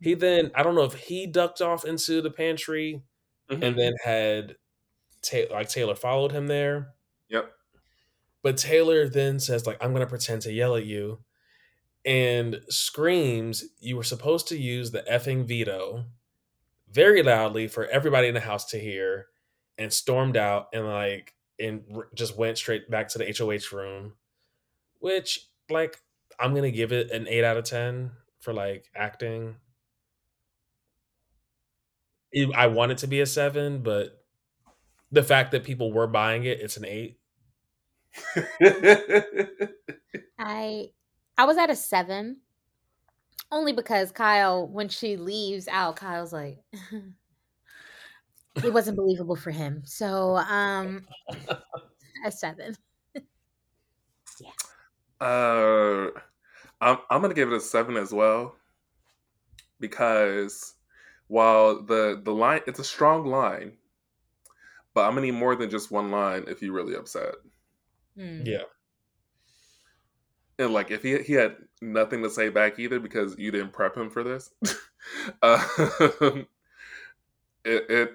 He 0.00 0.14
then 0.14 0.50
I 0.54 0.62
don't 0.62 0.74
know 0.76 0.84
if 0.84 0.94
he 0.94 1.26
ducked 1.26 1.60
off 1.62 1.84
into 1.84 2.22
the 2.22 2.30
pantry 2.30 3.02
Mhm. 3.50 3.62
and 3.64 3.78
then 3.78 3.94
had 4.04 4.56
Ta- 5.22 5.48
like 5.52 5.68
Taylor 5.70 5.94
followed 5.96 6.32
him 6.32 6.46
there. 6.48 6.94
Yep. 7.28 7.52
But 8.44 8.58
Taylor 8.58 9.08
then 9.08 9.40
says 9.40 9.66
like 9.66 9.78
I'm 9.82 9.94
gonna 9.94 10.06
pretend 10.06 10.42
to 10.42 10.52
yell 10.52 10.76
at 10.76 10.86
you, 10.86 11.20
and 12.04 12.60
screams 12.68 13.64
you 13.80 13.96
were 13.96 14.04
supposed 14.04 14.48
to 14.48 14.58
use 14.58 14.92
the 14.92 15.02
effing 15.10 15.46
veto 15.46 16.04
very 16.90 17.22
loudly 17.22 17.68
for 17.68 17.86
everybody 17.86 18.28
in 18.28 18.34
the 18.34 18.40
house 18.40 18.66
to 18.66 18.78
hear, 18.78 19.28
and 19.78 19.92
stormed 19.92 20.36
out 20.36 20.68
and 20.74 20.86
like 20.86 21.34
and 21.58 21.84
just 22.14 22.36
went 22.36 22.58
straight 22.58 22.90
back 22.90 23.08
to 23.08 23.18
the 23.18 23.26
HOH 23.26 23.74
room, 23.76 24.12
which 25.00 25.48
like 25.70 26.02
I'm 26.38 26.54
gonna 26.54 26.70
give 26.70 26.92
it 26.92 27.10
an 27.10 27.26
eight 27.28 27.44
out 27.44 27.56
of 27.56 27.64
ten 27.64 28.12
for 28.40 28.52
like 28.52 28.90
acting. 28.94 29.56
I 32.54 32.66
want 32.66 32.92
it 32.92 32.98
to 32.98 33.06
be 33.06 33.20
a 33.20 33.26
seven, 33.26 33.82
but 33.82 34.24
the 35.12 35.22
fact 35.22 35.52
that 35.52 35.64
people 35.64 35.92
were 35.92 36.08
buying 36.08 36.44
it, 36.44 36.60
it's 36.60 36.76
an 36.76 36.84
eight. 36.84 37.18
I 40.38 40.90
I 41.36 41.44
was 41.44 41.56
at 41.56 41.70
a 41.70 41.76
seven, 41.76 42.38
only 43.50 43.72
because 43.72 44.12
Kyle, 44.12 44.66
when 44.68 44.88
she 44.88 45.16
leaves 45.16 45.68
out, 45.68 45.96
Kyle's 45.96 46.32
like, 46.32 46.58
it 48.62 48.72
wasn't 48.72 48.96
believable 48.96 49.36
for 49.36 49.50
him. 49.50 49.82
So, 49.84 50.36
um, 50.36 51.06
a 52.24 52.30
seven. 52.30 52.76
yeah. 53.14 54.50
uh, 55.20 56.10
I'm 56.80 56.98
I'm 57.10 57.20
gonna 57.20 57.34
give 57.34 57.52
it 57.52 57.56
a 57.56 57.60
seven 57.60 57.96
as 57.96 58.12
well 58.12 58.54
because 59.80 60.74
while 61.28 61.82
the 61.82 62.20
the 62.22 62.32
line 62.32 62.60
it's 62.66 62.78
a 62.78 62.84
strong 62.84 63.26
line, 63.26 63.76
but 64.94 65.02
I'm 65.02 65.14
gonna 65.14 65.26
need 65.26 65.32
more 65.32 65.56
than 65.56 65.70
just 65.70 65.90
one 65.90 66.10
line 66.10 66.44
if 66.46 66.62
you're 66.62 66.72
really 66.72 66.94
upset. 66.94 67.34
Hmm. 68.16 68.44
Yeah. 68.44 68.64
And 70.58 70.72
like 70.72 70.90
if 70.90 71.02
he 71.02 71.20
he 71.22 71.32
had 71.32 71.56
nothing 71.82 72.22
to 72.22 72.30
say 72.30 72.48
back 72.48 72.78
either 72.78 73.00
because 73.00 73.36
you 73.38 73.50
didn't 73.50 73.72
prep 73.72 73.96
him 73.96 74.08
for 74.08 74.22
this, 74.22 74.52
um, 75.42 76.46
it 77.64 77.84
it 77.90 78.12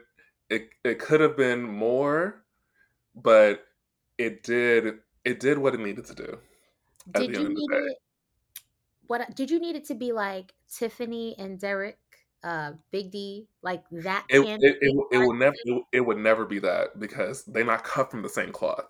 it 0.49 0.69
it 0.83 0.99
could 0.99 1.21
have 1.21 1.35
been 1.37 1.63
more, 1.63 2.43
but 3.15 3.67
it 4.17 4.43
did 4.43 4.99
it 5.25 5.39
did 5.39 5.57
what 5.59 5.75
it 5.75 5.79
needed 5.81 6.05
to 6.05 6.15
do. 6.15 6.39
at 7.15 7.25
Did 7.25 7.27
the 7.27 7.35
you 7.37 7.37
end 7.37 7.47
of 7.47 7.55
the 7.55 7.61
need 7.61 7.69
day. 7.69 7.87
it? 7.91 7.97
What 9.07 9.35
did 9.35 9.51
you 9.51 9.59
need 9.59 9.75
it 9.75 9.85
to 9.85 9.95
be 9.95 10.11
like 10.13 10.53
Tiffany 10.69 11.35
and 11.37 11.59
Derek 11.59 11.99
uh 12.43 12.73
Big 12.91 13.11
D, 13.11 13.47
like 13.61 13.83
that 13.91 14.27
It 14.29 14.41
it, 14.59 14.77
it, 14.81 14.95
it 15.11 15.17
will 15.17 15.33
never 15.33 15.55
it, 15.63 15.83
it 15.91 16.01
would 16.01 16.17
never 16.17 16.45
be 16.45 16.59
that 16.59 16.99
because 16.99 17.43
they're 17.45 17.65
not 17.65 17.83
cut 17.83 18.11
from 18.11 18.21
the 18.21 18.29
same 18.29 18.51
cloth. 18.51 18.85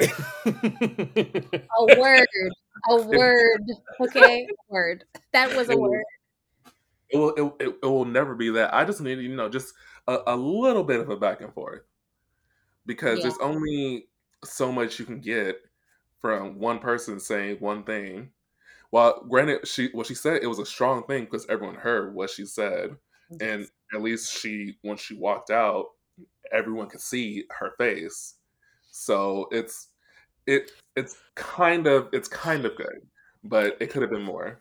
A 0.00 1.98
word. 1.98 2.26
A 2.90 2.96
word. 3.02 3.62
Okay? 4.00 4.44
A 4.44 4.72
word. 4.72 5.04
That 5.32 5.54
was 5.56 5.68
a 5.68 5.72
It 5.72 5.76
will, 5.76 5.90
word. 5.90 6.04
it 7.10 7.16
will 7.16 7.56
it, 7.60 7.76
it, 7.82 7.86
will 7.86 8.04
never 8.04 8.34
be 8.34 8.50
that. 8.50 8.74
I 8.74 8.84
just 8.84 9.00
need 9.00 9.18
you 9.18 9.34
know 9.34 9.48
just 9.48 9.74
a, 10.06 10.18
a 10.28 10.36
little 10.36 10.84
bit 10.84 11.00
of 11.00 11.10
a 11.10 11.16
back 11.16 11.40
and 11.40 11.52
forth 11.52 11.82
because 12.86 13.18
Yeah. 13.18 13.22
there's 13.24 13.38
only 13.40 14.08
so 14.44 14.70
much 14.70 14.98
you 14.98 15.04
can 15.04 15.20
get 15.20 15.60
from 16.20 16.58
one 16.58 16.78
person 16.78 17.20
saying 17.20 17.56
one 17.60 17.84
thing. 17.84 18.30
While 18.90 19.24
granted, 19.28 19.68
she 19.68 19.88
what 19.92 20.06
she 20.06 20.14
said 20.14 20.42
it 20.42 20.46
was 20.46 20.58
a 20.58 20.66
strong 20.66 21.04
thing 21.04 21.24
because 21.24 21.46
everyone 21.48 21.76
heard 21.76 22.14
what 22.14 22.30
she 22.30 22.46
said, 22.46 22.96
and 23.40 23.66
at 23.92 24.02
least 24.02 24.32
she 24.32 24.78
when 24.82 24.96
she 24.96 25.14
walked 25.14 25.50
out, 25.50 25.86
everyone 26.52 26.88
could 26.88 27.00
see 27.02 27.44
her 27.58 27.72
face. 27.76 28.34
So 28.90 29.48
it's 29.50 29.88
it 30.46 30.70
it's 30.96 31.16
kind 31.34 31.86
of 31.86 32.08
it's 32.12 32.28
kind 32.28 32.64
of 32.64 32.76
good, 32.76 33.06
but 33.44 33.76
it 33.80 33.90
could 33.90 34.02
have 34.02 34.10
been 34.10 34.22
more. 34.22 34.60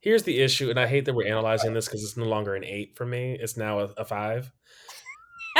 Here's 0.00 0.24
the 0.24 0.40
issue, 0.40 0.68
and 0.70 0.80
I 0.80 0.86
hate 0.86 1.04
that 1.04 1.14
we're 1.14 1.28
analyzing 1.28 1.74
this 1.74 1.86
because 1.86 2.02
it's 2.02 2.16
no 2.16 2.24
longer 2.26 2.54
an 2.54 2.64
eight 2.64 2.96
for 2.96 3.06
me. 3.06 3.36
It's 3.40 3.56
now 3.56 3.80
a, 3.80 3.84
a 3.98 4.04
five. 4.04 4.52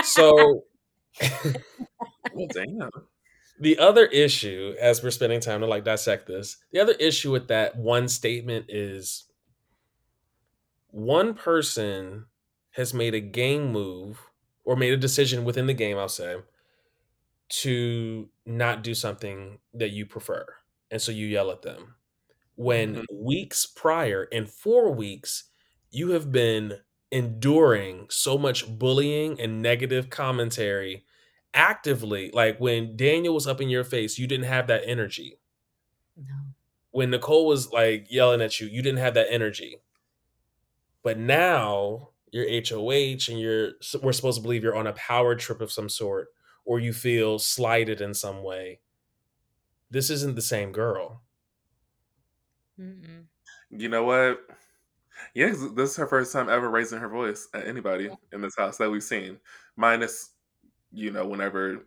So 0.02 0.64
Well, 2.32 2.48
damn. 2.52 2.90
the 3.60 3.78
other 3.78 4.06
issue, 4.06 4.74
as 4.80 5.02
we're 5.02 5.10
spending 5.10 5.40
time 5.40 5.60
to 5.60 5.66
like 5.66 5.84
dissect 5.84 6.26
this, 6.26 6.56
the 6.72 6.80
other 6.80 6.92
issue 6.94 7.30
with 7.30 7.48
that 7.48 7.76
one 7.76 8.08
statement 8.08 8.66
is 8.68 9.24
one 10.90 11.34
person 11.34 12.26
has 12.72 12.94
made 12.94 13.14
a 13.14 13.20
game 13.20 13.70
move 13.72 14.20
or 14.64 14.76
made 14.76 14.92
a 14.92 14.96
decision 14.96 15.44
within 15.44 15.66
the 15.66 15.74
game, 15.74 15.98
I'll 15.98 16.08
say, 16.08 16.36
to 17.60 18.30
not 18.46 18.82
do 18.82 18.94
something 18.94 19.60
that 19.74 19.90
you 19.90 20.06
prefer. 20.06 20.46
And 20.90 21.02
so 21.02 21.12
you 21.12 21.26
yell 21.26 21.50
at 21.50 21.62
them. 21.62 21.96
When 22.56 23.00
Mhm. 23.00 23.06
weeks 23.10 23.66
prior, 23.66 24.24
in 24.24 24.46
four 24.46 24.92
weeks, 24.92 25.44
you 25.90 26.10
have 26.10 26.32
been 26.32 26.80
enduring 27.12 28.08
so 28.10 28.38
much 28.38 28.68
bullying 28.78 29.40
and 29.40 29.62
negative 29.62 30.10
commentary 30.10 31.06
actively. 31.54 32.30
Like 32.32 32.58
when 32.60 32.96
Daniel 32.96 33.34
was 33.34 33.46
up 33.46 33.60
in 33.60 33.70
your 33.70 33.84
face, 33.84 34.18
you 34.18 34.26
didn't 34.26 34.46
have 34.46 34.68
that 34.68 34.84
energy. 34.86 35.40
No. 36.16 36.54
When 36.92 37.10
Nicole 37.10 37.46
was 37.48 37.72
like 37.72 38.06
yelling 38.08 38.40
at 38.40 38.60
you, 38.60 38.68
you 38.68 38.82
didn't 38.82 39.00
have 39.00 39.14
that 39.14 39.26
energy. 39.32 39.82
But 41.02 41.18
now 41.18 42.10
you're 42.30 42.46
HOH 42.46 43.28
and 43.28 43.40
you're 43.40 43.72
we're 44.02 44.12
supposed 44.12 44.38
to 44.38 44.42
believe 44.42 44.62
you're 44.62 44.76
on 44.76 44.86
a 44.86 44.92
power 44.94 45.34
trip 45.34 45.60
of 45.60 45.72
some 45.72 45.88
sort 45.88 46.28
or 46.64 46.80
you 46.80 46.92
feel 46.92 47.38
slighted 47.38 48.00
in 48.00 48.14
some 48.14 48.42
way. 48.42 48.80
This 49.90 50.10
isn't 50.10 50.36
the 50.36 50.42
same 50.42 50.72
girl. 50.72 51.22
Mm-mm. 52.78 53.26
You 53.70 53.88
know 53.88 54.04
what? 54.04 54.40
Yeah, 55.34 55.50
'cause 55.50 55.74
this 55.74 55.90
is 55.92 55.96
her 55.96 56.06
first 56.06 56.32
time 56.32 56.48
ever 56.50 56.70
raising 56.70 56.98
her 57.00 57.08
voice 57.08 57.48
at 57.54 57.66
anybody 57.66 58.04
Yeah. 58.06 58.16
in 58.32 58.40
this 58.42 58.56
house 58.56 58.78
that 58.78 58.90
we've 58.90 59.02
seen, 59.04 59.40
minus 59.76 60.34
you 60.92 61.10
know 61.12 61.26
whenever 61.26 61.86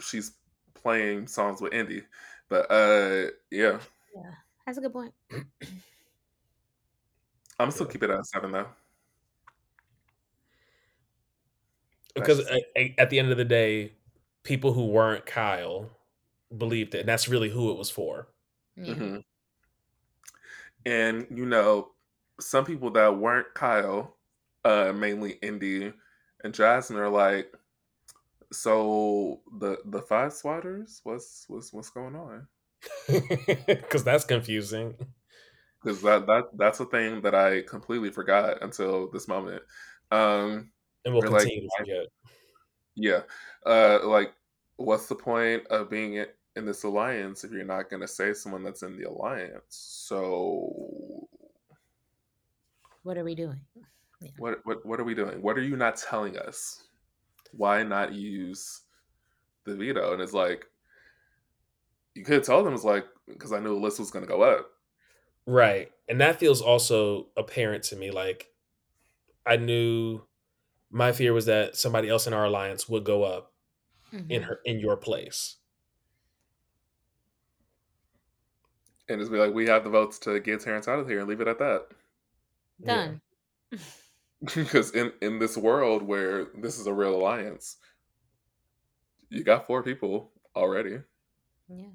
she's 0.00 0.32
playing 0.74 1.26
songs 1.28 1.60
with 1.60 1.72
Indy. 1.74 2.06
But 2.48 2.70
uh, 2.70 3.32
yeah, 3.50 3.80
Yeah. 4.14 4.34
That's 4.66 4.78
a 4.78 4.80
good 4.82 4.92
point. 4.92 5.14
I'm 7.58 7.70
still 7.70 7.86
Yeah. 7.86 7.92
keep 7.92 8.02
it 8.02 8.10
at 8.10 8.26
seven 8.26 8.52
though. 8.52 8.68
That's 11.92 12.08
Because 12.22 12.40
just 12.40 12.50
a- 12.50 12.78
a- 12.78 12.94
at 12.98 13.10
the 13.10 13.18
end 13.18 13.30
of 13.30 13.38
the 13.38 13.44
day, 13.44 13.94
people 14.44 14.72
who 14.72 14.86
weren't 14.86 15.26
Kyle 15.26 15.90
believed 16.56 16.94
it, 16.94 17.00
and 17.00 17.08
that's 17.08 17.28
really 17.28 17.50
who 17.50 17.70
it 17.70 17.78
was 17.78 17.90
for. 17.90 18.28
Yeah. 18.76 18.94
hmm 18.94 19.20
And 20.84 21.26
you 21.30 21.46
know, 21.46 21.92
some 22.40 22.64
people 22.64 22.90
that 22.92 23.16
weren't 23.18 23.54
Kyle, 23.54 24.18
uh, 24.64 24.92
mainly 24.94 25.32
Indy 25.42 25.92
and 26.42 26.54
Jasmine, 26.54 26.98
are 26.98 27.08
like, 27.08 27.54
so 28.52 29.42
the 29.58 29.78
the 29.86 30.02
five 30.02 30.32
swatters, 30.32 31.00
what's 31.04 31.44
what's 31.48 31.72
what's 31.72 31.90
going 31.90 32.16
on? 32.16 32.48
Because 33.66 34.04
that's 34.04 34.24
confusing. 34.24 34.96
because 35.82 36.02
that 36.02 36.26
that 36.26 36.44
that's 36.56 36.80
a 36.80 36.84
thing 36.86 37.22
that 37.22 37.34
I 37.34 37.62
completely 37.62 38.10
forgot 38.10 38.62
until 38.62 39.10
this 39.10 39.28
moment. 39.28 39.62
Um, 40.10 40.72
And 41.04 41.14
we'll 41.14 41.22
we're 41.22 41.30
like, 41.30 41.46
to 41.46 41.68
forget. 41.78 42.06
yeah, 42.94 43.20
uh, 43.66 44.00
like, 44.06 44.32
what's 44.76 45.06
the 45.06 45.14
point 45.14 45.66
of 45.68 45.88
being 45.88 46.14
in, 46.14 46.26
in 46.56 46.66
this 46.66 46.84
alliance 46.84 47.44
if 47.44 47.52
you're 47.52 47.64
not 47.64 47.88
going 47.88 48.02
to 48.02 48.08
say 48.08 48.32
someone 48.34 48.62
that's 48.62 48.82
in 48.82 48.96
the 48.98 49.08
alliance? 49.08 49.62
So, 49.70 51.28
What 53.02 53.16
are 53.16 53.24
we 53.24 53.34
doing? 53.34 53.60
Yeah. 54.20 54.30
what 54.36 54.60
what 54.64 54.84
what 54.84 55.00
are 55.00 55.04
we 55.04 55.14
doing? 55.14 55.40
What 55.40 55.56
are 55.56 55.62
you 55.62 55.76
not 55.76 55.96
telling 55.96 56.36
us? 56.36 56.84
Why 57.52 57.82
not 57.82 58.12
use 58.12 58.82
the 59.64 59.74
veto? 59.74 60.12
And 60.12 60.20
it's 60.20 60.34
like 60.34 60.66
you 62.14 62.24
could 62.24 62.44
tell 62.44 62.62
them 62.62 62.74
it's 62.74 62.84
like 62.84 63.06
because 63.28 63.52
I 63.52 63.60
knew 63.60 63.74
the 63.74 63.80
list 63.80 63.98
was 63.98 64.10
going 64.10 64.24
to 64.24 64.30
go 64.30 64.42
up. 64.42 64.66
Right. 65.46 65.90
And 66.08 66.20
that 66.20 66.38
feels 66.38 66.60
also 66.60 67.28
apparent 67.36 67.84
to 67.84 67.96
me. 67.96 68.10
Like, 68.10 68.48
I 69.46 69.56
knew 69.56 70.20
my 70.90 71.12
fear 71.12 71.32
was 71.32 71.46
that 71.46 71.76
somebody 71.76 72.08
else 72.08 72.26
in 72.26 72.32
our 72.34 72.44
alliance 72.46 72.88
would 72.88 73.04
go 73.04 73.22
up 73.24 73.52
in 74.12 74.42
Mhm. 74.42 74.44
her 74.44 74.60
in 74.64 74.80
your 74.80 74.96
place. 74.96 75.56
And 79.08 79.20
just 79.20 79.32
be 79.32 79.38
like, 79.38 79.52
we 79.54 79.66
have 79.66 79.82
the 79.84 79.90
votes 79.90 80.18
to 80.20 80.38
get 80.40 80.60
Terrance 80.60 80.86
out 80.86 81.00
of 81.00 81.08
here 81.08 81.18
and 81.20 81.28
leave 81.28 81.40
it 81.40 81.48
at 81.48 81.58
that. 81.58 81.88
Done. 82.84 83.20
because 84.54 84.90
in 84.94 85.12
in 85.20 85.38
this 85.38 85.56
world 85.56 86.02
where 86.02 86.46
this 86.56 86.78
is 86.78 86.86
a 86.86 86.92
real 86.94 87.14
alliance 87.14 87.76
you 89.28 89.44
got 89.44 89.66
four 89.66 89.82
people 89.82 90.32
already 90.56 90.98
Yeah. 91.68 91.90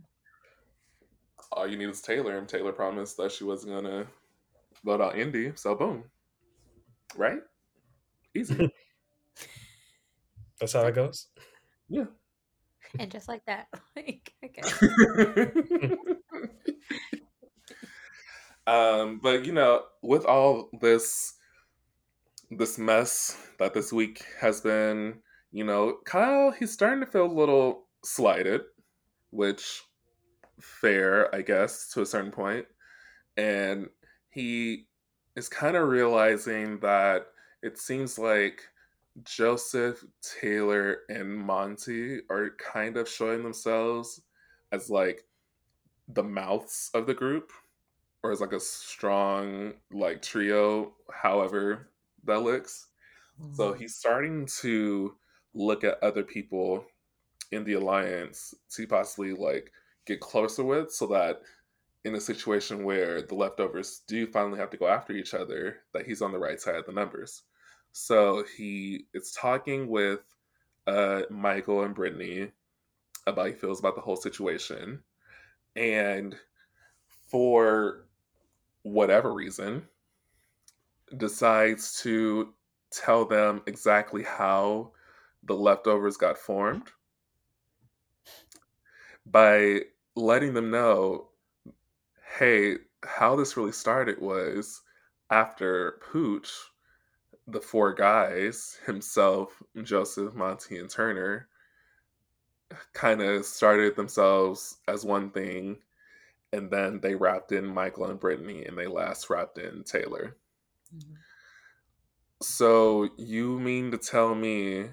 all 1.52 1.66
you 1.66 1.76
need 1.76 1.90
is 1.90 2.02
taylor 2.02 2.38
and 2.38 2.48
taylor 2.48 2.72
promised 2.72 3.18
that 3.18 3.32
she 3.32 3.44
wasn't 3.46 3.74
gonna 3.74 4.06
vote 4.84 5.02
out 5.02 5.18
indy 5.18 5.54
so 5.56 5.74
boom 5.74 6.04
right 7.18 7.42
easy 8.36 8.72
That's 10.60 10.74
how 10.74 10.86
it 10.86 10.96
goes. 10.96 11.28
yeah 11.90 12.06
And 13.00 13.12
just 13.12 13.28
like 13.28 13.46
that. 13.46 13.68
Like, 13.96 14.34
okay. 14.44 15.52
um 18.68 19.20
but 19.22 19.46
you 19.46 19.54
know 19.54 19.84
with 20.02 20.26
all 20.26 20.70
this 20.82 21.34
this 22.52 22.78
mess 22.78 23.38
that 23.60 23.74
this 23.74 23.94
week 23.94 24.24
has 24.40 24.62
been 24.62 25.16
you 25.52 25.64
know 25.64 25.98
kyle 26.06 26.52
he's 26.52 26.72
starting 26.72 27.00
to 27.00 27.06
feel 27.06 27.26
a 27.26 27.32
little 27.40 27.88
slighted 28.04 28.62
which 29.32 29.84
fair 30.60 31.34
i 31.36 31.42
guess 31.42 31.90
to 31.94 32.02
a 32.02 32.06
certain 32.06 32.32
point. 32.32 32.66
point 32.66 32.68
and 33.38 33.88
he 34.30 34.88
is 35.36 35.50
kind 35.50 35.76
of 35.76 35.88
realizing 35.88 36.80
that 36.80 37.28
it 37.62 37.78
seems 37.78 38.18
like 38.20 38.62
joseph 39.24 40.04
taylor 40.22 41.02
and 41.10 41.38
monte 41.38 42.22
are 42.30 42.52
kind 42.58 42.98
of 42.98 43.08
showing 43.08 43.44
themselves 43.44 44.22
as 44.72 44.90
like 44.90 45.26
the 46.10 46.24
mouths 46.24 46.92
of 46.94 47.08
the 47.08 47.14
group 47.14 47.52
or 48.24 48.32
as 48.32 48.42
like 48.42 48.54
a 48.54 48.60
strong 48.60 49.74
like 49.92 50.22
trio 50.22 50.96
however 51.14 51.92
that 52.24 52.42
looks 52.44 52.90
so 53.52 53.74
Mhm. 53.74 53.76
he's 53.76 53.96
starting 53.98 54.46
to 54.48 55.18
look 55.54 55.84
at 55.84 56.04
other 56.04 56.24
people 56.24 56.86
in 57.52 57.64
the 57.64 57.74
alliance 57.74 58.54
to 58.70 58.88
possibly 58.88 59.34
like 59.34 59.72
get 60.06 60.20
closer 60.22 60.64
with 60.64 60.92
so 60.92 61.08
that 61.08 61.42
in 62.06 62.16
a 62.16 62.22
situation 62.22 62.84
where 62.84 63.22
the 63.22 63.36
leftovers 63.36 64.02
do 64.08 64.28
finally 64.28 64.60
have 64.60 64.70
to 64.70 64.78
go 64.78 64.88
after 64.88 65.14
each 65.14 65.34
other 65.34 65.84
that 65.94 66.06
he's 66.06 66.22
on 66.22 66.32
the 66.32 66.40
right 66.40 66.60
side 66.62 66.76
of 66.76 66.86
the 66.86 66.92
numbers 66.92 67.44
so 67.98 68.44
he 68.58 69.06
is 69.14 69.32
talking 69.32 69.88
with 69.88 70.20
uh 70.86 71.22
michael 71.30 71.84
and 71.84 71.96
brittany 71.96 72.52
about 73.28 73.42
how 73.42 73.48
he 73.48 73.54
feels 73.54 73.80
about 73.80 73.96
the 73.96 74.02
whole 74.02 74.16
situation. 74.16 75.02
And 75.76 76.36
for 77.30 78.06
whatever 78.84 79.34
reason 79.34 79.88
decides 81.18 82.02
to 82.02 82.54
tell 82.92 83.26
them 83.26 83.62
exactly 83.66 84.24
how 84.24 84.92
the 85.44 85.56
leftovers 85.56 86.18
got 86.18 86.38
formed 86.38 86.88
by 89.26 89.82
letting 90.16 90.54
them 90.54 90.72
know 90.72 91.30
hey 92.38 92.76
how 93.04 93.36
this 93.36 93.58
really 93.58 93.72
started 93.72 94.20
was 94.20 94.82
after 95.30 96.00
pooch 96.12 96.52
the 97.48 97.62
four 97.62 97.94
guys, 97.94 98.80
himself, 98.86 99.62
Joseph, 99.84 100.34
Monte, 100.34 100.78
and 100.78 100.90
Turner, 100.90 101.48
kind 102.94 103.22
of 103.22 103.46
started 103.46 103.96
themselves 103.96 104.78
as 104.88 105.06
one 105.06 105.30
thing, 105.30 105.78
and 106.54 106.72
then 106.72 107.00
they 107.02 107.16
wrapped 107.16 107.52
in 107.52 107.66
Michael 107.66 108.06
and 108.06 108.20
Brittany, 108.20 108.66
and 108.66 108.78
they 108.78 108.88
last 108.88 109.30
wrapped 109.30 109.58
in 109.58 109.84
Taylor. 109.84 110.36
Mm-hmm. 110.96 111.14
So 112.42 113.10
you 113.18 113.60
mean 113.60 113.92
to 113.92 113.98
tell 113.98 114.36
me 114.36 114.88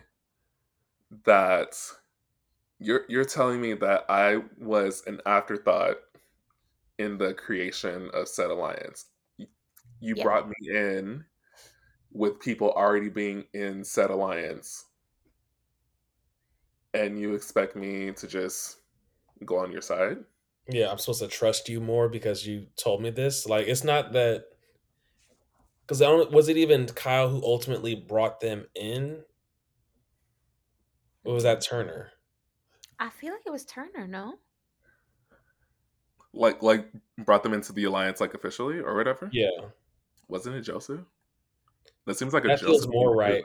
that 1.25 1.77
you're 2.79 3.05
you're 3.09 3.25
telling 3.25 3.61
me 3.61 3.75
that 3.75 4.05
I 4.09 4.43
was 4.59 5.03
an 5.07 5.21
afterthought 5.27 5.97
in 6.99 7.19
the 7.19 7.35
creation 7.35 8.11
of 8.15 8.29
said 8.29 8.51
alliance? 8.51 9.07
You 9.39 10.15
yeah. 10.17 10.23
brought 10.23 10.49
me 10.49 10.55
in 10.69 11.25
with 12.13 12.41
people 12.41 12.71
already 12.71 13.09
being 13.09 13.45
in 13.55 13.85
said 13.85 14.11
alliance 14.11 14.87
and 16.95 17.19
you 17.19 17.35
expect 17.35 17.75
me 17.75 18.13
to 18.13 18.27
just 18.27 18.79
go 19.45 19.59
on 19.59 19.73
your 19.73 19.81
side? 19.81 20.19
Yeah, 20.69 20.91
I'm 20.91 20.99
supposed 20.99 21.23
to 21.23 21.29
trust 21.29 21.69
you 21.69 21.81
more 21.81 22.09
because 22.09 22.47
you 22.47 22.67
told 22.77 23.03
me 23.03 23.11
this. 23.11 23.47
Like, 23.47 23.67
it's 23.67 23.83
not 23.83 24.13
that 24.13 24.45
because 25.81 26.01
I 26.01 26.07
don't. 26.07 26.31
Was 26.31 26.49
it 26.49 26.57
even 26.57 26.87
Kyle 26.87 27.29
who 27.29 27.43
ultimately 27.43 27.95
brought 27.95 28.41
them 28.41 28.67
in? 28.75 29.23
Or 31.25 31.35
was 31.35 31.43
that 31.43 31.61
Turner? 31.61 32.11
I 32.99 33.11
feel 33.11 33.33
like 33.33 33.43
it 33.47 33.51
was 33.51 33.65
Turner. 33.65 34.07
No. 34.07 34.35
Like, 36.33 36.63
like 36.63 36.89
brought 37.19 37.43
them 37.43 37.53
into 37.53 37.73
the 37.73 37.85
alliance, 37.85 38.21
like 38.21 38.35
officially 38.35 38.79
or 38.79 38.95
whatever. 38.95 39.29
Yeah. 39.33 39.51
Wasn't 40.29 40.55
it 40.55 40.63
Joseph? 40.63 41.01
That 42.07 42.17
seems 42.17 42.33
like 42.33 42.45
a 42.45 42.49
that 42.49 42.61
feels 42.61 42.87
more 42.89 43.15
right. 43.15 43.45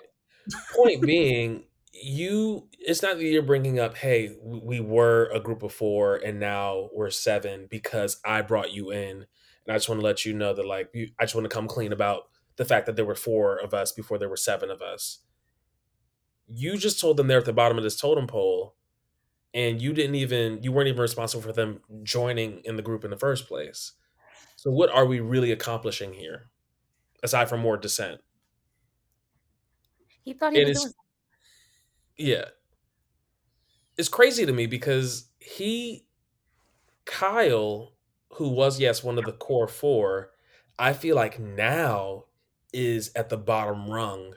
Point 0.75 1.01
being, 1.01 1.63
you 1.91 2.67
it's 2.79 3.01
not 3.01 3.17
that 3.17 3.23
you're 3.23 3.41
bringing 3.41 3.79
up 3.79 3.97
hey 3.97 4.35
we 4.43 4.79
were 4.79 5.29
a 5.33 5.39
group 5.39 5.63
of 5.63 5.73
four 5.73 6.15
and 6.15 6.39
now 6.39 6.89
we're 6.93 7.09
seven 7.09 7.67
because 7.69 8.19
i 8.23 8.41
brought 8.41 8.71
you 8.71 8.91
in. 8.91 9.25
And 9.65 9.73
i 9.73 9.73
just 9.73 9.89
want 9.89 10.01
to 10.01 10.05
let 10.05 10.25
you 10.25 10.33
know 10.33 10.53
that 10.53 10.65
like 10.65 10.89
you, 10.93 11.09
i 11.19 11.23
just 11.23 11.35
want 11.35 11.45
to 11.45 11.53
come 11.53 11.67
clean 11.67 11.91
about 11.91 12.23
the 12.57 12.65
fact 12.65 12.85
that 12.87 12.95
there 12.95 13.05
were 13.05 13.15
four 13.15 13.57
of 13.57 13.73
us 13.73 13.91
before 13.91 14.17
there 14.17 14.29
were 14.29 14.37
seven 14.37 14.69
of 14.69 14.81
us. 14.81 15.19
You 16.47 16.77
just 16.77 16.99
told 16.99 17.17
them 17.17 17.27
they're 17.27 17.37
at 17.37 17.45
the 17.45 17.53
bottom 17.53 17.77
of 17.77 17.83
this 17.83 17.99
totem 17.99 18.27
pole 18.27 18.75
and 19.53 19.81
you 19.81 19.93
didn't 19.93 20.15
even 20.15 20.61
you 20.63 20.71
weren't 20.71 20.87
even 20.87 21.01
responsible 21.01 21.43
for 21.43 21.53
them 21.53 21.81
joining 22.03 22.61
in 22.65 22.75
the 22.75 22.81
group 22.81 23.03
in 23.03 23.11
the 23.11 23.17
first 23.17 23.47
place. 23.47 23.93
So 24.55 24.71
what 24.71 24.91
are 24.91 25.05
we 25.05 25.19
really 25.19 25.51
accomplishing 25.51 26.13
here 26.13 26.49
aside 27.23 27.49
from 27.49 27.59
more 27.59 27.77
dissent 27.77 28.21
he 30.27 30.33
thought 30.33 30.51
he 30.51 30.65
was 30.65 30.81
doing 30.81 30.93
yeah. 32.17 32.45
It's 33.97 34.09
crazy 34.09 34.45
to 34.45 34.51
me 34.51 34.65
because 34.65 35.29
he, 35.39 36.05
Kyle, 37.05 37.93
who 38.33 38.49
was, 38.49 38.77
yes, 38.77 39.03
one 39.03 39.17
of 39.17 39.23
the 39.23 39.31
core 39.31 39.69
four, 39.69 40.31
I 40.77 40.91
feel 40.91 41.15
like 41.15 41.39
now 41.39 42.25
is 42.73 43.09
at 43.15 43.29
the 43.29 43.37
bottom 43.37 43.89
rung 43.89 44.33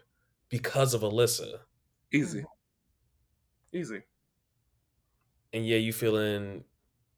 because 0.49 0.95
of 0.95 1.01
Alyssa. 1.01 1.59
Easy. 2.13 2.45
Easy. 3.73 4.03
And 5.53 5.67
yeah, 5.67 5.79
you 5.79 5.93
feeling 5.93 6.63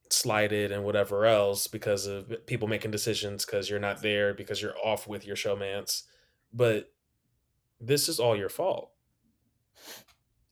slighted 0.08 0.72
and 0.72 0.82
whatever 0.84 1.26
else 1.26 1.66
because 1.66 2.06
of 2.06 2.46
people 2.46 2.68
making 2.68 2.90
decisions 2.90 3.44
because 3.44 3.68
you're 3.68 3.78
not 3.78 4.00
there 4.00 4.32
because 4.32 4.62
you're 4.62 4.78
off 4.82 5.06
with 5.06 5.26
your 5.26 5.36
showmance. 5.36 6.04
But 6.54 6.90
this 7.82 8.08
is 8.08 8.20
all 8.20 8.36
your 8.36 8.48
fault 8.48 8.92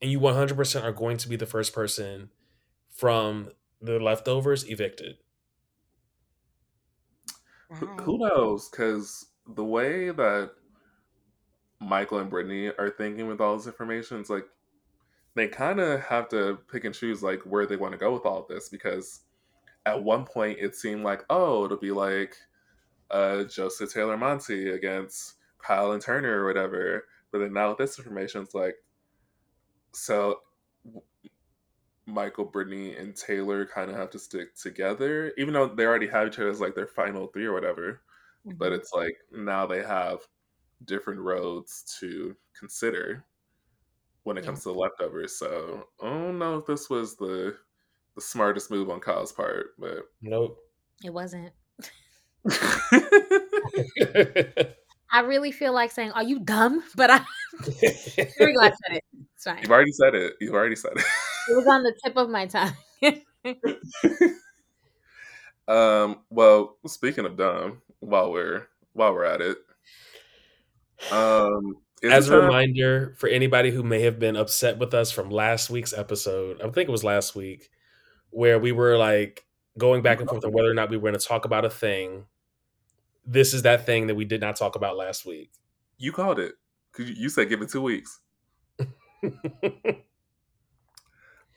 and 0.03 0.11
you 0.11 0.19
100% 0.19 0.83
are 0.83 0.93
going 0.93 1.17
to 1.19 1.29
be 1.29 1.37
the 1.37 1.47
first 1.47 1.73
person 1.73 2.31
from 2.89 3.51
the 3.81 3.99
leftovers 3.99 4.69
evicted. 4.69 5.17
Who 7.71 8.19
knows? 8.19 8.69
Because 8.69 9.27
the 9.47 9.65
way 9.65 10.11
that 10.11 10.51
Michael 11.81 12.19
and 12.19 12.31
Brittany 12.31 12.69
are 12.69 12.91
thinking 12.91 13.29
with 13.29 13.41
all 13.41 13.57
this 13.57 13.67
information, 13.67 14.19
it's 14.19 14.31
like 14.31 14.47
they 15.35 15.47
kind 15.47 15.79
of 15.79 16.01
have 16.01 16.29
to 16.31 16.59
pick 16.71 16.85
and 16.85 16.95
choose 16.95 17.23
like 17.23 17.41
where 17.43 17.67
they 17.67 17.77
want 17.77 17.93
to 17.93 17.99
go 17.99 18.13
with 18.13 18.27
all 18.27 18.45
this. 18.49 18.69
Because 18.69 19.21
at 19.87 20.03
one 20.03 20.25
point 20.25 20.59
it 20.61 20.75
seemed 20.75 21.05
like, 21.05 21.25
oh, 21.31 21.65
it'll 21.65 21.77
be 21.77 21.93
like 21.93 22.37
uh, 23.11 23.45
Joseph 23.45 23.93
Taylor 23.93 24.17
Monte 24.17 24.71
against 24.71 25.35
Kyle 25.59 25.93
and 25.93 26.03
Turner 26.03 26.43
or 26.43 26.47
whatever. 26.47 27.05
But 27.33 27.39
then 27.39 27.53
now 27.53 27.71
with 27.71 27.79
this 27.79 27.99
information, 27.99 28.43
it's 28.43 28.55
like, 28.55 28.77
so 29.93 30.41
Michael, 32.07 32.45
Brittany, 32.45 32.97
and 32.97 33.17
Taylor 33.17 33.67
kind 33.67 33.91
of 33.91 33.97
have 33.97 34.11
to 34.11 34.19
stick 34.19 34.57
together, 34.57 35.33
even 35.39 35.55
though 35.55 35.67
they 35.67 35.85
already 35.85 36.09
have 36.09 36.29
each 36.29 36.39
other 36.39 36.49
as 36.49 36.61
like 36.61 36.75
their 36.75 36.87
final 36.87 37.29
three 37.29 37.47
or 37.47 37.53
whatever. 37.53 38.01
Mm-hmm. 38.47 38.59
But 38.59 38.73
it's 38.73 38.93
like 38.93 39.17
now 39.33 39.67
they 39.67 39.83
have 39.83 40.21
different 40.85 41.21
roads 41.21 41.97
to 42.01 42.37
consider 42.59 43.25
when 44.25 44.37
it 44.37 44.41
yeah. 44.41 44.47
comes 44.47 44.63
to 44.63 44.73
the 44.73 44.79
leftovers. 44.79 45.37
So 45.37 45.85
I 46.03 46.09
don't 46.09 46.39
know 46.39 46.57
if 46.57 46.67
this 46.67 46.91
was 46.91 47.17
the 47.17 47.57
the 48.17 48.21
smartest 48.21 48.71
move 48.71 48.91
on 48.91 49.01
Kyle's 49.01 49.33
part, 49.33 49.75
but 49.79 50.05
nope, 50.21 50.59
it 51.05 51.13
wasn't. 51.13 51.53
I 55.13 55.21
really 55.21 55.53
feel 55.53 55.73
like 55.73 55.91
saying, 55.91 56.13
"Are 56.13 56.23
you 56.23 56.41
dumb?" 56.41 56.83
But 56.95 57.11
I, 57.11 57.21
here 57.81 58.31
we 58.41 58.55
go. 58.55 58.61
I 58.61 58.71
said 58.71 58.97
it. 58.97 59.05
It's 59.35 59.45
fine. 59.45 59.59
You've 59.63 59.71
already 59.71 59.93
said 59.93 60.15
it. 60.15 60.35
You've 60.41 60.55
already 60.55 60.77
said 60.77 60.93
it. 60.97 61.05
it 61.49 61.57
was 61.57 61.67
on 61.67 61.83
the 61.83 61.95
tip 62.05 62.17
of 62.17 62.31
my 62.31 62.47
tongue. 62.47 62.73
um. 65.69 66.21
Well, 66.31 66.77
speaking 66.87 67.25
of 67.25 67.37
dumb, 67.37 67.83
while 68.01 68.33
we're 68.33 68.69
while 68.93 69.13
we're 69.13 69.25
at 69.25 69.41
it, 69.41 69.59
um, 71.11 71.77
as 72.03 72.29
a 72.29 72.39
reminder 72.39 73.15
for 73.19 73.29
anybody 73.29 73.71
who 73.71 73.83
may 73.83 74.03
have 74.03 74.19
been 74.19 74.37
upset 74.37 74.79
with 74.79 74.95
us 74.95 75.11
from 75.11 75.31
last 75.31 75.71
week's 75.71 75.93
episode, 75.93 76.61
I 76.61 76.69
think 76.71 76.89
it 76.89 76.93
was 76.93 77.05
last 77.05 77.35
week, 77.35 77.71
where 78.31 78.59
we 78.59 78.73
were 78.73 78.97
like 78.97 79.45
going 79.79 80.03
back 80.03 80.21
and 80.21 80.29
forth 80.29 80.45
on 80.45 80.53
whether 80.53 80.71
or 80.71 80.75
not 80.75 80.91
we 80.91 80.97
were 80.97 81.11
going 81.11 81.19
to 81.19 81.27
talk 81.27 81.45
about 81.45 81.65
a 81.65 81.71
thing 81.71 82.27
this 83.25 83.55
is 83.55 83.63
that 83.63 83.87
thing 83.87 84.07
that 84.07 84.15
we 84.15 84.25
did 84.25 84.41
not 84.41 84.57
talk 84.57 84.77
about 84.77 84.97
last 84.97 85.27
week. 85.27 85.51
You 85.99 86.13
called 86.13 86.39
it 86.39 86.55
because 86.93 87.11
you 87.19 87.29
said 87.29 87.49
give 87.49 87.63
it 87.63 87.71
two 87.71 87.83
weeks. 87.83 88.21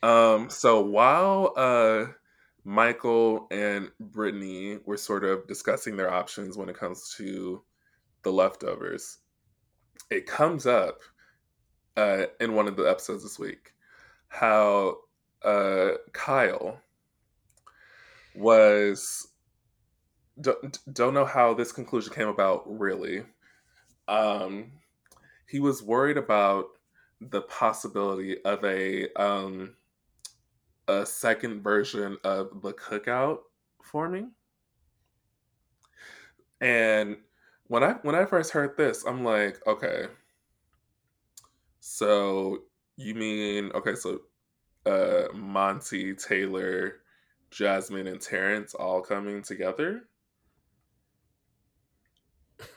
um. 0.02 0.50
So 0.50 0.80
while 0.82 1.52
uh, 1.56 2.06
Michael 2.64 3.46
and 3.50 3.90
Brittany 3.98 4.78
were 4.84 4.96
sort 4.96 5.24
of 5.24 5.46
discussing 5.46 5.96
their 5.96 6.12
options 6.12 6.56
when 6.56 6.68
it 6.68 6.76
comes 6.76 7.14
to 7.16 7.62
the 8.22 8.32
leftovers, 8.32 9.18
it 10.10 10.26
comes 10.26 10.66
up 10.66 11.00
uh, 11.96 12.24
in 12.40 12.54
one 12.54 12.68
of 12.68 12.76
the 12.76 12.84
episodes 12.84 13.22
this 13.22 13.38
week 13.38 13.74
how 14.34 14.96
uh, 15.44 15.90
Kyle 16.12 16.80
was 18.34 19.28
don't, 20.40 20.78
don't 20.92 21.14
know 21.14 21.24
how 21.24 21.54
this 21.54 21.72
conclusion 21.72 22.12
came 22.12 22.28
about 22.28 22.62
really. 22.66 23.24
Um 24.08 24.72
he 25.46 25.60
was 25.60 25.82
worried 25.82 26.16
about 26.16 26.66
the 27.20 27.42
possibility 27.42 28.42
of 28.44 28.64
a 28.64 29.12
um 29.14 29.74
a 30.88 31.06
second 31.06 31.62
version 31.62 32.16
of 32.24 32.60
the 32.62 32.72
cookout 32.72 33.38
forming. 33.82 34.32
And 36.60 37.16
when 37.68 37.82
i 37.82 37.92
when 38.02 38.14
i 38.14 38.24
first 38.24 38.52
heard 38.52 38.76
this 38.76 39.04
i'm 39.04 39.24
like 39.24 39.66
okay. 39.66 40.06
So 41.80 42.64
you 42.96 43.14
mean 43.14 43.70
okay 43.74 43.94
so 43.94 44.20
uh 44.86 45.32
monte 45.34 46.14
taylor 46.14 46.96
jasmine 47.50 48.06
and 48.06 48.20
terrance 48.20 48.74
all 48.74 49.00
coming 49.00 49.42
together 49.42 50.04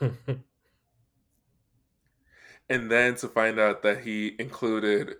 and 2.68 2.90
then 2.90 3.14
to 3.16 3.28
find 3.28 3.58
out 3.58 3.82
that 3.82 4.00
he 4.00 4.36
included 4.38 5.14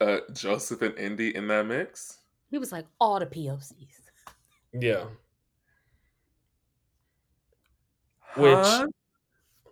uh, 0.00 0.18
Joseph 0.32 0.82
and 0.82 0.96
Indy 0.98 1.34
in 1.34 1.48
that 1.48 1.66
mix. 1.66 2.18
He 2.50 2.58
was 2.58 2.72
like 2.72 2.86
all 3.00 3.18
the 3.18 3.26
POCs. 3.26 4.00
Yeah. 4.72 5.04
Huh? 8.20 8.86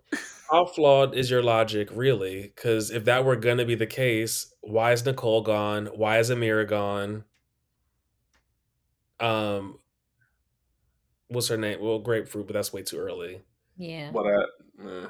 Which 0.09 0.19
how 0.51 0.65
flawed 0.65 1.15
is 1.15 1.29
your 1.29 1.43
logic, 1.43 1.89
really? 1.91 2.43
Because 2.43 2.91
if 2.91 3.05
that 3.05 3.25
were 3.25 3.35
gonna 3.35 3.65
be 3.65 3.75
the 3.75 3.87
case, 3.87 4.53
why 4.61 4.93
is 4.93 5.05
Nicole 5.05 5.41
gone? 5.41 5.87
Why 5.87 6.19
is 6.19 6.29
Ameerah 6.29 6.67
gone? 6.67 7.25
Um, 9.19 9.79
what's 11.27 11.47
her 11.49 11.57
name? 11.57 11.79
Well, 11.81 11.99
grapefruit, 11.99 12.47
but 12.47 12.53
that's 12.53 12.73
way 12.73 12.83
too 12.83 12.97
early. 12.97 13.41
Yeah. 13.77 14.11
But 14.11 14.27
I, 14.27 14.41
eh. 14.83 15.07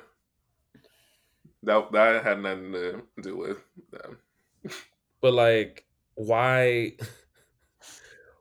that 1.64 1.91
that 1.91 2.23
had 2.23 2.41
nothing 2.41 2.72
to 2.73 3.03
do 3.22 3.38
with 3.38 3.57
them. 3.91 4.18
But 5.22 5.34
like, 5.34 5.85
why? 6.15 6.98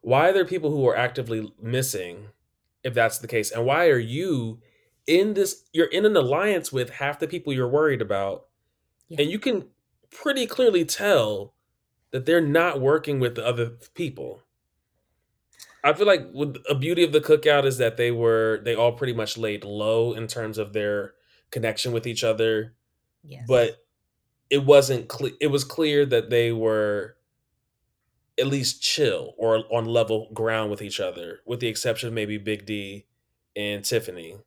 Why 0.02 0.30
are 0.30 0.32
there 0.32 0.44
people 0.44 0.70
who 0.70 0.84
are 0.88 0.96
actively 0.96 1.52
missing, 1.62 2.26
if 2.82 2.92
that's 2.92 3.18
the 3.20 3.28
case, 3.28 3.52
and 3.52 3.64
why 3.64 3.86
are 3.86 3.98
you 4.00 4.60
in 5.06 5.34
this? 5.34 5.62
You're 5.72 5.86
in 5.86 6.04
an 6.04 6.16
alliance 6.16 6.72
with 6.72 6.90
half 6.90 7.20
the 7.20 7.28
people 7.28 7.52
you're 7.52 7.68
worried 7.68 8.02
about, 8.02 8.46
Yeah. 9.08 9.22
and 9.22 9.30
you 9.30 9.38
can 9.38 9.68
pretty 10.10 10.46
clearly 10.46 10.84
tell 10.84 11.54
that 12.10 12.26
they're 12.26 12.40
not 12.40 12.80
working 12.80 13.20
with 13.20 13.36
the 13.36 13.46
other 13.46 13.70
people. 13.94 14.42
I 15.84 15.92
feel 15.94 16.06
like 16.06 16.28
with 16.32 16.56
a 16.68 16.74
beauty 16.74 17.02
of 17.02 17.12
the 17.12 17.20
cookout 17.20 17.64
is 17.64 17.78
that 17.78 17.96
they 17.96 18.12
were 18.12 18.60
they 18.64 18.74
all 18.74 18.92
pretty 18.92 19.12
much 19.14 19.36
laid 19.36 19.64
low 19.64 20.12
in 20.14 20.26
terms 20.28 20.58
of 20.58 20.72
their 20.72 21.14
connection 21.50 21.92
with 21.92 22.06
each 22.06 22.22
other, 22.24 22.76
Yes. 23.24 23.48
but 23.48 23.84
it 24.50 24.64
wasn't 24.64 25.08
clear. 25.08 25.32
It 25.40 25.48
was 25.48 25.64
clear 25.64 26.06
that 26.06 26.30
they 26.30 26.52
were 26.52 27.16
at 28.38 28.46
least 28.46 28.82
chill 28.82 29.34
or 29.36 29.64
on 29.74 29.84
level 29.84 30.30
ground 30.32 30.70
with 30.70 30.82
each 30.82 31.00
other, 31.00 31.40
with 31.46 31.60
the 31.60 31.68
exception 31.68 32.08
of 32.08 32.14
maybe 32.14 32.38
Big 32.38 32.64
D 32.66 33.06
and 33.56 33.84
Tiffany. 33.84 34.38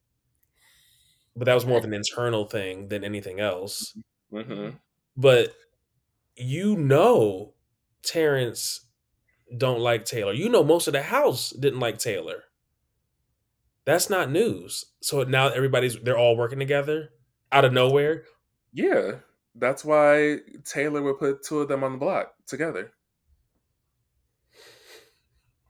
But 1.35 1.45
that 1.45 1.53
was 1.53 1.65
more 1.65 1.77
of 1.77 1.83
an 1.85 1.93
internal 1.93 2.45
thing 2.45 2.87
than 2.89 3.03
anything 3.05 3.39
else. 3.39 3.95
hmm 4.31 4.77
But 5.17 5.53
you 6.35 6.77
know, 6.77 7.53
Terrance 8.03 8.87
don't 9.57 9.79
like 9.79 10.05
Taylor. 10.05 10.33
You 10.33 10.49
know, 10.49 10.63
most 10.63 10.87
of 10.87 10.93
the 10.93 11.03
house 11.03 11.51
didn't 11.51 11.79
like 11.79 11.97
Taylor. 11.97 12.43
That's 13.85 14.09
not 14.09 14.31
news. 14.31 14.85
So 15.01 15.23
now 15.23 15.49
everybody's 15.49 15.99
they're 15.99 16.17
all 16.17 16.35
working 16.35 16.59
together 16.59 17.09
out 17.51 17.65
of 17.65 17.73
nowhere. 17.73 18.23
Yeah, 18.73 19.11
that's 19.53 19.85
why 19.85 20.39
Taylor 20.63 21.01
would 21.01 21.19
put 21.19 21.43
two 21.43 21.61
of 21.61 21.67
them 21.67 21.83
on 21.83 21.93
the 21.93 21.97
block 21.97 22.33
together. 22.47 22.91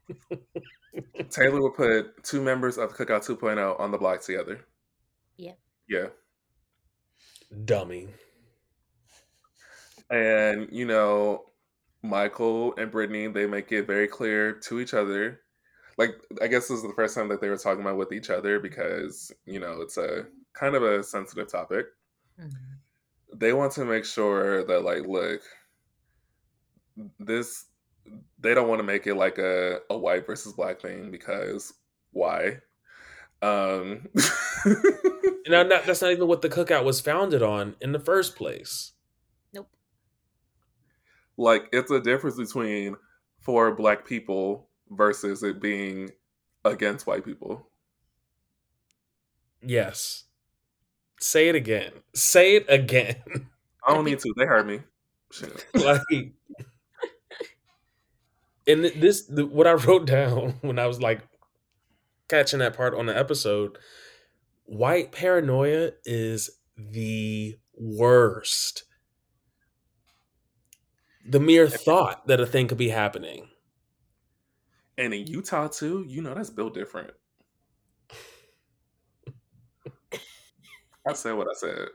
Taylor 1.29 1.61
would 1.61 1.75
put 1.75 2.23
two 2.23 2.41
members 2.41 2.77
of 2.77 2.93
Cookout 2.95 3.25
2.0 3.27 3.79
on 3.79 3.91
the 3.91 3.97
block 3.97 4.21
together. 4.21 4.65
Yeah. 5.37 5.53
Yeah. 5.87 6.07
Dummy. 7.65 8.07
And, 10.09 10.69
you 10.71 10.85
know, 10.85 11.45
Michael 12.05 12.73
and 12.77 12.91
Brittany, 12.91 13.27
they 13.27 13.45
make 13.45 13.71
it 13.71 13.87
very 13.87 14.07
clear 14.07 14.53
to 14.53 14.79
each 14.79 14.93
other. 14.93 15.41
Like, 15.97 16.11
I 16.41 16.47
guess 16.47 16.67
this 16.67 16.77
is 16.77 16.83
the 16.83 16.93
first 16.95 17.15
time 17.15 17.29
that 17.29 17.41
they 17.41 17.49
were 17.49 17.57
talking 17.57 17.81
about 17.81 17.97
with 17.97 18.11
each 18.11 18.29
other 18.29 18.59
because, 18.59 19.31
you 19.45 19.59
know, 19.59 19.81
it's 19.81 19.97
a 19.97 20.25
kind 20.53 20.75
of 20.75 20.83
a 20.83 21.03
sensitive 21.03 21.49
topic. 21.49 21.87
Mhm. 22.39 22.51
They 23.33 23.53
want 23.53 23.71
to 23.73 23.85
make 23.85 24.05
sure 24.05 24.63
that, 24.65 24.83
like, 24.83 25.05
look, 25.07 25.41
this, 27.19 27.65
they 28.39 28.53
don't 28.53 28.67
want 28.67 28.79
to 28.79 28.83
make 28.83 29.07
it 29.07 29.15
like 29.15 29.37
a, 29.37 29.79
a 29.89 29.97
white 29.97 30.25
versus 30.25 30.53
black 30.53 30.81
thing 30.81 31.11
because 31.11 31.73
why? 32.11 32.59
Um, 33.41 34.07
And 35.45 35.55
I'm 35.55 35.69
not, 35.69 35.85
that's 35.85 36.01
not 36.01 36.11
even 36.11 36.27
what 36.27 36.41
the 36.41 36.49
cookout 36.49 36.83
was 36.83 36.99
founded 36.99 37.43
on 37.43 37.75
in 37.79 37.91
the 37.91 37.99
first 37.99 38.35
place. 38.35 38.93
Like 41.37 41.69
it's 41.71 41.91
a 41.91 41.99
difference 41.99 42.37
between 42.37 42.95
for 43.39 43.73
black 43.73 44.05
people 44.05 44.69
versus 44.89 45.43
it 45.43 45.61
being 45.61 46.11
against 46.63 47.07
white 47.07 47.25
people. 47.25 47.67
Yes. 49.61 50.25
Say 51.19 51.49
it 51.49 51.55
again. 51.55 51.91
Say 52.13 52.55
it 52.55 52.65
again. 52.69 53.23
I 53.87 53.93
don't 53.93 54.05
need 54.05 54.19
to. 54.19 54.33
They 54.35 54.45
heard 54.45 54.67
me. 54.67 54.81
Shit. 55.31 55.65
like 55.73 56.01
and 58.67 58.85
this 58.85 59.25
the, 59.25 59.45
what 59.45 59.67
i 59.67 59.73
wrote 59.73 60.05
down 60.07 60.55
when 60.61 60.79
i 60.79 60.87
was 60.87 61.01
like 61.01 61.21
catching 62.27 62.59
that 62.59 62.75
part 62.75 62.93
on 62.93 63.05
the 63.05 63.17
episode 63.17 63.77
white 64.65 65.11
paranoia 65.11 65.91
is 66.05 66.49
the 66.77 67.57
worst 67.77 68.84
the 71.27 71.39
mere 71.39 71.67
thought 71.67 72.27
that 72.27 72.39
a 72.39 72.45
thing 72.45 72.67
could 72.67 72.77
be 72.77 72.89
happening 72.89 73.49
And 74.97 75.13
in 75.13 75.27
Utah 75.27 75.67
too, 75.67 76.05
you 76.07 76.21
know 76.21 76.33
that's 76.33 76.49
built 76.49 76.73
different. 76.73 77.11
I 81.07 81.13
said 81.13 81.33
what 81.33 81.47
I 81.47 81.53
said. 81.55 81.87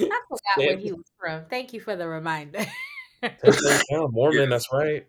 I 0.00 0.20
forgot 0.28 0.56
where 0.56 0.76
he 0.76 0.92
was 0.92 1.04
from. 1.18 1.44
Thank 1.48 1.72
you 1.72 1.80
for 1.80 1.96
the 1.96 2.08
reminder. 2.08 2.64
Yeah, 3.20 4.06
mormon 4.10 4.48
that's 4.48 4.68
right 4.72 5.04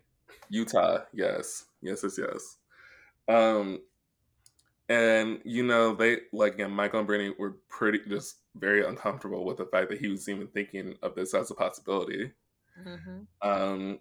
Utah, 0.48 0.98
yes, 1.12 1.66
yes, 1.80 2.02
yes, 2.02 2.18
yes. 2.18 2.56
Um, 3.28 3.80
and 4.88 5.40
you 5.44 5.62
know 5.62 5.94
they 5.94 6.18
like 6.32 6.54
again, 6.54 6.72
Michael 6.72 6.98
and 6.98 7.06
Brittany 7.06 7.32
were 7.38 7.58
pretty 7.68 8.00
just 8.08 8.38
very 8.56 8.84
uncomfortable 8.84 9.44
with 9.44 9.58
the 9.58 9.66
fact 9.66 9.90
that 9.90 10.00
he 10.00 10.08
was 10.08 10.28
even 10.28 10.48
thinking 10.48 10.96
of 11.02 11.14
this 11.14 11.34
as 11.34 11.52
a 11.52 11.54
possibility. 11.54 12.32
Hmm 12.76 13.26
Um, 13.42 14.00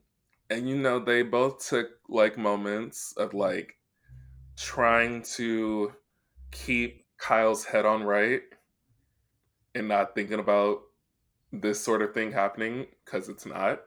and 0.50 0.68
you 0.70 0.78
know, 0.78 1.00
they 1.00 1.22
both 1.24 1.66
took 1.68 1.90
like 2.08 2.38
moments 2.38 3.14
of 3.18 3.34
like 3.34 3.78
trying 4.58 5.24
to 5.24 5.96
keep 6.52 7.06
Kyle's 7.18 7.66
head 7.66 7.86
on 7.86 8.04
right 8.04 8.44
and 9.76 9.88
not 9.88 10.16
thinking 10.16 10.40
about 10.40 10.82
this 11.52 11.84
sort 11.84 12.02
of 12.02 12.14
thing 12.14 12.32
happening 12.32 12.88
because 13.06 13.30
it's 13.30 13.46
not 13.46 13.82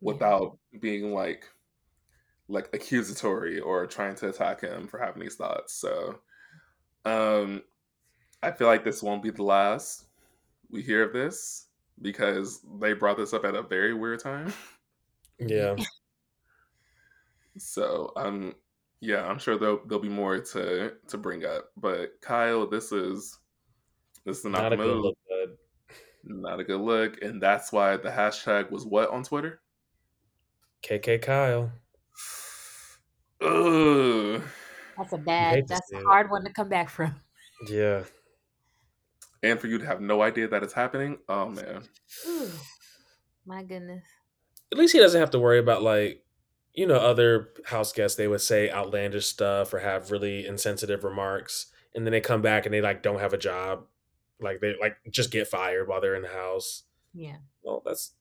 without 0.00 0.58
being 0.80 1.12
like 1.12 1.46
like 2.48 2.70
accusatory 2.74 3.60
or 3.60 3.86
trying 3.86 4.14
to 4.16 4.28
attack 4.28 4.60
him 4.62 4.88
for 4.88 4.98
having 4.98 5.22
these 5.22 5.36
thoughts. 5.36 5.74
So 5.74 6.20
um 7.04 7.64
I 8.42 8.52
feel 8.52 8.68
like 8.68 8.84
this 8.84 9.02
won't 9.02 9.24
be 9.24 9.30
the 9.30 9.44
last 9.44 10.06
we 10.70 10.82
hear 10.82 11.04
of 11.04 11.14
this 11.14 11.67
because 12.02 12.60
they 12.80 12.92
brought 12.92 13.16
this 13.16 13.32
up 13.32 13.44
at 13.44 13.54
a 13.54 13.62
very 13.62 13.94
weird 13.94 14.20
time. 14.20 14.52
yeah 15.38 15.76
So 17.58 18.12
um 18.16 18.54
yeah, 19.00 19.24
I'm 19.26 19.38
sure 19.38 19.56
there'll 19.56 19.80
there'll 19.86 20.02
be 20.02 20.08
more 20.08 20.38
to 20.38 20.92
to 21.08 21.18
bring 21.18 21.44
up. 21.44 21.70
But 21.76 22.20
Kyle, 22.20 22.66
this 22.68 22.90
is 22.92 23.38
this 24.24 24.38
is 24.38 24.44
not, 24.44 24.62
not 24.62 24.68
the 24.70 24.74
a 24.74 24.86
good 24.86 24.96
look 24.96 25.18
bud 25.28 25.56
Not 26.24 26.60
a 26.60 26.64
good 26.64 26.80
look. 26.80 27.22
And 27.22 27.40
that's 27.40 27.72
why 27.72 27.96
the 27.96 28.10
hashtag 28.10 28.70
was 28.70 28.84
what 28.84 29.10
on 29.10 29.22
Twitter? 29.22 29.60
kk 30.82 31.20
kyle 31.22 31.72
Ugh. 33.40 34.42
That's 34.96 35.12
a 35.12 35.18
bad. 35.18 35.66
That's 35.68 35.88
see 35.88 35.96
a 35.96 36.00
it. 36.00 36.04
hard 36.04 36.30
one 36.30 36.44
to 36.44 36.52
come 36.52 36.68
back 36.68 36.88
from. 36.88 37.20
yeah 37.68 38.04
And 39.42 39.60
for 39.60 39.66
you 39.68 39.78
to 39.78 39.86
have 39.86 40.00
no 40.00 40.22
idea 40.22 40.48
that 40.48 40.62
it's 40.62 40.72
happening, 40.72 41.18
oh 41.28 41.48
man. 41.48 41.82
Ooh, 42.26 42.50
my 43.46 43.62
goodness. 43.62 44.04
at 44.72 44.78
least 44.78 44.92
he 44.92 44.98
doesn't 44.98 45.20
have 45.20 45.30
to 45.30 45.38
worry 45.38 45.58
about 45.58 45.82
like 45.82 46.24
you 46.74 46.86
know 46.86 46.96
other 46.96 47.48
house 47.64 47.92
guests 47.92 48.16
they 48.16 48.28
would 48.28 48.40
say 48.42 48.70
outlandish 48.70 49.26
stuff 49.26 49.72
or 49.72 49.78
have 49.78 50.10
really 50.10 50.46
insensitive 50.46 51.02
remarks 51.04 51.66
and 51.94 52.04
then 52.06 52.12
they 52.12 52.20
come 52.20 52.42
back 52.42 52.66
and 52.66 52.74
they 52.74 52.80
like 52.82 53.02
don't 53.02 53.18
have 53.20 53.32
a 53.32 53.38
job 53.38 53.84
like 54.40 54.60
they 54.60 54.74
like 54.80 54.96
just 55.10 55.30
get 55.32 55.48
fired 55.48 55.88
while 55.88 56.00
they're 56.00 56.14
in 56.14 56.22
the 56.22 56.28
house 56.28 56.82
Yeah. 57.14 57.36
well 57.62 57.82
that's 57.84 58.12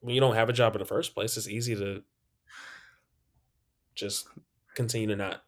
when 0.00 0.14
you 0.14 0.20
don't 0.20 0.34
have 0.34 0.48
a 0.48 0.52
job 0.54 0.74
in 0.74 0.80
the 0.80 0.86
first 0.86 1.14
place 1.14 1.36
it's 1.36 1.46
easy 1.48 1.76
to 1.76 2.02
just 3.94 4.26
continue 4.74 5.06
to 5.08 5.16
not 5.16 5.42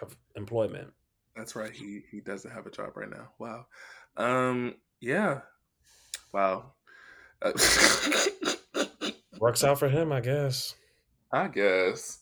have 0.00 0.16
employment 0.34 0.92
That's 1.36 1.54
right. 1.54 1.70
He 1.72 2.02
he 2.10 2.20
doesn't 2.20 2.50
have 2.50 2.66
a 2.66 2.70
job 2.70 2.96
right 2.96 3.10
now. 3.10 3.28
Wow. 3.38 3.66
Um 4.16 4.74
yeah. 5.00 5.40
Wow. 6.32 6.72
Uh, 7.42 7.52
works 9.38 9.62
out 9.62 9.78
for 9.78 9.90
him 9.90 10.10
i 10.10 10.20
guess 10.20 10.74
I 11.32 11.48
guess. 11.48 12.18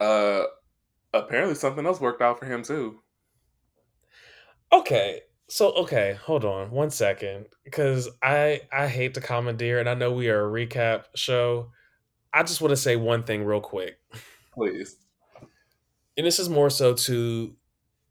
Uh 0.00 0.44
apparently 1.12 1.54
something 1.54 1.86
else 1.86 2.00
worked 2.00 2.22
out 2.22 2.38
for 2.38 2.46
him 2.46 2.62
too. 2.62 3.00
Okay. 4.72 5.20
So 5.48 5.72
okay, 5.72 6.18
hold 6.24 6.44
on 6.44 6.70
one 6.70 6.90
second 6.90 7.46
because 7.64 8.08
I 8.22 8.62
I 8.72 8.88
hate 8.88 9.14
to 9.14 9.20
commandeer 9.20 9.78
and 9.78 9.88
I 9.88 9.94
know 9.94 10.12
we 10.12 10.28
are 10.28 10.44
a 10.46 10.50
recap 10.50 11.04
show. 11.14 11.70
I 12.32 12.42
just 12.42 12.60
want 12.60 12.72
to 12.72 12.76
say 12.76 12.96
one 12.96 13.22
thing 13.22 13.44
real 13.44 13.60
quick. 13.60 13.98
Please. 14.52 14.96
And 16.16 16.26
this 16.26 16.38
is 16.38 16.48
more 16.48 16.70
so 16.70 16.94
to 16.94 17.54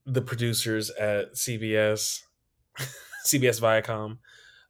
the 0.05 0.21
producers 0.21 0.91
at 0.91 1.33
CBS, 1.33 2.21
CBS 3.25 3.59
Viacom. 3.61 4.17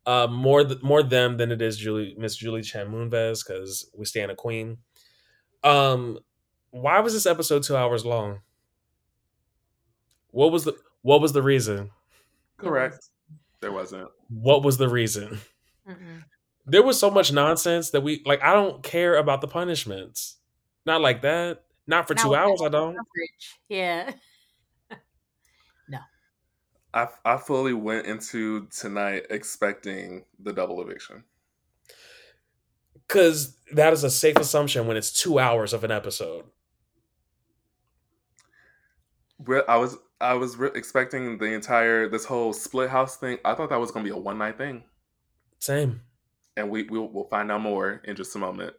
Uh, 0.05 0.27
more 0.27 0.63
th- 0.63 0.83
more 0.83 1.01
them 1.01 1.37
than 1.37 1.51
it 1.51 1.61
is 1.61 1.77
Julie 1.77 2.15
Miss 2.17 2.35
Julie 2.35 2.61
Chen 2.61 2.87
Moonves 2.91 3.45
because 3.45 3.89
we 3.97 4.05
stand 4.05 4.31
a 4.31 4.35
queen. 4.35 4.77
Um, 5.63 6.19
why 6.69 6.99
was 6.99 7.13
this 7.13 7.25
episode 7.25 7.63
two 7.63 7.75
hours 7.75 8.05
long? 8.05 8.41
What 10.31 10.51
was 10.51 10.63
the 10.65 10.73
what 11.01 11.21
was 11.21 11.33
the 11.33 11.41
reason? 11.41 11.91
Correct. 12.57 13.09
There 13.61 13.71
wasn't. 13.71 14.09
What 14.29 14.63
was 14.63 14.77
the 14.77 14.89
reason? 14.89 15.39
Mm-mm. 15.89 16.23
there 16.65 16.83
was 16.83 16.99
so 16.99 17.09
much 17.11 17.31
nonsense 17.31 17.91
that 17.91 18.01
we 18.01 18.21
like. 18.25 18.41
I 18.43 18.53
don't 18.53 18.83
care 18.83 19.15
about 19.17 19.41
the 19.41 19.47
punishments. 19.47 20.37
Not 20.85 21.01
like 21.01 21.21
that. 21.23 21.63
Not 21.87 22.07
for 22.07 22.13
Not 22.15 22.23
two 22.23 22.35
hours. 22.35 22.61
I 22.63 22.69
don't. 22.69 22.95
coverage. 22.95 23.59
Yeah. 23.69 24.11
I 26.95 27.07
I 27.25 27.37
fully 27.37 27.73
went 27.73 28.07
into 28.07 28.67
tonight 28.67 29.27
expecting 29.29 30.25
the 30.39 30.53
double 30.53 30.81
eviction. 30.81 31.23
Because 33.07 33.57
that 33.73 33.93
is 33.93 34.03
a 34.03 34.09
safe 34.09 34.37
assumption 34.37 34.87
when 34.87 34.97
it's 34.97 35.11
two 35.11 35.37
hours 35.37 35.73
of 35.73 35.83
an 35.83 35.91
episode. 35.91 36.45
Re- 39.39 39.63
I 39.67 39.77
was 39.77 39.97
I 40.21 40.33
was 40.35 40.55
re- 40.57 40.71
expecting 40.73 41.37
the 41.37 41.45
entire 41.45 42.07
this 42.07 42.25
whole 42.25 42.53
split 42.53 42.89
house 42.89 43.17
thing. 43.17 43.37
I 43.43 43.53
thought 43.53 43.69
that 43.69 43.79
was 43.79 43.91
gonna 43.91 44.05
be 44.05 44.09
a 44.11 44.17
one 44.17 44.37
night 44.37 44.57
thing, 44.57 44.83
Same. 45.59 46.01
and 46.55 46.69
we 46.69 46.83
we'll, 46.83 47.09
we'll 47.09 47.27
find 47.27 47.51
out 47.51 47.61
more 47.61 48.01
in 48.05 48.15
just 48.15 48.35
a 48.35 48.39
moment. 48.39 48.73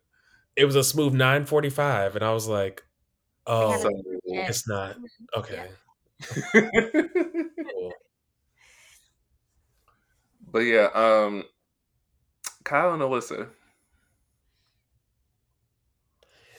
It 0.57 0.65
was 0.65 0.75
a 0.77 0.83
smooth 0.83 1.13
nine 1.13 1.45
forty 1.45 1.69
five, 1.71 2.17
and 2.17 2.25
I 2.25 2.33
was 2.33 2.49
like, 2.49 2.83
"Oh, 3.47 3.77
So, 3.79 3.91
it's 4.25 4.67
not 4.67 4.97
okay." 5.37 5.69
Cool. 6.53 6.71
but 10.57 10.65
yeah, 10.65 10.89
um, 10.95 11.45
Kyle 12.65 12.95
and 12.95 13.03
Alyssa. 13.03 13.49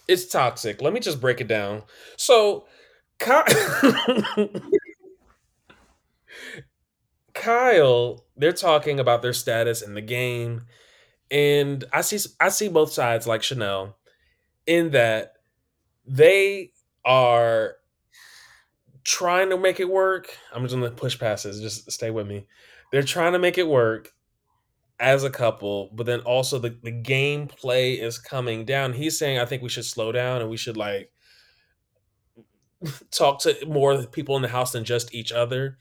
It's 0.07 0.27
toxic. 0.27 0.83
Let 0.83 0.93
me 0.93 0.99
just 0.99 1.19
break 1.19 1.41
it 1.41 1.47
down. 1.47 1.81
So, 2.15 2.67
Ky- 3.17 3.41
Kyle, 7.33 8.23
they're 8.35 8.53
talking 8.53 8.99
about 8.99 9.23
their 9.23 9.33
status 9.33 9.81
in 9.81 9.95
the 9.95 10.01
game, 10.01 10.67
and 11.31 11.83
I 11.91 12.01
see 12.01 12.19
I 12.39 12.49
see 12.49 12.67
both 12.69 12.91
sides, 12.91 13.25
like 13.25 13.41
Chanel, 13.41 13.97
in 14.67 14.91
that 14.91 15.33
they 16.05 16.71
are 17.03 17.77
trying 19.03 19.49
to 19.49 19.57
make 19.57 19.79
it 19.79 19.89
work. 19.89 20.37
I'm 20.53 20.61
just 20.61 20.75
gonna 20.75 20.91
push 20.91 21.17
past 21.17 21.45
this. 21.45 21.59
Just 21.59 21.91
stay 21.91 22.11
with 22.11 22.27
me. 22.27 22.45
They're 22.91 23.03
trying 23.03 23.33
to 23.33 23.39
make 23.39 23.57
it 23.57 23.67
work 23.67 24.13
as 24.99 25.23
a 25.23 25.29
couple, 25.29 25.91
but 25.93 26.05
then 26.05 26.21
also 26.21 26.57
the, 26.59 26.77
the 26.81 26.91
gameplay 26.91 27.99
is 27.99 28.17
coming 28.17 28.65
down. 28.65 28.93
He's 28.93 29.17
saying, 29.17 29.39
I 29.39 29.45
think 29.45 29.61
we 29.61 29.69
should 29.69 29.85
slow 29.85 30.11
down 30.11 30.41
and 30.41 30.49
we 30.49 30.57
should 30.57 30.77
like 30.77 31.11
talk 33.11 33.41
to 33.41 33.55
more 33.65 34.03
people 34.05 34.35
in 34.35 34.41
the 34.41 34.47
house 34.47 34.71
than 34.71 34.83
just 34.83 35.13
each 35.13 35.31
other. 35.31 35.77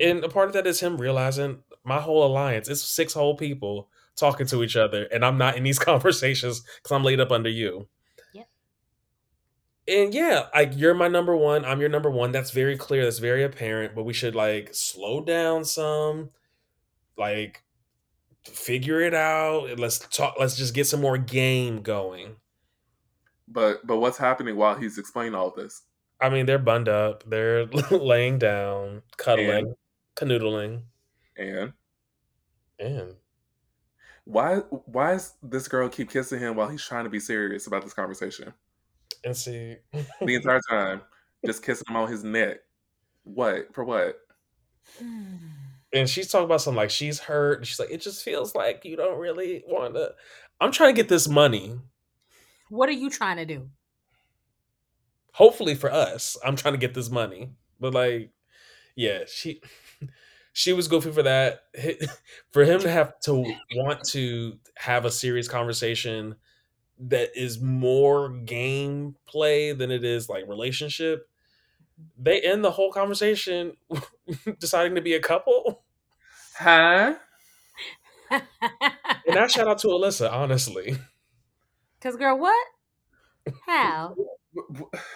And 0.00 0.24
a 0.24 0.28
part 0.28 0.48
of 0.48 0.54
that 0.54 0.66
is 0.66 0.80
him 0.80 0.96
realizing 0.96 1.62
my 1.84 2.00
whole 2.00 2.24
alliance 2.24 2.68
is 2.68 2.82
six 2.82 3.14
whole 3.14 3.36
people 3.36 3.88
talking 4.16 4.46
to 4.46 4.62
each 4.62 4.76
other, 4.76 5.04
and 5.04 5.24
I'm 5.24 5.38
not 5.38 5.56
in 5.56 5.62
these 5.62 5.78
conversations 5.90 6.60
because 6.60 6.92
I'm 6.94 7.04
laid 7.04 7.20
up 7.20 7.32
under 7.32 7.50
you. 7.50 7.88
And 9.86 10.14
yeah, 10.14 10.46
like 10.54 10.72
you're 10.76 10.94
my 10.94 11.08
number 11.08 11.36
one, 11.36 11.64
I'm 11.64 11.80
your 11.80 11.90
number 11.90 12.10
one. 12.10 12.32
That's 12.32 12.50
very 12.50 12.76
clear. 12.76 13.04
That's 13.04 13.18
very 13.18 13.44
apparent. 13.44 13.94
But 13.94 14.04
we 14.04 14.12
should 14.14 14.34
like 14.34 14.70
slow 14.72 15.22
down 15.22 15.64
some, 15.64 16.30
like 17.18 17.62
figure 18.44 19.00
it 19.00 19.14
out. 19.14 19.78
Let's 19.78 19.98
talk. 19.98 20.36
Let's 20.38 20.56
just 20.56 20.74
get 20.74 20.86
some 20.86 21.00
more 21.00 21.18
game 21.18 21.82
going. 21.82 22.36
But 23.46 23.86
but 23.86 23.98
what's 23.98 24.18
happening 24.18 24.56
while 24.56 24.74
he's 24.74 24.96
explaining 24.98 25.34
all 25.34 25.50
this? 25.50 25.82
I 26.20 26.30
mean, 26.30 26.46
they're 26.46 26.58
bunned 26.58 26.88
up. 26.88 27.24
They're 27.28 27.66
laying 27.90 28.38
down, 28.38 29.02
cuddling, 29.18 29.74
canoodling, 30.16 30.82
And 31.36 31.72
and 32.78 33.16
why 34.24 34.56
why 34.86 35.12
does 35.12 35.34
this 35.42 35.68
girl 35.68 35.88
keep 35.88 36.10
kissing 36.10 36.40
him 36.40 36.56
while 36.56 36.68
he's 36.68 36.84
trying 36.84 37.04
to 37.04 37.10
be 37.10 37.20
serious 37.20 37.66
about 37.66 37.82
this 37.82 37.92
conversation? 37.92 38.54
And 39.24 39.36
see. 39.36 39.76
The 39.92 40.06
entire 40.34 40.60
time, 40.68 41.02
just 41.44 41.64
kissing 41.64 41.86
him 41.88 41.96
on 41.96 42.10
his 42.10 42.24
neck. 42.24 42.58
What 43.24 43.74
for? 43.74 43.84
What? 43.84 44.16
Mm. 45.02 45.38
and 45.94 46.08
she's 46.10 46.30
talking 46.30 46.44
about 46.44 46.60
something 46.60 46.76
like 46.76 46.90
she's 46.90 47.18
hurt. 47.18 47.58
and 47.58 47.66
She's 47.66 47.80
like, 47.80 47.90
it 47.90 48.02
just 48.02 48.22
feels 48.22 48.54
like 48.54 48.84
you 48.84 48.96
don't 48.96 49.18
really 49.18 49.64
want 49.66 49.94
to. 49.94 50.12
I'm 50.60 50.72
trying 50.72 50.94
to 50.94 51.00
get 51.00 51.08
this 51.08 51.26
money. 51.26 51.78
What 52.68 52.88
are 52.88 52.92
you 52.92 53.08
trying 53.08 53.38
to 53.38 53.46
do? 53.46 53.68
Hopefully 55.32 55.74
for 55.74 55.90
us, 55.90 56.36
I'm 56.44 56.56
trying 56.56 56.74
to 56.74 56.78
get 56.78 56.94
this 56.94 57.10
money. 57.10 57.50
But 57.80 57.94
like, 57.94 58.30
yeah, 58.94 59.20
she 59.26 59.62
she 60.52 60.72
was 60.72 60.86
goofy 60.88 61.10
for 61.10 61.22
that. 61.22 61.62
For 62.52 62.64
him 62.64 62.80
to 62.80 62.90
have 62.90 63.18
to 63.20 63.44
want 63.74 64.04
to 64.10 64.58
have 64.76 65.04
a 65.04 65.10
serious 65.10 65.48
conversation 65.48 66.36
that 66.98 67.30
is 67.36 67.60
more 67.60 68.30
gameplay 68.30 69.76
than 69.76 69.90
it 69.90 70.04
is 70.04 70.28
like 70.28 70.46
relationship. 70.48 71.28
They 72.18 72.40
end 72.40 72.64
the 72.64 72.72
whole 72.72 72.92
conversation 72.92 73.76
deciding 74.60 74.94
to 74.96 75.02
be 75.02 75.14
a 75.14 75.20
couple. 75.20 75.84
Huh? 76.58 77.16
And 79.26 79.36
I 79.38 79.46
shout 79.48 79.68
out 79.68 79.78
to 79.80 79.88
Alyssa, 79.88 80.30
honestly. 80.32 80.96
Cause 82.00 82.16
girl, 82.16 82.38
what? 82.38 82.66
How? 83.66 84.18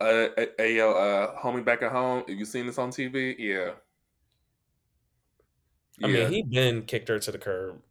Uh, 0.00 0.28
hey 0.56 0.76
yo, 0.76 0.92
uh, 0.92 1.38
homie 1.42 1.64
back 1.64 1.82
at 1.82 1.92
home. 1.92 2.24
Have 2.26 2.38
you 2.38 2.44
seen 2.46 2.66
this 2.66 2.78
on 2.78 2.90
TV? 2.90 3.36
Yeah. 3.38 3.74
I 6.02 6.08
Yeah. 6.08 6.08
mean, 6.08 6.28
he 6.28 6.42
been 6.42 6.84
kicked 6.86 7.08
her 7.08 7.18
to 7.18 7.32
the 7.32 7.38
curb. 7.38 7.82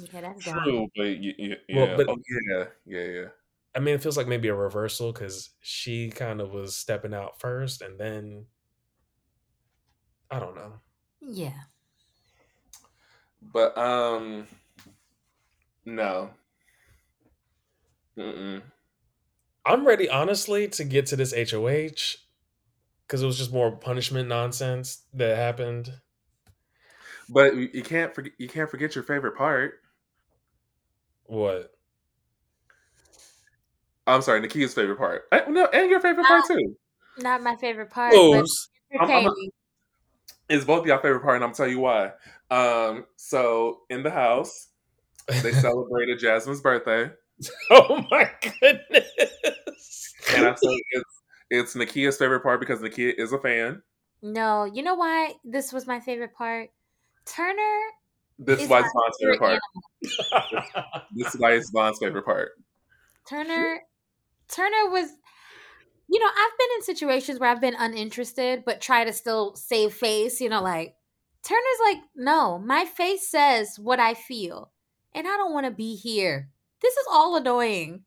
Yeah, 0.00 0.20
that's. 0.20 0.44
True, 0.44 0.88
but 0.96 1.06
y- 1.06 1.34
y- 1.38 1.56
yeah. 1.68 1.86
Well, 1.86 1.96
but- 1.96 2.08
oh 2.08 2.18
yeah, 2.50 2.64
yeah, 2.86 3.04
yeah. 3.04 3.28
I 3.74 3.80
mean, 3.80 3.94
it 3.96 4.02
feels 4.02 4.16
like 4.16 4.28
maybe 4.28 4.48
a 4.48 4.54
reversal 4.54 5.12
because 5.12 5.50
she 5.60 6.10
kind 6.10 6.40
of 6.40 6.52
was 6.52 6.76
stepping 6.76 7.12
out 7.14 7.40
first, 7.40 7.82
and 7.82 7.98
then 7.98 8.46
I 10.30 10.38
don't 10.38 10.54
know. 10.54 10.80
Yeah. 11.20 11.64
But 13.42 13.76
um, 13.78 14.46
no. 15.84 16.30
Mm-mm. 18.16 18.62
I'm 19.66 19.86
ready, 19.86 20.08
honestly, 20.08 20.68
to 20.68 20.84
get 20.84 21.06
to 21.06 21.16
this 21.16 21.32
HOH 21.34 22.16
because 23.06 23.22
it 23.22 23.26
was 23.26 23.38
just 23.38 23.52
more 23.52 23.72
punishment 23.76 24.28
nonsense 24.28 25.04
that 25.14 25.36
happened. 25.36 26.00
But 27.28 27.54
you 27.56 27.70
you 27.72 27.82
can't 27.82 28.14
forget. 28.14 28.32
You 28.38 28.48
can't 28.48 28.70
forget 28.70 28.94
your 28.94 29.04
favorite 29.04 29.36
part. 29.36 29.80
What? 31.26 31.72
I'm 34.06 34.22
sorry, 34.22 34.40
Nekia's 34.46 34.74
favorite 34.74 34.98
part. 34.98 35.24
Eh, 35.32 35.42
No, 35.48 35.66
and 35.66 35.90
your 35.90 36.00
favorite 36.00 36.26
part 36.26 36.44
too. 36.46 36.76
Not 37.18 37.42
my 37.42 37.56
favorite 37.56 37.90
part, 37.90 38.12
but 38.12 38.18
Whose? 38.40 38.68
I'm- 38.92 39.00
I'm- 39.00 39.10
entertaining. 39.10 39.50
It's 40.50 40.64
both 40.64 40.86
y'all 40.86 40.98
favorite 40.98 41.22
part, 41.22 41.36
and 41.36 41.44
I'm 41.44 41.54
tell 41.54 41.66
you 41.66 41.78
why. 41.80 42.12
Um, 42.50 43.06
so 43.16 43.80
in 43.88 44.02
the 44.02 44.10
house, 44.10 44.68
they 45.42 45.52
celebrated 45.52 46.18
Jasmine's 46.18 46.60
birthday, 46.60 47.10
oh 47.70 48.04
my 48.10 48.30
goodness! 48.60 50.14
and 50.34 50.46
I 50.46 50.54
said 50.54 50.70
it's 50.90 51.20
it's 51.50 51.74
Nekia's 51.74 52.18
favorite 52.18 52.40
part 52.42 52.60
because 52.60 52.80
Nikia 52.80 53.14
is 53.16 53.32
a 53.32 53.38
fan. 53.38 53.82
No, 54.22 54.64
you 54.64 54.82
know 54.82 54.94
why 54.94 55.34
this 55.44 55.72
was 55.72 55.86
my 55.86 56.00
favorite 56.00 56.34
part? 56.34 56.70
Turner 57.24 57.80
This 58.38 58.60
is 58.60 58.64
is 58.64 58.70
it's 58.70 58.92
Von's 58.92 59.16
favorite 59.20 59.38
part. 59.38 59.60
This 61.14 61.34
is 61.34 61.40
why 61.40 61.52
it's 61.52 61.70
Von's 61.70 61.98
favorite 62.00 62.24
part. 62.24 62.52
Turner 63.28 63.80
Turner 64.48 64.90
was 64.90 65.08
you 66.06 66.20
know, 66.20 66.26
I've 66.26 66.58
been 66.58 66.68
in 66.76 66.82
situations 66.82 67.40
where 67.40 67.48
I've 67.50 67.60
been 67.60 67.76
uninterested 67.78 68.64
but 68.66 68.80
try 68.80 69.04
to 69.04 69.12
still 69.12 69.54
save 69.54 69.94
face, 69.94 70.40
you 70.40 70.48
know, 70.48 70.62
like 70.62 70.94
Turner's 71.42 71.80
like, 71.82 71.98
"No, 72.14 72.58
my 72.58 72.84
face 72.84 73.28
says 73.28 73.78
what 73.78 74.00
I 74.00 74.14
feel, 74.14 74.70
and 75.12 75.26
I 75.26 75.36
don't 75.36 75.52
want 75.52 75.66
to 75.66 75.70
be 75.70 75.94
here. 75.94 76.48
This 76.80 76.94
is 76.94 77.06
all 77.10 77.36
annoying." 77.36 78.04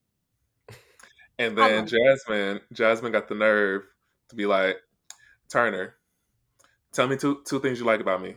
And 1.39 1.55
then 1.55 1.87
Jasmine, 1.87 2.61
Jasmine 2.73 3.11
got 3.11 3.27
the 3.27 3.35
nerve 3.35 3.83
to 4.29 4.35
be 4.35 4.47
like, 4.47 4.77
Turner, 5.49 5.95
tell 6.91 7.07
me 7.07 7.15
two 7.15 7.41
two 7.45 7.59
things 7.59 7.79
you 7.79 7.85
like 7.85 7.99
about 7.99 8.21
me 8.21 8.35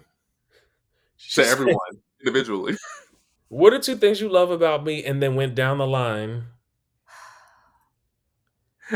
to 1.32 1.44
everyone 1.44 1.76
individually. 2.20 2.76
What 3.48 3.72
are 3.72 3.80
two 3.80 3.96
things 3.96 4.20
you 4.20 4.28
love 4.28 4.52
about 4.52 4.84
me? 4.84 5.04
And 5.04 5.20
then 5.20 5.34
went 5.34 5.56
down 5.56 5.78
the 5.78 5.86
line. 5.86 6.44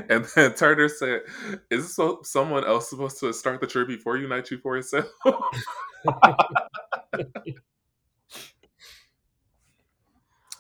And 0.09 0.25
then 0.37 0.55
Turner 0.55 0.89
said, 0.89 1.23
"Is 1.71 1.95
so, 1.95 2.21
someone 2.23 2.65
else 2.65 2.89
supposed 2.89 3.19
to 3.19 3.33
start 3.33 3.61
the 3.61 3.67
tree 3.67 3.85
before 3.85 4.17
you, 4.17 4.29
not 4.29 4.49
you 4.53 4.59
for 4.59 4.77
yourself?" 4.77 5.07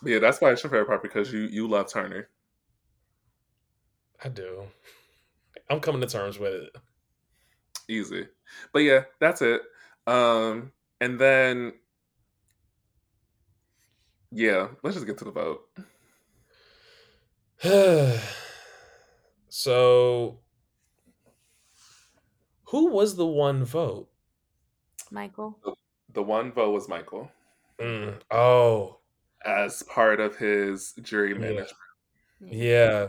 yeah, 0.04 0.18
that's 0.18 0.40
why 0.40 0.50
it's 0.50 0.62
your 0.62 0.70
favorite 0.70 0.86
part 0.86 1.02
because 1.02 1.32
you 1.32 1.42
you 1.42 1.68
love 1.68 1.88
Turner. 1.88 2.28
I 4.22 4.28
do. 4.28 4.64
I'm 5.70 5.80
coming 5.80 6.00
to 6.00 6.06
terms 6.06 6.38
with 6.38 6.52
it. 6.52 6.76
Easy. 7.88 8.28
But 8.72 8.80
yeah, 8.80 9.04
that's 9.20 9.42
it. 9.42 9.62
Um, 10.06 10.72
and 11.00 11.18
then 11.18 11.72
Yeah, 14.30 14.68
let's 14.82 14.96
just 14.96 15.06
get 15.06 15.18
to 15.18 15.24
the 15.24 15.30
vote. 15.30 15.68
so, 19.48 20.40
who 22.64 22.90
was 22.90 23.16
the 23.16 23.26
one 23.26 23.64
vote? 23.64 24.08
Michael. 25.10 25.58
The, 25.64 25.74
the 26.12 26.22
one 26.22 26.52
vote 26.52 26.72
was 26.72 26.88
Michael. 26.88 27.30
Mm. 27.78 28.20
Oh, 28.30 28.98
as 29.44 29.82
part 29.84 30.20
of 30.20 30.36
his 30.36 30.94
jury 31.02 31.32
yeah. 31.32 31.38
management. 31.38 31.78
yeah. 32.40 33.06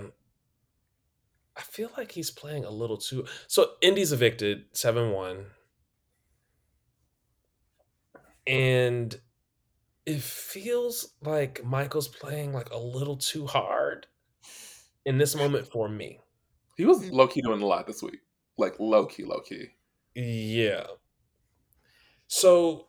I 1.57 1.61
feel 1.61 1.89
like 1.97 2.11
he's 2.11 2.31
playing 2.31 2.65
a 2.65 2.69
little 2.69 2.97
too. 2.97 3.25
So 3.47 3.71
Indy's 3.81 4.11
evicted 4.11 4.65
seven 4.73 5.11
one, 5.11 5.45
and 8.47 9.19
it 10.05 10.21
feels 10.21 11.15
like 11.21 11.63
Michael's 11.63 12.07
playing 12.07 12.53
like 12.53 12.69
a 12.71 12.77
little 12.79 13.17
too 13.17 13.47
hard 13.47 14.07
in 15.05 15.17
this 15.17 15.35
moment 15.35 15.67
for 15.67 15.89
me. 15.89 16.19
He 16.77 16.85
was 16.85 17.09
Mm. 17.09 17.11
low 17.11 17.27
key 17.27 17.41
doing 17.41 17.61
a 17.61 17.65
lot 17.65 17.87
this 17.87 18.01
week, 18.03 18.21
like 18.57 18.79
low 18.79 19.05
key, 19.07 19.23
low 19.25 19.41
key. 19.41 19.75
Yeah. 20.15 20.87
So 22.27 22.87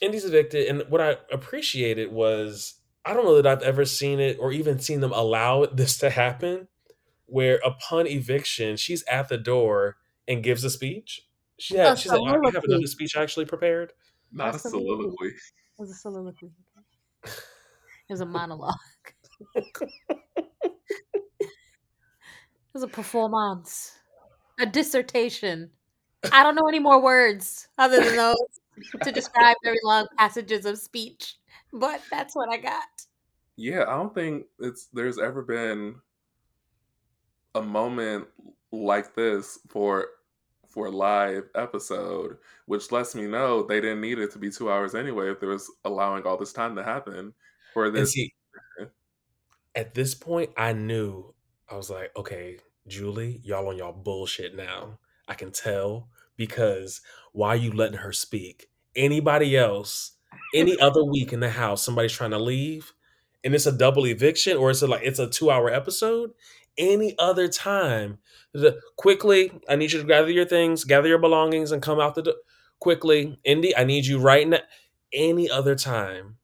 Indy's 0.00 0.24
evicted, 0.24 0.68
and 0.68 0.90
what 0.90 1.00
I 1.00 1.18
appreciated 1.32 2.12
was 2.12 2.76
I 3.04 3.14
don't 3.14 3.24
know 3.24 3.36
that 3.40 3.46
I've 3.46 3.62
ever 3.64 3.84
seen 3.84 4.20
it 4.20 4.38
or 4.40 4.52
even 4.52 4.78
seen 4.80 5.00
them 5.00 5.12
allow 5.12 5.66
this 5.72 5.98
to 5.98 6.10
happen, 6.10 6.68
where 7.26 7.60
upon 7.64 8.06
eviction 8.06 8.76
she's 8.76 9.04
at 9.04 9.28
the 9.28 9.38
door 9.38 9.98
and 10.28 10.44
gives 10.44 10.64
a 10.64 10.70
speech. 10.70 11.28
She 11.58 11.76
had, 11.76 11.94
A 11.94 11.96
she 11.96 12.08
said, 12.08 12.20
"I 12.26 12.50
have 12.54 12.64
another 12.64 12.86
speech 12.86 13.16
actually 13.16 13.46
prepared." 13.46 13.92
Not 14.32 14.54
a 14.54 14.58
soliloquy. 14.58 15.28
It 15.28 15.34
was 15.78 15.90
a 15.90 15.94
soliloquy. 15.94 16.50
It 17.24 18.12
was 18.12 18.20
a 18.20 18.26
monologue. 18.26 18.74
it 19.54 19.90
was 22.72 22.82
a 22.82 22.88
performance, 22.88 23.98
a 24.58 24.66
dissertation. 24.66 25.70
I 26.32 26.42
don't 26.42 26.54
know 26.54 26.68
any 26.68 26.78
more 26.78 27.02
words 27.02 27.68
other 27.78 28.02
than 28.02 28.16
those 28.16 28.36
to 29.02 29.12
describe 29.12 29.56
very 29.62 29.78
long 29.84 30.06
passages 30.18 30.66
of 30.66 30.78
speech, 30.78 31.36
but 31.72 32.00
that's 32.10 32.34
what 32.34 32.52
I 32.52 32.58
got. 32.58 32.88
Yeah, 33.56 33.82
I 33.82 33.96
don't 33.96 34.14
think 34.14 34.46
it's 34.60 34.88
there's 34.92 35.18
ever 35.18 35.42
been 35.42 35.96
a 37.54 37.62
moment 37.62 38.26
like 38.72 39.14
this 39.14 39.58
for 39.68 40.06
for 40.72 40.86
a 40.86 40.90
live 40.90 41.44
episode, 41.54 42.38
which 42.66 42.90
lets 42.90 43.14
me 43.14 43.26
know 43.26 43.62
they 43.62 43.80
didn't 43.80 44.00
need 44.00 44.18
it 44.18 44.32
to 44.32 44.38
be 44.38 44.50
two 44.50 44.70
hours 44.70 44.94
anyway 44.94 45.30
if 45.30 45.40
there 45.40 45.50
was 45.50 45.70
allowing 45.84 46.24
all 46.24 46.36
this 46.36 46.52
time 46.52 46.74
to 46.76 46.82
happen 46.82 47.34
for 47.74 47.90
this. 47.90 48.12
see, 48.12 48.32
at 49.74 49.94
this 49.94 50.14
point, 50.14 50.50
I 50.56 50.72
knew 50.72 51.34
I 51.70 51.76
was 51.76 51.90
like, 51.90 52.10
okay, 52.16 52.58
Julie, 52.86 53.40
y'all 53.44 53.68
on 53.68 53.76
y'all 53.76 53.92
bullshit 53.92 54.54
now. 54.54 54.98
I 55.28 55.34
can 55.34 55.52
tell 55.52 56.08
because 56.36 57.00
why 57.32 57.48
are 57.50 57.56
you 57.56 57.72
letting 57.72 57.98
her 57.98 58.12
speak? 58.12 58.68
Anybody 58.96 59.56
else, 59.56 60.12
any 60.54 60.78
other 60.80 61.04
week 61.04 61.32
in 61.32 61.40
the 61.40 61.50
house, 61.50 61.82
somebody's 61.82 62.12
trying 62.12 62.32
to 62.32 62.38
leave, 62.38 62.92
and 63.44 63.54
it's 63.54 63.66
a 63.66 63.72
double 63.72 64.06
eviction, 64.06 64.56
or 64.56 64.70
it's 64.70 64.82
a, 64.82 64.86
like 64.86 65.02
it's 65.04 65.18
a 65.18 65.28
two 65.28 65.50
hour 65.50 65.70
episode. 65.70 66.32
Any 66.78 67.16
other 67.18 67.48
time, 67.48 68.18
the- 68.52 68.80
quickly, 68.96 69.52
I 69.68 69.76
need 69.76 69.92
you 69.92 70.00
to 70.00 70.06
gather 70.06 70.30
your 70.30 70.46
things, 70.46 70.84
gather 70.84 71.08
your 71.08 71.18
belongings, 71.18 71.72
and 71.72 71.82
come 71.82 72.00
out 72.00 72.14
the 72.14 72.22
door. 72.22 72.34
Quickly, 72.80 73.38
Indy, 73.44 73.76
I 73.76 73.84
need 73.84 74.06
you 74.06 74.18
right 74.18 74.46
now. 74.48 74.58
Any 75.12 75.48
other 75.50 75.74
time, 75.74 76.38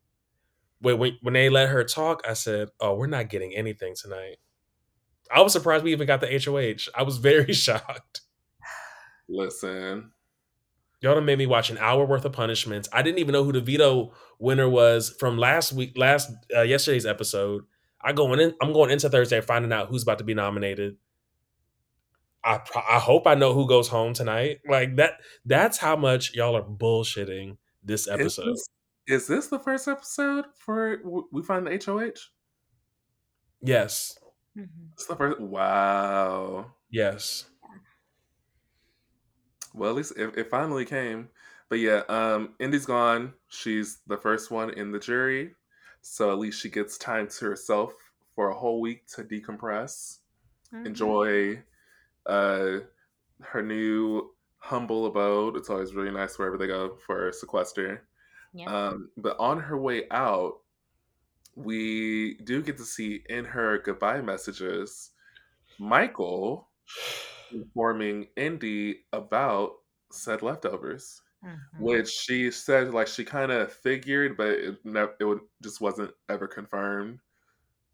when, 0.80 0.98
when 0.98 1.18
when 1.22 1.34
they 1.34 1.48
let 1.48 1.70
her 1.70 1.82
talk, 1.82 2.22
I 2.28 2.34
said, 2.34 2.68
"Oh, 2.80 2.94
we're 2.94 3.06
not 3.06 3.30
getting 3.30 3.54
anything 3.54 3.94
tonight." 3.96 4.36
I 5.30 5.40
was 5.42 5.52
surprised 5.52 5.84
we 5.84 5.92
even 5.92 6.06
got 6.06 6.20
the 6.20 6.26
HOH. 6.28 6.90
I 6.94 7.02
was 7.02 7.16
very 7.30 7.52
shocked. 7.52 8.20
Listen, 9.28 10.12
Y'all 11.00 11.14
done 11.14 11.24
made 11.24 11.38
me 11.38 11.46
watch 11.46 11.70
an 11.70 11.78
hour 11.78 12.04
worth 12.04 12.24
of 12.24 12.32
punishments. 12.32 12.88
I 12.92 13.02
didn't 13.02 13.20
even 13.20 13.32
know 13.32 13.44
who 13.44 13.52
the 13.52 13.60
veto 13.60 14.12
winner 14.40 14.68
was 14.68 15.14
from 15.20 15.38
last 15.38 15.72
week, 15.72 15.96
last 15.96 16.30
uh, 16.54 16.62
yesterday's 16.62 17.06
episode. 17.06 17.62
I 18.00 18.12
going 18.12 18.40
in. 18.40 18.54
I'm 18.60 18.72
going 18.72 18.90
into 18.90 19.08
Thursday 19.08 19.40
finding 19.40 19.72
out 19.72 19.88
who's 19.88 20.02
about 20.02 20.18
to 20.18 20.24
be 20.24 20.34
nominated. 20.34 20.96
I 22.44 22.58
pro- 22.58 22.82
I 22.82 22.98
hope 22.98 23.26
I 23.26 23.34
know 23.34 23.52
who 23.52 23.66
goes 23.66 23.88
home 23.88 24.12
tonight. 24.14 24.60
Like 24.68 24.96
that. 24.96 25.14
That's 25.44 25.78
how 25.78 25.96
much 25.96 26.34
y'all 26.34 26.56
are 26.56 26.62
bullshitting 26.62 27.56
this 27.82 28.02
is 28.02 28.08
episode. 28.08 28.52
this, 28.52 28.68
is 29.06 29.26
this 29.26 29.46
the 29.48 29.58
first 29.58 29.88
episode 29.88 30.46
for 30.56 30.98
we 31.32 31.42
find 31.42 31.66
the 31.66 31.82
HOH? 31.84 32.30
Yes. 33.60 34.18
Mhm. 34.56 34.68
It's 34.92 35.06
the 35.06 35.16
first. 35.16 35.40
Wow. 35.40 36.72
Yes. 36.90 37.46
Well, 39.74 39.90
at 39.90 39.96
least 39.96 40.12
it, 40.16 40.36
it 40.36 40.50
finally 40.50 40.84
came. 40.84 41.28
But 41.68 41.78
yeah, 41.80 42.02
um, 42.08 42.54
Indy's 42.58 42.86
gone. 42.86 43.34
She's 43.48 43.98
the 44.06 44.16
first 44.16 44.50
one 44.50 44.70
in 44.70 44.90
the 44.90 44.98
jury, 44.98 45.54
so 46.02 46.32
at 46.32 46.38
least 46.38 46.60
she 46.60 46.70
gets 46.70 46.98
time 46.98 47.28
to 47.28 47.44
herself 47.46 47.94
for 48.34 48.48
a 48.50 48.54
whole 48.54 48.80
week 48.80 49.06
to 49.08 49.24
decompress, 49.24 50.18
Mhm. 50.72 50.86
enjoy 50.86 51.62
uh, 52.26 52.80
her 53.40 53.62
new 53.62 54.34
humble 54.58 55.06
abode. 55.06 55.56
It's 55.56 55.70
always 55.70 55.94
really 55.94 56.10
nice 56.10 56.38
wherever 56.38 56.58
they 56.58 56.66
go 56.66 56.96
for 56.96 57.32
sequester. 57.32 58.06
Yeah. 58.52 58.66
Um, 58.66 59.10
but 59.16 59.36
on 59.40 59.60
her 59.60 59.78
way 59.78 60.06
out, 60.10 60.60
we 61.54 62.34
do 62.44 62.62
get 62.62 62.76
to 62.78 62.84
see 62.84 63.24
in 63.28 63.44
her 63.46 63.78
goodbye 63.78 64.20
messages 64.20 65.10
Michael 65.78 66.68
informing 67.52 68.28
Indy 68.36 69.04
about 69.12 69.78
said 70.10 70.42
leftovers, 70.42 71.22
Mhm. 71.44 71.58
which 71.78 72.08
she 72.10 72.50
said 72.50 72.92
like 72.92 73.06
she 73.06 73.24
kind 73.24 73.52
of 73.52 73.72
figured, 73.72 74.36
but 74.36 74.48
it 74.48 74.84
never 74.84 75.14
it 75.20 75.24
would, 75.24 75.40
just 75.62 75.80
wasn't 75.80 76.10
ever 76.28 76.48
confirmed 76.48 77.20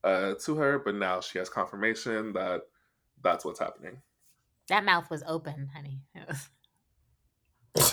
uh, 0.02 0.34
to 0.44 0.56
her. 0.56 0.78
But 0.78 0.94
now 0.94 1.20
she 1.20 1.38
has 1.38 1.50
confirmation 1.50 2.32
that 2.32 2.62
that's 3.22 3.44
what's 3.44 3.60
happening. 3.60 4.00
That 4.68 4.84
mouth 4.84 5.10
was 5.10 5.22
open, 5.26 5.68
honey. 5.74 6.00
It 6.14 6.26
was- 6.28 6.48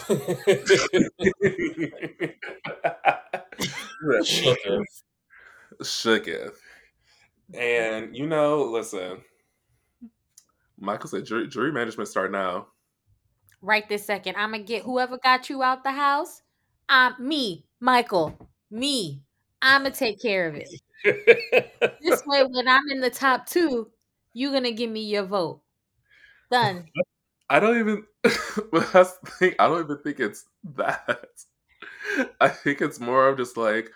Shooketh. 4.23 4.85
Shooketh. 5.81 6.55
And 7.53 8.15
you 8.15 8.27
know, 8.27 8.63
listen, 8.63 9.21
Michael 10.79 11.09
said 11.09 11.25
jury, 11.25 11.47
jury 11.47 11.71
management 11.71 12.09
start 12.09 12.31
now. 12.31 12.67
Right 13.61 13.87
this 13.87 14.05
second. 14.05 14.35
I'm 14.35 14.51
gonna 14.51 14.63
get 14.63 14.83
whoever 14.83 15.17
got 15.17 15.49
you 15.49 15.63
out 15.63 15.83
the 15.83 15.91
house. 15.91 16.41
Um, 16.89 17.15
me, 17.19 17.65
Michael, 17.79 18.37
me. 18.69 19.21
I'm 19.61 19.83
gonna 19.83 19.95
take 19.95 20.21
care 20.21 20.47
of 20.47 20.55
it. 20.55 20.69
This 22.01 22.23
way, 22.25 22.43
when 22.43 22.67
I'm 22.67 22.89
in 22.89 22.99
the 22.99 23.09
top 23.09 23.45
two, 23.45 23.91
you're 24.33 24.51
gonna 24.51 24.71
give 24.71 24.89
me 24.89 25.01
your 25.03 25.23
vote. 25.23 25.61
Done. 26.51 26.85
I 27.49 27.59
don't 27.59 27.79
even. 27.79 28.03
that's 28.23 29.17
the 29.19 29.31
thing. 29.39 29.55
I 29.59 29.67
don't 29.67 29.83
even 29.83 29.97
think 30.03 30.19
it's 30.19 30.45
that. 30.75 31.27
I 32.39 32.49
think 32.49 32.81
it's 32.81 32.99
more 32.99 33.27
of 33.27 33.37
just 33.37 33.57
like, 33.57 33.89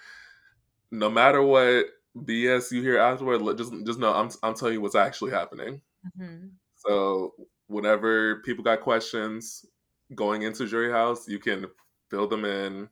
no 0.91 1.09
matter 1.09 1.41
what 1.41 1.87
BS 2.17 2.71
you 2.71 2.81
hear 2.81 2.97
afterward, 2.97 3.57
just 3.57 3.73
just 3.85 3.99
know 3.99 4.13
I'm 4.13 4.29
I'm 4.43 4.55
telling 4.55 4.75
you 4.75 4.81
what's 4.81 4.95
actually 4.95 5.31
happening. 5.31 5.81
Mhm. 6.17 6.51
So 6.75 7.33
whenever 7.67 8.37
people 8.41 8.63
got 8.63 8.81
questions 8.81 9.65
going 10.13 10.43
into 10.43 10.67
jury 10.67 10.91
house, 10.91 11.27
you 11.27 11.39
can 11.39 11.65
fill 12.09 12.27
them 12.27 12.45
in, 12.45 12.89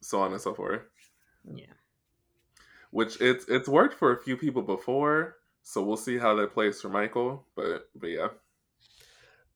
so 0.00 0.20
on 0.20 0.32
and 0.32 0.40
so 0.40 0.54
forth. 0.54 0.82
Yeah. 1.44 1.66
Which 2.90 3.20
it's 3.20 3.46
it's 3.48 3.68
worked 3.68 3.94
for 3.94 4.12
a 4.12 4.22
few 4.22 4.36
people 4.36 4.62
before, 4.62 5.36
so 5.62 5.82
we'll 5.82 5.96
see 5.96 6.18
how 6.18 6.34
that 6.36 6.54
plays 6.54 6.80
for 6.80 6.88
Michael. 6.88 7.46
But 7.54 7.90
but 7.94 8.08
yeah, 8.08 8.28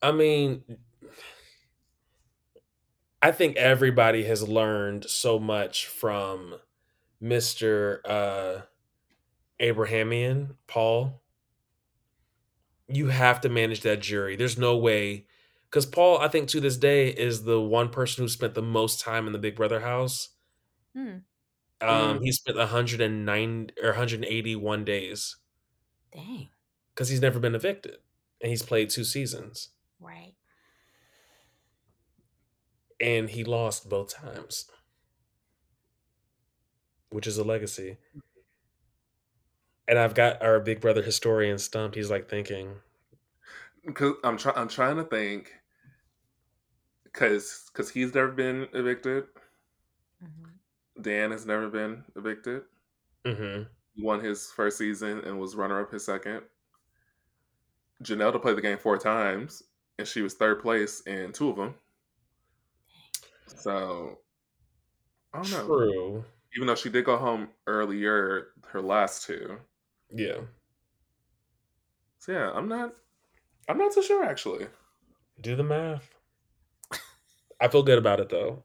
I 0.03 0.13
mean, 0.13 0.63
I 3.23 3.33
think 3.33 3.57
everybody 3.57 4.25
has 4.25 4.47
learned 4.47 5.09
so 5.09 5.39
much 5.39 5.87
from 5.87 6.57
Mr. 7.23 8.01
Uh, 8.05 8.63
Abrahamian, 9.59 10.57
Paul. 10.67 11.21
You 12.91 13.09
have 13.09 13.41
to 13.43 13.49
manage 13.49 13.81
that 13.83 14.01
jury. 14.01 14.37
There's 14.37 14.59
no 14.59 14.77
way. 14.77 15.27
Because 15.71 15.87
Paul, 15.87 16.19
I 16.19 16.29
think 16.29 16.49
to 16.49 16.61
this 16.61 16.77
day, 16.77 17.09
is 17.09 17.45
the 17.45 17.61
one 17.61 17.91
person 17.91 18.25
who 18.25 18.29
spent 18.29 18.55
the 18.55 18.63
most 18.63 19.01
time 19.01 19.27
in 19.27 19.33
the 19.33 19.39
Big 19.39 19.55
Brother 19.57 19.81
house. 19.81 20.31
Hmm. 20.95 21.19
Um, 21.81 22.19
Mm. 22.19 22.23
He 22.23 22.33
spent 22.33 22.59
109 22.59 23.71
or 23.83 23.89
181 23.91 24.85
days 24.85 25.37
Dang. 26.13 26.49
because 26.95 27.09
he's 27.09 27.21
never 27.23 27.39
been 27.41 27.55
evicted. 27.55 27.97
And 28.43 28.51
he's 28.51 28.63
played 28.63 28.91
two 28.91 29.05
seasons. 29.05 29.71
Right. 30.01 30.35
and 33.01 33.31
he 33.31 33.45
lost 33.45 33.89
both 33.89 34.15
times, 34.15 34.67
which 37.11 37.27
is 37.27 37.39
a 37.39 37.45
legacy. 37.45 37.97
And 39.91 39.99
I've 39.99 40.15
got 40.15 40.41
our 40.41 40.61
big 40.61 40.81
brother 40.81 41.03
historian 41.03 41.59
stumped. 41.59 41.97
He's 41.97 42.11
like 42.11 42.31
thinking. 42.31 42.77
Cause 43.93 44.15
I'm 44.23 44.37
trying. 44.39 44.57
I'm 44.57 44.69
trying 44.69 44.97
to 44.97 45.05
think. 45.05 45.53
Cause, 47.13 47.69
cause 47.75 47.91
he's 47.91 48.15
never 48.15 48.31
been 48.31 48.69
evicted. 48.73 49.25
Mm-hmm. 50.23 51.03
Dan 51.03 51.33
has 51.33 51.45
never 51.45 51.69
been 51.69 52.05
evicted. 52.15 52.63
Mm-hmm. 53.25 53.65
He 53.95 54.03
won 54.03 54.23
his 54.23 54.53
first 54.53 54.79
season 54.79 55.19
and 55.25 55.41
was 55.41 55.57
runner 55.57 55.81
up 55.81 55.91
his 55.91 56.05
second. 56.05 56.43
Janelle 58.05 58.41
played 58.41 58.57
the 58.57 58.63
game 58.63 58.79
four 58.79 58.97
times, 58.97 59.65
and 59.99 60.07
she 60.07 60.23
was 60.23 60.35
third 60.35 60.63
place 60.63 61.01
in 61.01 61.33
two 61.33 61.51
of 61.51 61.57
them. 61.57 61.75
So, 63.47 64.19
I 65.35 65.43
don't 65.43 65.51
know. 65.51 65.67
True. 65.67 66.25
Even 66.57 66.69
though 66.69 66.77
she 66.77 66.91
did 66.91 67.05
go 67.05 67.17
home 67.17 67.49
earlier, 67.67 68.49
her 68.69 68.81
last 68.81 69.27
two. 69.27 69.59
Yeah. 70.13 70.41
So 72.19 72.33
yeah, 72.33 72.51
I'm 72.55 72.69
not. 72.69 72.95
I'm 73.69 73.79
not 73.79 73.93
so 73.93 74.03
sure 74.03 74.25
actually. 74.25 74.67
Do 75.41 75.57
the 75.57 75.63
math. 75.63 76.15
I 77.61 77.69
feel 77.69 77.83
good 77.83 77.99
about 77.99 78.21
it 78.21 78.29
though. 78.29 78.65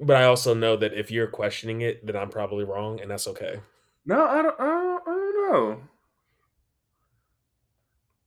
But 0.00 0.16
I 0.16 0.24
also 0.24 0.54
know 0.54 0.76
that 0.76 0.94
if 0.94 1.10
you're 1.10 1.28
questioning 1.28 1.82
it, 1.82 2.04
then 2.04 2.16
I'm 2.16 2.30
probably 2.30 2.64
wrong, 2.64 3.00
and 3.00 3.10
that's 3.10 3.28
okay. 3.28 3.60
No, 4.04 4.26
I 4.26 4.42
don't. 4.42 4.60
I 4.60 4.64
don't, 4.64 5.02
I 5.06 5.10
don't 5.10 5.52
know. 5.52 5.80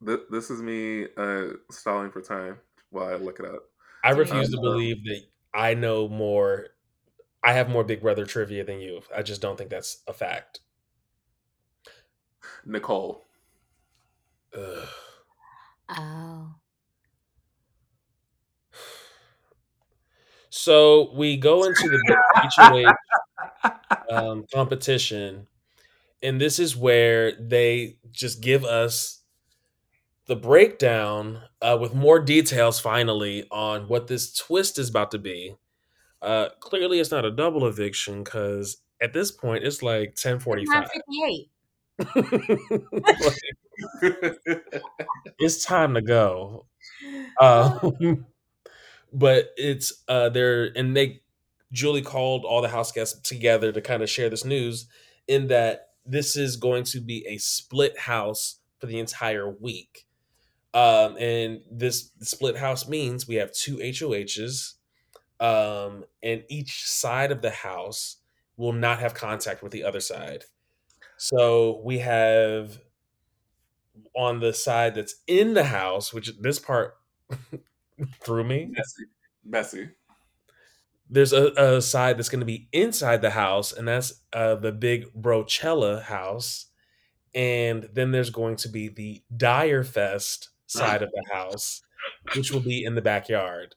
This, 0.01 0.19
this 0.29 0.49
is 0.49 0.61
me 0.61 1.07
uh, 1.17 1.47
stalling 1.71 2.11
for 2.11 2.21
time 2.21 2.59
while 2.91 3.07
I 3.07 3.15
look 3.15 3.39
it 3.39 3.45
up. 3.45 3.63
I 4.03 4.11
refuse 4.11 4.51
to 4.51 4.61
believe 4.61 5.03
that 5.05 5.21
I 5.53 5.73
know 5.73 6.07
more. 6.07 6.67
I 7.43 7.53
have 7.53 7.69
more 7.69 7.83
Big 7.83 8.01
Brother 8.01 8.25
trivia 8.25 8.63
than 8.63 8.79
you. 8.79 9.01
I 9.15 9.21
just 9.21 9.41
don't 9.41 9.57
think 9.57 9.69
that's 9.69 10.01
a 10.07 10.13
fact. 10.13 10.59
Nicole. 12.65 13.25
Ugh. 14.57 14.87
Oh. 15.89 16.55
So 20.49 21.11
we 21.13 21.37
go 21.37 21.63
into 21.65 21.89
the 21.89 22.17
HOH 22.35 22.95
um, 24.09 24.45
competition, 24.53 25.47
and 26.23 26.39
this 26.39 26.59
is 26.59 26.75
where 26.75 27.33
they 27.33 27.97
just 28.11 28.41
give 28.41 28.63
us 28.63 29.21
the 30.27 30.35
breakdown 30.35 31.41
uh, 31.61 31.77
with 31.79 31.93
more 31.93 32.19
details 32.19 32.79
finally 32.79 33.45
on 33.51 33.87
what 33.87 34.07
this 34.07 34.33
twist 34.33 34.79
is 34.79 34.89
about 34.89 35.11
to 35.11 35.19
be. 35.19 35.55
Uh, 36.21 36.49
clearly, 36.59 36.99
it's 36.99 37.11
not 37.11 37.25
a 37.25 37.31
double 37.31 37.67
eviction 37.67 38.23
because 38.23 38.77
at 39.01 39.13
this 39.13 39.31
point 39.31 39.63
it's 39.63 39.83
like 39.83 40.15
ten 40.15 40.39
forty 40.39 40.65
five. 40.65 40.89
it's 45.39 45.63
time 45.65 45.93
to 45.93 46.01
go. 46.01 46.65
Uh, 47.39 47.91
but 49.13 49.53
it's 49.57 50.03
uh, 50.07 50.29
they're 50.29 50.71
and 50.75 50.95
they 50.95 51.21
Julie 51.71 52.01
called 52.01 52.45
all 52.45 52.61
the 52.61 52.69
house 52.69 52.91
guests 52.91 53.19
together 53.27 53.71
to 53.71 53.81
kind 53.81 54.03
of 54.03 54.09
share 54.09 54.29
this 54.29 54.45
news 54.45 54.87
in 55.27 55.47
that 55.47 55.89
this 56.05 56.35
is 56.35 56.57
going 56.57 56.83
to 56.83 56.99
be 57.01 57.25
a 57.27 57.37
split 57.37 57.99
house 57.99 58.59
for 58.79 58.87
the 58.87 58.99
entire 58.99 59.49
week. 59.49 60.05
Um, 60.73 61.15
and 61.17 61.61
this 61.71 62.11
split 62.21 62.57
house 62.57 62.87
means 62.87 63.27
we 63.27 63.35
have 63.35 63.53
two 63.53 63.77
HOHs, 63.77 64.73
um, 65.39 66.03
and 66.21 66.43
each 66.49 66.85
side 66.85 67.31
of 67.31 67.41
the 67.41 67.49
house 67.49 68.17
will 68.57 68.73
not 68.73 68.99
have 68.99 69.13
contact 69.13 69.63
with 69.63 69.71
the 69.71 69.85
other 69.85 70.01
side. 70.01 70.45
So 71.17 71.81
we 71.83 71.99
have 71.99 72.79
on 74.15 74.39
the 74.39 74.53
side 74.53 74.95
that's 74.95 75.15
in 75.27 75.53
the 75.53 75.65
house, 75.65 76.13
which 76.13 76.31
this 76.39 76.59
part 76.59 76.95
threw 78.23 78.43
me. 78.43 78.69
Messy. 78.71 79.03
Messy. 79.43 79.89
There's 81.09 81.33
a, 81.33 81.47
a 81.51 81.81
side 81.81 82.17
that's 82.17 82.29
going 82.29 82.39
to 82.39 82.45
be 82.45 82.67
inside 82.71 83.21
the 83.21 83.31
house, 83.31 83.71
and 83.71 83.87
that's 83.87 84.21
uh, 84.33 84.55
the 84.55 84.71
big 84.71 85.13
Brochella 85.13 86.01
house. 86.01 86.67
And 87.33 87.89
then 87.93 88.11
there's 88.11 88.29
going 88.29 88.55
to 88.57 88.69
be 88.69 88.87
the 88.87 89.21
Dyre 89.35 89.83
Fest 89.83 90.49
side 90.67 91.03
of 91.03 91.09
the 91.11 91.35
house, 91.35 91.81
which 92.33 92.51
will 92.51 92.61
be 92.61 92.83
in 92.83 92.95
the 92.95 93.01
backyard. 93.01 93.75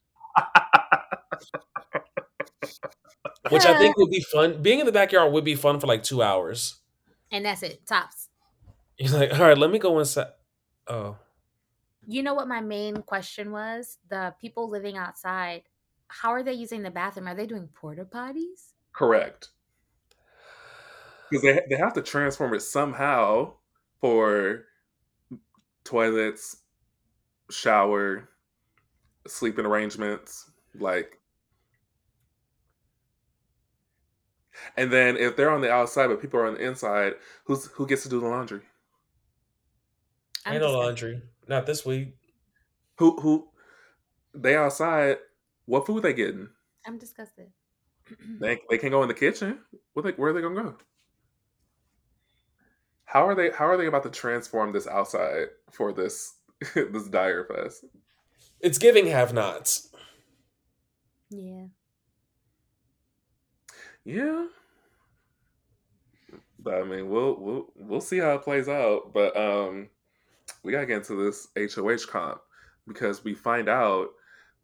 which 3.50 3.66
I 3.66 3.76
think 3.78 3.96
would 3.98 4.10
be 4.10 4.20
fun. 4.20 4.62
Being 4.62 4.80
in 4.80 4.86
the 4.86 4.92
backyard 4.92 5.32
would 5.32 5.44
be 5.44 5.54
fun 5.54 5.80
for 5.80 5.86
like 5.86 6.02
two 6.02 6.22
hours. 6.22 6.76
And 7.30 7.44
that's 7.44 7.62
it, 7.62 7.86
tops. 7.86 8.28
He's 8.96 9.12
like, 9.12 9.32
all 9.32 9.46
right, 9.46 9.58
let 9.58 9.70
me 9.70 9.78
go 9.78 9.98
inside. 9.98 10.28
Oh. 10.86 11.16
You 12.06 12.22
know 12.22 12.34
what 12.34 12.48
my 12.48 12.60
main 12.60 13.02
question 13.02 13.52
was? 13.52 13.98
The 14.08 14.34
people 14.40 14.70
living 14.70 14.96
outside, 14.96 15.62
how 16.08 16.30
are 16.30 16.42
they 16.42 16.54
using 16.54 16.82
the 16.82 16.90
bathroom? 16.90 17.28
Are 17.28 17.34
they 17.34 17.46
doing 17.46 17.68
porta 17.74 18.04
potties? 18.04 18.72
Correct. 18.92 19.50
Because 21.30 21.42
they, 21.42 21.60
they 21.68 21.76
have 21.76 21.92
to 21.94 22.02
transform 22.02 22.54
it 22.54 22.62
somehow 22.62 23.52
for 24.00 24.64
toilets, 25.84 26.56
shower, 27.50 28.30
sleeping 29.26 29.66
arrangements, 29.66 30.50
like. 30.78 31.17
And 34.76 34.92
then 34.92 35.16
if 35.16 35.36
they're 35.36 35.50
on 35.50 35.60
the 35.60 35.70
outside 35.70 36.08
but 36.08 36.20
people 36.20 36.40
are 36.40 36.46
on 36.46 36.54
the 36.54 36.66
inside, 36.66 37.14
who's 37.44 37.66
who 37.66 37.86
gets 37.86 38.02
to 38.04 38.08
do 38.08 38.20
the 38.20 38.26
laundry? 38.26 38.60
I 40.44 40.54
Ain't 40.54 40.62
no 40.62 40.72
laundry. 40.72 41.22
Not 41.46 41.66
this 41.66 41.84
week. 41.84 42.14
Who 42.98 43.20
who 43.20 43.48
they 44.34 44.56
outside, 44.56 45.18
what 45.66 45.86
food 45.86 46.02
they 46.02 46.12
getting? 46.12 46.48
I'm 46.86 46.98
disgusted. 46.98 47.48
they 48.40 48.60
they 48.70 48.78
can't 48.78 48.92
go 48.92 49.02
in 49.02 49.08
the 49.08 49.14
kitchen. 49.14 49.58
What 49.94 50.04
they, 50.04 50.12
where 50.12 50.30
are 50.30 50.32
they 50.32 50.42
gonna 50.42 50.62
go? 50.62 50.76
How 53.04 53.26
are 53.26 53.34
they 53.34 53.50
how 53.50 53.66
are 53.66 53.76
they 53.76 53.86
about 53.86 54.02
to 54.04 54.10
transform 54.10 54.72
this 54.72 54.86
outside 54.86 55.46
for 55.72 55.92
this 55.92 56.38
this 56.74 57.08
Dyre 57.08 57.44
Fest. 57.44 57.84
It's 58.60 58.78
giving 58.78 59.06
have 59.06 59.32
nots. 59.32 59.90
Yeah. 61.30 61.66
Yeah. 64.08 64.46
But 66.58 66.76
I 66.76 66.84
mean, 66.84 67.10
we'll 67.10 67.36
we'll 67.38 67.66
we'll 67.76 68.00
see 68.00 68.16
how 68.16 68.36
it 68.36 68.42
plays 68.42 68.66
out. 68.66 69.12
But 69.12 69.36
um, 69.36 69.90
we 70.62 70.72
gotta 70.72 70.86
get 70.86 71.06
into 71.08 71.22
this 71.26 71.48
HOH 71.74 72.10
comp 72.10 72.40
because 72.86 73.22
we 73.22 73.34
find 73.34 73.68
out 73.68 74.08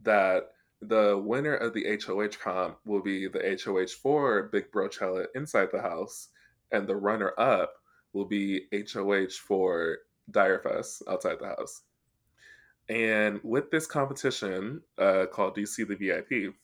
that 0.03 0.45
the 0.81 1.23
winner 1.23 1.55
of 1.57 1.75
the 1.75 1.85
HOH 1.85 2.39
comp 2.43 2.79
will 2.87 3.03
be 3.03 3.29
the 3.29 3.59
HOH 3.63 3.93
for 4.03 4.45
Big 4.45 4.73
Bro 4.73 4.89
Brochella 4.89 5.27
inside 5.35 5.69
the 5.71 5.83
house, 5.83 6.29
and 6.73 6.89
the 6.89 6.97
runner 6.97 7.35
up 7.37 7.75
will 8.15 8.25
be 8.25 8.63
HOH 8.73 9.35
for 9.47 9.99
Dyre 10.31 10.61
Fest 10.61 11.03
outside 11.07 11.37
the 11.39 11.49
house. 11.49 11.83
And 12.89 13.41
with 13.43 13.71
this 13.71 13.87
competition 13.87 14.81
uh, 14.97 15.27
called 15.31 15.55
DC 15.55 15.87
the 15.87 15.97
VIP, 15.97 16.55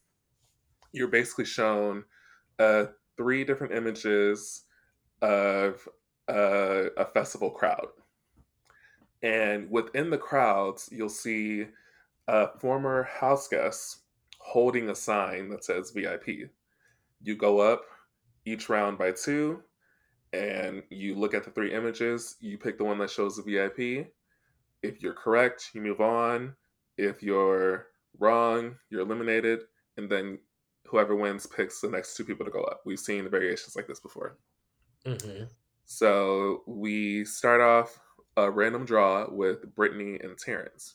you're 0.93 1.09
basically 1.09 1.45
shown 1.45 2.05
uh, 2.61 2.87
three 3.17 3.45
different 3.45 3.75
images 3.75 4.65
of 5.23 5.89
uh, 6.29 6.91
a 6.97 7.05
festival 7.07 7.51
crowd. 7.51 7.89
And 9.23 9.71
within 9.71 10.11
the 10.11 10.19
crowds, 10.19 10.89
you'll 10.93 11.09
see 11.09 11.67
a 12.29 12.49
former 12.59 13.03
house 13.03 13.49
guests 13.49 13.99
holding 14.39 14.91
a 14.91 14.95
sign 14.95 15.49
that 15.51 15.65
says 15.65 15.91
VIP. 15.91 16.51
You 17.23 17.37
go 17.37 17.59
up 17.59 17.83
each 18.45 18.69
round 18.69 18.97
by 18.97 19.11
two, 19.11 19.63
and 20.33 20.83
you 20.91 21.17
look 21.17 21.35
at 21.35 21.45
the 21.45 21.51
three 21.51 21.75
images. 21.75 22.37
You 22.41 22.57
pick 22.57 22.79
the 22.79 22.85
one 22.85 22.99
that 22.99 23.11
shows 23.11 23.37
the 23.37 23.43
VIP, 23.43 24.07
if 24.83 25.03
you're 25.03 25.15
correct, 25.15 25.71
you 25.75 25.81
move 25.81 26.01
on. 26.01 26.55
If 26.97 27.23
you're 27.23 27.89
wrong, 28.19 28.77
you're 28.89 29.03
eliminated. 29.03 29.61
And 29.97 30.11
then 30.11 30.39
whoever 30.91 31.15
wins 31.15 31.47
picks 31.47 31.81
the 31.81 31.89
next 31.89 32.17
two 32.17 32.25
people 32.25 32.45
to 32.45 32.53
go 32.53 32.63
up. 32.63 32.83
We've 32.85 32.99
seen 32.99 33.29
variations 33.31 33.77
like 33.77 33.87
this 33.87 34.01
before. 34.01 34.39
Mm-hmm. 35.07 35.45
So 35.87 36.63
we 36.67 37.25
start 37.25 37.61
off 37.61 37.99
a 38.37 38.51
random 38.51 38.85
draw 38.85 39.27
with 39.31 39.75
Brittany 39.75 40.19
and 40.23 40.39
Terrance. 40.39 40.95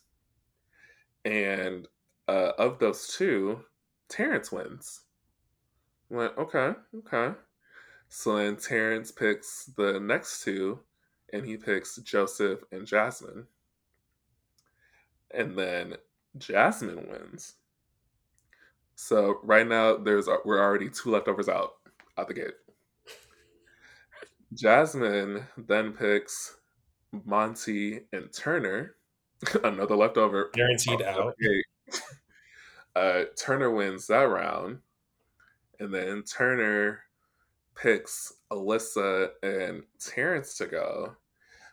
And 1.24 1.88
uh, 2.28 2.52
of 2.58 2.80
those 2.80 3.08
two, 3.08 3.62
Terrance 4.10 4.52
wins. 4.52 5.02
Went, 6.10 6.34
okay, 6.38 6.74
okay. 7.00 7.36
So 8.10 8.38
then 8.38 8.56
Terrance 8.56 9.12
picks 9.12 9.66
the 9.76 10.00
next 10.00 10.44
two, 10.44 10.80
and 11.34 11.46
he 11.46 11.58
picks 11.58 11.98
Joseph 11.98 12.60
and 12.72 12.86
Jasmine 12.86 13.48
and 15.36 15.58
then 15.58 15.96
Jasmine 16.38 17.08
wins. 17.10 17.56
So 18.96 19.40
right 19.44 19.68
now, 19.68 19.98
there's 19.98 20.28
we're 20.46 20.62
already 20.62 20.90
two 20.90 21.12
leftovers 21.12 21.50
out 21.50 21.74
out 22.18 22.28
the 22.28 22.34
gate. 22.34 22.54
Jasmine 24.54 25.46
then 25.58 25.92
picks 25.92 26.58
Monte 27.26 28.02
and 28.14 28.32
Turner, 28.32 28.96
another 29.64 29.96
leftover. 29.96 30.50
Guaranteed 30.54 31.02
out. 31.02 31.36
Uh, 32.96 33.26
Turner 33.38 33.70
wins 33.72 34.08
that 34.08 34.22
round, 34.22 34.80
and 35.82 35.94
then 35.94 36.24
Turner 36.24 37.02
picks 37.76 38.32
Alyssa 38.52 39.32
and 39.44 39.84
Terrance 40.00 40.58
to 40.60 40.66
go, 40.66 41.14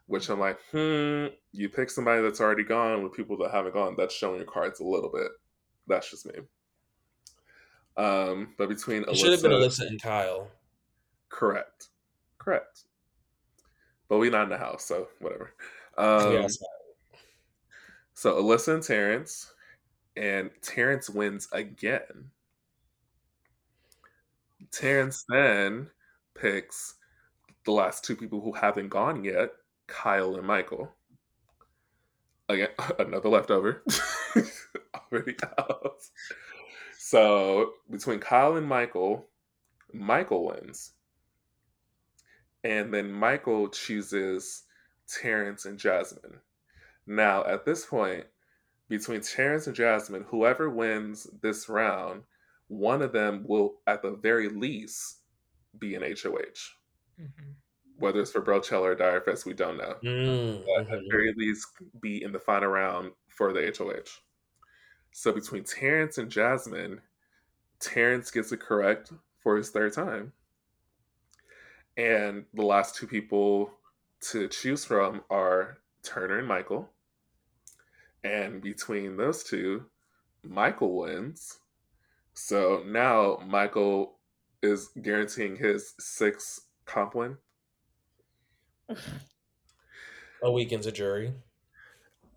which 0.06 0.28
I'm 0.28 0.40
like, 0.40 0.58
hmm, 0.72 1.26
you 1.52 1.68
pick 1.68 1.90
somebody 1.90 2.22
that's 2.22 2.40
already 2.40 2.64
gone 2.64 3.04
with 3.04 3.12
people 3.12 3.36
that 3.38 3.52
haven't 3.52 3.74
gone. 3.74 3.94
That's 3.96 4.12
showing 4.12 4.38
your 4.38 4.46
cards 4.46 4.80
a 4.80 4.84
little 4.84 5.10
bit. 5.10 5.30
That's 5.86 6.10
just 6.10 6.26
me. 6.26 6.34
Um, 7.96 8.54
but 8.56 8.68
between 8.68 9.02
It 9.02 9.08
Alyssa, 9.08 9.16
should 9.16 9.32
have 9.32 9.42
been 9.42 9.52
Alyssa 9.52 9.86
and 9.86 10.00
Kyle. 10.00 10.48
correct, 11.28 11.88
correct. 12.38 12.84
But 14.08 14.18
we 14.18 14.30
not 14.30 14.44
in 14.44 14.48
the 14.50 14.58
house, 14.58 14.84
so 14.84 15.08
whatever. 15.20 15.54
Um, 15.96 16.32
Yes. 16.32 16.58
So 18.14 18.40
Alyssa 18.40 18.74
and 18.74 18.82
Terrance, 18.82 19.52
and 20.16 20.50
Terrance 20.62 21.08
wins 21.10 21.48
again. 21.52 22.30
Terrance 24.70 25.24
then 25.28 25.88
picks 26.34 26.94
the 27.64 27.72
last 27.72 28.04
two 28.04 28.16
people 28.16 28.40
who 28.40 28.52
haven't 28.52 28.88
gone 28.88 29.24
yet, 29.24 29.50
Kyle 29.86 30.36
and 30.36 30.46
Michael. 30.46 30.92
Again, 32.48 32.68
another 32.98 33.28
leftover. 33.28 33.82
Already 35.12 35.36
out. 35.58 35.96
So 37.12 37.74
between 37.90 38.20
Kyle 38.20 38.56
and 38.56 38.66
Michael, 38.66 39.28
Michael 39.92 40.46
wins. 40.46 40.94
And 42.64 42.92
then 42.92 43.12
Michael 43.12 43.68
chooses 43.68 44.64
Terrance 45.06 45.64
and 45.64 45.78
Jasmine. 45.78 46.40
Now, 47.06 47.44
at 47.46 47.64
this 47.64 47.86
point, 47.86 48.26
between 48.88 49.22
Terrance 49.22 49.66
and 49.66 49.76
Jasmine, 49.76 50.24
whoever 50.24 50.70
wins 50.70 51.24
this 51.42 51.68
round, 51.68 52.24
one 52.68 53.02
of 53.02 53.12
them 53.12 53.44
will, 53.46 53.82
at 53.86 54.02
the 54.02 54.12
very 54.12 54.48
least, 54.48 55.22
be 55.78 55.94
an 55.96 56.02
HOH. 56.02 56.76
Mhm. 57.18 57.56
Whether 57.96 58.20
it's 58.20 58.32
for 58.32 58.42
Brochella 58.42 58.82
or 58.82 58.94
Dyre 58.94 59.20
Fest, 59.22 59.46
we 59.46 59.54
don't 59.54 59.78
know. 59.78 60.02
Mm, 60.02 60.64
But 60.64 60.80
at 60.82 60.88
the 60.90 60.96
mhm. 60.96 61.10
very 61.10 61.32
least, 61.36 61.68
be 62.00 62.22
in 62.22 62.32
the 62.32 62.40
final 62.40 62.68
round 62.70 63.14
for 63.28 63.52
the 63.52 63.66
HOH. 63.66 64.20
So 65.12 65.32
between 65.32 65.64
Terrance 65.64 66.18
and 66.18 66.30
Jasmine, 66.30 67.00
Terrance 67.78 68.30
gets 68.30 68.50
it 68.52 68.60
correct 68.60 69.12
for 69.42 69.56
his 69.56 69.70
third 69.70 69.92
time. 69.92 70.32
And 71.96 72.46
the 72.54 72.62
last 72.62 72.96
two 72.96 73.06
people 73.06 73.72
to 74.30 74.48
choose 74.48 74.84
from 74.84 75.22
are 75.30 75.78
Turner 76.02 76.38
and 76.38 76.48
Michael. 76.48 76.88
And 78.24 78.62
between 78.62 79.16
those 79.16 79.42
two, 79.44 79.84
Michael 80.42 80.96
wins. 80.96 81.58
So 82.32 82.82
now 82.86 83.40
Michael 83.46 84.18
is 84.62 84.88
guaranteeing 85.00 85.56
his 85.56 85.94
sixth 85.98 86.66
comp 86.86 87.14
win. 87.14 87.36
A 90.42 90.50
weekend's 90.50 90.86
a 90.86 90.92
jury. 90.92 91.34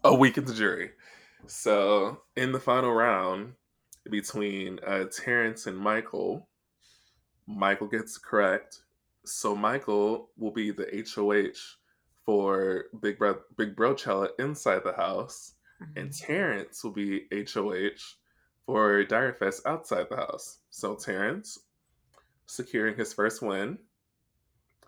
a 0.04 0.14
week 0.14 0.38
in 0.38 0.46
the 0.46 0.54
jury. 0.54 0.92
So 1.48 2.22
in 2.36 2.52
the 2.52 2.60
final 2.60 2.92
round 2.92 3.54
between 4.10 4.80
uh, 4.86 5.06
Terrance 5.06 5.68
and 5.68 5.78
Michael, 5.78 6.48
Michael 7.48 7.88
gets 7.88 8.18
correct. 8.18 8.82
So 9.26 9.56
Michael 9.56 10.30
will 10.38 10.52
be 10.52 10.72
the 10.72 11.06
HOH 11.16 11.78
for 12.26 12.86
Big 13.02 13.18
Bro 13.18 13.38
Big 13.58 13.76
Brochella 13.76 14.30
inside 14.40 14.84
the 14.84 14.94
house, 14.94 15.54
and 15.96 16.10
Mhm. 16.10 16.26
Terrance 16.26 16.84
will 16.84 16.92
be 16.92 17.28
HOH 17.32 18.18
for 18.66 19.04
Dyre 19.04 19.34
Fest 19.34 19.66
outside 19.66 20.08
the 20.10 20.16
house. 20.16 20.60
So 20.70 20.96
Terrance 20.96 21.60
securing 22.48 22.96
his 22.96 23.14
first 23.14 23.42
win. 23.42 23.80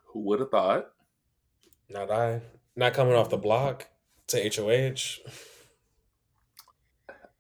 Who 0.06 0.20
would 0.22 0.40
have 0.40 0.52
thought? 0.52 0.94
Not 1.90 2.12
I. 2.12 2.42
Not 2.76 2.94
coming 2.94 3.14
off 3.14 3.30
the 3.30 3.38
block 3.38 3.88
to 4.28 4.38
HOH. 4.42 5.20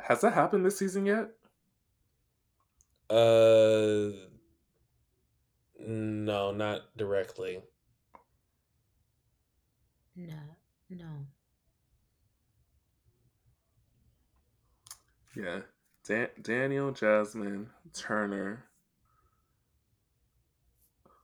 Has 0.07 0.21
that 0.21 0.31
happened 0.31 0.65
this 0.65 0.77
season 0.79 1.05
yet? 1.05 1.27
Uh, 3.09 4.11
no, 5.85 6.51
not 6.53 6.83
directly. 6.95 7.61
No, 10.15 10.33
no. 10.89 11.05
Yeah. 15.35 15.59
Dan- 16.07 16.29
Daniel, 16.41 16.91
Jasmine, 16.91 17.69
Turner. 17.93 18.63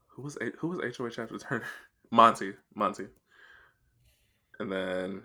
Who 0.08 0.20
was 0.20 0.36
A- 0.42 0.52
who 0.58 0.68
was 0.68 0.96
HOH 0.98 1.22
after 1.22 1.38
Turner? 1.38 1.64
Monte, 2.10 2.52
Monte. 2.74 3.06
And 4.60 4.70
then 4.70 5.22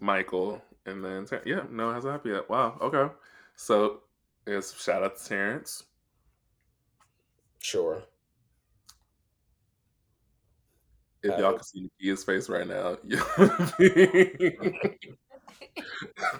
Michael, 0.00 0.62
and 0.86 1.04
then 1.04 1.26
yeah, 1.44 1.62
no, 1.70 1.90
it 1.90 1.94
hasn't 1.94 2.12
happened 2.12 2.34
yet. 2.34 2.48
Wow, 2.50 2.78
okay. 2.80 3.12
So, 3.56 4.00
it's 4.46 4.80
shout 4.80 5.02
out 5.02 5.18
to 5.18 5.24
Terrance. 5.28 5.84
Sure. 7.58 8.02
If 11.22 11.32
Uh, 11.34 11.38
y'all 11.38 11.52
can 11.54 11.64
see 11.64 11.90
Nekia's 12.00 12.24
face 12.24 12.48
right 12.48 12.66
now, 12.66 12.96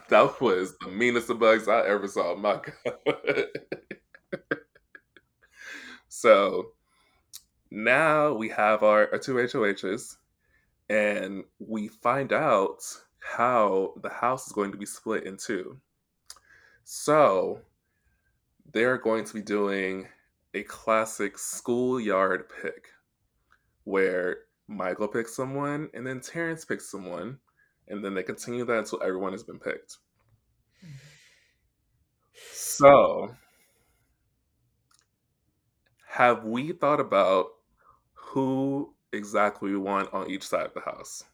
that 0.09 0.41
was 0.41 0.77
the 0.79 0.89
meanest 0.89 1.31
of 1.31 1.39
bugs 1.41 1.69
I 1.69 1.87
ever 1.87 2.07
saw. 2.07 2.37
My 2.37 2.61
God. 2.85 3.47
so 6.09 6.73
now 7.71 8.33
we 8.33 8.49
have 8.51 8.83
our, 8.83 9.11
our 9.13 9.19
two 9.19 9.35
HOHs, 9.35 10.17
and 10.89 11.45
we 11.59 11.89
find 11.89 12.33
out 12.33 12.83
how 13.21 13.95
the 14.03 14.09
house 14.09 14.47
is 14.47 14.53
going 14.53 14.73
to 14.73 14.79
be 14.79 14.87
split 14.87 15.25
in 15.25 15.37
two. 15.37 15.79
So 16.85 17.61
they're 18.73 18.99
going 18.99 19.25
to 19.25 19.35
be 19.35 19.43
doing 19.43 20.09
a 20.55 20.63
classic 20.63 21.39
schoolyard 21.39 22.51
pick 22.63 22.89
where 23.85 24.39
Michael 24.67 25.09
picks 25.09 25.35
someone 25.35 25.89
and 25.95 26.07
then 26.07 26.21
Terrance 26.21 26.65
picks 26.65 26.91
someone, 26.91 27.39
and 27.89 28.05
then 28.05 28.15
they 28.15 28.23
continue 28.23 28.65
that 28.65 28.79
until 28.79 29.03
everyone 29.03 29.33
has 29.33 29.43
been 29.43 29.59
picked. 29.59 29.97
So, 32.53 33.35
have 36.07 36.45
we 36.45 36.73
thought 36.73 37.01
about 37.01 37.47
who 38.13 38.95
exactly 39.13 39.71
we 39.71 39.79
want 39.79 40.13
on 40.13 40.31
each 40.31 40.47
side 40.47 40.67
of 40.67 40.75
the 40.75 40.81
house? 40.81 41.25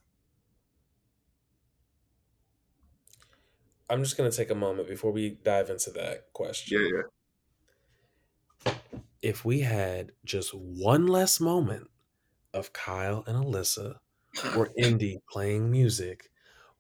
I'm 3.91 4.03
just 4.03 4.17
going 4.17 4.31
to 4.31 4.37
take 4.37 4.51
a 4.51 4.55
moment 4.55 4.89
before 4.89 5.13
we 5.13 5.39
dive 5.43 5.71
into 5.71 5.91
that 5.91 6.33
question. 6.33 6.81
Yeah, 6.81 7.03
yeah. 8.67 8.73
If 9.23 9.45
we 9.45 9.61
had 9.61 10.13
just 10.25 10.55
one 10.55 11.07
less 11.07 11.41
moment 11.41 11.89
of 12.53 12.73
Kyle 12.73 13.25
and 13.27 13.37
Alyssa, 13.37 13.97
or 14.57 14.71
Indy 14.79 15.19
playing 15.31 15.71
music, 15.71 16.31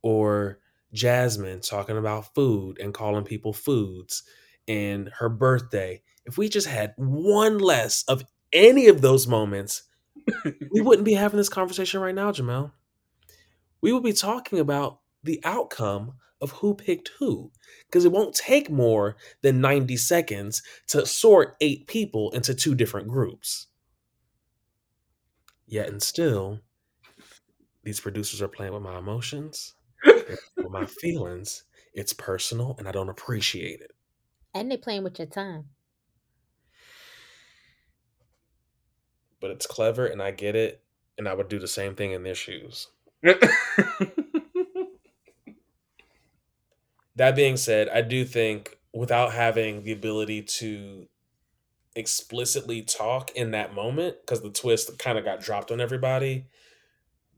or 0.02 0.60
Jasmine 0.92 1.60
talking 1.60 1.96
about 1.96 2.34
food 2.34 2.78
and 2.78 2.94
calling 2.94 3.24
people 3.24 3.52
foods, 3.52 4.22
and 4.68 5.10
her 5.18 5.28
birthday, 5.28 6.02
if 6.24 6.38
we 6.38 6.48
just 6.48 6.66
had 6.66 6.94
one 6.96 7.58
less 7.58 8.04
of 8.04 8.24
any 8.52 8.86
of 8.88 9.00
those 9.00 9.26
moments, 9.26 9.82
we 10.70 10.80
wouldn't 10.80 11.04
be 11.04 11.14
having 11.14 11.36
this 11.36 11.48
conversation 11.48 12.00
right 12.00 12.14
now, 12.14 12.30
Jamell. 12.32 12.72
We 13.80 13.92
would 13.92 14.02
be 14.02 14.12
talking 14.12 14.58
about 14.58 15.00
the 15.22 15.40
outcome 15.44 16.14
of 16.44 16.52
who 16.52 16.74
picked 16.74 17.10
who. 17.18 17.50
Because 17.86 18.04
it 18.04 18.12
won't 18.12 18.34
take 18.34 18.70
more 18.70 19.16
than 19.40 19.62
90 19.62 19.96
seconds 19.96 20.62
to 20.88 21.06
sort 21.06 21.56
eight 21.62 21.86
people 21.86 22.30
into 22.32 22.54
two 22.54 22.74
different 22.74 23.08
groups. 23.08 23.68
Yet 25.66 25.88
and 25.88 26.02
still, 26.02 26.60
these 27.82 27.98
producers 27.98 28.42
are 28.42 28.48
playing 28.48 28.74
with 28.74 28.82
my 28.82 28.98
emotions, 28.98 29.74
with 30.04 30.70
my 30.70 30.84
feelings. 30.84 31.64
It's 31.94 32.12
personal 32.12 32.76
and 32.78 32.86
I 32.86 32.92
don't 32.92 33.08
appreciate 33.08 33.80
it. 33.80 33.92
And 34.52 34.70
they're 34.70 34.76
playing 34.76 35.02
with 35.02 35.18
your 35.18 35.26
time. 35.26 35.70
But 39.40 39.50
it's 39.50 39.66
clever 39.66 40.06
and 40.06 40.22
I 40.22 40.30
get 40.30 40.54
it. 40.54 40.82
And 41.16 41.26
I 41.26 41.32
would 41.32 41.48
do 41.48 41.58
the 41.58 41.68
same 41.68 41.94
thing 41.94 42.12
in 42.12 42.22
their 42.22 42.34
shoes. 42.34 42.88
That 47.16 47.36
being 47.36 47.56
said, 47.56 47.88
I 47.88 48.02
do 48.02 48.24
think 48.24 48.78
without 48.92 49.32
having 49.32 49.82
the 49.82 49.92
ability 49.92 50.42
to 50.42 51.06
explicitly 51.96 52.82
talk 52.82 53.30
in 53.32 53.52
that 53.52 53.74
moment 53.74 54.16
because 54.20 54.42
the 54.42 54.50
twist 54.50 54.98
kind 54.98 55.18
of 55.18 55.24
got 55.24 55.40
dropped 55.40 55.70
on 55.70 55.80
everybody, 55.80 56.46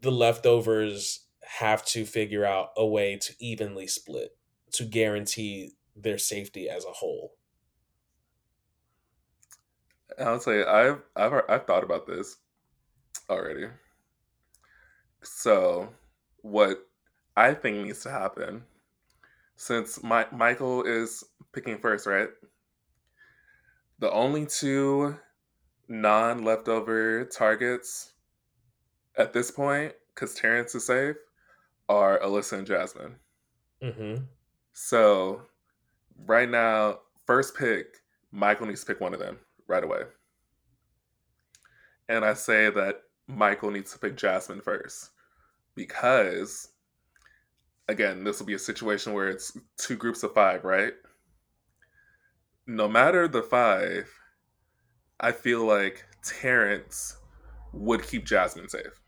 the 0.01 0.11
leftovers 0.11 1.27
have 1.43 1.85
to 1.87 2.05
figure 2.05 2.45
out 2.45 2.71
a 2.77 2.87
way 2.87 3.17
to 3.17 3.35
evenly 3.39 3.87
split 3.87 4.37
to 4.73 4.85
guarantee 4.85 5.73
their 5.95 6.19
safety 6.19 6.69
as 6.69 6.85
a 6.85 6.93
whole. 6.93 7.35
I'll 10.19 10.41
say 10.41 10.65
I've 10.65 11.03
I've 11.15 11.33
I've 11.49 11.67
thought 11.67 11.85
about 11.85 12.07
this 12.07 12.37
already. 13.29 13.69
So, 15.23 15.89
what 16.43 16.87
I 17.37 17.53
think 17.53 17.85
needs 17.85 18.03
to 18.03 18.11
happen, 18.11 18.65
since 19.57 20.03
my 20.03 20.27
Michael 20.33 20.83
is 20.85 21.25
picking 21.53 21.79
first, 21.79 22.07
right? 22.07 22.29
The 23.99 24.11
only 24.13 24.47
two 24.47 25.17
non 25.89 26.45
leftover 26.45 27.25
targets 27.25 28.13
at 29.17 29.33
this 29.33 29.51
point, 29.51 29.95
because 30.15 30.35
Terrance 30.35 30.75
is 30.75 30.87
safe, 30.87 31.17
are 31.89 32.19
Alyssa 32.21 32.59
and 32.59 32.67
Jasmine. 32.67 33.17
Mm-hmm. 33.83 34.25
So 34.73 35.43
right 36.27 36.49
now, 36.49 37.01
first 37.27 37.57
pick, 37.57 37.87
Michael 38.31 38.67
needs 38.67 38.81
to 38.81 38.87
pick 38.87 39.01
one 39.01 39.15
of 39.15 39.21
them 39.21 39.39
right 39.67 39.85
away. 39.85 40.03
And 42.09 42.25
I 42.25 42.35
say 42.35 42.71
that 42.71 43.03
Michael 43.27 43.71
needs 43.71 43.93
to 43.93 43.99
pick 43.99 44.17
Jasmine 44.17 44.61
first 44.61 45.11
because, 45.75 46.69
again, 47.89 48.25
this 48.25 48.39
will 48.39 48.47
be 48.47 48.55
a 48.55 48.59
situation 48.59 49.13
where 49.13 49.29
it's 49.29 49.57
two 49.79 49.97
groups 49.97 50.23
of 50.23 50.35
five, 50.35 50.65
right? 50.65 50.95
No 52.67 52.89
matter 52.89 53.29
the 53.29 53.43
five, 53.43 54.11
I 55.21 55.33
feel 55.33 55.65
like 55.65 56.05
Terrance 56.23 57.17
would 57.73 58.03
keep 58.03 58.25
Jasmine 58.25 58.69
safe. 58.69 59.01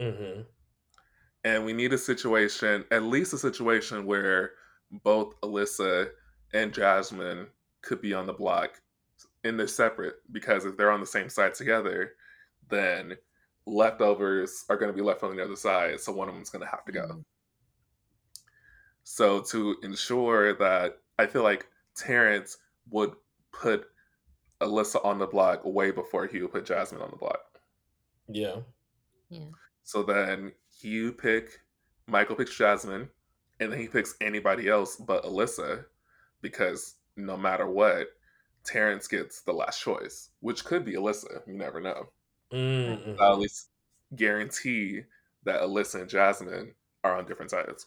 Mm-hmm. 0.00 0.42
And 1.44 1.64
we 1.64 1.72
need 1.72 1.92
a 1.92 1.98
situation, 1.98 2.84
at 2.90 3.02
least 3.02 3.32
a 3.32 3.38
situation 3.38 4.06
where 4.06 4.52
both 5.02 5.40
Alyssa 5.42 6.10
and 6.54 6.72
Jasmine 6.72 7.46
could 7.82 8.00
be 8.00 8.14
on 8.14 8.26
the 8.26 8.32
block 8.32 8.80
and 9.44 9.58
they're 9.58 9.66
separate 9.66 10.16
because 10.32 10.64
if 10.64 10.76
they're 10.76 10.90
on 10.90 11.00
the 11.00 11.06
same 11.06 11.28
side 11.28 11.54
together, 11.54 12.12
then 12.68 13.16
leftovers 13.66 14.64
are 14.68 14.76
going 14.76 14.90
to 14.90 14.96
be 14.96 15.02
left 15.02 15.22
on 15.22 15.36
the 15.36 15.44
other 15.44 15.56
side. 15.56 16.00
So 16.00 16.12
one 16.12 16.28
of 16.28 16.34
them's 16.34 16.50
going 16.50 16.64
to 16.64 16.70
have 16.70 16.84
to 16.84 16.92
go. 16.92 17.06
Mm-hmm. 17.06 17.20
So 19.04 19.40
to 19.40 19.76
ensure 19.82 20.54
that, 20.54 20.98
I 21.18 21.26
feel 21.26 21.42
like 21.42 21.66
Terrance 21.96 22.58
would 22.90 23.12
put 23.52 23.86
Alyssa 24.60 25.04
on 25.04 25.18
the 25.18 25.26
block 25.26 25.64
way 25.64 25.90
before 25.90 26.26
he 26.26 26.42
would 26.42 26.52
put 26.52 26.66
Jasmine 26.66 27.02
on 27.02 27.10
the 27.10 27.16
block. 27.16 27.40
Yeah. 28.28 28.56
Yeah. 29.30 29.46
So 29.84 30.02
then 30.02 30.52
you 30.80 31.12
pick 31.12 31.60
Michael 32.06 32.36
picks 32.36 32.56
Jasmine, 32.56 33.08
and 33.60 33.72
then 33.72 33.78
he 33.78 33.88
picks 33.88 34.14
anybody 34.20 34.68
else 34.68 34.96
but 34.96 35.24
Alyssa, 35.24 35.84
because 36.42 36.96
no 37.16 37.36
matter 37.36 37.68
what, 37.68 38.08
Terrance 38.64 39.06
gets 39.06 39.42
the 39.42 39.52
last 39.52 39.80
choice, 39.80 40.30
which 40.40 40.64
could 40.64 40.84
be 40.84 40.94
Alyssa. 40.94 41.46
You 41.46 41.54
never 41.54 41.80
know. 41.80 42.08
Mm-hmm. 42.56 43.20
I'll 43.20 43.34
at 43.34 43.38
least 43.38 43.68
guarantee 44.14 45.02
that 45.44 45.60
Alyssa 45.60 46.00
and 46.00 46.08
Jasmine 46.08 46.74
are 47.04 47.16
on 47.16 47.26
different 47.26 47.50
sides. 47.50 47.86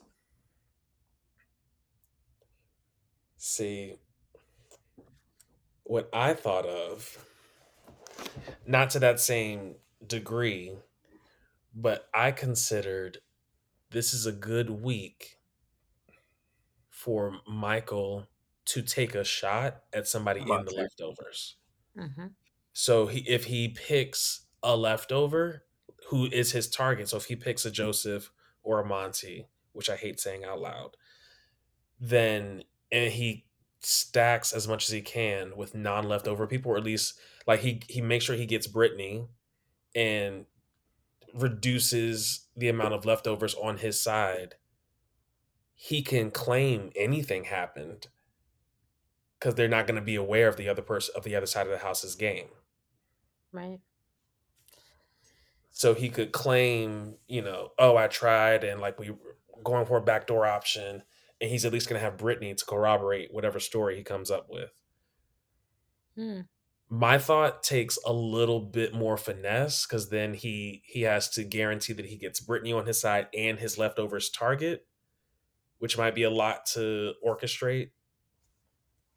See, 3.37 3.95
what 5.83 6.09
I 6.13 6.33
thought 6.33 6.65
of, 6.65 7.25
not 8.67 8.91
to 8.91 8.99
that 8.99 9.19
same 9.19 9.75
degree, 10.05 10.73
but 11.73 12.07
I 12.13 12.31
considered 12.31 13.19
this 13.91 14.13
is 14.13 14.25
a 14.25 14.31
good 14.31 14.69
week 14.69 15.37
for 16.89 17.39
Michael 17.47 18.27
to 18.65 18.81
take 18.83 19.15
a 19.15 19.23
shot 19.23 19.83
at 19.93 20.07
somebody 20.07 20.41
in 20.41 20.47
the 20.47 20.73
leftovers. 20.75 21.55
Mm-hmm. 21.97 22.27
So 22.73 23.07
he, 23.07 23.19
if 23.21 23.45
he 23.45 23.69
picks 23.69 24.41
a 24.63 24.75
leftover 24.75 25.63
who 26.09 26.25
is 26.25 26.51
his 26.51 26.69
target, 26.69 27.09
so 27.09 27.17
if 27.17 27.25
he 27.25 27.35
picks 27.35 27.65
a 27.65 27.69
mm-hmm. 27.69 27.75
Joseph 27.75 28.31
or 28.63 28.79
a 28.79 28.85
Monte, 28.85 29.47
which 29.73 29.89
I 29.89 29.95
hate 29.95 30.19
saying 30.19 30.43
out 30.43 30.59
loud, 30.59 30.97
then 31.99 32.63
and 32.91 33.11
he 33.11 33.45
stacks 33.81 34.51
as 34.51 34.67
much 34.67 34.87
as 34.87 34.91
he 34.91 35.01
can 35.01 35.55
with 35.55 35.75
non 35.75 36.07
leftover 36.07 36.45
mm-hmm. 36.45 36.51
people, 36.51 36.71
or 36.71 36.77
at 36.77 36.83
least 36.83 37.19
like 37.47 37.61
he 37.61 37.81
he 37.87 38.01
makes 38.01 38.25
sure 38.25 38.35
he 38.35 38.45
gets 38.45 38.67
Brittany 38.67 39.27
and 39.95 40.45
reduces 41.33 42.47
the 42.55 42.69
amount 42.69 42.93
of 42.93 43.05
leftovers 43.05 43.55
on 43.55 43.77
his 43.77 44.01
side, 44.01 44.55
he 45.75 46.01
can 46.01 46.31
claim 46.31 46.91
anything 46.95 47.45
happened 47.45 48.07
because 49.39 49.55
they're 49.55 49.67
not 49.67 49.87
going 49.87 49.95
to 49.99 50.05
be 50.05 50.15
aware 50.15 50.47
of 50.47 50.57
the 50.57 50.67
other 50.67 50.81
person 50.81 51.13
of 51.15 51.23
the 51.23 51.35
other 51.35 51.45
side 51.45 51.65
of 51.65 51.71
the 51.71 51.79
house's 51.79 52.15
game. 52.15 52.47
Right. 53.51 53.79
So 55.79 55.93
he 55.93 56.09
could 56.09 56.33
claim, 56.33 57.15
you 57.29 57.41
know, 57.41 57.69
oh, 57.79 57.95
I 57.95 58.07
tried 58.07 58.65
and 58.65 58.81
like 58.81 58.99
we 58.99 59.11
going 59.63 59.85
for 59.85 59.95
a 59.95 60.01
backdoor 60.01 60.45
option, 60.45 61.03
and 61.39 61.49
he's 61.49 61.63
at 61.63 61.71
least 61.71 61.87
going 61.87 61.97
to 61.97 62.03
have 62.03 62.17
Brittany 62.17 62.53
to 62.53 62.65
corroborate 62.65 63.33
whatever 63.33 63.61
story 63.61 63.95
he 63.95 64.03
comes 64.03 64.29
up 64.29 64.47
with. 64.49 64.71
Hmm. 66.17 66.41
My 66.89 67.17
thought 67.17 67.63
takes 67.63 67.97
a 68.05 68.11
little 68.11 68.59
bit 68.59 68.93
more 68.93 69.15
finesse 69.15 69.87
because 69.87 70.09
then 70.09 70.33
he 70.33 70.83
he 70.85 71.03
has 71.03 71.29
to 71.29 71.45
guarantee 71.45 71.93
that 71.93 72.07
he 72.07 72.17
gets 72.17 72.41
Brittany 72.41 72.73
on 72.73 72.85
his 72.85 72.99
side 72.99 73.27
and 73.33 73.57
his 73.57 73.77
leftovers 73.77 74.29
target, 74.29 74.85
which 75.77 75.97
might 75.97 76.13
be 76.13 76.23
a 76.23 76.29
lot 76.29 76.65
to 76.73 77.13
orchestrate. 77.25 77.91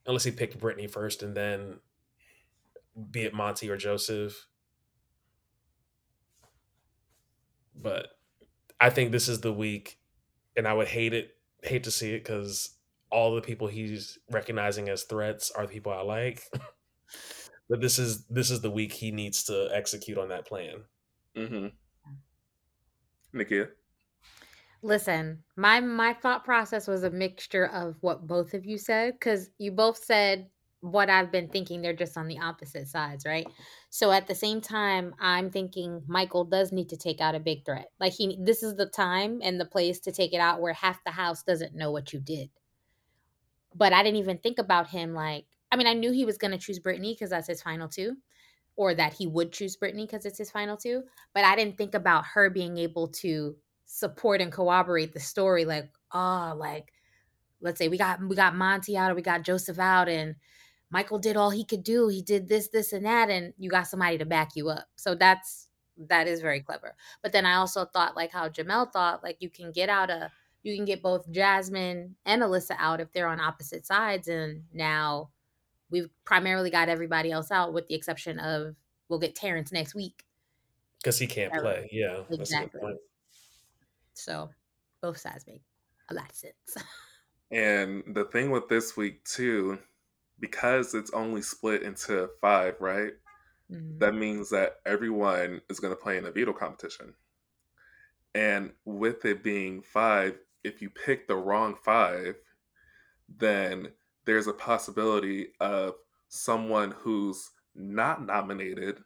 Unless 0.07 0.23
he 0.23 0.31
picked 0.31 0.61
Brittany 0.61 0.87
first 0.87 1.25
and 1.25 1.37
then 1.37 1.81
be 3.11 3.23
it 3.23 3.35
Monte 3.35 3.69
or 3.69 3.77
Joseph. 3.77 4.47
But 7.75 8.09
I 8.81 8.91
think 8.91 9.13
this 9.13 9.29
is 9.29 9.41
the 9.41 9.53
week, 9.53 9.99
and 10.57 10.67
I 10.67 10.75
would 10.75 10.89
hate 10.89 11.15
it, 11.15 11.37
hate 11.63 11.85
to 11.85 11.91
see 11.91 12.15
it 12.15 12.25
because 12.25 12.77
all 13.11 13.35
the 13.35 13.43
people 13.43 13.69
he's 13.69 14.19
recognizing 14.31 14.89
as 14.89 15.05
threats 15.05 15.51
are 15.51 15.67
the 15.67 15.73
people 15.73 15.93
I 15.93 16.03
like. 16.03 16.43
but 17.69 17.81
this 17.81 17.99
is 17.99 18.25
this 18.27 18.51
is 18.51 18.61
the 18.61 18.71
week 18.71 18.93
he 18.93 19.11
needs 19.11 19.45
to 19.45 19.69
execute 19.73 20.19
on 20.19 20.29
that 20.31 20.47
plan. 20.47 20.85
Mm-hmm. 21.37 21.67
Nekia. 23.39 23.69
Listen, 24.83 25.45
my 25.57 25.81
my 25.81 26.13
thought 26.15 26.45
process 26.45 26.89
was 26.89 27.05
a 27.05 27.11
mixture 27.11 27.67
of 27.67 27.97
what 28.01 28.27
both 28.27 28.53
of 28.55 28.67
you 28.67 28.79
said 28.79 29.15
because 29.15 29.51
you 29.59 29.71
both 29.71 30.03
said 30.03 30.49
what 30.83 31.09
I've 31.09 31.31
been 31.31 31.49
thinking. 31.49 31.81
They're 31.81 31.95
just 31.95 32.19
on 32.19 32.27
the 32.27 32.41
opposite 32.41 32.89
sides, 32.89 33.25
right? 33.25 33.47
So 33.89 34.11
at 34.11 34.27
the 34.27 34.35
same 34.35 34.61
time, 34.61 35.15
I'm 35.21 35.49
thinking 35.51 36.03
Michael 36.09 36.45
does 36.45 36.73
need 36.73 36.89
to 36.91 36.97
take 36.97 37.21
out 37.21 37.37
a 37.37 37.41
big 37.41 37.65
threat. 37.65 37.87
Like 38.01 38.13
he, 38.13 38.37
this 38.39 38.63
is 38.65 38.75
the 38.75 38.87
time 38.87 39.41
and 39.43 39.61
the 39.61 39.65
place 39.65 40.01
to 40.01 40.13
take 40.13 40.35
it 40.35 40.41
out 40.41 40.61
where 40.61 40.73
half 40.73 41.03
the 41.05 41.13
house 41.13 41.45
doesn't 41.45 41.77
know 41.77 41.93
what 41.93 42.13
you 42.13 42.19
did. 42.19 42.51
But 43.75 43.93
I 43.93 44.03
didn't 44.03 44.19
even 44.19 44.39
think 44.39 44.59
about 44.59 44.89
him. 44.89 45.15
Like, 45.15 45.47
I 45.71 45.77
mean, 45.77 45.87
I 45.87 45.95
knew 45.95 46.11
he 46.11 46.27
was 46.27 46.37
going 46.37 46.51
to 46.51 46.59
choose 46.59 46.81
Brittany 46.81 47.15
because 47.15 47.31
that's 47.31 47.47
his 47.47 47.63
final 47.63 47.89
two, 47.89 48.17
or 48.77 48.93
that 48.93 49.15
he 49.15 49.29
would 49.29 49.53
choose 49.53 49.77
Brittany 49.77 50.05
because 50.05 50.27
it's 50.27 50.39
his 50.39 50.51
final 50.51 50.77
two. 50.77 51.05
But 51.33 51.45
I 51.45 51.55
didn't 51.55 51.79
think 51.79 51.95
about 51.95 52.27
her 52.35 52.51
being 52.51 52.77
able 52.77 53.09
to 53.09 53.55
support 53.87 54.41
and 54.41 54.51
corroborate 54.51 55.15
the 55.15 55.21
story. 55.21 55.65
Like, 55.65 55.91
oh, 56.13 56.55
like 56.57 56.93
let's 57.61 57.79
say 57.79 57.89
we 57.89 57.97
got 57.97 58.21
we 58.21 58.35
got 58.35 58.57
Monte 58.57 58.97
out 58.97 59.13
or 59.13 59.15
we 59.15 59.23
got 59.23 59.45
Joseph 59.45 59.79
out 59.79 60.09
and 60.09 60.35
Michael 60.93 61.19
did 61.19 61.39
all 61.39 61.51
he 61.51 61.65
could 61.65 61.83
do. 61.83 62.09
He 62.09 62.21
did 62.21 62.49
this, 62.49 62.69
this, 62.69 62.93
and 62.93 63.07
that, 63.07 63.31
and 63.31 63.55
you 63.59 63.71
got 63.71 63.89
somebody 63.89 64.19
to 64.19 64.27
back 64.27 64.51
you 64.55 64.69
up. 64.69 64.87
So 64.97 65.15
that's 65.15 65.69
that 66.09 66.29
is 66.29 66.41
very 66.41 66.61
clever. 66.61 66.95
But 67.23 67.33
then 67.33 67.47
I 67.47 67.55
also 67.55 67.87
thought 67.87 68.15
like 68.15 68.31
how 68.31 68.49
Jamell 68.51 68.93
thought, 68.93 69.23
like 69.25 69.39
you 69.41 69.49
can 69.49 69.73
get 69.73 69.89
out 69.89 70.11
a 70.11 70.31
you 70.63 70.77
can 70.77 70.85
get 70.85 71.03
both 71.03 71.29
Jasmine 71.31 72.15
and 72.25 72.43
Alyssa 72.43 72.77
out 72.79 73.01
if 73.01 73.11
they're 73.13 73.27
on 73.27 73.41
opposite 73.41 73.87
sides, 73.87 74.29
and 74.29 74.65
now 74.75 75.31
we've 75.91 76.11
primarily 76.25 76.71
got 76.71 76.91
everybody 76.91 77.33
else 77.33 77.51
out 77.51 77.73
with 77.73 77.89
the 77.89 77.95
exception 77.95 78.39
of 78.39 78.77
we'll 79.09 79.19
get 79.19 79.35
Terrance 79.35 79.73
next 79.73 79.95
week 79.95 80.25
because 81.03 81.19
he 81.19 81.27
can't 81.27 81.55
play. 81.55 81.89
Yeah, 81.91 82.21
exactly. 82.31 82.81
So 84.13 84.51
both 85.01 85.17
sides 85.17 85.47
make 85.47 85.63
a 86.11 86.15
lot 86.15 86.29
of 86.29 86.37
sense. 86.37 86.77
and 87.51 88.05
the 88.15 88.27
thing 88.27 88.51
with 88.51 88.69
this 88.69 88.95
week 88.95 89.25
too 89.25 89.79
because 90.43 90.93
it's 90.93 91.13
only 91.13 91.41
split 91.41 91.85
into 91.85 92.29
five, 92.41 92.75
right? 92.81 93.13
Mm-hmm. 93.71 93.99
That 93.99 94.17
means 94.17 94.51
that 94.51 94.81
everyone 94.85 95.63
is 95.71 95.79
going 95.79 95.95
to 95.95 96.03
play 96.03 96.19
in 96.19 96.27
a 96.27 96.33
veto 96.33 96.53
competition. 96.53 97.15
And 98.35 98.73
with 98.85 99.25
it 99.25 99.45
being 99.45 99.83
five, 99.83 100.37
if 100.65 100.83
you 100.83 100.91
pick 100.91 101.29
the 101.29 101.37
wrong 101.37 101.77
five, 101.77 102.35
then 103.39 103.93
there's 104.25 104.49
a 104.49 104.53
possibility 104.53 105.49
of 105.61 105.95
someone 106.29 106.91
who's 106.91 107.51
not 107.77 108.27
nominated 108.27 108.99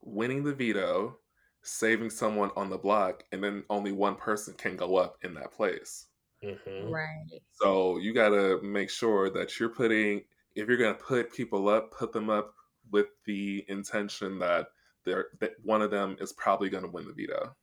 winning 0.00 0.44
the 0.44 0.54
veto, 0.54 1.18
saving 1.60 2.08
someone 2.08 2.50
on 2.56 2.70
the 2.70 2.78
block, 2.78 3.22
and 3.32 3.44
then 3.44 3.64
only 3.68 3.92
one 3.92 4.16
person 4.16 4.54
can 4.54 4.76
go 4.76 4.96
up 4.96 5.18
in 5.22 5.34
that 5.34 5.52
place. 5.52 6.06
Mhm. 6.42 6.92
Right. 6.92 7.42
So 7.52 7.98
you 7.98 8.12
got 8.14 8.30
to 8.30 8.60
make 8.62 8.90
sure 8.90 9.30
that 9.30 9.58
you're 9.58 9.68
putting, 9.70 10.24
if 10.54 10.68
you're 10.68 10.76
going 10.78 10.96
to 10.96 11.02
put 11.02 11.32
people 11.32 11.68
up, 11.68 11.92
put 11.92 12.12
them 12.12 12.30
up 12.30 12.54
with 12.90 13.08
the 13.24 13.64
intention 13.68 14.38
that 14.40 14.68
they're 15.04 15.30
that 15.40 15.54
one 15.64 15.82
of 15.82 15.90
them 15.90 16.16
is 16.20 16.32
probably 16.32 16.68
going 16.70 16.84
to 16.84 16.90
win 16.90 17.06
the 17.06 17.12
veto 17.14 17.56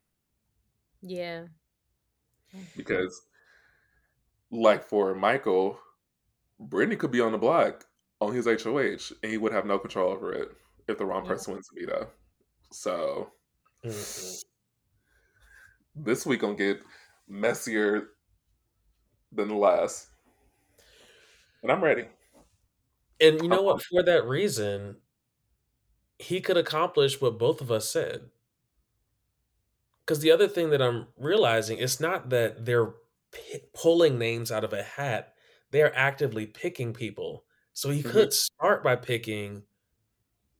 Yeah. 1.01 1.47
because, 2.75 3.27
like 4.51 4.83
for 4.83 5.13
Michael, 5.15 5.79
Brittany 6.59 6.95
could 6.97 7.11
be 7.11 7.21
on 7.21 7.31
the 7.33 7.37
block 7.37 7.85
on 8.21 8.33
his 8.33 8.47
HOH 8.47 9.13
and 9.23 9.31
he 9.31 9.37
would 9.37 9.53
have 9.53 9.65
no 9.65 9.79
control 9.79 10.11
over 10.11 10.33
it 10.33 10.49
if 10.87 10.97
the 10.97 11.05
wrong 11.05 11.23
Yeah. 11.23 11.27
person 11.27 11.53
wins 11.53 11.69
the 11.69 11.81
veto. 11.81 12.11
So 12.71 13.33
Mhm. 13.83 14.39
this 15.95 16.25
week 16.25 16.41
gonna 16.41 16.55
get 16.55 16.81
messier 17.27 18.09
than 19.31 19.47
the 19.47 19.55
last, 19.55 20.09
and 21.63 21.71
I'm 21.71 21.83
ready. 21.83 22.07
And 23.19 23.41
you 23.41 23.49
know 23.49 23.61
what? 23.61 23.81
For 23.81 24.03
that 24.03 24.25
reason, 24.25 24.97
he 26.19 26.39
could 26.39 26.55
accomplish 26.55 27.19
what 27.19 27.39
both 27.39 27.61
of 27.61 27.71
us 27.71 27.89
said. 27.89 28.29
Because 30.05 30.21
the 30.21 30.31
other 30.31 30.47
thing 30.47 30.69
that 30.71 30.81
I'm 30.81 31.07
realizing, 31.17 31.77
it's 31.77 31.99
not 31.99 32.29
that 32.29 32.65
they're 32.65 32.93
pi 33.31 33.61
pulling 33.73 34.17
names 34.17 34.51
out 34.51 34.63
of 34.63 34.73
a 34.73 34.81
hat; 34.83 35.35
they're 35.71 35.95
actively 35.95 36.45
picking 36.47 36.93
people. 36.93 37.45
So 37.73 37.89
he 37.91 38.03
Mhm. 38.03 38.03
could 38.03 38.33
start 38.33 38.83
by 38.83 38.95
picking, 38.95 39.63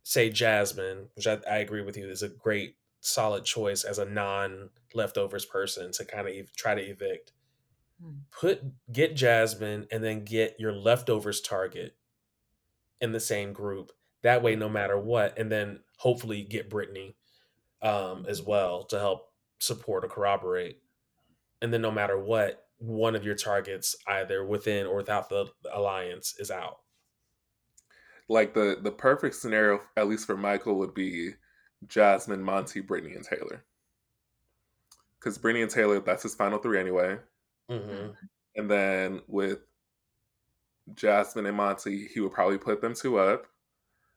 say, 0.03 0.29
Jasmine, 0.29 1.09
which 1.15 1.27
I, 1.27 1.35
I 1.49 1.57
agree 1.59 1.81
with 1.83 1.97
you 1.97 2.09
is 2.09 2.23
a 2.23 2.29
great, 2.29 2.77
solid 3.01 3.45
choice 3.45 3.83
as 3.85 3.99
a 3.99 4.05
non-leftovers 4.05 5.45
person 5.45 5.91
to 5.93 6.05
kind 6.05 6.27
of 6.27 6.33
ev- 6.35 6.55
try 6.55 6.75
to 6.75 6.81
evict. 6.81 7.33
Put 8.31 8.61
get 8.91 9.15
Jasmine 9.15 9.87
and 9.91 10.03
then 10.03 10.23
get 10.23 10.55
your 10.59 10.71
leftovers 10.71 11.41
target 11.41 11.95
in 13.01 13.11
the 13.11 13.19
same 13.19 13.53
group. 13.53 13.91
That 14.21 14.41
way, 14.41 14.55
no 14.55 14.69
matter 14.69 14.97
what, 14.97 15.37
and 15.37 15.51
then 15.51 15.79
hopefully 15.97 16.43
get 16.43 16.69
Brittany 16.69 17.15
um, 17.81 18.25
as 18.27 18.41
well 18.41 18.83
to 18.85 18.99
help 18.99 19.31
support 19.59 20.03
or 20.03 20.07
corroborate. 20.07 20.81
And 21.61 21.73
then, 21.73 21.81
no 21.81 21.91
matter 21.91 22.17
what, 22.17 22.67
one 22.77 23.15
of 23.15 23.25
your 23.25 23.35
targets, 23.35 23.95
either 24.07 24.45
within 24.45 24.85
or 24.87 24.95
without 24.95 25.29
the 25.29 25.51
alliance, 25.71 26.35
is 26.39 26.51
out. 26.51 26.79
Like 28.29 28.53
the 28.53 28.77
the 28.81 28.91
perfect 28.91 29.35
scenario, 29.35 29.81
at 29.97 30.07
least 30.07 30.25
for 30.25 30.37
Michael, 30.37 30.77
would 30.77 30.93
be 30.93 31.31
Jasmine, 31.87 32.43
Monte, 32.43 32.79
Brittany, 32.81 33.15
and 33.15 33.25
Taylor. 33.25 33.65
Because 35.19 35.37
Brittany 35.37 35.63
and 35.63 35.71
Taylor, 35.71 35.99
that's 35.99 36.23
his 36.23 36.35
final 36.35 36.59
three 36.59 36.79
anyway. 36.79 37.17
Hmm 37.69 38.11
And 38.55 38.69
then 38.69 39.21
with 39.27 39.59
Jasmine 40.93 41.45
and 41.47 41.57
Monte, 41.57 42.07
he 42.07 42.19
would 42.19 42.31
probably 42.33 42.57
put 42.57 42.81
them 42.81 42.93
two 42.93 43.17
up. 43.17 43.47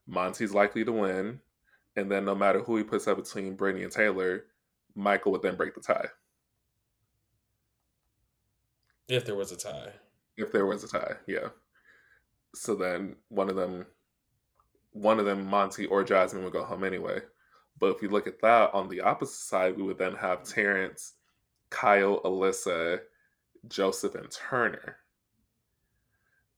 Monte's 0.07 0.55
likely 0.55 0.85
to 0.85 0.93
win. 0.93 1.41
And 1.97 2.11
then 2.11 2.25
no 2.25 2.35
matter 2.35 2.61
who 2.63 2.77
he 2.79 2.85
puts 2.85 3.09
up 3.09 3.19
between 3.19 3.57
Brittany 3.57 3.85
and 3.85 3.93
Taylor, 3.93 4.47
Michael 4.95 5.33
would 5.33 5.43
then 5.43 5.57
break 5.57 5.75
the 5.75 5.81
tie 5.83 6.09
If 9.09 9.25
there 9.25 9.37
was 9.37 9.53
a 9.53 9.57
tie. 9.57 9.95
if 10.37 10.53
there 10.53 10.67
was 10.67 10.85
a 10.85 10.89
tie. 10.89 11.17
Yeah. 11.27 11.49
So 12.55 12.75
then 12.75 13.17
one 13.29 13.49
of 13.51 13.57
them, 13.57 13.87
one 14.93 15.19
of 15.19 15.27
them, 15.27 15.47
Monte 15.47 15.87
or 15.87 16.05
Jasmine, 16.05 16.45
would 16.45 16.53
go 16.53 16.65
home 16.65 16.85
anyway. 16.85 17.21
But 17.79 17.97
if 17.97 18.01
we 18.03 18.09
look 18.09 18.27
at 18.27 18.41
that 18.43 18.73
on 18.75 18.89
the 18.89 19.01
opposite 19.01 19.35
side, 19.45 19.77
we 19.77 19.83
would 19.83 19.99
then 19.99 20.15
have 20.15 20.45
Terrance, 20.45 21.15
Kyle, 21.71 22.21
Alyssa, 22.23 23.03
Joseph, 23.69 24.15
and 24.15 24.31
Turner. 24.31 24.97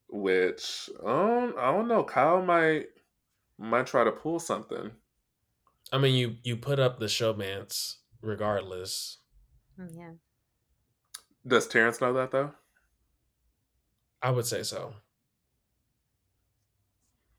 Which 0.08 0.88
um, 1.04 1.54
I 1.58 1.72
don't 1.72 1.88
know. 1.88 2.04
Kyle 2.04 2.42
might 2.42 2.86
might 3.58 3.86
try 3.86 4.04
to 4.04 4.12
pull 4.12 4.38
something. 4.38 4.90
I 5.92 5.98
mean, 5.98 6.14
you 6.14 6.36
you 6.42 6.56
put 6.56 6.78
up 6.78 6.98
the 6.98 7.06
showmance 7.06 7.96
regardless. 8.20 9.18
Mm, 9.78 9.90
Yeah. 9.96 10.10
Does 11.46 11.66
Terrance 11.66 12.00
know 12.00 12.12
that 12.14 12.30
though? 12.30 12.52
I 14.22 14.30
would 14.30 14.46
say 14.46 14.62
so. 14.62 14.94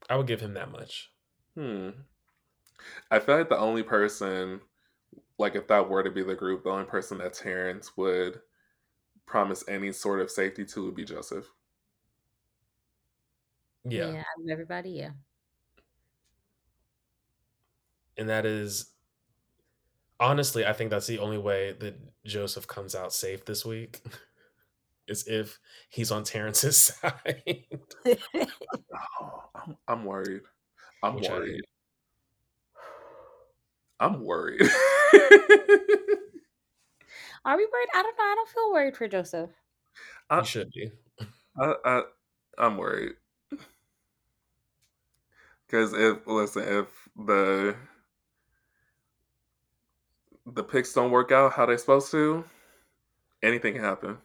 I 0.10 0.16
would 0.18 0.28
give 0.28 0.42
him 0.42 0.54
that 0.54 0.72
much. 0.72 1.12
Hmm. 1.56 1.90
I 3.10 3.20
feel 3.20 3.38
like 3.38 3.50
the 3.50 3.58
only 3.58 3.82
person, 3.82 4.62
like 5.40 5.56
if 5.56 5.68
that 5.68 5.90
were 5.90 6.04
to 6.04 6.12
be 6.12 6.22
the 6.22 6.36
group, 6.36 6.64
the 6.64 6.70
only 6.70 6.86
person 6.86 7.18
that 7.20 7.34
Terrance 7.34 7.98
would 7.98 8.40
promise 9.26 9.64
any 9.68 9.92
sort 9.92 10.22
of 10.22 10.32
safety 10.32 10.66
to 10.66 10.86
would 10.86 10.96
be 10.96 11.06
Joseph. 11.06 11.46
Yeah. 13.84 14.12
Yeah. 14.12 14.52
everybody, 14.52 14.92
yeah. 14.92 15.12
And 18.18 18.30
that 18.30 18.46
is 18.46 18.92
honestly, 20.20 20.66
I 20.66 20.74
think 20.74 20.90
that's 20.90 21.08
the 21.08 21.20
only 21.20 21.38
way 21.38 21.74
that 21.80 22.00
Joseph 22.26 22.68
comes 22.68 22.96
out 22.96 23.14
safe 23.14 23.46
this 23.46 23.66
week. 23.66 24.02
is 25.08 25.28
if 25.28 25.60
he's 25.90 26.12
on 26.12 26.24
Terrance's 26.24 26.78
side. 27.02 27.64
Oh, 29.22 29.44
I'm, 29.56 29.78
I'm 29.88 30.06
worried. 30.06 30.42
I'm 31.04 31.16
Which 31.16 31.30
worried. 31.30 31.62
I'm 34.00 34.24
worried. 34.24 34.62
Are 37.46 37.58
we 37.58 37.66
worried? 37.66 37.90
I 37.96 38.04
don't 38.04 38.18
know. 38.18 38.24
I 38.24 38.36
don't 38.36 38.50
feel 38.50 38.74
worried 38.74 38.98
for 38.98 39.08
Joseph. 39.08 39.52
I, 40.30 40.40
you 40.40 40.46
should 40.46 40.72
be. 40.72 40.92
I, 41.60 41.76
I, 41.86 42.02
I'm 42.58 42.78
worried. 42.78 43.14
Because 45.68 45.94
if 45.94 46.26
listen, 46.28 46.64
if 46.64 46.88
the 47.16 47.76
the 50.46 50.64
picks 50.64 50.94
don't 50.94 51.12
work 51.12 51.32
out 51.32 51.54
how 51.54 51.66
they're 51.66 51.78
supposed 51.78 52.12
to, 52.12 52.46
anything 53.44 53.74
can 53.76 53.84
happen. 53.84 54.18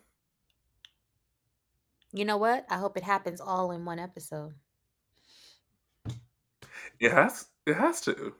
You 2.12 2.24
know 2.24 2.36
what? 2.38 2.66
I 2.70 2.78
hope 2.78 2.97
it 2.97 3.02
happens 3.05 3.40
all 3.40 3.72
in 3.72 3.84
one 3.84 3.98
episode 3.98 4.55
It 7.01 7.12
has. 7.12 7.47
It 7.66 7.74
has 7.76 8.01
to. 8.02 8.34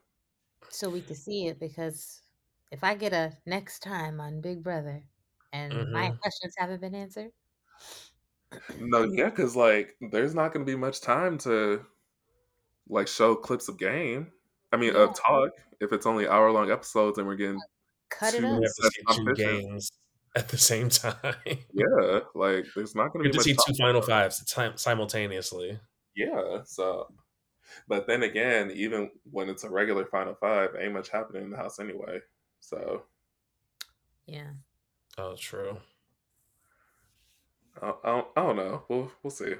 so 0.71 0.91
we 0.91 1.03
can 1.03 1.17
see 1.17 1.47
it. 1.49 1.61
Because 1.61 2.23
if 2.71 2.85
I 2.85 2.95
get 2.97 3.13
a 3.13 3.39
next 3.47 3.81
time 3.81 4.21
on 4.21 4.41
Big 4.41 4.63
Brother 4.63 5.05
and 5.53 5.91
my 5.93 6.11
Mhm. 6.11 6.21
questions 6.23 6.55
haven't 6.59 6.81
been 6.81 6.95
answered, 6.95 7.33
No, 8.79 9.05
yeah, 9.05 9.31
because 9.31 9.55
like 9.55 9.97
there's 10.11 10.35
not 10.35 10.53
going 10.53 10.65
to 10.67 10.71
be 10.73 10.77
much 10.77 11.01
time 11.01 11.39
to 11.39 11.87
like 12.89 13.09
show 13.09 13.35
clips 13.35 13.69
of 13.69 13.79
game. 13.79 14.33
I 14.73 14.77
mean, 14.77 14.95
Yeah. 14.95 14.97
of 14.97 15.15
talk. 15.15 15.51
If 15.81 15.93
it's 15.93 16.07
only 16.07 16.29
hour 16.29 16.51
long 16.53 16.71
episodes 16.71 17.19
and 17.19 17.27
we're 17.27 17.37
getting 17.37 17.65
cut 18.11 18.35
it 18.35 18.45
Two 18.45 18.45
up. 18.45 18.63
We 18.63 18.67
have 18.67 18.75
to 18.77 18.83
That's 18.83 18.97
see 18.97 19.07
two 19.07 19.33
games 19.35 19.91
at 20.37 20.49
the 20.51 20.59
same 20.59 20.89
time. 20.91 21.37
yeah, 21.73 22.21
like 22.35 22.67
there's 22.75 22.95
not 22.95 23.13
going 23.13 23.23
We 23.23 23.27
to 23.27 23.29
have 23.29 23.33
be 23.33 23.35
to 23.35 23.39
much 23.39 23.49
see 23.51 23.55
two 23.55 23.75
final 23.79 24.03
fives 24.03 24.43
simultaneously. 24.77 25.81
Yeah, 26.15 26.63
so 26.65 27.09
but 27.89 28.07
then 28.07 28.23
again, 28.25 28.71
even 28.73 29.11
when 29.25 29.49
it's 29.51 29.65
a 29.65 29.71
regular 29.71 30.07
final 30.07 30.35
five, 30.37 30.77
ain't 30.77 30.95
much 30.95 31.11
happening 31.11 31.45
in 31.45 31.51
the 31.51 31.57
house 31.59 31.79
anyway. 31.81 32.21
So 32.61 33.03
Yeah. 34.27 34.51
Oh, 35.19 35.35
true. 35.37 35.77
I, 37.83 37.93
I, 38.05 38.07
don't, 38.07 38.27
I 38.37 38.43
don't 38.43 38.57
know. 38.57 38.83
We'll 38.89 39.11
we'll 39.23 39.31
see. 39.31 39.55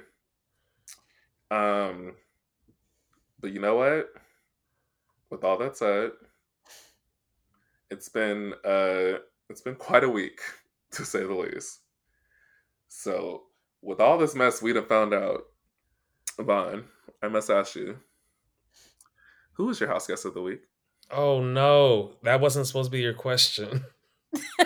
Um, 1.49 2.13
but 3.39 3.51
you 3.51 3.59
know 3.59 3.75
what? 3.75 4.07
With 5.29 5.43
all 5.43 5.57
that 5.57 5.77
said, 5.77 6.11
it's 7.89 8.09
been 8.09 8.53
uh 8.65 9.19
it's 9.49 9.61
been 9.61 9.75
quite 9.75 10.03
a 10.03 10.09
week 10.09 10.39
to 10.91 11.05
say 11.05 11.19
the 11.19 11.33
least. 11.33 11.79
So 12.87 13.43
with 13.81 13.99
all 13.99 14.17
this 14.17 14.35
mess 14.35 14.61
we'd 14.61 14.75
have 14.75 14.87
found 14.87 15.13
out, 15.13 15.41
Von, 16.39 16.85
I 17.21 17.27
must 17.27 17.49
ask 17.49 17.75
you, 17.75 17.97
who 19.53 19.65
was 19.65 19.79
your 19.79 19.89
house 19.89 20.07
guest 20.07 20.25
of 20.25 20.33
the 20.33 20.41
week? 20.41 20.61
Oh 21.11 21.41
no, 21.41 22.13
that 22.23 22.39
wasn't 22.41 22.67
supposed 22.67 22.87
to 22.87 22.91
be 22.91 23.01
your 23.01 23.13
question. 23.13 23.83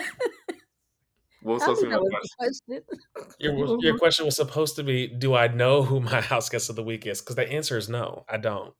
What 1.46 1.54
was 1.54 1.62
supposed 1.62 1.80
to 1.82 1.86
be 1.86 1.92
my 1.92 1.98
question? 1.98 2.82
question. 2.82 3.36
Your 3.38 3.80
your 3.80 3.98
question 3.98 4.26
was 4.26 4.34
supposed 4.34 4.74
to 4.76 4.82
be, 4.82 5.06
do 5.06 5.36
I 5.36 5.46
know 5.46 5.84
who 5.84 6.00
my 6.00 6.20
house 6.20 6.48
guest 6.48 6.70
of 6.70 6.74
the 6.74 6.82
week 6.82 7.06
is? 7.06 7.20
Because 7.20 7.36
the 7.36 7.48
answer 7.48 7.78
is 7.78 7.88
no, 7.88 8.24
I 8.28 8.36
don't. 8.36 8.74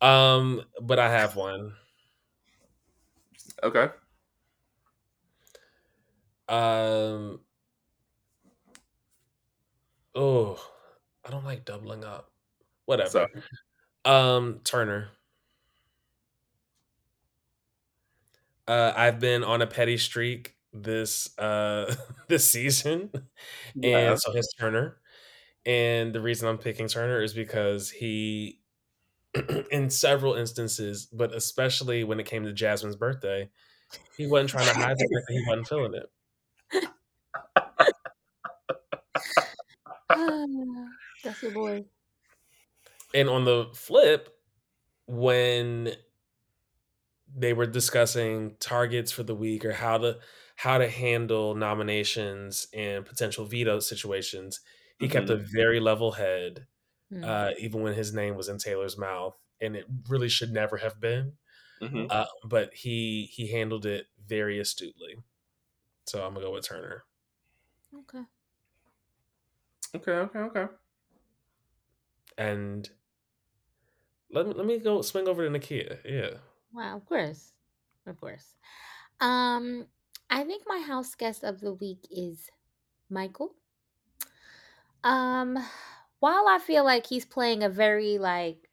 Um, 0.00 0.62
but 0.80 1.00
I 1.00 1.10
have 1.10 1.34
one. 1.34 1.72
Okay. 3.64 3.88
Um. 6.48 7.40
Oh, 10.14 10.64
I 11.24 11.30
don't 11.30 11.44
like 11.44 11.64
doubling 11.64 12.04
up. 12.04 12.30
Whatever. 12.84 13.10
So. 13.10 13.26
Um, 14.04 14.60
Turner. 14.64 15.10
Uh, 18.66 18.92
I've 18.96 19.20
been 19.20 19.44
on 19.44 19.60
a 19.62 19.66
petty 19.66 19.98
streak 19.98 20.54
this 20.72 21.36
uh 21.38 21.94
this 22.28 22.48
season, 22.48 23.10
yeah. 23.74 24.10
and 24.12 24.20
so 24.20 24.32
his 24.32 24.52
Turner. 24.58 24.96
And 25.66 26.14
the 26.14 26.20
reason 26.20 26.48
I'm 26.48 26.58
picking 26.58 26.88
Turner 26.88 27.22
is 27.22 27.34
because 27.34 27.90
he, 27.90 28.60
in 29.72 29.90
several 29.90 30.34
instances, 30.34 31.06
but 31.12 31.34
especially 31.34 32.04
when 32.04 32.20
it 32.20 32.26
came 32.26 32.44
to 32.44 32.52
Jasmine's 32.52 32.96
birthday, 32.96 33.50
he 34.16 34.26
wasn't 34.26 34.50
trying 34.50 34.66
to 34.68 34.74
hide 34.74 34.96
the 34.98 35.08
fact 35.14 35.26
that 35.28 35.34
he 35.34 35.44
wasn't 35.48 35.68
feeling 35.68 35.94
it. 35.94 36.10
That's 41.24 41.42
your 41.42 41.52
boy. 41.52 41.84
And 43.14 43.28
on 43.28 43.44
the 43.44 43.68
flip, 43.74 44.28
when 45.06 45.92
they 47.34 47.52
were 47.52 47.66
discussing 47.66 48.56
targets 48.60 49.12
for 49.12 49.22
the 49.22 49.34
week 49.34 49.64
or 49.64 49.72
how 49.72 49.98
to 49.98 50.18
how 50.56 50.78
to 50.78 50.88
handle 50.88 51.54
nominations 51.54 52.68
and 52.72 53.04
potential 53.04 53.44
veto 53.44 53.80
situations, 53.80 54.60
he 54.98 55.06
mm-hmm. 55.06 55.12
kept 55.12 55.30
a 55.30 55.36
very 55.36 55.80
level 55.80 56.12
head, 56.12 56.66
mm-hmm. 57.12 57.24
uh, 57.24 57.50
even 57.58 57.82
when 57.82 57.94
his 57.94 58.12
name 58.12 58.36
was 58.36 58.48
in 58.48 58.58
Taylor's 58.58 58.96
mouth, 58.96 59.36
and 59.60 59.74
it 59.74 59.84
really 60.08 60.28
should 60.28 60.52
never 60.52 60.76
have 60.76 61.00
been. 61.00 61.32
Mm-hmm. 61.82 62.06
Uh, 62.08 62.26
but 62.44 62.72
he 62.74 63.28
he 63.32 63.50
handled 63.50 63.84
it 63.86 64.06
very 64.26 64.60
astutely. 64.60 65.16
So 66.06 66.24
I'm 66.24 66.34
gonna 66.34 66.46
go 66.46 66.52
with 66.52 66.66
Turner. 66.66 67.04
Okay. 67.94 68.22
Okay. 69.94 70.12
Okay. 70.12 70.38
Okay. 70.38 70.66
And 72.36 72.88
let 74.34 74.46
me 74.46 74.52
let 74.54 74.66
me 74.66 74.78
go 74.78 75.02
swing 75.02 75.28
over 75.28 75.48
to 75.48 75.50
Nekia. 75.50 75.98
Yeah. 76.04 76.38
Wow. 76.72 76.96
Of 76.96 77.06
course. 77.06 77.52
Of 78.06 78.20
course. 78.20 78.54
Um, 79.20 79.86
I 80.30 80.44
think 80.44 80.64
my 80.66 80.80
house 80.80 81.14
guest 81.14 81.44
of 81.44 81.60
the 81.60 81.72
week 81.72 82.06
is 82.10 82.50
Michael. 83.08 83.54
Um, 85.04 85.58
while 86.20 86.46
I 86.48 86.58
feel 86.58 86.84
like 86.84 87.06
he's 87.06 87.24
playing 87.24 87.62
a 87.62 87.68
very 87.68 88.18
like, 88.18 88.68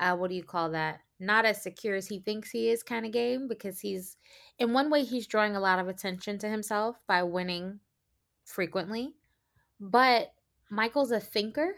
uh, 0.00 0.16
what 0.16 0.30
do 0.30 0.36
you 0.36 0.42
call 0.42 0.70
that? 0.70 1.00
Not 1.20 1.44
as 1.44 1.62
secure 1.62 1.94
as 1.94 2.06
he 2.06 2.18
thinks 2.18 2.50
he 2.50 2.68
is 2.68 2.82
kind 2.82 3.06
of 3.06 3.12
game 3.12 3.46
because 3.46 3.78
he's, 3.78 4.16
in 4.58 4.72
one 4.72 4.90
way, 4.90 5.04
he's 5.04 5.26
drawing 5.26 5.54
a 5.54 5.60
lot 5.60 5.78
of 5.78 5.88
attention 5.88 6.38
to 6.38 6.48
himself 6.48 6.96
by 7.06 7.22
winning 7.22 7.80
frequently. 8.44 9.14
But 9.78 10.32
Michael's 10.70 11.12
a 11.12 11.20
thinker, 11.20 11.74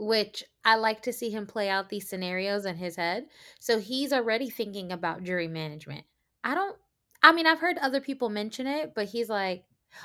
which 0.00 0.42
I 0.64 0.76
like 0.76 1.02
to 1.02 1.12
see 1.12 1.30
him 1.30 1.46
play 1.46 1.68
out 1.68 1.90
these 1.90 2.08
scenarios 2.08 2.64
in 2.64 2.76
his 2.76 2.96
head. 2.96 3.26
So 3.58 3.78
he's 3.78 4.14
already 4.14 4.48
thinking 4.48 4.90
about 4.90 5.22
jury 5.22 5.46
management. 5.46 6.04
I 6.42 6.54
don't, 6.54 6.76
I 7.22 7.32
mean, 7.32 7.46
I've 7.46 7.60
heard 7.60 7.76
other 7.76 8.00
people 8.00 8.30
mention 8.30 8.66
it, 8.66 8.92
but 8.94 9.08
he's 9.08 9.28
like, 9.28 9.64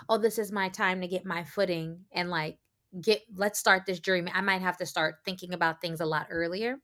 oh, 0.10 0.18
this 0.18 0.38
is 0.38 0.52
my 0.52 0.68
time 0.68 1.00
to 1.00 1.08
get 1.08 1.26
my 1.26 1.46
footing 1.46 2.02
and 2.12 2.30
like 2.30 2.58
get 3.02 3.22
let's 3.36 3.60
start 3.60 3.84
this 3.86 4.00
jury 4.00 4.24
i 4.34 4.40
might 4.40 4.62
have 4.62 4.78
to 4.78 4.86
start 4.86 5.16
thinking 5.26 5.54
about 5.54 5.82
things 5.82 6.00
a 6.00 6.06
lot 6.06 6.28
earlier 6.30 6.78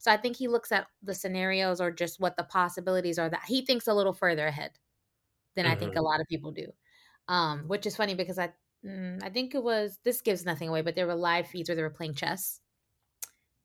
so 0.00 0.10
i 0.10 0.16
think 0.16 0.36
he 0.36 0.48
looks 0.48 0.72
at 0.72 0.86
the 1.04 1.14
scenarios 1.14 1.80
or 1.80 1.92
just 1.92 2.18
what 2.18 2.36
the 2.36 2.42
possibilities 2.42 3.16
are 3.16 3.28
that 3.28 3.44
he 3.46 3.64
thinks 3.64 3.86
a 3.86 3.94
little 3.94 4.12
further 4.12 4.46
ahead 4.46 4.72
than 5.54 5.64
mm-hmm. 5.64 5.72
i 5.72 5.76
think 5.76 5.92
a 5.92 5.98
mm-hmm. 5.98 6.04
lot 6.04 6.20
of 6.20 6.26
people 6.26 6.50
do 6.50 6.66
um 7.28 7.68
which 7.68 7.86
is 7.86 7.94
funny 7.94 8.14
because 8.14 8.40
i 8.40 8.50
mm, 8.84 9.22
i 9.22 9.28
think 9.28 9.54
it 9.54 9.62
was 9.62 9.98
this 10.04 10.20
gives 10.20 10.44
nothing 10.44 10.68
away 10.68 10.82
but 10.82 10.94
there 10.94 11.06
were 11.06 11.14
live 11.14 11.46
feeds 11.46 11.68
where 11.68 11.76
they 11.76 11.82
were 11.82 11.90
playing 11.90 12.14
chess 12.14 12.60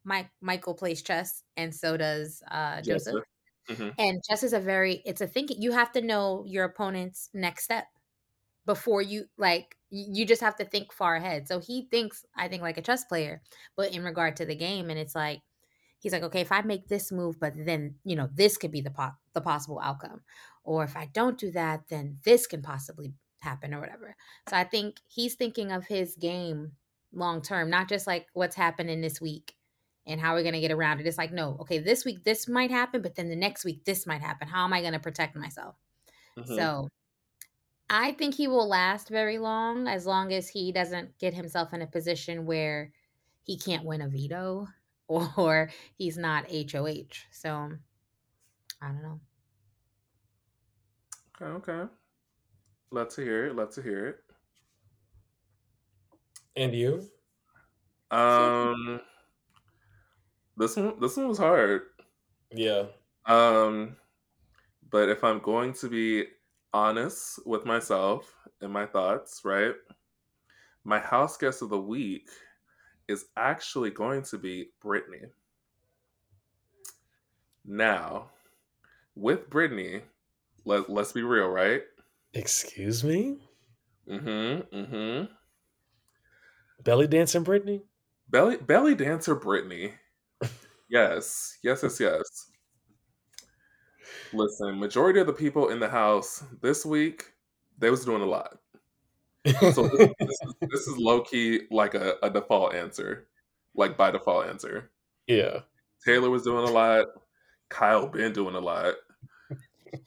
mike 0.03 0.29
michael 0.41 0.73
plays 0.73 1.01
chess 1.01 1.43
and 1.55 1.73
so 1.73 1.97
does 1.97 2.41
uh 2.51 2.81
joseph 2.81 3.23
mm-hmm. 3.69 3.89
and 3.97 4.21
chess 4.23 4.43
is 4.43 4.53
a 4.53 4.59
very 4.59 5.01
it's 5.05 5.21
a 5.21 5.27
thinking 5.27 5.61
you 5.61 5.71
have 5.71 5.91
to 5.91 6.01
know 6.01 6.43
your 6.47 6.65
opponent's 6.65 7.29
next 7.33 7.63
step 7.63 7.85
before 8.67 9.01
you 9.01 9.25
like 9.37 9.77
you 9.89 10.25
just 10.25 10.41
have 10.41 10.57
to 10.57 10.65
think 10.65 10.91
far 10.91 11.15
ahead. 11.15 11.47
So 11.47 11.59
he 11.59 11.87
thinks 11.89 12.25
I 12.35 12.49
think 12.49 12.61
like 12.61 12.77
a 12.77 12.81
chess 12.81 13.05
player, 13.05 13.41
but 13.75 13.93
in 13.93 14.03
regard 14.03 14.35
to 14.35 14.45
the 14.45 14.55
game 14.55 14.89
and 14.89 14.99
it's 14.99 15.15
like 15.15 15.41
he's 15.99 16.11
like 16.11 16.23
okay, 16.23 16.41
if 16.41 16.51
I 16.51 16.61
make 16.61 16.87
this 16.87 17.11
move 17.11 17.39
but 17.39 17.53
then, 17.57 17.95
you 18.03 18.15
know, 18.15 18.29
this 18.31 18.57
could 18.57 18.71
be 18.71 18.81
the 18.81 18.91
po- 18.91 19.15
the 19.33 19.41
possible 19.41 19.79
outcome. 19.81 20.21
Or 20.63 20.83
if 20.83 20.97
I 20.97 21.09
don't 21.13 21.37
do 21.37 21.49
that, 21.51 21.87
then 21.89 22.17
this 22.25 22.45
can 22.45 22.61
possibly 22.61 23.13
happen 23.47 23.73
or 23.73 23.79
whatever. 23.79 24.15
So 24.49 24.55
I 24.55 24.63
think 24.63 24.97
he's 25.07 25.35
thinking 25.35 25.71
of 25.71 25.85
his 25.85 26.15
game 26.15 26.73
long 27.13 27.41
term, 27.41 27.69
not 27.69 27.89
just 27.89 28.07
like 28.07 28.27
what's 28.33 28.55
happening 28.55 29.01
this 29.01 29.21
week 29.21 29.55
and 30.05 30.21
how 30.21 30.33
we're 30.33 30.43
going 30.43 30.53
to 30.53 30.61
get 30.61 30.71
around 30.71 30.99
it. 30.99 31.07
It's 31.07 31.17
like, 31.17 31.33
no, 31.33 31.57
okay, 31.61 31.79
this 31.79 32.05
week 32.05 32.23
this 32.23 32.47
might 32.47 32.71
happen, 32.71 33.01
but 33.01 33.15
then 33.15 33.29
the 33.29 33.35
next 33.35 33.65
week 33.65 33.85
this 33.85 34.05
might 34.05 34.21
happen. 34.21 34.47
How 34.47 34.63
am 34.63 34.73
I 34.73 34.81
going 34.81 34.93
to 34.93 34.99
protect 34.99 35.35
myself? 35.35 35.75
Mm-hmm. 36.37 36.55
So 36.55 36.89
I 37.89 38.11
think 38.13 38.35
he 38.35 38.47
will 38.47 38.67
last 38.67 39.09
very 39.09 39.37
long 39.37 39.87
as 39.87 40.05
long 40.05 40.33
as 40.33 40.49
he 40.49 40.71
doesn't 40.71 41.17
get 41.19 41.33
himself 41.33 41.73
in 41.73 41.81
a 41.81 41.87
position 41.87 42.45
where 42.45 42.91
he 43.43 43.57
can't 43.57 43.85
win 43.85 44.01
a 44.01 44.07
veto 44.07 44.67
or 45.07 45.69
he's 45.97 46.17
not 46.17 46.51
HOH. 46.51 47.25
So 47.31 47.71
I 48.81 48.87
don't 48.87 49.03
know. 49.03 49.19
Okay, 51.41 51.71
okay. 51.71 51.89
Let's 52.91 53.15
hear 53.15 53.47
it. 53.47 53.55
Let's 53.55 53.75
hear 53.75 54.07
it. 54.07 54.19
And 56.55 56.73
you? 56.73 57.07
Um 58.11 59.01
this 60.55 60.75
one 60.75 60.99
this 60.99 61.17
one 61.17 61.27
was 61.27 61.37
hard. 61.37 61.81
Yeah. 62.51 62.85
Um 63.25 63.97
but 64.89 65.09
if 65.09 65.23
I'm 65.23 65.39
going 65.39 65.73
to 65.73 65.89
be 65.89 66.25
honest 66.73 67.45
with 67.45 67.65
myself 67.65 68.33
and 68.61 68.71
my 68.71 68.85
thoughts, 68.85 69.41
right? 69.43 69.75
My 70.83 70.99
house 70.99 71.37
guest 71.37 71.61
of 71.61 71.69
the 71.69 71.79
week 71.79 72.29
is 73.07 73.25
actually 73.35 73.89
going 73.89 74.23
to 74.23 74.37
be 74.37 74.69
Brittany. 74.81 75.25
Now, 77.65 78.29
with 79.15 79.49
Brittany, 79.49 80.01
let, 80.63 80.89
let's 80.89 81.11
be 81.11 81.23
real, 81.23 81.47
right? 81.47 81.81
Excuse 82.37 83.03
me? 83.03 83.39
Mm-hmm. 84.07 84.77
Mm-hmm. 84.77 85.33
Belly 86.83 87.07
dancer 87.07 87.39
Brittany? 87.39 87.81
Belly 88.29 88.57
belly 88.57 88.93
dancer 88.93 89.33
Brittany. 89.33 89.93
yes. 90.89 91.57
Yes, 91.63 91.81
yes, 91.81 91.99
yes. 91.99 92.51
Listen, 94.33 94.79
majority 94.79 95.19
of 95.19 95.25
the 95.25 95.33
people 95.33 95.69
in 95.69 95.79
the 95.79 95.89
house 95.89 96.43
this 96.61 96.85
week, 96.85 97.25
they 97.79 97.89
was 97.89 98.05
doing 98.05 98.21
a 98.21 98.25
lot. 98.25 98.59
So 99.73 99.87
this, 99.87 100.09
this, 100.19 100.39
is, 100.43 100.53
this 100.61 100.81
is 100.81 100.97
low 100.97 101.21
key 101.21 101.61
like 101.71 101.95
a, 101.95 102.17
a 102.21 102.29
default 102.29 102.75
answer, 102.75 103.27
like 103.73 103.97
by 103.97 104.11
default 104.11 104.45
answer. 104.45 104.91
Yeah. 105.25 105.61
Taylor 106.05 106.29
was 106.29 106.43
doing 106.43 106.67
a 106.67 106.71
lot. 106.71 107.07
Kyle 107.69 108.05
been 108.05 108.31
doing 108.31 108.53
a 108.53 108.59
lot. 108.59 108.93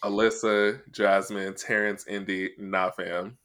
Alyssa, 0.02 0.80
Jasmine, 0.92 1.54
Terrance, 1.54 2.06
Indy, 2.06 2.50
not 2.58 2.96
fam. 2.96 3.38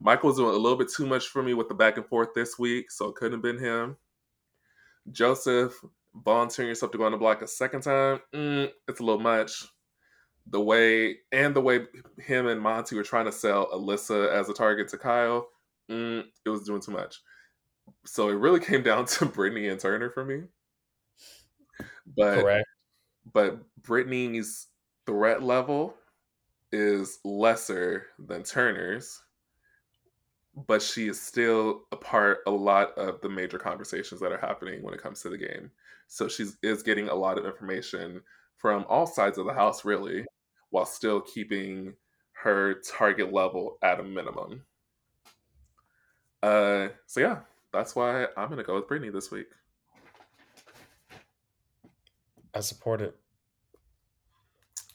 Michael's 0.00 0.36
doing 0.36 0.54
a 0.54 0.58
little 0.58 0.78
bit 0.78 0.90
too 0.90 1.06
much 1.06 1.28
for 1.28 1.42
me 1.42 1.54
with 1.54 1.68
the 1.68 1.74
back 1.74 1.96
and 1.96 2.06
forth 2.06 2.34
this 2.34 2.58
week, 2.58 2.90
so 2.90 3.08
it 3.08 3.14
couldn't 3.14 3.34
have 3.34 3.42
been 3.42 3.58
him. 3.58 3.96
Joseph 5.10 5.74
volunteering 6.14 6.68
yourself 6.68 6.92
to 6.92 6.98
go 6.98 7.04
on 7.04 7.12
the 7.12 7.18
block 7.18 7.42
a 7.42 7.46
second 7.46 7.82
time, 7.82 8.20
mm, 8.34 8.70
it's 8.88 9.00
a 9.00 9.02
little 9.02 9.20
much. 9.20 9.64
The 10.48 10.60
way 10.60 11.18
and 11.30 11.54
the 11.54 11.60
way 11.60 11.86
him 12.18 12.48
and 12.48 12.60
Monte 12.60 12.96
were 12.96 13.04
trying 13.04 13.26
to 13.26 13.32
sell 13.32 13.70
Alyssa 13.72 14.32
as 14.32 14.48
a 14.48 14.54
target 14.54 14.88
to 14.88 14.98
Kyle, 14.98 15.48
mm, 15.88 16.24
it 16.44 16.48
was 16.48 16.64
doing 16.64 16.80
too 16.80 16.92
much. 16.92 17.20
So 18.04 18.28
it 18.28 18.34
really 18.34 18.60
came 18.64 18.82
down 18.82 19.06
to 19.06 19.26
Brittany 19.26 19.68
and 19.68 19.80
Turner 19.80 20.10
for 20.10 20.24
me. 20.24 20.42
But 22.16 22.40
Correct. 22.40 22.68
but 23.32 23.60
Brittany's 23.82 24.66
threat 25.12 25.42
level 25.42 25.94
is 26.72 27.18
lesser 27.24 28.06
than 28.18 28.42
Turner's 28.42 29.20
but 30.54 30.82
she 30.82 31.08
is 31.08 31.20
still 31.20 31.82
a 31.92 31.96
part 31.96 32.38
a 32.46 32.50
lot 32.50 32.96
of 32.98 33.20
the 33.20 33.28
major 33.28 33.58
conversations 33.58 34.20
that 34.20 34.32
are 34.32 34.38
happening 34.38 34.82
when 34.82 34.94
it 34.94 35.02
comes 35.02 35.22
to 35.22 35.30
the 35.30 35.38
game. 35.38 35.70
So 36.08 36.28
she 36.28 36.46
is 36.62 36.82
getting 36.82 37.08
a 37.08 37.14
lot 37.14 37.38
of 37.38 37.46
information 37.46 38.20
from 38.58 38.84
all 38.88 39.06
sides 39.06 39.38
of 39.38 39.46
the 39.46 39.54
house, 39.54 39.84
really, 39.84 40.24
while 40.70 40.84
still 40.84 41.20
keeping 41.20 41.94
her 42.32 42.74
target 42.74 43.32
level 43.32 43.78
at 43.82 43.98
a 43.98 44.02
minimum. 44.02 44.62
Uh, 46.42 46.88
so 47.06 47.20
yeah, 47.20 47.38
that's 47.72 47.96
why 47.96 48.26
I'm 48.36 48.50
gonna 48.50 48.62
go 48.62 48.74
with 48.74 48.88
Brittany 48.88 49.10
this 49.10 49.30
week. 49.30 49.46
I 52.54 52.60
support 52.60 53.00
it. 53.00 53.16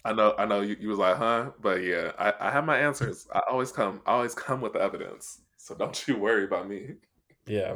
I 0.07 0.13
know, 0.13 0.33
I 0.37 0.45
know 0.45 0.61
you, 0.61 0.77
you 0.79 0.87
was 0.87 0.99
like, 0.99 1.17
huh? 1.17 1.51
But 1.59 1.83
yeah, 1.83 2.13
I, 2.17 2.33
I 2.39 2.49
have 2.49 2.63
my 2.63 2.77
answers. 2.79 3.27
I 3.35 3.41
always 3.51 3.73
come, 3.73 4.01
I 4.05 4.13
always 4.13 4.33
come 4.33 4.61
with 4.61 4.71
the 4.71 4.81
evidence. 4.81 5.41
So 5.57 5.75
don't 5.75 6.07
you 6.07 6.17
worry 6.17 6.45
about 6.45 6.69
me. 6.69 6.93
Yeah. 7.45 7.75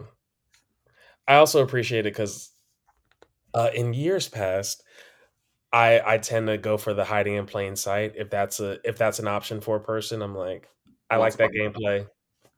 I 1.28 1.36
also 1.36 1.62
appreciate 1.62 2.06
it 2.06 2.14
because 2.14 2.52
uh, 3.54 3.70
in 3.76 3.94
years 3.94 4.30
past, 4.30 4.82
I 5.74 6.02
I 6.06 6.18
tend 6.20 6.48
to 6.48 6.58
go 6.58 6.78
for 6.78 6.94
the 6.94 7.04
hiding 7.04 7.36
in 7.36 7.46
plain 7.46 7.76
sight. 7.76 8.14
If 8.16 8.30
that's 8.30 8.62
a 8.62 8.80
if 8.86 8.98
that's 8.98 9.20
an 9.20 9.28
option 9.28 9.60
for 9.60 9.76
a 9.76 9.82
person, 9.82 10.22
I'm 10.22 10.36
like, 10.36 10.70
I 11.10 11.18
like 11.18 11.36
that 11.38 11.52
gameplay. 11.52 12.08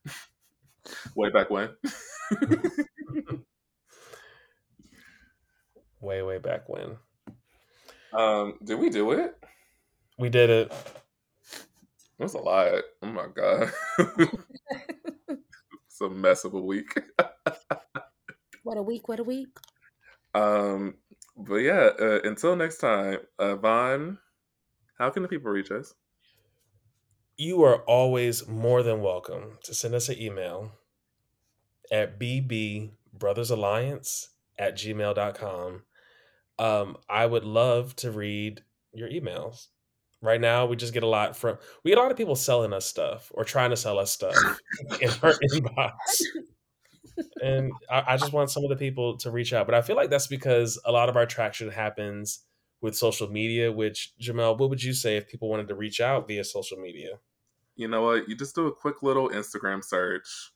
Way 1.15 1.31
back 1.31 1.49
when. 1.49 1.69
Way 5.99 6.21
way 6.21 6.37
back 6.37 6.67
when 6.67 6.97
um, 8.13 8.55
did 8.63 8.79
we 8.79 8.89
do 8.89 9.11
it? 9.11 9.35
We 10.17 10.29
did 10.29 10.49
it. 10.49 10.71
That's 12.19 12.33
a 12.33 12.39
lot. 12.39 12.83
Oh 13.01 13.07
my 13.07 13.27
god. 13.35 13.71
it's 15.87 16.01
a 16.01 16.09
mess 16.09 16.45
of 16.45 16.53
a 16.53 16.61
week. 16.61 16.99
What 18.63 18.77
a 18.77 18.81
week! 18.81 19.07
What 19.09 19.19
a 19.19 19.23
week! 19.23 19.49
Um, 20.33 20.95
but 21.35 21.55
yeah, 21.55 21.89
uh, 21.99 22.21
until 22.23 22.55
next 22.55 22.77
time, 22.77 23.19
uh, 23.37 23.57
Von, 23.57 24.19
how 24.97 25.09
can 25.09 25.21
the 25.21 25.27
people 25.27 25.51
reach 25.51 25.69
us? 25.69 25.93
You 27.35 27.61
are 27.63 27.83
always 27.83 28.47
more 28.47 28.81
than 28.81 29.01
welcome 29.01 29.57
to 29.65 29.73
send 29.73 29.95
us 29.95 30.07
an 30.07 30.17
email 30.17 30.71
at 31.91 32.17
bbbrothersalliance 32.17 34.27
at 34.57 34.77
gmail.com. 34.77 35.83
Um, 36.57 36.97
I 37.09 37.25
would 37.25 37.43
love 37.43 37.97
to 37.97 38.11
read 38.11 38.63
your 38.93 39.09
emails. 39.09 39.67
Right 40.23 40.39
now, 40.39 40.65
we 40.65 40.77
just 40.77 40.93
get 40.93 41.03
a 41.03 41.07
lot 41.07 41.35
from 41.35 41.57
we 41.83 41.91
get 41.91 41.97
a 41.97 42.01
lot 42.01 42.09
of 42.09 42.17
people 42.17 42.35
selling 42.35 42.71
us 42.71 42.85
stuff 42.85 43.29
or 43.33 43.43
trying 43.43 43.71
to 43.71 43.75
sell 43.75 43.99
us 43.99 44.11
stuff 44.11 44.35
in 45.01 45.09
our 45.21 45.33
inbox. 45.33 45.91
And 47.41 47.73
I, 47.91 48.03
I 48.07 48.17
just 48.17 48.31
want 48.31 48.49
some 48.49 48.63
of 48.63 48.69
the 48.69 48.77
people 48.77 49.17
to 49.17 49.31
reach 49.31 49.51
out. 49.51 49.65
But 49.65 49.75
I 49.75 49.81
feel 49.81 49.97
like 49.97 50.09
that's 50.09 50.27
because 50.27 50.79
a 50.85 50.93
lot 50.93 51.09
of 51.09 51.17
our 51.17 51.25
traction 51.25 51.69
happens 51.69 52.39
with 52.79 52.95
social 52.95 53.29
media, 53.29 53.69
which 53.69 54.13
Jamell, 54.19 54.57
what 54.57 54.69
would 54.69 54.81
you 54.81 54.93
say 54.93 55.17
if 55.17 55.27
people 55.27 55.49
wanted 55.49 55.67
to 55.67 55.75
reach 55.75 55.99
out 55.99 56.27
via 56.27 56.45
social 56.45 56.77
media? 56.77 57.19
You 57.75 57.89
know 57.89 58.03
what? 58.03 58.29
You 58.29 58.35
just 58.35 58.55
do 58.55 58.67
a 58.67 58.73
quick 58.73 59.03
little 59.03 59.29
Instagram 59.29 59.83
search. 59.83 60.51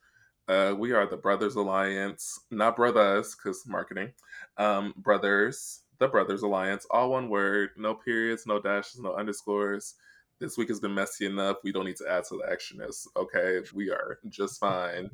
Uh, 0.47 0.73
we 0.77 0.93
are 0.93 1.05
the 1.05 1.17
Brothers 1.17 1.55
Alliance, 1.55 2.39
not 2.51 2.77
brothers, 2.77 3.35
because 3.35 3.65
marketing. 3.67 4.13
Um, 4.57 4.93
brothers, 4.95 5.81
the 5.99 6.07
Brothers 6.07 6.43
Alliance, 6.43 6.85
all 6.91 7.11
one 7.11 7.29
word, 7.29 7.71
no 7.77 7.93
periods, 7.93 8.45
no 8.45 8.59
dashes, 8.59 8.99
no 8.99 9.13
underscores. 9.15 9.95
This 10.39 10.57
week 10.57 10.69
has 10.69 10.79
been 10.79 10.93
messy 10.93 11.25
enough. 11.25 11.57
We 11.63 11.71
don't 11.71 11.85
need 11.85 11.97
to 11.97 12.09
add 12.09 12.25
to 12.25 12.37
the 12.37 12.53
extraness. 12.53 13.07
Okay, 13.15 13.61
we 13.73 13.89
are 13.89 14.19
just 14.29 14.59
fine 14.59 15.09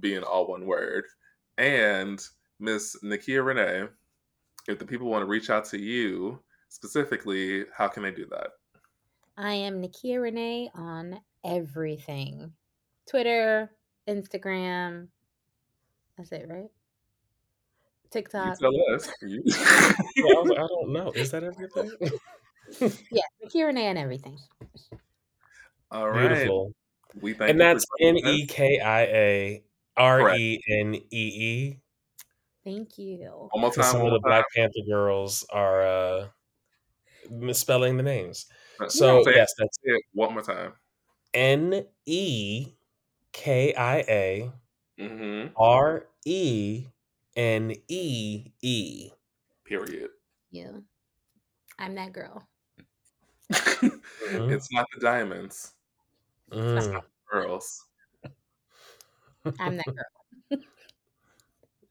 being 0.00 0.22
all 0.22 0.48
one 0.48 0.66
word. 0.66 1.04
And 1.56 2.22
Miss 2.58 2.96
Nekia 3.02 3.44
Renee, 3.44 3.88
if 4.68 4.78
the 4.78 4.84
people 4.84 5.08
want 5.08 5.22
to 5.22 5.28
reach 5.28 5.48
out 5.48 5.64
to 5.66 5.78
you 5.78 6.40
specifically, 6.68 7.64
how 7.74 7.88
can 7.88 8.02
they 8.02 8.10
do 8.10 8.26
that? 8.26 8.48
I 9.36 9.54
am 9.54 9.82
Nekia 9.82 10.20
Renee 10.20 10.70
on 10.74 11.20
everything 11.44 12.52
Twitter, 13.08 13.70
Instagram. 14.06 15.08
That's 16.18 16.32
it, 16.32 16.46
right? 16.48 16.70
You 18.12 18.22
TikTok. 18.22 18.58
tell 18.58 18.72
us. 18.94 19.08
You- 19.22 19.42
Yeah, 19.44 19.52
I, 20.36 20.40
was 20.40 20.48
like, 20.48 20.58
I 20.58 20.66
don't 20.66 20.92
know. 20.92 21.12
Is 21.12 21.30
that 21.30 21.44
everything? 21.44 21.92
Yeah, 23.10 23.22
Nekia 23.44 23.66
Renee 23.66 23.88
on 23.88 23.96
everything. 23.96 24.38
all 25.90 26.08
right. 26.10 26.28
Beautiful. 26.28 26.72
We 27.20 27.34
thank 27.34 27.50
And 27.50 27.58
you 27.58 27.64
that's 27.64 27.84
N 28.00 28.14
joining 28.14 28.24
us. 28.26 28.30
E 28.32 28.46
K 28.46 28.80
I 28.80 29.00
A 29.02 29.64
R 29.96 30.30
E 30.36 30.60
N 30.68 30.94
E 30.94 31.00
E. 31.10 31.76
Thank 32.64 32.96
you. 32.98 33.48
One 33.50 33.60
more 33.60 33.70
Because 33.70 33.86
time. 33.86 33.92
some 33.92 34.06
of 34.06 34.12
the. 34.12 34.20
Black 34.20 34.44
Panther 34.54 34.82
girls 34.88 35.44
are 35.50 35.82
uh, 35.84 36.28
misspelling 37.30 37.96
the 37.96 38.02
names. 38.04 38.46
So 38.88 39.22
say 39.24 39.30
it- 39.32 39.36
yes, 39.36 39.52
that's 39.58 39.76
say 39.84 39.90
it 39.92 40.02
one 40.12 40.32
more 40.32 40.42
time. 40.42 40.72
N 41.34 41.84
E 42.06 42.68
K 43.32 43.74
I 43.74 43.96
A 44.08 44.52
hmm 44.98 45.46
R 45.56 46.06
E 46.24 46.86
N 47.36 47.72
E 47.88 48.52
E. 48.62 49.10
Period. 49.64 50.10
You. 50.50 50.84
I'm 51.78 51.94
that 51.94 52.12
girl. 52.12 52.46
Mhm. 54.30 54.52
It's 54.52 54.72
not 54.72 54.86
the 54.94 55.00
diamonds, 55.00 55.74
Mm. 56.50 57.02
girls. 57.30 57.86
I'm 59.58 59.76
that 59.76 59.86
girl. 59.86 60.04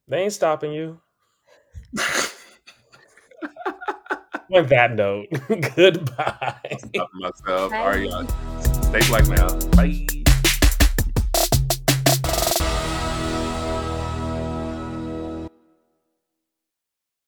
They 0.08 0.24
ain't 0.24 0.34
stopping 0.34 0.74
you. 0.74 1.02
On 4.54 4.66
that 4.68 4.94
note, 4.96 5.28
goodbye. 5.76 6.78
Stop 6.78 7.10
myself. 7.14 7.72
Bye. 7.72 7.78
All 7.78 7.88
right, 7.88 8.02
y'all. 8.04 8.28
Stay 8.64 9.08
black 9.08 9.28
now. 9.28 9.60
Bye. 9.76 10.08